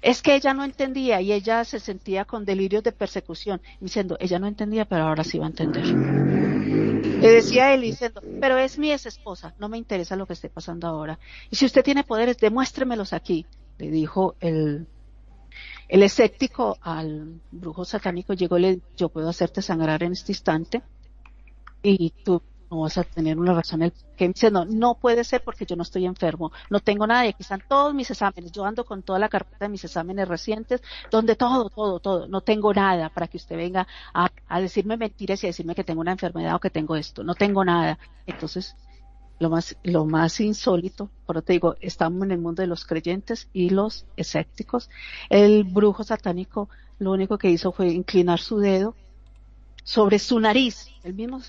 Es 0.00 0.22
que 0.22 0.34
ella 0.34 0.54
no 0.54 0.64
entendía 0.64 1.20
y 1.20 1.30
ella 1.30 1.62
se 1.66 1.78
sentía 1.78 2.24
con 2.24 2.46
delirios 2.46 2.82
de 2.82 2.92
persecución, 2.92 3.60
diciendo, 3.80 4.16
ella 4.18 4.38
no 4.38 4.46
entendía, 4.46 4.86
pero 4.86 5.02
ahora 5.04 5.22
sí 5.22 5.38
va 5.38 5.44
a 5.44 5.50
entender. 5.50 5.84
Le 5.84 7.30
decía 7.30 7.74
él 7.74 7.82
diciendo, 7.82 8.22
pero 8.40 8.56
es 8.56 8.78
mi 8.78 8.92
ex 8.92 9.04
esposa, 9.04 9.54
no 9.58 9.68
me 9.68 9.76
interesa 9.76 10.16
lo 10.16 10.26
que 10.26 10.32
esté 10.32 10.48
pasando 10.48 10.86
ahora. 10.86 11.18
Y 11.50 11.56
si 11.56 11.66
usted 11.66 11.84
tiene 11.84 12.02
poderes, 12.02 12.38
demuéstremelos 12.38 13.12
aquí, 13.12 13.44
le 13.76 13.90
dijo 13.90 14.36
el, 14.40 14.86
el 15.88 16.02
escéptico 16.02 16.78
al 16.80 17.40
brujo 17.50 17.84
satánico 17.84 18.34
llegó 18.34 18.58
y 18.58 18.62
le 18.62 18.80
yo 18.96 19.08
puedo 19.08 19.28
hacerte 19.28 19.62
sangrar 19.62 20.02
en 20.02 20.12
este 20.12 20.32
instante 20.32 20.82
y 21.82 22.10
tú 22.24 22.42
no 22.70 22.80
vas 22.80 22.98
a 22.98 23.04
tener 23.04 23.38
una 23.38 23.54
razón. 23.54 23.82
El 23.82 23.92
que 24.16 24.28
dice, 24.28 24.50
no, 24.50 24.64
no 24.64 24.94
puede 24.94 25.22
ser 25.24 25.42
porque 25.44 25.66
yo 25.66 25.76
no 25.76 25.82
estoy 25.82 26.06
enfermo, 26.06 26.50
no 26.70 26.80
tengo 26.80 27.06
nada 27.06 27.26
y 27.26 27.28
aquí 27.28 27.42
están 27.42 27.62
todos 27.68 27.94
mis 27.94 28.10
exámenes. 28.10 28.50
Yo 28.52 28.64
ando 28.64 28.84
con 28.84 29.02
toda 29.02 29.18
la 29.18 29.28
carpeta 29.28 29.66
de 29.66 29.68
mis 29.68 29.84
exámenes 29.84 30.26
recientes, 30.26 30.82
donde 31.10 31.36
todo, 31.36 31.70
todo, 31.70 32.00
todo, 32.00 32.26
no 32.26 32.40
tengo 32.40 32.72
nada 32.74 33.08
para 33.10 33.28
que 33.28 33.36
usted 33.36 33.56
venga 33.56 33.86
a, 34.12 34.28
a 34.48 34.60
decirme 34.60 34.96
mentiras 34.96 35.42
y 35.44 35.46
a 35.46 35.50
decirme 35.50 35.74
que 35.74 35.84
tengo 35.84 36.00
una 36.00 36.12
enfermedad 36.12 36.56
o 36.56 36.60
que 36.60 36.70
tengo 36.70 36.96
esto. 36.96 37.22
No 37.22 37.34
tengo 37.34 37.64
nada. 37.64 37.98
Entonces, 38.26 38.74
lo 39.38 39.50
más, 39.50 39.76
lo 39.82 40.06
más 40.06 40.40
insólito, 40.40 41.10
por 41.26 41.42
te 41.42 41.52
digo, 41.54 41.76
estamos 41.80 42.22
en 42.24 42.32
el 42.32 42.38
mundo 42.38 42.62
de 42.62 42.68
los 42.68 42.84
creyentes 42.84 43.48
y 43.52 43.70
los 43.70 44.06
escépticos. 44.16 44.88
El 45.28 45.64
brujo 45.64 46.04
satánico 46.04 46.68
lo 46.98 47.12
único 47.12 47.38
que 47.38 47.50
hizo 47.50 47.72
fue 47.72 47.88
inclinar 47.88 48.40
su 48.40 48.58
dedo 48.58 48.94
sobre 49.84 50.18
su 50.18 50.40
nariz, 50.40 50.88
el 51.04 51.14
mismo 51.14 51.40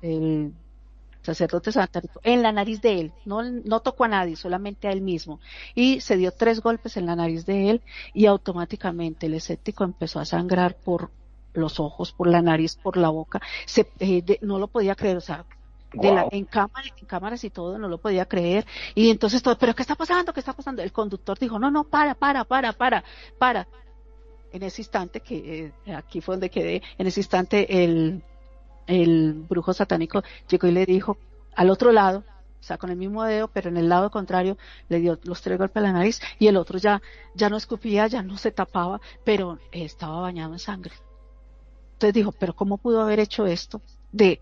el 0.00 0.52
sacerdote 1.22 1.72
satánico, 1.72 2.20
en 2.22 2.42
la 2.42 2.52
nariz 2.52 2.80
de 2.80 3.00
él, 3.00 3.12
no, 3.24 3.42
no 3.42 3.80
tocó 3.80 4.04
a 4.04 4.08
nadie, 4.08 4.36
solamente 4.36 4.88
a 4.88 4.92
él 4.92 5.00
mismo, 5.00 5.40
y 5.74 6.00
se 6.00 6.16
dio 6.16 6.32
tres 6.32 6.60
golpes 6.60 6.96
en 6.96 7.06
la 7.06 7.16
nariz 7.16 7.44
de 7.44 7.70
él 7.70 7.82
y 8.12 8.26
automáticamente 8.26 9.26
el 9.26 9.34
escéptico 9.34 9.84
empezó 9.84 10.20
a 10.20 10.24
sangrar 10.24 10.76
por 10.76 11.10
los 11.52 11.80
ojos, 11.80 12.12
por 12.12 12.26
la 12.26 12.42
nariz, 12.42 12.76
por 12.76 12.96
la 12.96 13.08
boca, 13.08 13.40
se, 13.66 13.86
eh, 14.00 14.38
no 14.42 14.58
lo 14.58 14.68
podía 14.68 14.94
creer, 14.94 15.16
o 15.16 15.20
sea, 15.20 15.44
de 15.94 16.12
la, 16.12 16.26
en 16.30 16.44
cámaras, 16.44 16.92
en 17.00 17.06
cámaras 17.06 17.44
y 17.44 17.50
todo, 17.50 17.78
no 17.78 17.88
lo 17.88 17.98
podía 17.98 18.26
creer. 18.26 18.66
Y 18.94 19.10
entonces 19.10 19.42
todo, 19.42 19.56
pero 19.58 19.74
¿qué 19.74 19.82
está 19.82 19.94
pasando? 19.94 20.32
¿Qué 20.32 20.40
está 20.40 20.52
pasando? 20.52 20.82
El 20.82 20.92
conductor 20.92 21.38
dijo, 21.38 21.58
no, 21.58 21.70
no, 21.70 21.84
para, 21.84 22.14
para, 22.14 22.44
para, 22.44 22.72
para, 22.72 23.04
para. 23.38 23.68
En 24.52 24.62
ese 24.62 24.82
instante, 24.82 25.20
que 25.20 25.72
eh, 25.86 25.94
aquí 25.94 26.20
fue 26.20 26.34
donde 26.34 26.50
quedé, 26.50 26.82
en 26.96 27.06
ese 27.06 27.20
instante 27.20 27.84
el, 27.84 28.22
el 28.86 29.34
brujo 29.48 29.72
satánico 29.72 30.22
llegó 30.48 30.68
y 30.68 30.72
le 30.72 30.86
dijo 30.86 31.18
al 31.56 31.70
otro 31.70 31.92
lado, 31.92 32.24
o 32.64 32.66
sea, 32.66 32.78
con 32.78 32.90
el 32.90 32.96
mismo 32.96 33.22
dedo, 33.24 33.48
pero 33.48 33.68
en 33.68 33.76
el 33.76 33.90
lado 33.90 34.10
contrario, 34.10 34.56
le 34.88 34.98
dio 34.98 35.18
los 35.24 35.42
tres 35.42 35.58
golpes 35.58 35.76
a 35.76 35.80
la 35.86 35.92
nariz 35.92 36.20
y 36.38 36.46
el 36.46 36.56
otro 36.56 36.78
ya, 36.78 37.02
ya 37.34 37.50
no 37.50 37.58
escupía, 37.58 38.06
ya 38.06 38.22
no 38.22 38.38
se 38.38 38.52
tapaba, 38.52 39.02
pero 39.22 39.58
estaba 39.70 40.20
bañado 40.22 40.54
en 40.54 40.58
sangre. 40.58 40.92
Entonces 41.92 42.14
dijo, 42.14 42.32
pero 42.32 42.54
¿cómo 42.54 42.78
pudo 42.78 43.02
haber 43.02 43.20
hecho 43.20 43.44
esto? 43.44 43.82
De 44.12 44.40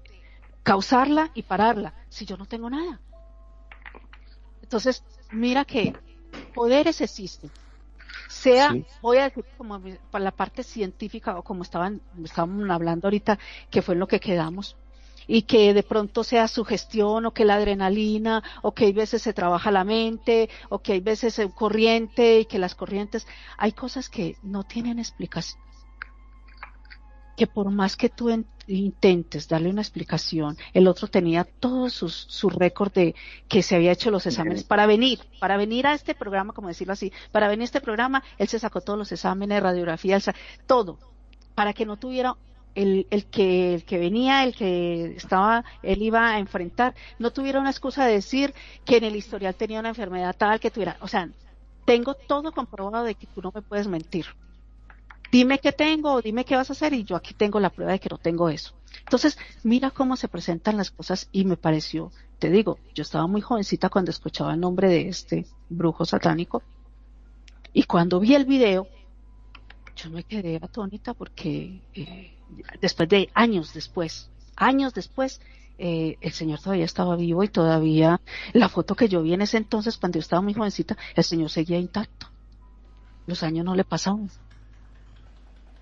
causarla 0.63 1.31
y 1.35 1.43
pararla, 1.43 1.95
si 2.09 2.25
yo 2.25 2.37
no 2.37 2.47
tengo 2.47 2.71
nada. 2.71 3.01
Entonces, 4.63 5.05
mira 5.31 5.65
que 5.65 5.95
poderes 6.55 7.01
existen. 7.01 7.51
Sea, 8.29 8.73
sí. 8.73 8.85
voy 9.01 9.19
a 9.19 9.25
decir 9.25 9.45
como 9.57 9.81
para 10.11 10.25
la 10.25 10.31
parte 10.31 10.63
científica 10.63 11.39
o 11.39 11.43
como 11.43 11.63
estaban, 11.63 12.01
estaban 12.25 12.71
hablando 12.71 13.07
ahorita, 13.07 13.39
que 13.71 13.83
fue 13.83 13.95
en 13.95 14.01
lo 14.01 14.09
que 14.09 14.21
quedamos, 14.21 14.77
y 15.27 15.43
que 15.43 15.75
de 15.75 15.83
pronto 15.83 16.25
sea 16.25 16.49
sugestión 16.49 17.27
o 17.27 17.33
que 17.33 17.45
la 17.45 17.55
adrenalina 17.55 18.43
o 18.63 18.73
que 18.73 18.87
hay 18.87 18.93
veces 18.93 19.23
se 19.23 19.33
trabaja 19.33 19.71
la 19.71 19.85
mente 19.85 20.49
o 20.69 20.81
que 20.81 20.95
hay 20.95 21.01
veces 21.01 21.41
corriente 21.55 22.41
y 22.41 22.45
que 22.47 22.59
las 22.59 22.75
corrientes, 22.75 23.27
hay 23.57 23.73
cosas 23.73 24.09
que 24.09 24.37
no 24.43 24.65
tienen 24.65 24.99
explicación 24.99 25.62
que 27.43 27.49
por 27.49 27.73
más 27.73 27.97
que 27.97 28.09
tú 28.09 28.31
intentes 28.69 29.49
darle 29.49 29.69
una 29.69 29.83
explicación, 29.83 30.57
el 30.73 30.87
otro 30.87 31.09
tenía 31.09 31.43
todo 31.43 31.91
su, 31.91 32.09
su 32.09 32.49
récord 32.49 32.93
de 32.93 33.17
que 33.49 33.65
se 33.65 33.75
había 33.75 33.91
hecho 33.91 34.13
los 34.13 34.25
exámenes 34.27 34.63
para 34.63 34.87
venir, 34.87 35.19
para 35.41 35.57
venir 35.57 35.89
a 35.89 35.93
este 35.93 36.15
programa, 36.15 36.53
como 36.53 36.69
decirlo 36.69 36.93
así, 36.93 37.13
para 37.33 37.49
venir 37.49 37.63
a 37.63 37.65
este 37.65 37.81
programa, 37.81 38.23
él 38.39 38.47
se 38.47 38.61
sacó 38.61 38.81
todos 38.81 38.97
los 38.97 39.11
exámenes, 39.11 39.61
radiografía, 39.61 40.21
todo, 40.69 41.01
para 41.57 41.73
que 41.73 41.85
no 41.85 41.97
tuviera 41.97 42.37
el, 42.77 43.09
el 43.11 43.25
que 43.27 43.75
el 43.75 43.85
que 43.85 43.99
venía, 43.99 44.45
el 44.45 44.55
que 44.55 45.17
estaba, 45.17 45.65
él 45.83 46.01
iba 46.01 46.29
a 46.29 46.39
enfrentar, 46.39 46.95
no 47.19 47.33
tuviera 47.33 47.59
una 47.59 47.71
excusa 47.71 48.07
de 48.07 48.13
decir 48.13 48.55
que 48.85 48.99
en 48.99 49.03
el 49.03 49.17
historial 49.17 49.57
tenía 49.57 49.81
una 49.81 49.89
enfermedad 49.89 50.37
tal 50.39 50.61
que 50.61 50.71
tuviera, 50.71 50.97
o 51.01 51.09
sea, 51.09 51.29
tengo 51.87 52.15
todo 52.15 52.53
comprobado 52.53 53.05
de 53.05 53.17
que 53.17 53.27
tú 53.27 53.43
no 53.43 53.51
me 53.53 53.63
puedes 53.63 53.89
mentir 53.89 54.27
dime 55.33 55.59
qué 55.59 55.73
tengo, 55.73 56.21
dime 56.21 56.45
qué 56.45 56.55
vas 56.55 56.69
a 56.69 56.75
hacer 56.75 56.93
y 56.93 57.05
yo 57.05 57.17
aquí 57.17 57.33
tengo 57.33 57.59
la 57.59 57.71
prueba 57.71 57.93
de 57.93 57.99
que 57.99 58.11
no 58.11 58.19
tengo 58.19 58.51
eso. 58.51 58.75
Entonces, 59.01 59.39
mira 59.65 59.91
cómo 59.91 60.17
se 60.17 60.29
presentan 60.29 60.77
las 60.77 60.91
cosas 60.91 61.29
y 61.33 61.47
me 61.47 61.57
pareció, 61.57 62.13
te 62.39 62.51
digo, 62.51 62.79
yo 62.95 63.03
estaba 63.03 63.27
muy 63.27 63.41
jovencita 63.41 63.89
cuando 63.89 64.11
escuchaba 64.11 64.53
el 64.53 64.61
nombre 64.61 64.89
de 64.89 65.09
este 65.09 65.47
brujo 65.71 66.05
satánico 66.05 66.63
y 67.73 67.85
cuando 67.85 68.21
vi 68.21 68.35
el 68.35 68.45
video, 68.45 68.87
yo 69.97 70.11
me 70.11 70.23
quedé 70.23 70.57
atónita 70.57 71.15
porque 71.15 71.81
eh, 71.95 72.37
después 72.81 73.09
de 73.09 73.31
años 73.33 73.73
después, 73.73 74.31
años 74.55 74.93
después, 74.93 75.41
eh, 75.79 76.19
el 76.21 76.33
señor 76.33 76.61
todavía 76.61 76.85
estaba 76.85 77.17
vivo 77.17 77.43
y 77.43 77.49
todavía 77.49 78.21
la 78.53 78.69
foto 78.69 78.95
que 78.95 79.09
yo 79.09 79.23
vi 79.23 79.33
en 79.33 79.41
ese 79.41 79.57
entonces, 79.57 79.97
cuando 79.97 80.19
yo 80.19 80.21
estaba 80.21 80.43
muy 80.43 80.53
jovencita, 80.53 80.99
el 81.17 81.25
señor 81.25 81.49
seguía 81.49 81.79
intacto. 81.79 82.27
Los 83.27 83.43
años 83.43 83.65
no 83.65 83.75
le 83.75 83.85
pasaban. 83.85 84.29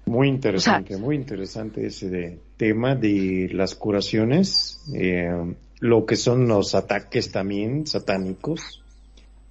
Muy 0.07 0.29
interesante, 0.29 0.95
o 0.95 0.97
sea, 0.97 1.05
muy 1.05 1.17
interesante 1.17 1.87
ese 1.87 2.09
de, 2.11 2.39
tema 2.57 2.95
de 2.95 3.49
las 3.53 3.75
curaciones, 3.75 4.81
eh, 4.95 5.55
lo 5.79 6.05
que 6.05 6.17
son 6.17 6.49
los 6.49 6.75
ataques 6.75 7.31
también 7.31 7.87
satánicos, 7.87 8.83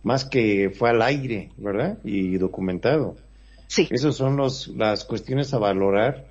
más 0.03 0.25
que 0.25 0.69
fue 0.69 0.89
al 0.89 1.01
aire, 1.01 1.49
¿verdad? 1.57 1.97
Y 2.03 2.37
documentado. 2.37 3.15
Sí. 3.67 3.87
Esas 3.91 4.15
son 4.15 4.37
los, 4.37 4.67
las 4.69 5.05
cuestiones 5.05 5.53
a 5.53 5.59
valorar 5.59 6.25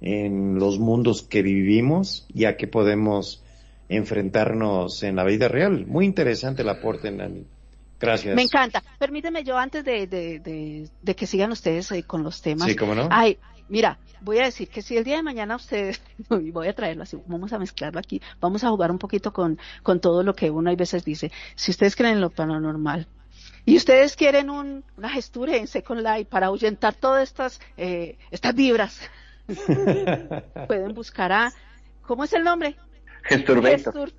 en 0.00 0.58
los 0.58 0.78
mundos 0.78 1.22
que 1.22 1.42
vivimos, 1.42 2.26
ya 2.32 2.56
que 2.56 2.66
podemos 2.66 3.42
enfrentarnos 3.88 5.02
en 5.02 5.16
la 5.16 5.24
vida 5.24 5.48
real. 5.48 5.86
Muy 5.86 6.04
interesante 6.04 6.62
el 6.62 6.68
aporte, 6.68 7.10
Nani. 7.10 7.44
Gracias. 7.98 8.34
Me 8.34 8.42
encanta. 8.42 8.82
Permíteme 8.98 9.42
yo 9.44 9.56
antes 9.56 9.84
de, 9.84 10.06
de, 10.06 10.38
de, 10.40 10.88
de 11.02 11.16
que 11.16 11.26
sigan 11.26 11.50
ustedes 11.52 11.90
eh, 11.92 12.02
con 12.02 12.22
los 12.22 12.42
temas. 12.42 12.68
Sí, 12.68 12.76
cómo 12.76 12.94
no. 12.94 13.08
Ay, 13.10 13.38
mira, 13.68 13.98
voy 14.20 14.38
a 14.38 14.44
decir 14.44 14.68
que 14.68 14.82
si 14.82 14.96
el 14.96 15.04
día 15.04 15.16
de 15.16 15.22
mañana 15.22 15.56
ustedes, 15.56 16.02
y 16.30 16.50
voy 16.50 16.68
a 16.68 16.74
traerlo 16.74 17.04
así, 17.04 17.16
vamos 17.26 17.52
a 17.52 17.58
mezclarlo 17.58 17.98
aquí, 17.98 18.20
vamos 18.40 18.64
a 18.64 18.68
jugar 18.68 18.90
un 18.90 18.98
poquito 18.98 19.32
con, 19.32 19.58
con 19.82 20.00
todo 20.00 20.22
lo 20.22 20.34
que 20.34 20.50
uno 20.50 20.70
a 20.70 20.74
veces 20.74 21.04
dice. 21.04 21.32
Si 21.54 21.70
ustedes 21.70 21.96
creen 21.96 22.14
en 22.14 22.20
lo 22.20 22.30
paranormal, 22.30 23.06
y 23.64 23.76
ustedes 23.76 24.14
quieren 24.14 24.48
un, 24.50 24.84
una 24.96 25.08
gestura 25.08 25.56
en 25.56 25.66
Second 25.66 26.00
Life 26.00 26.26
para 26.26 26.46
ahuyentar 26.46 26.94
todas 26.94 27.22
estas, 27.24 27.60
eh, 27.76 28.16
estas 28.30 28.54
vibras, 28.54 29.00
pueden 30.68 30.94
buscar 30.94 31.32
a, 31.32 31.52
¿cómo 32.02 32.24
es 32.24 32.32
el 32.32 32.44
nombre? 32.44 32.76
Gesturbator. 33.24 33.94
Gestur- 33.94 34.12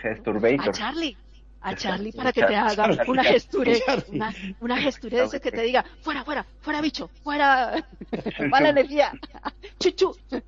Gesturbator. 0.00 0.68
A 0.68 0.72
Charlie. 0.72 1.16
A 1.62 1.74
Charlie 1.74 2.12
para 2.12 2.32
que 2.32 2.42
te 2.42 2.56
haga 2.56 2.88
una 3.06 3.22
gestura, 3.22 3.72
una, 4.12 4.34
una 4.60 4.76
gestura 4.78 5.18
de 5.18 5.24
ese 5.24 5.40
que 5.40 5.50
te 5.50 5.60
diga, 5.62 5.84
fuera, 6.00 6.24
fuera, 6.24 6.46
fuera 6.60 6.80
bicho, 6.80 7.10
fuera, 7.22 7.84
mala 8.48 8.70
energía, 8.70 9.12
chuchu. 9.78 10.16
Que 10.30 10.40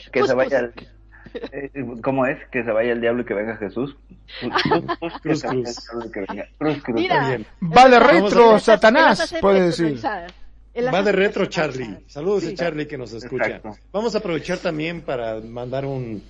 se, 0.00 0.10
que 0.10 0.26
se 0.26 0.34
vaya 0.34 0.70
cus. 0.72 0.86
el, 1.34 1.64
eh, 1.64 1.70
¿Cómo 2.02 2.26
es? 2.26 2.38
Que 2.50 2.64
se 2.64 2.72
vaya 2.72 2.92
el 2.92 3.00
diablo 3.00 3.22
y 3.22 3.24
que 3.26 3.34
venga 3.34 3.56
Jesús. 3.58 3.96
Vaya 4.42 5.70
que 6.12 6.20
venga- 6.20 6.48
Cruz, 6.58 6.82
cruz. 6.82 6.94
Mira. 7.00 7.38
Va 7.62 7.88
de 7.88 7.98
retro, 8.00 8.58
Satanás, 8.58 9.34
puede 9.40 9.62
decir. 9.66 10.00
Va 10.04 11.02
de 11.02 11.12
retro. 11.12 11.46
Charlie. 11.46 11.98
Saludos 12.06 12.42
Sí. 12.44 12.52
a 12.52 12.54
Charlie 12.54 12.86
que 12.86 12.98
nos 12.98 13.12
escucha. 13.12 13.46
Exacto. 13.46 13.76
Vamos 13.92 14.14
a 14.14 14.18
aprovechar 14.18 14.58
también 14.58 15.02
para 15.02 15.40
mandar 15.40 15.84
un, 15.86 16.22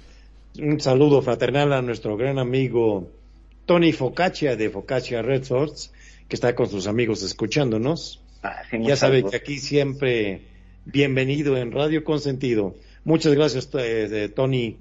un 0.58 0.80
saludo 0.80 1.22
fraternal 1.22 1.72
a 1.72 1.82
nuestro 1.82 2.16
gran 2.16 2.38
amigo 2.38 3.08
Tony 3.70 3.92
Focaccia 3.92 4.56
de 4.56 4.68
Focaccia 4.68 5.22
Red 5.22 5.44
Source, 5.44 5.90
que 6.26 6.34
está 6.34 6.56
con 6.56 6.68
sus 6.68 6.88
amigos 6.88 7.22
escuchándonos. 7.22 8.20
Ah, 8.42 8.62
sí, 8.68 8.78
Ya 8.82 8.96
sabe 8.96 9.20
gracias. 9.20 9.30
que 9.30 9.36
aquí 9.52 9.58
siempre 9.60 10.40
bienvenido 10.86 11.56
en 11.56 11.70
Radio 11.70 12.02
Consentido. 12.02 12.74
Muchas 13.04 13.32
gracias, 13.32 13.70
eh, 13.74 14.08
de 14.08 14.28
Tony, 14.28 14.78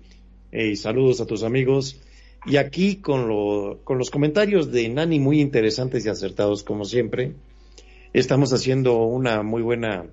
eh, 0.51 0.69
y 0.69 0.75
saludos 0.75 1.21
a 1.21 1.27
tus 1.27 1.43
amigos. 1.43 2.01
Y 2.47 2.57
aquí 2.57 2.95
con, 2.95 3.27
lo, 3.27 3.81
con 3.83 3.99
los 3.99 4.09
comentarios 4.09 4.71
de 4.71 4.89
Nani 4.89 5.19
muy 5.19 5.39
interesantes 5.39 6.03
y 6.07 6.09
acertados 6.09 6.63
como 6.63 6.83
siempre, 6.83 7.33
estamos 8.13 8.53
haciendo 8.53 9.03
una 9.03 9.43
muy 9.43 9.61
buena 9.61 10.07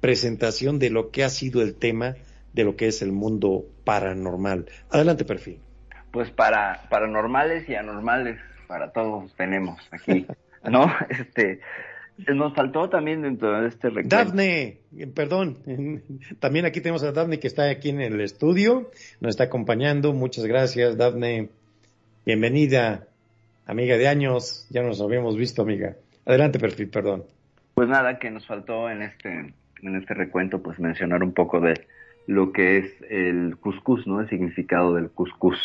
presentación 0.00 0.78
de 0.78 0.88
lo 0.88 1.10
que 1.10 1.24
ha 1.24 1.28
sido 1.28 1.60
el 1.60 1.74
tema 1.74 2.16
de 2.54 2.64
lo 2.64 2.74
que 2.74 2.86
es 2.86 3.02
el 3.02 3.12
mundo 3.12 3.66
paranormal. 3.84 4.64
Adelante, 4.88 5.26
perfil. 5.26 5.58
Pues 6.10 6.30
para 6.30 6.82
paranormales 6.88 7.68
y 7.68 7.74
anormales, 7.74 8.38
para 8.66 8.92
todos 8.92 9.34
tenemos 9.36 9.80
aquí, 9.90 10.26
¿no? 10.64 10.90
Este, 11.08 11.60
nos 12.34 12.54
faltó 12.54 12.88
también 12.88 13.22
dentro 13.22 13.60
de 13.60 13.68
este 13.68 13.88
recuento. 13.88 14.16
Dafne, 14.16 14.78
eh, 14.96 15.06
perdón, 15.06 15.58
también 16.40 16.66
aquí 16.66 16.80
tenemos 16.80 17.02
a 17.02 17.12
Dafne 17.12 17.38
que 17.38 17.46
está 17.46 17.68
aquí 17.70 17.90
en 17.90 18.00
el 18.00 18.20
estudio, 18.20 18.90
nos 19.20 19.30
está 19.30 19.44
acompañando. 19.44 20.12
Muchas 20.12 20.46
gracias, 20.46 20.96
Dafne. 20.96 21.50
Bienvenida, 22.26 23.06
amiga 23.66 23.96
de 23.96 24.08
años. 24.08 24.66
Ya 24.70 24.82
nos 24.82 25.00
habíamos 25.00 25.36
visto, 25.36 25.62
amiga. 25.62 25.96
Adelante, 26.26 26.58
perfil, 26.58 26.90
perdón. 26.90 27.24
Pues 27.74 27.88
nada, 27.88 28.18
que 28.18 28.30
nos 28.30 28.46
faltó 28.46 28.90
en 28.90 29.02
este, 29.02 29.54
en 29.82 29.96
este 29.96 30.14
recuento, 30.14 30.60
pues 30.60 30.78
mencionar 30.78 31.22
un 31.22 31.32
poco 31.32 31.60
de 31.60 31.86
lo 32.26 32.52
que 32.52 32.78
es 32.78 32.92
el 33.08 33.56
cuscús, 33.56 34.06
¿no? 34.06 34.20
El 34.20 34.28
significado 34.28 34.94
del 34.94 35.10
cuscús. 35.10 35.58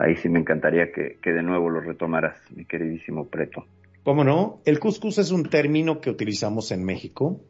Ahí 0.00 0.16
sí 0.16 0.30
me 0.30 0.38
encantaría 0.38 0.90
que, 0.92 1.18
que 1.22 1.30
de 1.30 1.42
nuevo 1.42 1.68
lo 1.68 1.80
retomaras, 1.80 2.38
mi 2.56 2.64
queridísimo 2.64 3.28
Preto. 3.28 3.66
¿Cómo 4.02 4.24
no? 4.24 4.62
El 4.64 4.80
cuscús 4.80 5.18
es 5.18 5.30
un 5.30 5.50
término 5.50 6.00
que 6.00 6.08
utilizamos 6.08 6.72
en 6.72 6.84
México, 6.84 7.42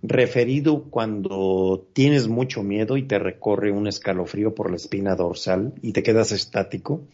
referido 0.00 0.84
cuando 0.84 1.84
tienes 1.92 2.28
mucho 2.28 2.62
miedo 2.62 2.96
y 2.96 3.02
te 3.08 3.18
recorre 3.18 3.72
un 3.72 3.88
escalofrío 3.88 4.54
por 4.54 4.70
la 4.70 4.76
espina 4.76 5.16
dorsal 5.16 5.72
y 5.82 5.92
te 5.92 6.04
quedas 6.04 6.30
estático 6.30 7.08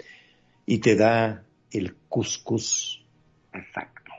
y 0.67 0.81
te 0.81 0.95
da 0.95 1.43
el 1.71 1.95
cuscús. 2.11 3.03
Exacto. 3.55 4.13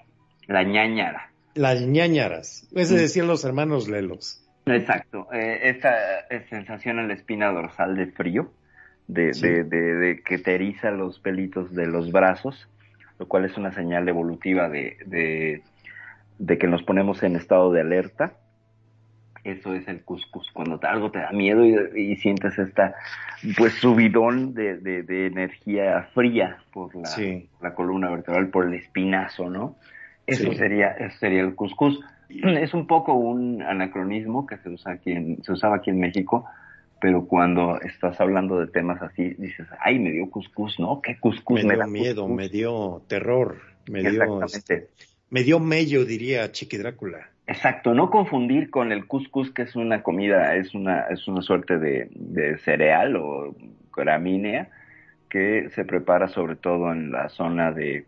La 0.47 0.63
ñañara. 0.63 1.31
Las 1.53 1.81
ñañaras, 1.81 2.67
es 2.73 2.89
decir, 2.89 3.25
los 3.25 3.45
hermanos 3.45 3.87
Lelos. 3.87 4.43
Exacto. 4.65 5.27
Eh, 5.31 5.69
esta 5.69 6.21
eh, 6.31 6.47
sensación 6.49 6.97
en 6.97 7.09
la 7.09 7.13
espina 7.13 7.51
dorsal 7.51 7.95
de 7.95 8.07
frío, 8.07 8.51
de, 9.13 9.33
Sí. 9.33 9.47
de, 9.47 9.63
de, 9.65 9.95
de 9.95 10.21
que 10.21 10.37
te 10.37 10.55
eriza 10.55 10.91
los 10.91 11.19
pelitos 11.19 11.73
de 11.75 11.87
los 11.87 12.11
brazos, 12.11 12.67
lo 13.19 13.27
cual 13.27 13.45
es 13.45 13.57
una 13.57 13.71
señal 13.71 14.07
evolutiva 14.09 14.69
de, 14.69 14.97
de, 16.39 16.57
que 16.57 16.67
nos 16.67 16.81
ponemos 16.83 17.21
en 17.23 17.35
estado 17.35 17.71
de 17.71 17.81
alerta. 17.81 18.33
Eso 19.43 19.73
es 19.73 19.87
el 19.87 20.01
cuscús, 20.03 20.49
cuando 20.53 20.79
algo 20.83 21.09
te 21.11 21.19
da 21.19 21.31
miedo 21.31 21.65
y, 21.65 21.75
y 21.99 22.15
sientes 22.17 22.57
esta 22.59 22.93
pues 23.57 23.73
subidón 23.73 24.53
de, 24.53 24.77
de, 24.77 25.01
de 25.03 25.25
energía 25.27 26.09
fría 26.13 26.57
por 26.71 26.95
la, 26.95 27.05
Sí. 27.05 27.49
la 27.59 27.73
columna 27.73 28.09
vertebral, 28.11 28.49
por 28.49 28.65
el 28.67 28.75
espinazo, 28.75 29.49
¿no? 29.49 29.75
Eso 30.27 30.51
Sí. 30.51 30.57
sería, 30.57 30.91
eso 30.91 31.17
sería 31.17 31.41
el 31.41 31.55
cuscús. 31.55 31.99
Es 32.29 32.73
un 32.73 32.87
poco 32.87 33.13
un 33.13 33.61
anacronismo 33.63 34.45
que 34.45 34.57
se 34.57 34.69
usa 34.69 34.93
aquí 34.93 35.11
en, 35.11 35.43
se 35.43 35.51
usaba 35.51 35.77
aquí 35.77 35.89
en 35.89 35.99
México, 35.99 36.45
pero 37.01 37.25
cuando 37.25 37.81
estás 37.81 38.21
hablando 38.21 38.59
de 38.59 38.67
temas 38.67 39.01
así, 39.01 39.33
dices, 39.39 39.67
ay, 39.79 39.97
me 39.99 40.11
dio 40.11 40.29
cuscús, 40.29 40.79
¿no? 40.79 41.01
¿Qué 41.01 41.17
cuscús 41.19 41.63
Me 41.63 41.69
me, 41.69 41.73
dio 41.73 41.79
da 41.79 41.87
miedo, 41.87 42.21
cuscús?". 42.21 42.37
me 42.37 42.49
dio 42.49 43.01
terror, 43.07 43.57
me 43.89 44.01
dio, 44.01 44.11
Exactamente. 44.43 44.89
me 45.31 45.43
dio 45.43 45.59
mello, 45.59 46.05
diría 46.05 46.51
Chiqui 46.51 46.77
Drácula. 46.77 47.27
Exacto, 47.47 47.93
no 47.95 48.09
confundir 48.11 48.69
con 48.69 48.91
el 48.91 49.07
cuscús, 49.07 49.51
que 49.51 49.63
es 49.63 49.75
una 49.75 50.03
comida, 50.03 50.55
es 50.55 50.75
una, 50.75 51.07
es 51.09 51.27
una 51.27 51.41
suerte 51.41 51.79
de, 51.79 52.07
de 52.13 52.59
cereal 52.59 53.15
o 53.17 53.55
gramínea 53.93 54.69
que 55.27 55.69
se 55.69 55.83
prepara 55.83 56.27
sobre 56.27 56.55
todo 56.55 56.91
en 56.91 57.11
la 57.11 57.29
zona 57.29 57.71
de, 57.71 58.05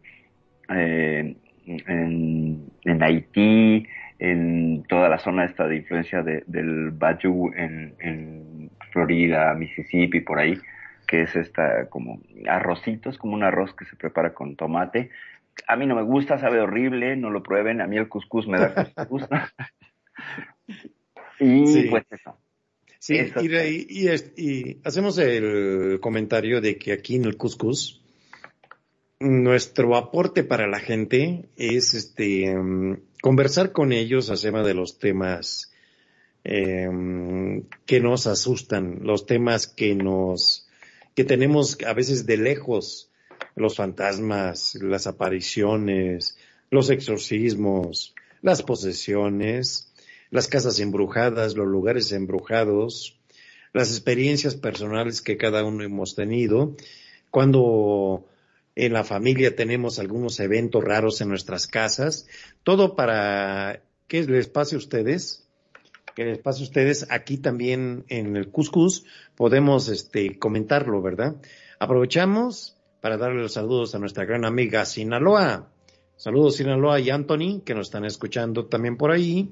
eh, 0.70 1.36
en, 1.66 2.70
en 2.84 3.04
Haití, 3.04 3.88
en 4.24 4.84
toda 4.88 5.10
la 5.10 5.20
zona 5.20 5.44
esta 5.44 5.68
de 5.68 5.76
influencia 5.76 6.24
de- 6.24 6.46
del 6.48 6.92
Bayou 6.92 7.52
en, 7.54 7.94
en 8.00 8.70
Florida, 8.92 9.54
Mississippi, 9.54 10.22
por 10.22 10.40
ahí, 10.40 10.58
que 11.06 11.24
es 11.24 11.36
esta 11.36 11.90
como 11.90 12.22
arrocito, 12.48 13.10
es 13.10 13.18
como 13.18 13.34
un 13.34 13.44
arroz 13.44 13.76
que 13.76 13.84
se 13.84 13.98
prepara 13.98 14.34
con 14.34 14.56
tomate. 14.56 15.10
A 15.68 15.76
mí 15.76 15.86
no 15.86 15.96
me 15.96 16.04
gusta, 16.04 16.40
sabe 16.40 16.62
horrible, 16.62 17.18
no 17.18 17.32
lo 17.32 17.44
prueben, 17.44 17.82
a 17.82 17.88
mí 17.88 17.98
el 17.98 18.08
cuscús 18.08 18.48
me 18.48 18.60
da 18.60 18.74
cuscús. 18.74 19.28
y 21.40 21.68
Sí. 21.68 21.88
pues 21.90 22.06
eso. 22.12 22.38
Sí, 23.00 23.18
Eso. 23.18 23.42
y, 23.42 23.48
y- 23.54 23.86
y 23.90 24.08
es- 24.08 24.34
y 24.38 24.80
hacemos 24.86 25.18
el 25.18 26.00
comentario 26.00 26.62
de 26.62 26.78
que 26.78 26.94
aquí 26.94 27.18
en 27.18 27.26
el 27.26 27.36
Cuscus 27.36 28.03
nuestro 29.24 29.96
aporte 29.96 30.44
para 30.44 30.68
la 30.68 30.80
gente 30.80 31.46
es 31.56 31.94
este 31.94 32.54
conversar 33.22 33.72
con 33.72 33.94
ellos 33.94 34.30
acerca 34.30 34.64
de 34.64 34.74
los 34.74 35.00
temas 35.00 35.72
em, 36.44 37.64
que 37.86 38.02
nos 38.02 38.28
asustan, 38.28 39.00
los 39.02 39.26
temas 39.26 39.68
que 39.68 39.96
nos 39.96 40.68
que 41.16 41.24
tenemos 41.24 41.78
a 41.86 41.94
veces 41.94 42.26
de 42.26 42.38
lejos, 42.38 43.10
los 43.56 43.76
fantasmas, 43.76 44.76
las 44.76 45.08
apariciones, 45.08 46.38
los 46.70 46.90
exorcismos, 46.90 48.16
las 48.42 48.64
posesiones, 48.64 49.94
las 50.32 50.48
casas 50.48 50.80
embrujadas, 50.80 51.56
los 51.56 51.68
lugares 51.68 52.12
embrujados, 52.12 53.20
las 53.74 53.90
experiencias 53.90 54.56
personales 54.56 55.22
que 55.22 55.38
cada 55.38 55.64
uno 55.64 55.84
hemos 55.84 56.16
tenido, 56.16 56.76
cuando 57.30 58.26
en 58.76 58.94
la 58.94 59.04
familia 59.04 59.56
tenemos 59.56 60.00
algunos 60.00 60.40
eventos 60.40 60.84
raros 60.84 61.22
en 61.22 61.30
nuestras 61.30 61.68
casas, 61.68 62.28
todo 62.64 62.96
para 62.96 63.82
que 64.08 64.24
les 64.24 64.48
pase 64.48 64.76
a 64.76 64.80
ustedes, 64.80 65.48
que 66.16 66.26
les 66.26 66.40
pase 66.40 66.62
a 66.62 66.64
ustedes 66.64 67.08
aquí 67.10 67.38
también 67.38 68.06
en 68.10 68.36
el 68.36 68.50
Cuscus, 68.50 69.06
podemos 69.36 69.90
este, 69.90 70.38
comentarlo, 70.38 71.02
¿verdad? 71.02 71.36
Aprovechamos 71.80 72.78
para 73.02 73.18
darle 73.18 73.42
los 73.42 73.54
saludos 73.54 73.94
a 73.96 74.00
nuestra 74.00 74.26
gran 74.26 74.46
amiga 74.46 74.86
Sinaloa. 74.86 75.70
Saludos 76.16 76.58
Sinaloa 76.58 77.00
y 77.00 77.10
Anthony, 77.10 77.62
que 77.66 77.74
nos 77.74 77.88
están 77.88 78.06
escuchando 78.06 78.66
también 78.66 78.98
por 78.98 79.12
ahí 79.12 79.50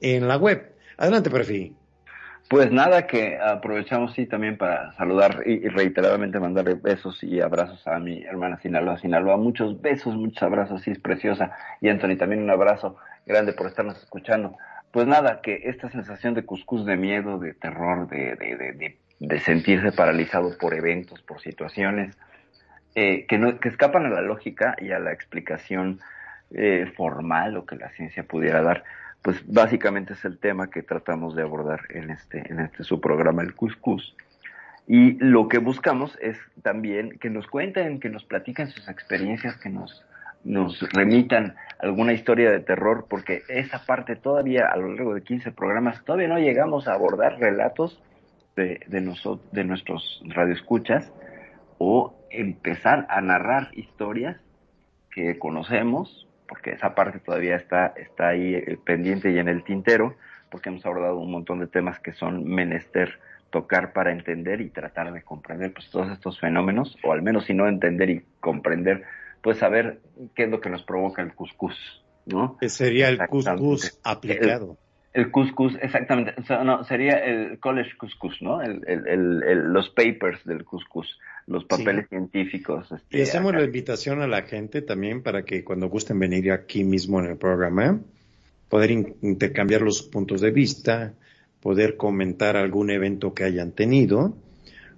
en 0.00 0.28
la 0.28 0.36
web. 0.36 0.74
Adelante, 0.98 1.30
Perfi. 1.30 1.81
Pues 2.52 2.70
nada, 2.70 3.06
que 3.06 3.38
aprovechamos 3.38 4.12
sí 4.12 4.26
también 4.26 4.58
para 4.58 4.92
saludar 4.92 5.42
y, 5.46 5.66
reiteradamente 5.68 6.38
mandarle 6.38 6.74
besos 6.74 7.24
y 7.24 7.40
abrazos 7.40 7.88
a 7.88 7.98
mi 7.98 8.24
hermana 8.24 8.60
Sinaloa. 8.60 8.98
Sinaloa, 8.98 9.38
muchos 9.38 9.80
besos, 9.80 10.14
muchos 10.16 10.42
abrazos, 10.42 10.82
sí 10.82 10.90
es 10.90 10.98
preciosa. 10.98 11.56
Y 11.80 11.88
Anthony, 11.88 12.18
también 12.18 12.42
un 12.42 12.50
abrazo 12.50 12.98
grande 13.24 13.54
por 13.54 13.68
estarnos 13.68 13.96
escuchando. 13.96 14.58
Pues 14.90 15.06
nada, 15.06 15.40
que 15.40 15.62
esta 15.64 15.88
sensación 15.88 16.34
de 16.34 16.44
cuscús 16.44 16.84
de 16.84 16.98
miedo, 16.98 17.38
de 17.38 17.54
terror, 17.54 18.06
de, 18.10 18.36
de, 18.36 18.56
de, 18.58 18.72
de, 18.74 18.98
de 19.18 19.40
sentirse 19.40 19.90
paralizado 19.90 20.50
por 20.58 20.74
eventos, 20.74 21.22
por 21.22 21.40
situaciones 21.40 22.18
eh, 22.94 23.24
que, 23.28 23.38
no, 23.38 23.58
que 23.60 23.70
escapan 23.70 24.04
a 24.04 24.10
la 24.10 24.20
lógica 24.20 24.76
y 24.78 24.90
a 24.90 24.98
la 24.98 25.12
explicación 25.12 26.00
eh, 26.50 26.84
formal 26.98 27.56
o 27.56 27.64
que 27.64 27.76
la 27.76 27.88
ciencia 27.92 28.24
pudiera 28.24 28.60
dar, 28.60 28.84
pues 29.22 29.40
básicamente 29.46 30.14
es 30.14 30.24
el 30.24 30.38
tema 30.38 30.68
que 30.70 30.82
tratamos 30.82 31.36
de 31.36 31.42
abordar 31.42 31.82
en 31.90 32.10
este, 32.10 32.42
en 32.50 32.60
este 32.60 32.82
su 32.84 33.00
programa, 33.00 33.42
el 33.42 33.54
Cuscus. 33.54 34.16
Y 34.88 35.12
lo 35.24 35.48
que 35.48 35.58
buscamos 35.58 36.18
es 36.20 36.36
también 36.62 37.18
que 37.20 37.30
nos 37.30 37.46
cuenten, 37.46 38.00
que 38.00 38.08
nos 38.08 38.24
platiquen 38.24 38.68
sus 38.68 38.88
experiencias, 38.88 39.56
que 39.58 39.70
nos, 39.70 40.04
nos 40.42 40.80
remitan 40.92 41.54
alguna 41.78 42.12
historia 42.12 42.50
de 42.50 42.60
terror, 42.60 43.06
porque 43.08 43.42
esa 43.48 43.86
parte 43.86 44.16
todavía 44.16 44.66
a 44.66 44.76
lo 44.76 44.92
largo 44.92 45.14
de 45.14 45.22
15 45.22 45.52
programas 45.52 46.04
todavía 46.04 46.28
no 46.28 46.38
llegamos 46.38 46.88
a 46.88 46.94
abordar 46.94 47.38
relatos 47.38 48.02
de, 48.56 48.80
de, 48.88 49.38
de 49.52 49.64
nuestros 49.64 50.22
radioescuchas 50.26 51.12
o 51.78 52.14
empezar 52.30 53.06
a 53.08 53.20
narrar 53.20 53.70
historias 53.74 54.36
que 55.12 55.38
conocemos, 55.38 56.28
porque 56.48 56.70
esa 56.70 56.94
parte 56.94 57.18
todavía 57.18 57.56
está, 57.56 57.88
está 57.96 58.28
ahí 58.28 58.54
eh, 58.54 58.78
pendiente 58.84 59.30
y 59.30 59.38
en 59.38 59.48
el 59.48 59.64
tintero, 59.64 60.16
porque 60.50 60.68
hemos 60.68 60.84
abordado 60.84 61.18
un 61.18 61.30
montón 61.30 61.60
de 61.60 61.66
temas 61.66 61.98
que 62.00 62.12
son 62.12 62.44
menester 62.44 63.18
tocar 63.50 63.92
para 63.92 64.12
entender 64.12 64.60
y 64.60 64.70
tratar 64.70 65.12
de 65.12 65.22
comprender 65.22 65.72
pues 65.72 65.90
todos 65.90 66.10
estos 66.10 66.40
fenómenos, 66.40 66.96
o 67.02 67.12
al 67.12 67.22
menos 67.22 67.44
si 67.44 67.54
no 67.54 67.68
entender 67.68 68.10
y 68.10 68.24
comprender, 68.40 69.04
pues 69.42 69.58
saber 69.58 70.00
qué 70.34 70.44
es 70.44 70.50
lo 70.50 70.60
que 70.60 70.70
nos 70.70 70.82
provoca 70.82 71.22
el 71.22 71.34
cuscús, 71.34 72.02
¿no? 72.26 72.56
Que 72.58 72.68
sería 72.68 73.08
el 73.08 73.18
cuscús 73.26 74.00
aplicado. 74.02 74.78
El, 75.12 75.30
cuscús, 75.30 75.74
exactamente, 75.80 76.34
no, 76.64 76.84
sería 76.84 77.18
el 77.18 77.58
college 77.58 77.96
cuscús, 77.98 78.40
¿no? 78.40 78.62
El, 78.62 78.80
los 79.72 79.90
papers 79.90 80.44
del 80.44 80.64
cuscús 80.64 81.18
los 81.46 81.64
papeles 81.64 82.08
científicos. 82.08 82.90
Este, 82.92 83.18
y 83.18 83.22
hacemos 83.22 83.52
la 83.52 83.64
invitación 83.64 84.22
a 84.22 84.26
la 84.26 84.42
gente 84.42 84.82
también 84.82 85.22
para 85.22 85.44
que 85.44 85.64
cuando 85.64 85.88
gusten 85.88 86.18
venir 86.18 86.52
aquí 86.52 86.84
mismo 86.84 87.20
en 87.20 87.26
el 87.26 87.36
programa, 87.36 88.00
poder 88.68 88.90
intercambiar 88.90 89.82
los 89.82 90.02
puntos 90.02 90.40
de 90.40 90.50
vista, 90.50 91.14
poder 91.60 91.96
comentar 91.96 92.56
algún 92.56 92.90
evento 92.90 93.34
que 93.34 93.44
hayan 93.44 93.72
tenido, 93.72 94.36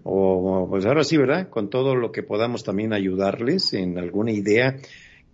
o 0.02 0.66
pues 0.68 0.84
ahora 0.84 1.02
sí, 1.02 1.16
¿verdad? 1.16 1.48
Con 1.48 1.70
todo 1.70 1.96
lo 1.96 2.12
que 2.12 2.22
podamos 2.22 2.62
también 2.62 2.92
ayudarles 2.92 3.72
en 3.72 3.98
alguna 3.98 4.32
idea 4.32 4.76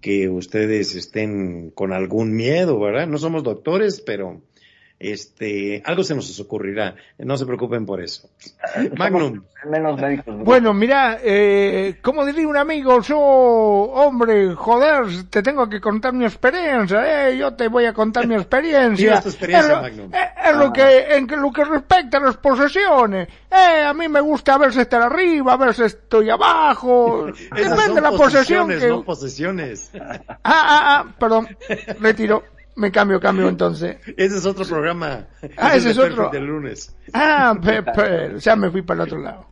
que 0.01 0.29
ustedes 0.29 0.95
estén 0.95 1.71
con 1.71 1.93
algún 1.93 2.35
miedo, 2.35 2.79
¿verdad? 2.79 3.07
No 3.07 3.19
somos 3.19 3.43
doctores, 3.43 4.01
pero 4.01 4.41
este, 5.01 5.83
algo 5.87 6.05
se 6.05 6.15
nos 6.15 6.39
ocurrirá, 6.39 6.95
no 7.19 7.39
se 7.39 7.47
preocupen 7.47 7.87
por 7.87 8.03
eso. 8.03 8.29
Magnum. 8.99 9.43
Menos 9.65 9.99
Bueno, 10.27 10.75
mira, 10.75 11.19
eh, 11.23 11.97
como 12.03 12.25
diría 12.27 12.47
un 12.47 12.59
amigo, 12.59 13.01
yo, 13.01 13.19
hombre, 13.19 14.55
joder, 14.55 15.07
te 15.31 15.43
tengo 15.43 15.69
que 15.71 15.81
contar 15.81 16.13
mi 16.13 16.27
experiencia, 16.27 17.29
eh, 17.31 17.39
yo 17.39 17.55
te 17.55 17.69
voy 17.69 17.87
a 17.87 17.95
contar 17.95 18.27
mi 18.27 18.35
experiencia. 18.37 19.23
tu 19.23 19.31
experiencia, 19.31 19.81
Magnum? 19.81 20.11
Es, 20.13 20.57
lo 20.57 20.67
ah. 20.67 20.73
que, 20.73 21.17
en 21.17 21.27
lo 21.29 21.51
que 21.51 21.65
respecta 21.65 22.19
a 22.19 22.21
las 22.21 22.37
posesiones, 22.37 23.27
eh, 23.51 23.83
a 23.87 23.95
mí 23.95 24.07
me 24.07 24.21
gusta 24.21 24.55
a 24.55 24.59
veces 24.59 24.83
estar 24.83 25.01
arriba, 25.01 25.55
a 25.55 25.57
veces 25.57 25.95
estoy 25.95 26.29
abajo, 26.29 27.27
depende 27.57 27.95
de 27.95 28.01
la 28.03 28.13
posesión 28.13 28.69
que... 28.69 28.87
no 28.87 29.03
posesiones. 29.03 29.93
Ah, 29.95 30.21
ah, 30.45 31.05
ah, 31.05 31.15
perdón, 31.19 31.49
retiro. 32.01 32.43
Me 32.81 32.91
cambio, 32.91 33.21
cambio 33.21 33.47
entonces. 33.47 33.99
Ese 34.17 34.39
es 34.39 34.47
otro 34.47 34.65
programa. 34.65 35.27
Ah, 35.59 35.77
ese 35.77 35.91
es 35.91 35.99
otro. 36.07 36.31
Del 36.31 36.47
lunes. 36.47 36.97
Ah, 37.13 37.55
ya 38.39 38.57
me 38.57 38.71
fui 38.71 38.81
para 38.81 39.03
el 39.03 39.07
otro 39.07 39.19
lado. 39.19 39.47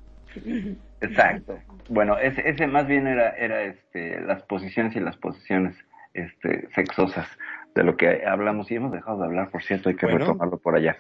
Exacto. 1.03 1.59
Bueno, 1.91 2.17
ese, 2.19 2.49
ese 2.49 2.67
más 2.67 2.87
bien 2.87 3.07
era, 3.07 3.37
era 3.37 3.65
este, 3.65 4.23
las 4.23 4.43
posiciones 4.45 4.97
y 4.97 5.01
las 5.01 5.19
posiciones 5.19 5.77
este, 6.15 6.69
sexosas 6.75 7.29
de 7.75 7.85
lo 7.85 7.99
que 7.99 8.25
hablamos 8.27 8.71
y 8.71 8.77
hemos 8.77 8.93
dejado 8.93 9.19
de 9.19 9.27
hablar, 9.27 9.51
por 9.51 9.63
cierto, 9.63 9.91
hay 9.91 9.97
que 9.97 10.07
retomarlo 10.07 10.57
por 10.57 10.75
allá. 10.75 10.97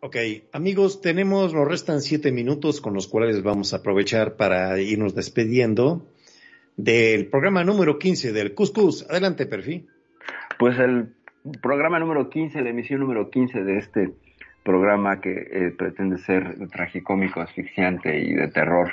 Ok, 0.00 0.16
amigos, 0.52 1.00
tenemos, 1.00 1.54
nos 1.54 1.68
restan 1.68 2.00
siete 2.00 2.32
minutos 2.32 2.80
con 2.80 2.92
los 2.92 3.06
cuales 3.06 3.44
vamos 3.44 3.72
a 3.72 3.76
aprovechar 3.78 4.34
para 4.34 4.80
irnos 4.80 5.14
despidiendo 5.14 6.08
del 6.76 7.26
programa 7.26 7.62
número 7.62 8.00
15 8.00 8.32
del 8.32 8.54
Cuscus. 8.54 9.06
Adelante, 9.08 9.46
Perfil. 9.46 9.88
Pues 10.58 10.76
el 10.78 11.14
programa 11.62 11.98
número 11.98 12.28
15, 12.30 12.60
la 12.62 12.70
emisión 12.70 13.00
número 13.00 13.30
15 13.30 13.64
de 13.64 13.78
este 13.78 14.12
programa 14.62 15.20
que 15.20 15.48
eh, 15.50 15.74
pretende 15.76 16.18
ser 16.18 16.56
tragicómico, 16.68 17.40
asfixiante 17.40 18.20
y 18.20 18.34
de 18.34 18.48
terror, 18.48 18.92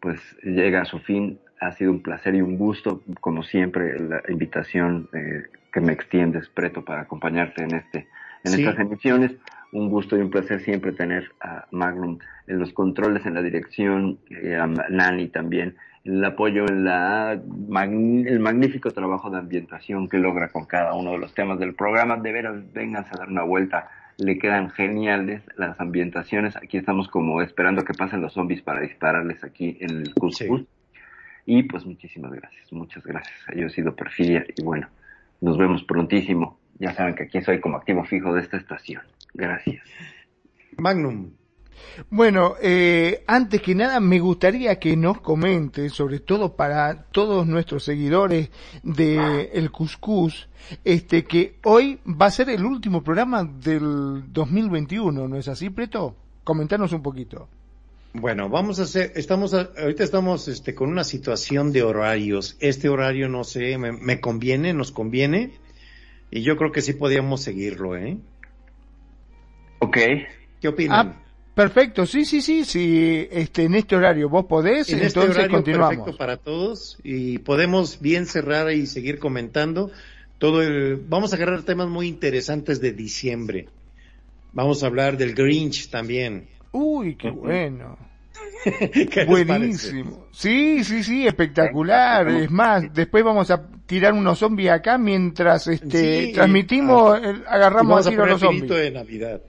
pues 0.00 0.18
llega 0.42 0.82
a 0.82 0.84
su 0.84 0.98
fin. 1.00 1.38
Ha 1.60 1.72
sido 1.72 1.90
un 1.90 2.02
placer 2.02 2.34
y 2.34 2.40
un 2.40 2.56
gusto, 2.56 3.02
como 3.20 3.42
siempre, 3.42 3.98
la 3.98 4.22
invitación 4.28 5.08
eh, 5.12 5.42
que 5.72 5.80
me 5.80 5.92
extiendes, 5.92 6.48
Preto, 6.48 6.84
para 6.84 7.02
acompañarte 7.02 7.64
en, 7.64 7.74
este, 7.74 8.08
en 8.44 8.54
estas 8.54 8.78
emisiones. 8.78 9.32
Un 9.72 9.88
gusto 9.88 10.16
y 10.16 10.20
un 10.20 10.30
placer 10.30 10.60
siempre 10.60 10.92
tener 10.92 11.30
a 11.40 11.66
Magnum 11.70 12.18
en 12.46 12.58
los 12.58 12.72
controles, 12.72 13.26
en 13.26 13.34
la 13.34 13.42
dirección, 13.42 14.18
eh, 14.30 14.56
a 14.56 14.66
Nani 14.66 15.28
también 15.28 15.76
el 16.10 16.24
apoyo 16.24 16.64
en 16.68 16.84
la 16.84 17.32
el 17.32 18.40
magnífico 18.40 18.90
trabajo 18.90 19.30
de 19.30 19.38
ambientación 19.38 20.08
que 20.08 20.18
logra 20.18 20.48
con 20.48 20.64
cada 20.66 20.94
uno 20.94 21.12
de 21.12 21.18
los 21.18 21.34
temas 21.34 21.58
del 21.58 21.74
programa. 21.74 22.16
De 22.16 22.32
veras, 22.32 22.72
vengan 22.72 23.04
a 23.04 23.16
dar 23.16 23.28
una 23.28 23.44
vuelta, 23.44 23.88
le 24.18 24.38
quedan 24.38 24.70
geniales 24.70 25.42
las 25.56 25.80
ambientaciones. 25.80 26.56
Aquí 26.56 26.76
estamos 26.76 27.08
como 27.08 27.40
esperando 27.42 27.84
que 27.84 27.94
pasen 27.94 28.20
los 28.20 28.32
zombies 28.32 28.62
para 28.62 28.80
dispararles 28.80 29.42
aquí 29.44 29.76
en 29.80 29.90
el 29.98 30.14
Cuscus. 30.14 30.64
Y 31.46 31.62
pues 31.64 31.86
muchísimas 31.86 32.32
gracias, 32.32 32.72
muchas 32.72 33.04
gracias. 33.04 33.38
Yo 33.56 33.66
he 33.66 33.70
sido 33.70 33.94
Perfidia 33.94 34.44
y 34.56 34.62
bueno, 34.62 34.88
nos 35.40 35.56
vemos 35.58 35.84
prontísimo. 35.84 36.58
Ya 36.78 36.92
saben 36.94 37.14
que 37.14 37.24
aquí 37.24 37.40
soy 37.42 37.60
como 37.60 37.76
activo 37.76 38.04
fijo 38.04 38.32
de 38.34 38.40
esta 38.40 38.56
estación. 38.56 39.02
Gracias. 39.34 39.84
Magnum. 40.76 41.39
Bueno, 42.08 42.54
eh, 42.62 43.24
antes 43.26 43.60
que 43.60 43.74
nada 43.74 44.00
me 44.00 44.18
gustaría 44.18 44.78
que 44.78 44.96
nos 44.96 45.20
comente, 45.20 45.88
sobre 45.90 46.20
todo 46.20 46.56
para 46.56 47.04
todos 47.04 47.46
nuestros 47.46 47.84
seguidores 47.84 48.50
de 48.82 49.50
El 49.52 49.70
Cuscus, 49.70 50.48
este 50.84 51.24
que 51.24 51.56
hoy 51.64 51.98
va 52.06 52.26
a 52.26 52.30
ser 52.30 52.50
el 52.50 52.64
último 52.64 53.02
programa 53.02 53.44
del 53.44 54.24
2021, 54.32 55.28
¿no 55.28 55.36
es 55.36 55.48
así, 55.48 55.70
Preto? 55.70 56.16
Comentanos 56.44 56.92
un 56.92 57.02
poquito. 57.02 57.48
Bueno, 58.12 58.48
vamos 58.48 58.80
a 58.80 58.84
hacer, 58.84 59.12
estamos, 59.14 59.54
ahorita 59.54 60.02
estamos 60.02 60.48
este, 60.48 60.74
con 60.74 60.88
una 60.88 61.04
situación 61.04 61.70
de 61.70 61.84
horarios. 61.84 62.56
Este 62.58 62.88
horario, 62.88 63.28
no 63.28 63.44
sé, 63.44 63.78
me, 63.78 63.92
me 63.92 64.20
conviene, 64.20 64.74
nos 64.74 64.90
conviene, 64.90 65.52
y 66.30 66.42
yo 66.42 66.56
creo 66.56 66.72
que 66.72 66.82
sí 66.82 66.92
podíamos 66.92 67.42
seguirlo, 67.42 67.96
¿eh? 67.96 68.18
Ok. 69.80 69.96
¿Qué 70.60 70.68
opinan? 70.68 71.08
Ah, 71.08 71.22
Perfecto, 71.54 72.06
sí, 72.06 72.24
sí, 72.24 72.40
sí, 72.40 72.64
sí, 72.64 73.28
este, 73.30 73.64
en 73.64 73.74
este 73.74 73.96
horario 73.96 74.28
vos 74.28 74.46
podés, 74.46 74.88
en 74.90 75.00
este 75.00 75.20
entonces 75.20 75.36
este 75.36 75.50
continuamos. 75.50 75.96
Perfecto 75.96 76.18
para 76.18 76.36
todos 76.36 76.98
y 77.02 77.38
podemos 77.38 78.00
bien 78.00 78.26
cerrar 78.26 78.70
y 78.70 78.86
seguir 78.86 79.18
comentando 79.18 79.90
todo 80.38 80.62
el, 80.62 80.96
vamos 80.96 81.32
a 81.32 81.36
agarrar 81.36 81.62
temas 81.64 81.88
muy 81.88 82.08
interesantes 82.08 82.80
de 82.80 82.92
diciembre. 82.92 83.68
Vamos 84.52 84.82
a 84.82 84.86
hablar 84.86 85.16
del 85.16 85.34
Grinch 85.34 85.90
también. 85.90 86.48
Uy, 86.72 87.16
qué 87.16 87.30
bueno. 87.30 87.98
Buenísimo. 89.26 90.26
Sí, 90.30 90.84
sí, 90.84 91.02
sí, 91.02 91.26
espectacular. 91.26 92.28
Es 92.28 92.50
más, 92.50 92.92
después 92.92 93.24
vamos 93.24 93.50
a 93.50 93.66
tirar 93.86 94.12
unos 94.12 94.38
zombies 94.38 94.70
acá 94.70 94.98
mientras 94.98 95.66
este 95.66 96.32
transmitimos, 96.32 97.20
ah, 97.22 97.34
agarramos 97.48 98.06
a 98.06 98.10
tiro 98.10 98.24
a 98.24 98.26
los 98.28 98.40
zombies. 98.40 98.68
de 98.68 98.90
Navidad. 98.90 99.42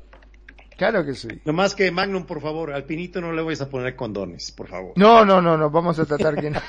Claro 0.82 1.06
que 1.06 1.14
sí. 1.14 1.28
No 1.45 1.53
más 1.53 1.76
que 1.76 1.91
Magnum, 1.91 2.24
por 2.26 2.41
favor, 2.41 2.74
al 2.74 2.86
pinito 2.86 3.22
no 3.22 3.32
le 3.32 3.44
vais 3.44 3.62
a 3.62 3.70
poner 3.70 3.95
condones, 3.95 4.52
por 4.52 4.68
favor. 4.68 4.94
No, 4.95 5.24
no, 5.24 5.40
no, 5.40 5.56
no, 5.56 5.70
vamos 5.70 5.99
a 5.99 6.06
tratar 6.06 6.41
que 6.41 6.49
no. 6.49 6.60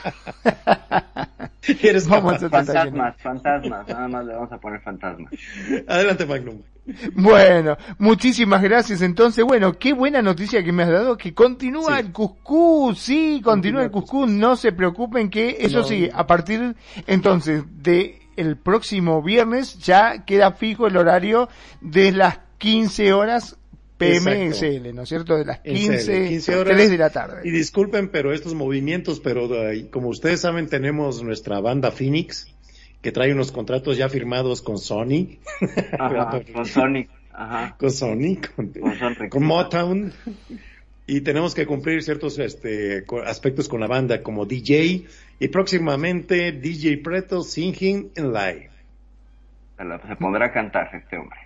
¿Quieres 1.81 2.07
vamos 2.07 2.35
a 2.35 2.51
fantasmas, 2.51 3.17
fantasmas, 3.23 3.89
nada 3.89 4.09
más 4.09 4.27
le 4.27 4.35
vamos 4.35 4.53
a 4.53 4.59
poner 4.59 4.83
fantasmas. 4.83 5.33
Adelante, 5.89 6.27
Magnum. 6.27 6.61
Bueno, 7.15 7.79
muchísimas 7.97 8.61
gracias. 8.61 9.01
Entonces, 9.01 9.47
bueno, 9.47 9.79
qué 9.79 9.95
buena 9.95 10.21
noticia 10.21 10.63
que 10.63 10.73
me 10.73 10.83
has 10.83 10.91
dado, 10.91 11.17
que 11.17 11.33
continúa 11.33 11.99
el 11.99 12.13
Cuscú, 12.13 12.95
sí, 12.95 13.41
continúa, 13.43 13.83
el 13.83 13.91
Cuscú, 13.91 14.27
no 14.27 14.57
se 14.57 14.73
preocupen 14.73 15.31
que, 15.31 15.57
eso 15.59 15.85
sí, 15.85 16.11
a 16.13 16.27
partir 16.27 16.77
entonces 17.07 17.65
de 17.79 18.21
el 18.37 18.59
próximo 18.59 19.23
viernes 19.23 19.79
ya 19.79 20.27
queda 20.27 20.53
fijo 20.53 20.87
el 20.87 20.99
horario 20.99 21.49
de 21.81 22.13
las 22.13 22.41
15 22.59 23.15
horas 23.15 23.57
PMSL, 24.03 24.95
¿no 24.95 25.03
es 25.03 25.09
cierto? 25.09 25.37
De 25.37 25.45
las 25.45 25.61
15, 25.61 26.29
15 26.29 26.57
horas, 26.57 26.74
3 26.74 26.91
de 26.91 26.99
la 26.99 27.11
tarde. 27.11 27.41
Y 27.45 27.51
disculpen, 27.51 28.09
pero 28.09 28.33
estos 28.33 28.55
movimientos, 28.55 29.20
pero 29.20 29.49
como 29.91 30.09
ustedes 30.09 30.41
saben, 30.41 30.69
tenemos 30.69 31.23
nuestra 31.23 31.61
banda 31.61 31.91
Phoenix, 31.91 32.53
que 33.01 33.12
trae 33.12 33.33
unos 33.33 33.53
contratos 33.53 33.97
ya 33.97 34.09
firmados 34.09 34.62
con 34.62 34.79
Sony. 34.79 35.39
con 36.55 36.66
Sony. 36.66 37.07
Ajá. 37.33 37.77
Con 37.79 37.91
Sony, 37.91 38.37
con, 38.55 38.73
con, 39.31 39.45
Motown. 39.45 40.12
y 41.07 41.23
tenemos 41.23 41.55
que 41.55 41.66
cumplir 41.66 42.03
ciertos 42.03 42.39
este, 42.39 43.05
aspectos 43.24 43.69
con 43.69 43.81
la 43.81 43.87
banda 43.87 44.23
como 44.23 44.45
DJ 44.45 45.07
y 45.39 45.49
próximamente 45.49 46.53
DJ 46.53 46.99
Preto 46.99 47.43
Singing 47.43 48.12
in 48.16 48.33
Live. 48.33 48.70
Se 50.07 50.16
pondrá 50.16 50.47
a 50.47 50.53
cantar 50.53 50.91
este 50.95 51.16
hombre. 51.16 51.41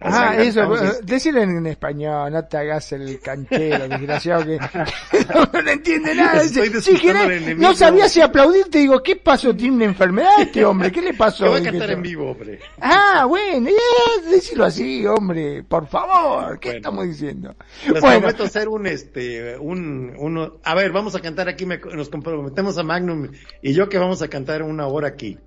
Ah, 0.00 0.36
eso, 0.36 0.76
eh, 0.76 0.92
decirle 1.02 1.42
en 1.44 1.66
español, 1.66 2.30
no 2.32 2.44
te 2.44 2.58
hagas 2.58 2.92
el 2.92 3.20
canchero, 3.20 3.88
desgraciado, 3.88 4.44
que 4.44 4.58
no, 4.58 5.62
no 5.62 5.70
entiende 5.70 6.14
nada. 6.14 6.42
Dice, 6.42 6.80
si 6.82 6.98
querés, 6.98 7.56
no 7.56 7.74
sabía 7.74 8.08
si 8.08 8.20
aplaudir, 8.20 8.66
te 8.70 8.78
digo, 8.78 9.02
¿qué 9.02 9.16
pasó? 9.16 9.54
¿Tiene 9.56 9.76
una 9.76 9.84
enfermedad 9.86 10.32
este 10.40 10.64
hombre? 10.64 10.92
¿Qué 10.92 11.00
le 11.00 11.14
pasó? 11.14 11.44
Que 11.44 11.50
va 11.50 11.56
a 11.58 11.62
cantar 11.62 11.90
en 11.92 12.02
vivo, 12.02 12.30
hombre. 12.32 12.58
Ah, 12.80 13.24
bueno, 13.26 13.68
eh, 13.70 14.30
decirlo 14.30 14.66
así, 14.66 15.06
hombre, 15.06 15.62
por 15.64 15.86
favor, 15.86 16.58
¿qué 16.60 16.68
Bueno. 16.68 16.76
estamos 16.78 17.04
diciendo? 17.06 17.54
Les 17.90 18.00
Bueno, 18.02 18.20
prometo 18.20 18.44
hacer 18.44 18.68
un, 18.68 18.86
este, 18.86 19.56
un, 19.58 20.12
uno, 20.18 20.58
a 20.64 20.74
ver, 20.74 20.92
vamos 20.92 21.14
a 21.14 21.20
cantar 21.20 21.48
aquí, 21.48 21.64
me- 21.64 21.78
nos 21.78 22.10
comprometemos 22.10 22.76
a 22.76 22.82
Magnum 22.82 23.28
y 23.62 23.72
yo 23.72 23.88
que 23.88 23.96
vamos 23.98 24.20
a 24.22 24.28
cantar 24.28 24.62
una 24.62 24.86
hora 24.86 25.08
aquí. 25.08 25.38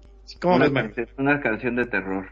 ¿Cómo 0.42 0.56
Una, 0.56 0.66
ves, 0.66 0.74
Magnum? 0.74 0.94
canción- 0.96 1.16
una 1.20 1.42
canción 1.42 1.76
de 1.76 1.86
terror. 1.86 2.26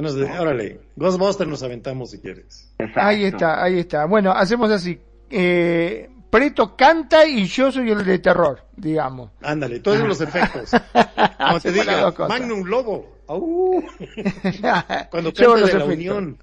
Bueno, 0.00 0.12
de- 0.12 0.38
órale, 0.38 0.80
Ghostbusters 0.94 1.50
nos 1.50 1.62
aventamos 1.64 2.10
si 2.12 2.20
quieres. 2.20 2.72
Exacto. 2.78 3.00
ahí 3.00 3.24
está, 3.24 3.62
ahí 3.64 3.78
está. 3.80 4.04
Bueno, 4.04 4.30
hacemos 4.30 4.70
así. 4.70 4.98
Eh, 5.28 6.08
Preto 6.30 6.76
canta 6.76 7.26
y 7.26 7.46
yo 7.46 7.72
soy 7.72 7.90
el 7.90 8.04
de 8.04 8.18
terror, 8.18 8.62
digamos. 8.76 9.30
Ándale, 9.42 9.80
todos 9.80 9.98
los 10.00 10.20
efectos. 10.20 10.70
Cuando 11.36 11.60
te 11.60 11.72
diga. 11.72 12.12
Magnum 12.28 12.64
Lobo. 12.64 13.16
Cuando 15.10 15.30
los 15.30 15.34
de 15.34 15.78
la 15.78 15.84
efectos. 15.84 15.88
unión. 15.88 16.38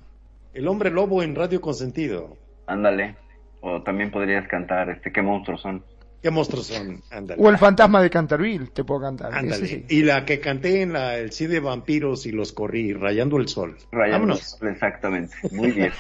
El 0.54 0.68
hombre 0.68 0.90
lobo 0.90 1.22
en 1.24 1.36
Radio 1.36 1.62
Consentido. 1.62 2.36
Ándale. 2.68 3.16
O 3.62 3.82
también 3.84 4.12
podrías 4.12 4.48
cantar, 4.48 4.90
este, 4.90 5.12
qué 5.12 5.22
monstruos 5.22 5.62
son. 5.62 5.84
¿Qué 6.26 6.32
monstruos 6.32 6.66
son? 6.66 7.04
Ándale. 7.12 7.40
O 7.40 7.52
el 7.52 7.60
fantasma 7.60 8.02
de 8.02 8.10
Canterville, 8.10 8.72
te 8.74 8.84
puedo 8.84 9.00
cantar. 9.02 9.32
Ándale. 9.32 9.68
Sí. 9.68 9.86
Y 9.90 10.02
la 10.02 10.26
que 10.26 10.40
canté 10.40 10.82
en 10.82 10.94
la, 10.94 11.18
el 11.18 11.32
cine 11.32 11.54
de 11.54 11.60
vampiros 11.60 12.26
y 12.26 12.32
los 12.32 12.52
corrí, 12.52 12.94
Rayando 12.94 13.38
el 13.38 13.48
Sol. 13.48 13.78
Rayando 13.92 14.22
Vámonos. 14.22 14.40
el 14.40 14.46
sol, 14.46 14.70
Exactamente. 14.70 15.36
Muy 15.52 15.72
bien. 15.72 15.92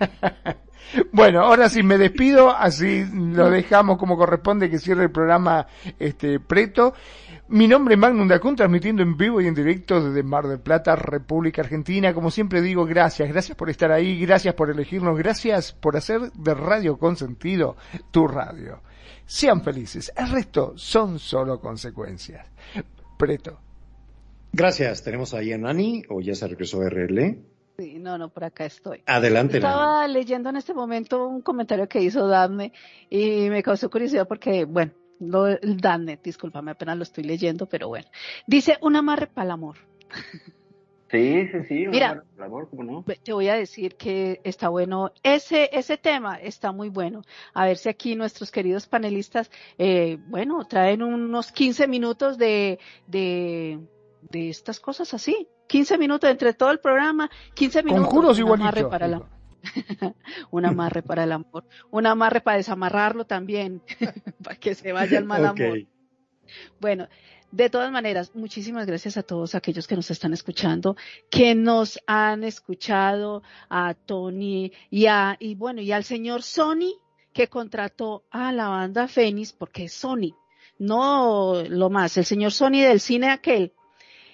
Bueno, 1.12 1.40
ahora 1.40 1.70
sí 1.70 1.82
me 1.82 1.96
despido, 1.96 2.54
así 2.54 3.06
lo 3.10 3.48
dejamos 3.48 3.96
como 3.96 4.18
corresponde 4.18 4.68
que 4.68 4.78
cierre 4.78 5.04
el 5.04 5.10
programa 5.10 5.66
este 5.98 6.38
Preto. 6.38 6.92
Mi 7.48 7.66
nombre 7.66 7.94
es 7.94 8.00
Magnum 8.00 8.28
Dacun, 8.28 8.54
transmitiendo 8.54 9.02
en 9.02 9.16
vivo 9.16 9.40
y 9.40 9.46
en 9.46 9.54
directo 9.54 10.02
desde 10.02 10.22
Mar 10.22 10.46
del 10.46 10.60
Plata, 10.60 10.94
República 10.94 11.62
Argentina. 11.62 12.12
Como 12.12 12.30
siempre 12.30 12.60
digo, 12.60 12.84
gracias, 12.84 13.28
gracias 13.30 13.56
por 13.56 13.70
estar 13.70 13.90
ahí, 13.92 14.20
gracias 14.20 14.54
por 14.54 14.70
elegirnos, 14.70 15.16
gracias 15.16 15.72
por 15.72 15.96
hacer 15.96 16.30
de 16.32 16.54
Radio 16.54 16.98
Consentido 16.98 17.76
tu 18.10 18.28
radio. 18.28 18.82
Sean 19.26 19.62
felices, 19.62 20.12
el 20.16 20.28
resto 20.30 20.74
son 20.76 21.18
solo 21.18 21.60
consecuencias. 21.60 22.46
Preto. 23.18 23.58
Gracias. 24.52 25.02
Tenemos 25.02 25.34
ahí 25.34 25.52
a 25.52 25.58
Nani, 25.58 26.04
o 26.08 26.20
ya 26.20 26.34
se 26.34 26.46
regresó 26.46 26.80
RL. 26.82 27.38
Sí, 27.76 27.98
no, 27.98 28.18
no, 28.18 28.28
por 28.28 28.44
acá 28.44 28.66
estoy. 28.66 29.02
Adelante, 29.06 29.58
Nani. 29.58 29.72
Estaba 29.72 30.08
leyendo 30.08 30.50
en 30.50 30.56
este 30.56 30.74
momento 30.74 31.26
un 31.26 31.40
comentario 31.40 31.88
que 31.88 32.00
hizo 32.00 32.28
Dafne 32.28 32.72
y 33.10 33.50
me 33.50 33.62
causó 33.62 33.90
curiosidad 33.90 34.28
porque, 34.28 34.64
bueno, 34.64 34.92
lo, 35.18 35.48
el 35.48 35.80
Dafne, 35.80 36.20
discúlpame, 36.22 36.70
apenas 36.70 36.96
lo 36.96 37.02
estoy 37.02 37.24
leyendo, 37.24 37.66
pero 37.66 37.88
bueno. 37.88 38.06
Dice 38.46 38.78
un 38.80 38.94
amarre 38.94 39.26
para 39.26 39.46
el 39.46 39.50
amor. 39.50 39.78
Sí, 41.14 41.48
sí, 41.52 41.58
sí. 41.68 41.86
Mira. 41.86 42.12
una 42.12 42.24
labor, 42.36 42.68
¿cómo 42.68 42.82
no? 42.82 43.04
Te 43.22 43.32
voy 43.32 43.46
a 43.48 43.54
decir 43.54 43.94
que 43.94 44.40
está 44.42 44.68
bueno. 44.68 45.12
Ese, 45.22 45.70
ese 45.72 45.96
tema 45.96 46.36
está 46.36 46.72
muy 46.72 46.88
bueno. 46.88 47.22
A 47.52 47.66
ver 47.66 47.76
si 47.76 47.88
aquí 47.88 48.16
nuestros 48.16 48.50
queridos 48.50 48.88
panelistas, 48.88 49.48
eh, 49.78 50.18
bueno, 50.26 50.64
traen 50.64 51.04
unos 51.04 51.52
15 51.52 51.86
minutos 51.86 52.36
de, 52.36 52.80
de, 53.06 53.78
de 54.22 54.50
estas 54.50 54.80
cosas 54.80 55.14
así. 55.14 55.46
15 55.68 55.98
minutos 55.98 56.28
entre 56.28 56.52
todo 56.52 56.72
el 56.72 56.80
programa, 56.80 57.30
15 57.54 57.84
minutos. 57.84 58.06
Conjuros 58.06 58.38
un 58.40 58.60
amarre 58.60 58.80
igualitos. 58.80 58.90
para 58.90 59.06
amor. 59.06 59.28
un 60.50 60.66
amarre 60.66 61.02
para 61.02 61.24
el 61.24 61.32
amor. 61.32 61.64
Un 61.92 62.06
amarre 62.06 62.40
para 62.40 62.56
desamarrarlo 62.56 63.24
también. 63.24 63.82
para 64.42 64.56
que 64.56 64.74
se 64.74 64.92
vaya 64.92 65.18
el 65.18 65.26
mal 65.26 65.46
amor. 65.46 65.78
Bueno, 66.80 67.08
de 67.54 67.70
todas 67.70 67.92
maneras, 67.92 68.32
muchísimas 68.34 68.84
gracias 68.84 69.16
a 69.16 69.22
todos 69.22 69.54
aquellos 69.54 69.86
que 69.86 69.94
nos 69.94 70.10
están 70.10 70.32
escuchando, 70.32 70.96
que 71.30 71.54
nos 71.54 72.00
han 72.08 72.42
escuchado, 72.42 73.44
a 73.68 73.94
Tony 73.94 74.72
y 74.90 75.06
a, 75.06 75.36
y 75.38 75.54
bueno, 75.54 75.80
y 75.80 75.92
al 75.92 76.02
señor 76.02 76.42
Sony, 76.42 76.98
que 77.32 77.46
contrató 77.46 78.24
a 78.30 78.50
la 78.50 78.66
banda 78.66 79.06
Fénix, 79.06 79.52
porque 79.52 79.84
es 79.84 79.92
Sony, 79.92 80.34
no 80.78 81.62
lo 81.68 81.90
más, 81.90 82.16
el 82.16 82.24
señor 82.24 82.50
Sony 82.50 82.80
del 82.80 82.98
cine 82.98 83.30
aquel. 83.30 83.72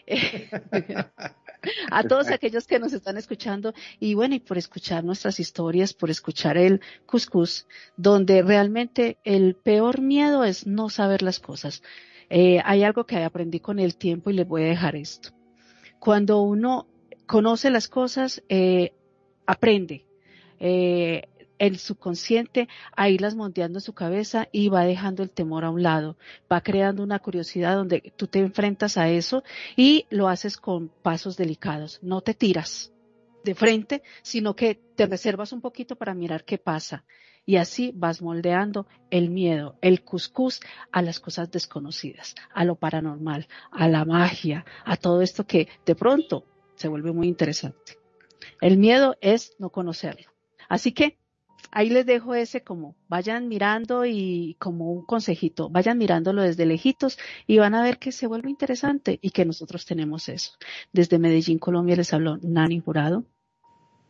a 1.90 2.02
todos 2.04 2.28
aquellos 2.28 2.66
que 2.66 2.78
nos 2.78 2.94
están 2.94 3.18
escuchando 3.18 3.74
y 3.98 4.14
bueno, 4.14 4.34
y 4.34 4.40
por 4.40 4.56
escuchar 4.56 5.04
nuestras 5.04 5.38
historias, 5.40 5.92
por 5.92 6.08
escuchar 6.08 6.56
el 6.56 6.80
cuscús, 7.04 7.66
donde 7.98 8.40
realmente 8.40 9.18
el 9.24 9.56
peor 9.56 10.00
miedo 10.00 10.42
es 10.42 10.66
no 10.66 10.88
saber 10.88 11.20
las 11.20 11.38
cosas. 11.38 11.82
Eh, 12.30 12.60
hay 12.64 12.84
algo 12.84 13.04
que 13.04 13.22
aprendí 13.22 13.58
con 13.60 13.78
el 13.80 13.96
tiempo 13.96 14.30
y 14.30 14.34
les 14.34 14.46
voy 14.46 14.62
a 14.62 14.66
dejar 14.66 14.94
esto. 14.94 15.30
Cuando 15.98 16.40
uno 16.42 16.86
conoce 17.26 17.70
las 17.70 17.88
cosas, 17.88 18.42
eh, 18.48 18.92
aprende. 19.46 20.06
Eh, 20.60 21.24
el 21.58 21.78
subconsciente 21.78 22.68
a 22.96 23.10
irlas 23.10 23.34
monteando 23.34 23.78
en 23.78 23.82
su 23.82 23.92
cabeza 23.92 24.48
y 24.50 24.68
va 24.68 24.84
dejando 24.84 25.22
el 25.22 25.30
temor 25.30 25.64
a 25.64 25.70
un 25.70 25.82
lado, 25.82 26.16
va 26.50 26.62
creando 26.62 27.02
una 27.02 27.18
curiosidad 27.18 27.76
donde 27.76 28.14
tú 28.16 28.26
te 28.26 28.38
enfrentas 28.38 28.96
a 28.96 29.10
eso 29.10 29.44
y 29.76 30.06
lo 30.08 30.28
haces 30.28 30.56
con 30.56 30.88
pasos 30.88 31.36
delicados, 31.36 31.98
no 32.02 32.22
te 32.22 32.32
tiras 32.32 32.92
de 33.44 33.54
frente, 33.54 34.02
sino 34.22 34.54
que 34.54 34.80
te 34.96 35.06
reservas 35.06 35.52
un 35.52 35.60
poquito 35.60 35.96
para 35.96 36.14
mirar 36.14 36.44
qué 36.44 36.58
pasa 36.58 37.04
y 37.46 37.56
así 37.56 37.92
vas 37.94 38.22
moldeando 38.22 38.86
el 39.10 39.30
miedo, 39.30 39.76
el 39.80 40.02
cuscús 40.02 40.60
a 40.92 41.02
las 41.02 41.20
cosas 41.20 41.50
desconocidas, 41.50 42.34
a 42.52 42.64
lo 42.64 42.76
paranormal, 42.76 43.48
a 43.70 43.88
la 43.88 44.04
magia, 44.04 44.64
a 44.84 44.96
todo 44.96 45.22
esto 45.22 45.46
que 45.46 45.68
de 45.84 45.94
pronto 45.94 46.44
se 46.74 46.88
vuelve 46.88 47.12
muy 47.12 47.28
interesante. 47.28 47.98
El 48.60 48.78
miedo 48.78 49.16
es 49.20 49.54
no 49.58 49.70
conocerlo. 49.70 50.30
Así 50.68 50.92
que 50.92 51.18
ahí 51.70 51.90
les 51.90 52.06
dejo 52.06 52.34
ese 52.34 52.62
como 52.62 52.96
vayan 53.08 53.48
mirando 53.48 54.04
y 54.04 54.56
como 54.58 54.92
un 54.92 55.04
consejito, 55.04 55.68
vayan 55.68 55.98
mirándolo 55.98 56.42
desde 56.42 56.66
lejitos 56.66 57.18
y 57.46 57.58
van 57.58 57.74
a 57.74 57.82
ver 57.82 57.98
que 57.98 58.12
se 58.12 58.26
vuelve 58.26 58.50
interesante 58.50 59.18
y 59.22 59.30
que 59.30 59.44
nosotros 59.44 59.86
tenemos 59.86 60.28
eso. 60.28 60.52
Desde 60.92 61.18
Medellín, 61.18 61.58
Colombia 61.58 61.96
les 61.96 62.12
habló 62.12 62.38
Nani 62.42 62.80
Jurado. 62.80 63.24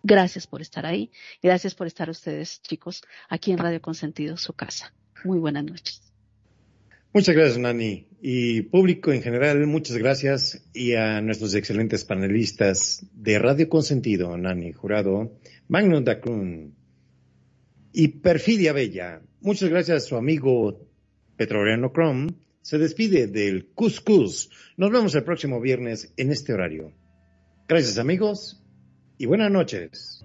Gracias 0.03 0.47
por 0.47 0.63
estar 0.63 0.87
ahí. 0.87 1.11
Gracias 1.43 1.75
por 1.75 1.87
estar 1.87 2.09
ustedes, 2.09 2.63
chicos, 2.63 3.03
aquí 3.29 3.53
en 3.53 3.59
Radio 3.59 3.83
Consentido, 3.83 4.37
su 4.37 4.55
casa. 4.55 4.95
Muy 5.25 5.39
buenas 5.39 5.65
noches. 5.65 6.03
Muchas 7.13 7.35
gracias, 7.35 7.59
Nani. 7.59 8.07
Y 8.23 8.63
público 8.63 9.13
en 9.13 9.21
general, 9.21 9.67
muchas 9.67 9.97
gracias. 9.99 10.63
Y 10.73 10.95
a 10.95 11.21
nuestros 11.21 11.55
excelentes 11.55 12.05
panelistas 12.05 13.05
de 13.13 13.39
Radio 13.39 13.69
Consentido, 13.69 14.39
Nani 14.39 14.73
Jurado, 14.73 15.33
Magnum 15.69 16.05
Dacun 16.05 16.80
y 17.93 18.09
Perfidia 18.09 18.73
Bella. 18.73 19.23
Muchas 19.41 19.69
gracias 19.69 20.05
a 20.05 20.07
su 20.07 20.17
amigo 20.17 20.87
Petroliano 21.37 21.93
Chrome. 21.93 22.35
Se 22.63 22.79
despide 22.79 23.27
del 23.27 23.69
Cuscus. 23.69 24.51
Nos 24.77 24.91
vemos 24.91 25.15
el 25.15 25.25
próximo 25.25 25.61
viernes 25.61 26.13
en 26.17 26.31
este 26.31 26.53
horario. 26.53 26.93
Gracias, 27.67 27.99
amigos, 27.99 28.63
y 29.17 29.27
buenas 29.27 29.51
noches. 29.51 30.25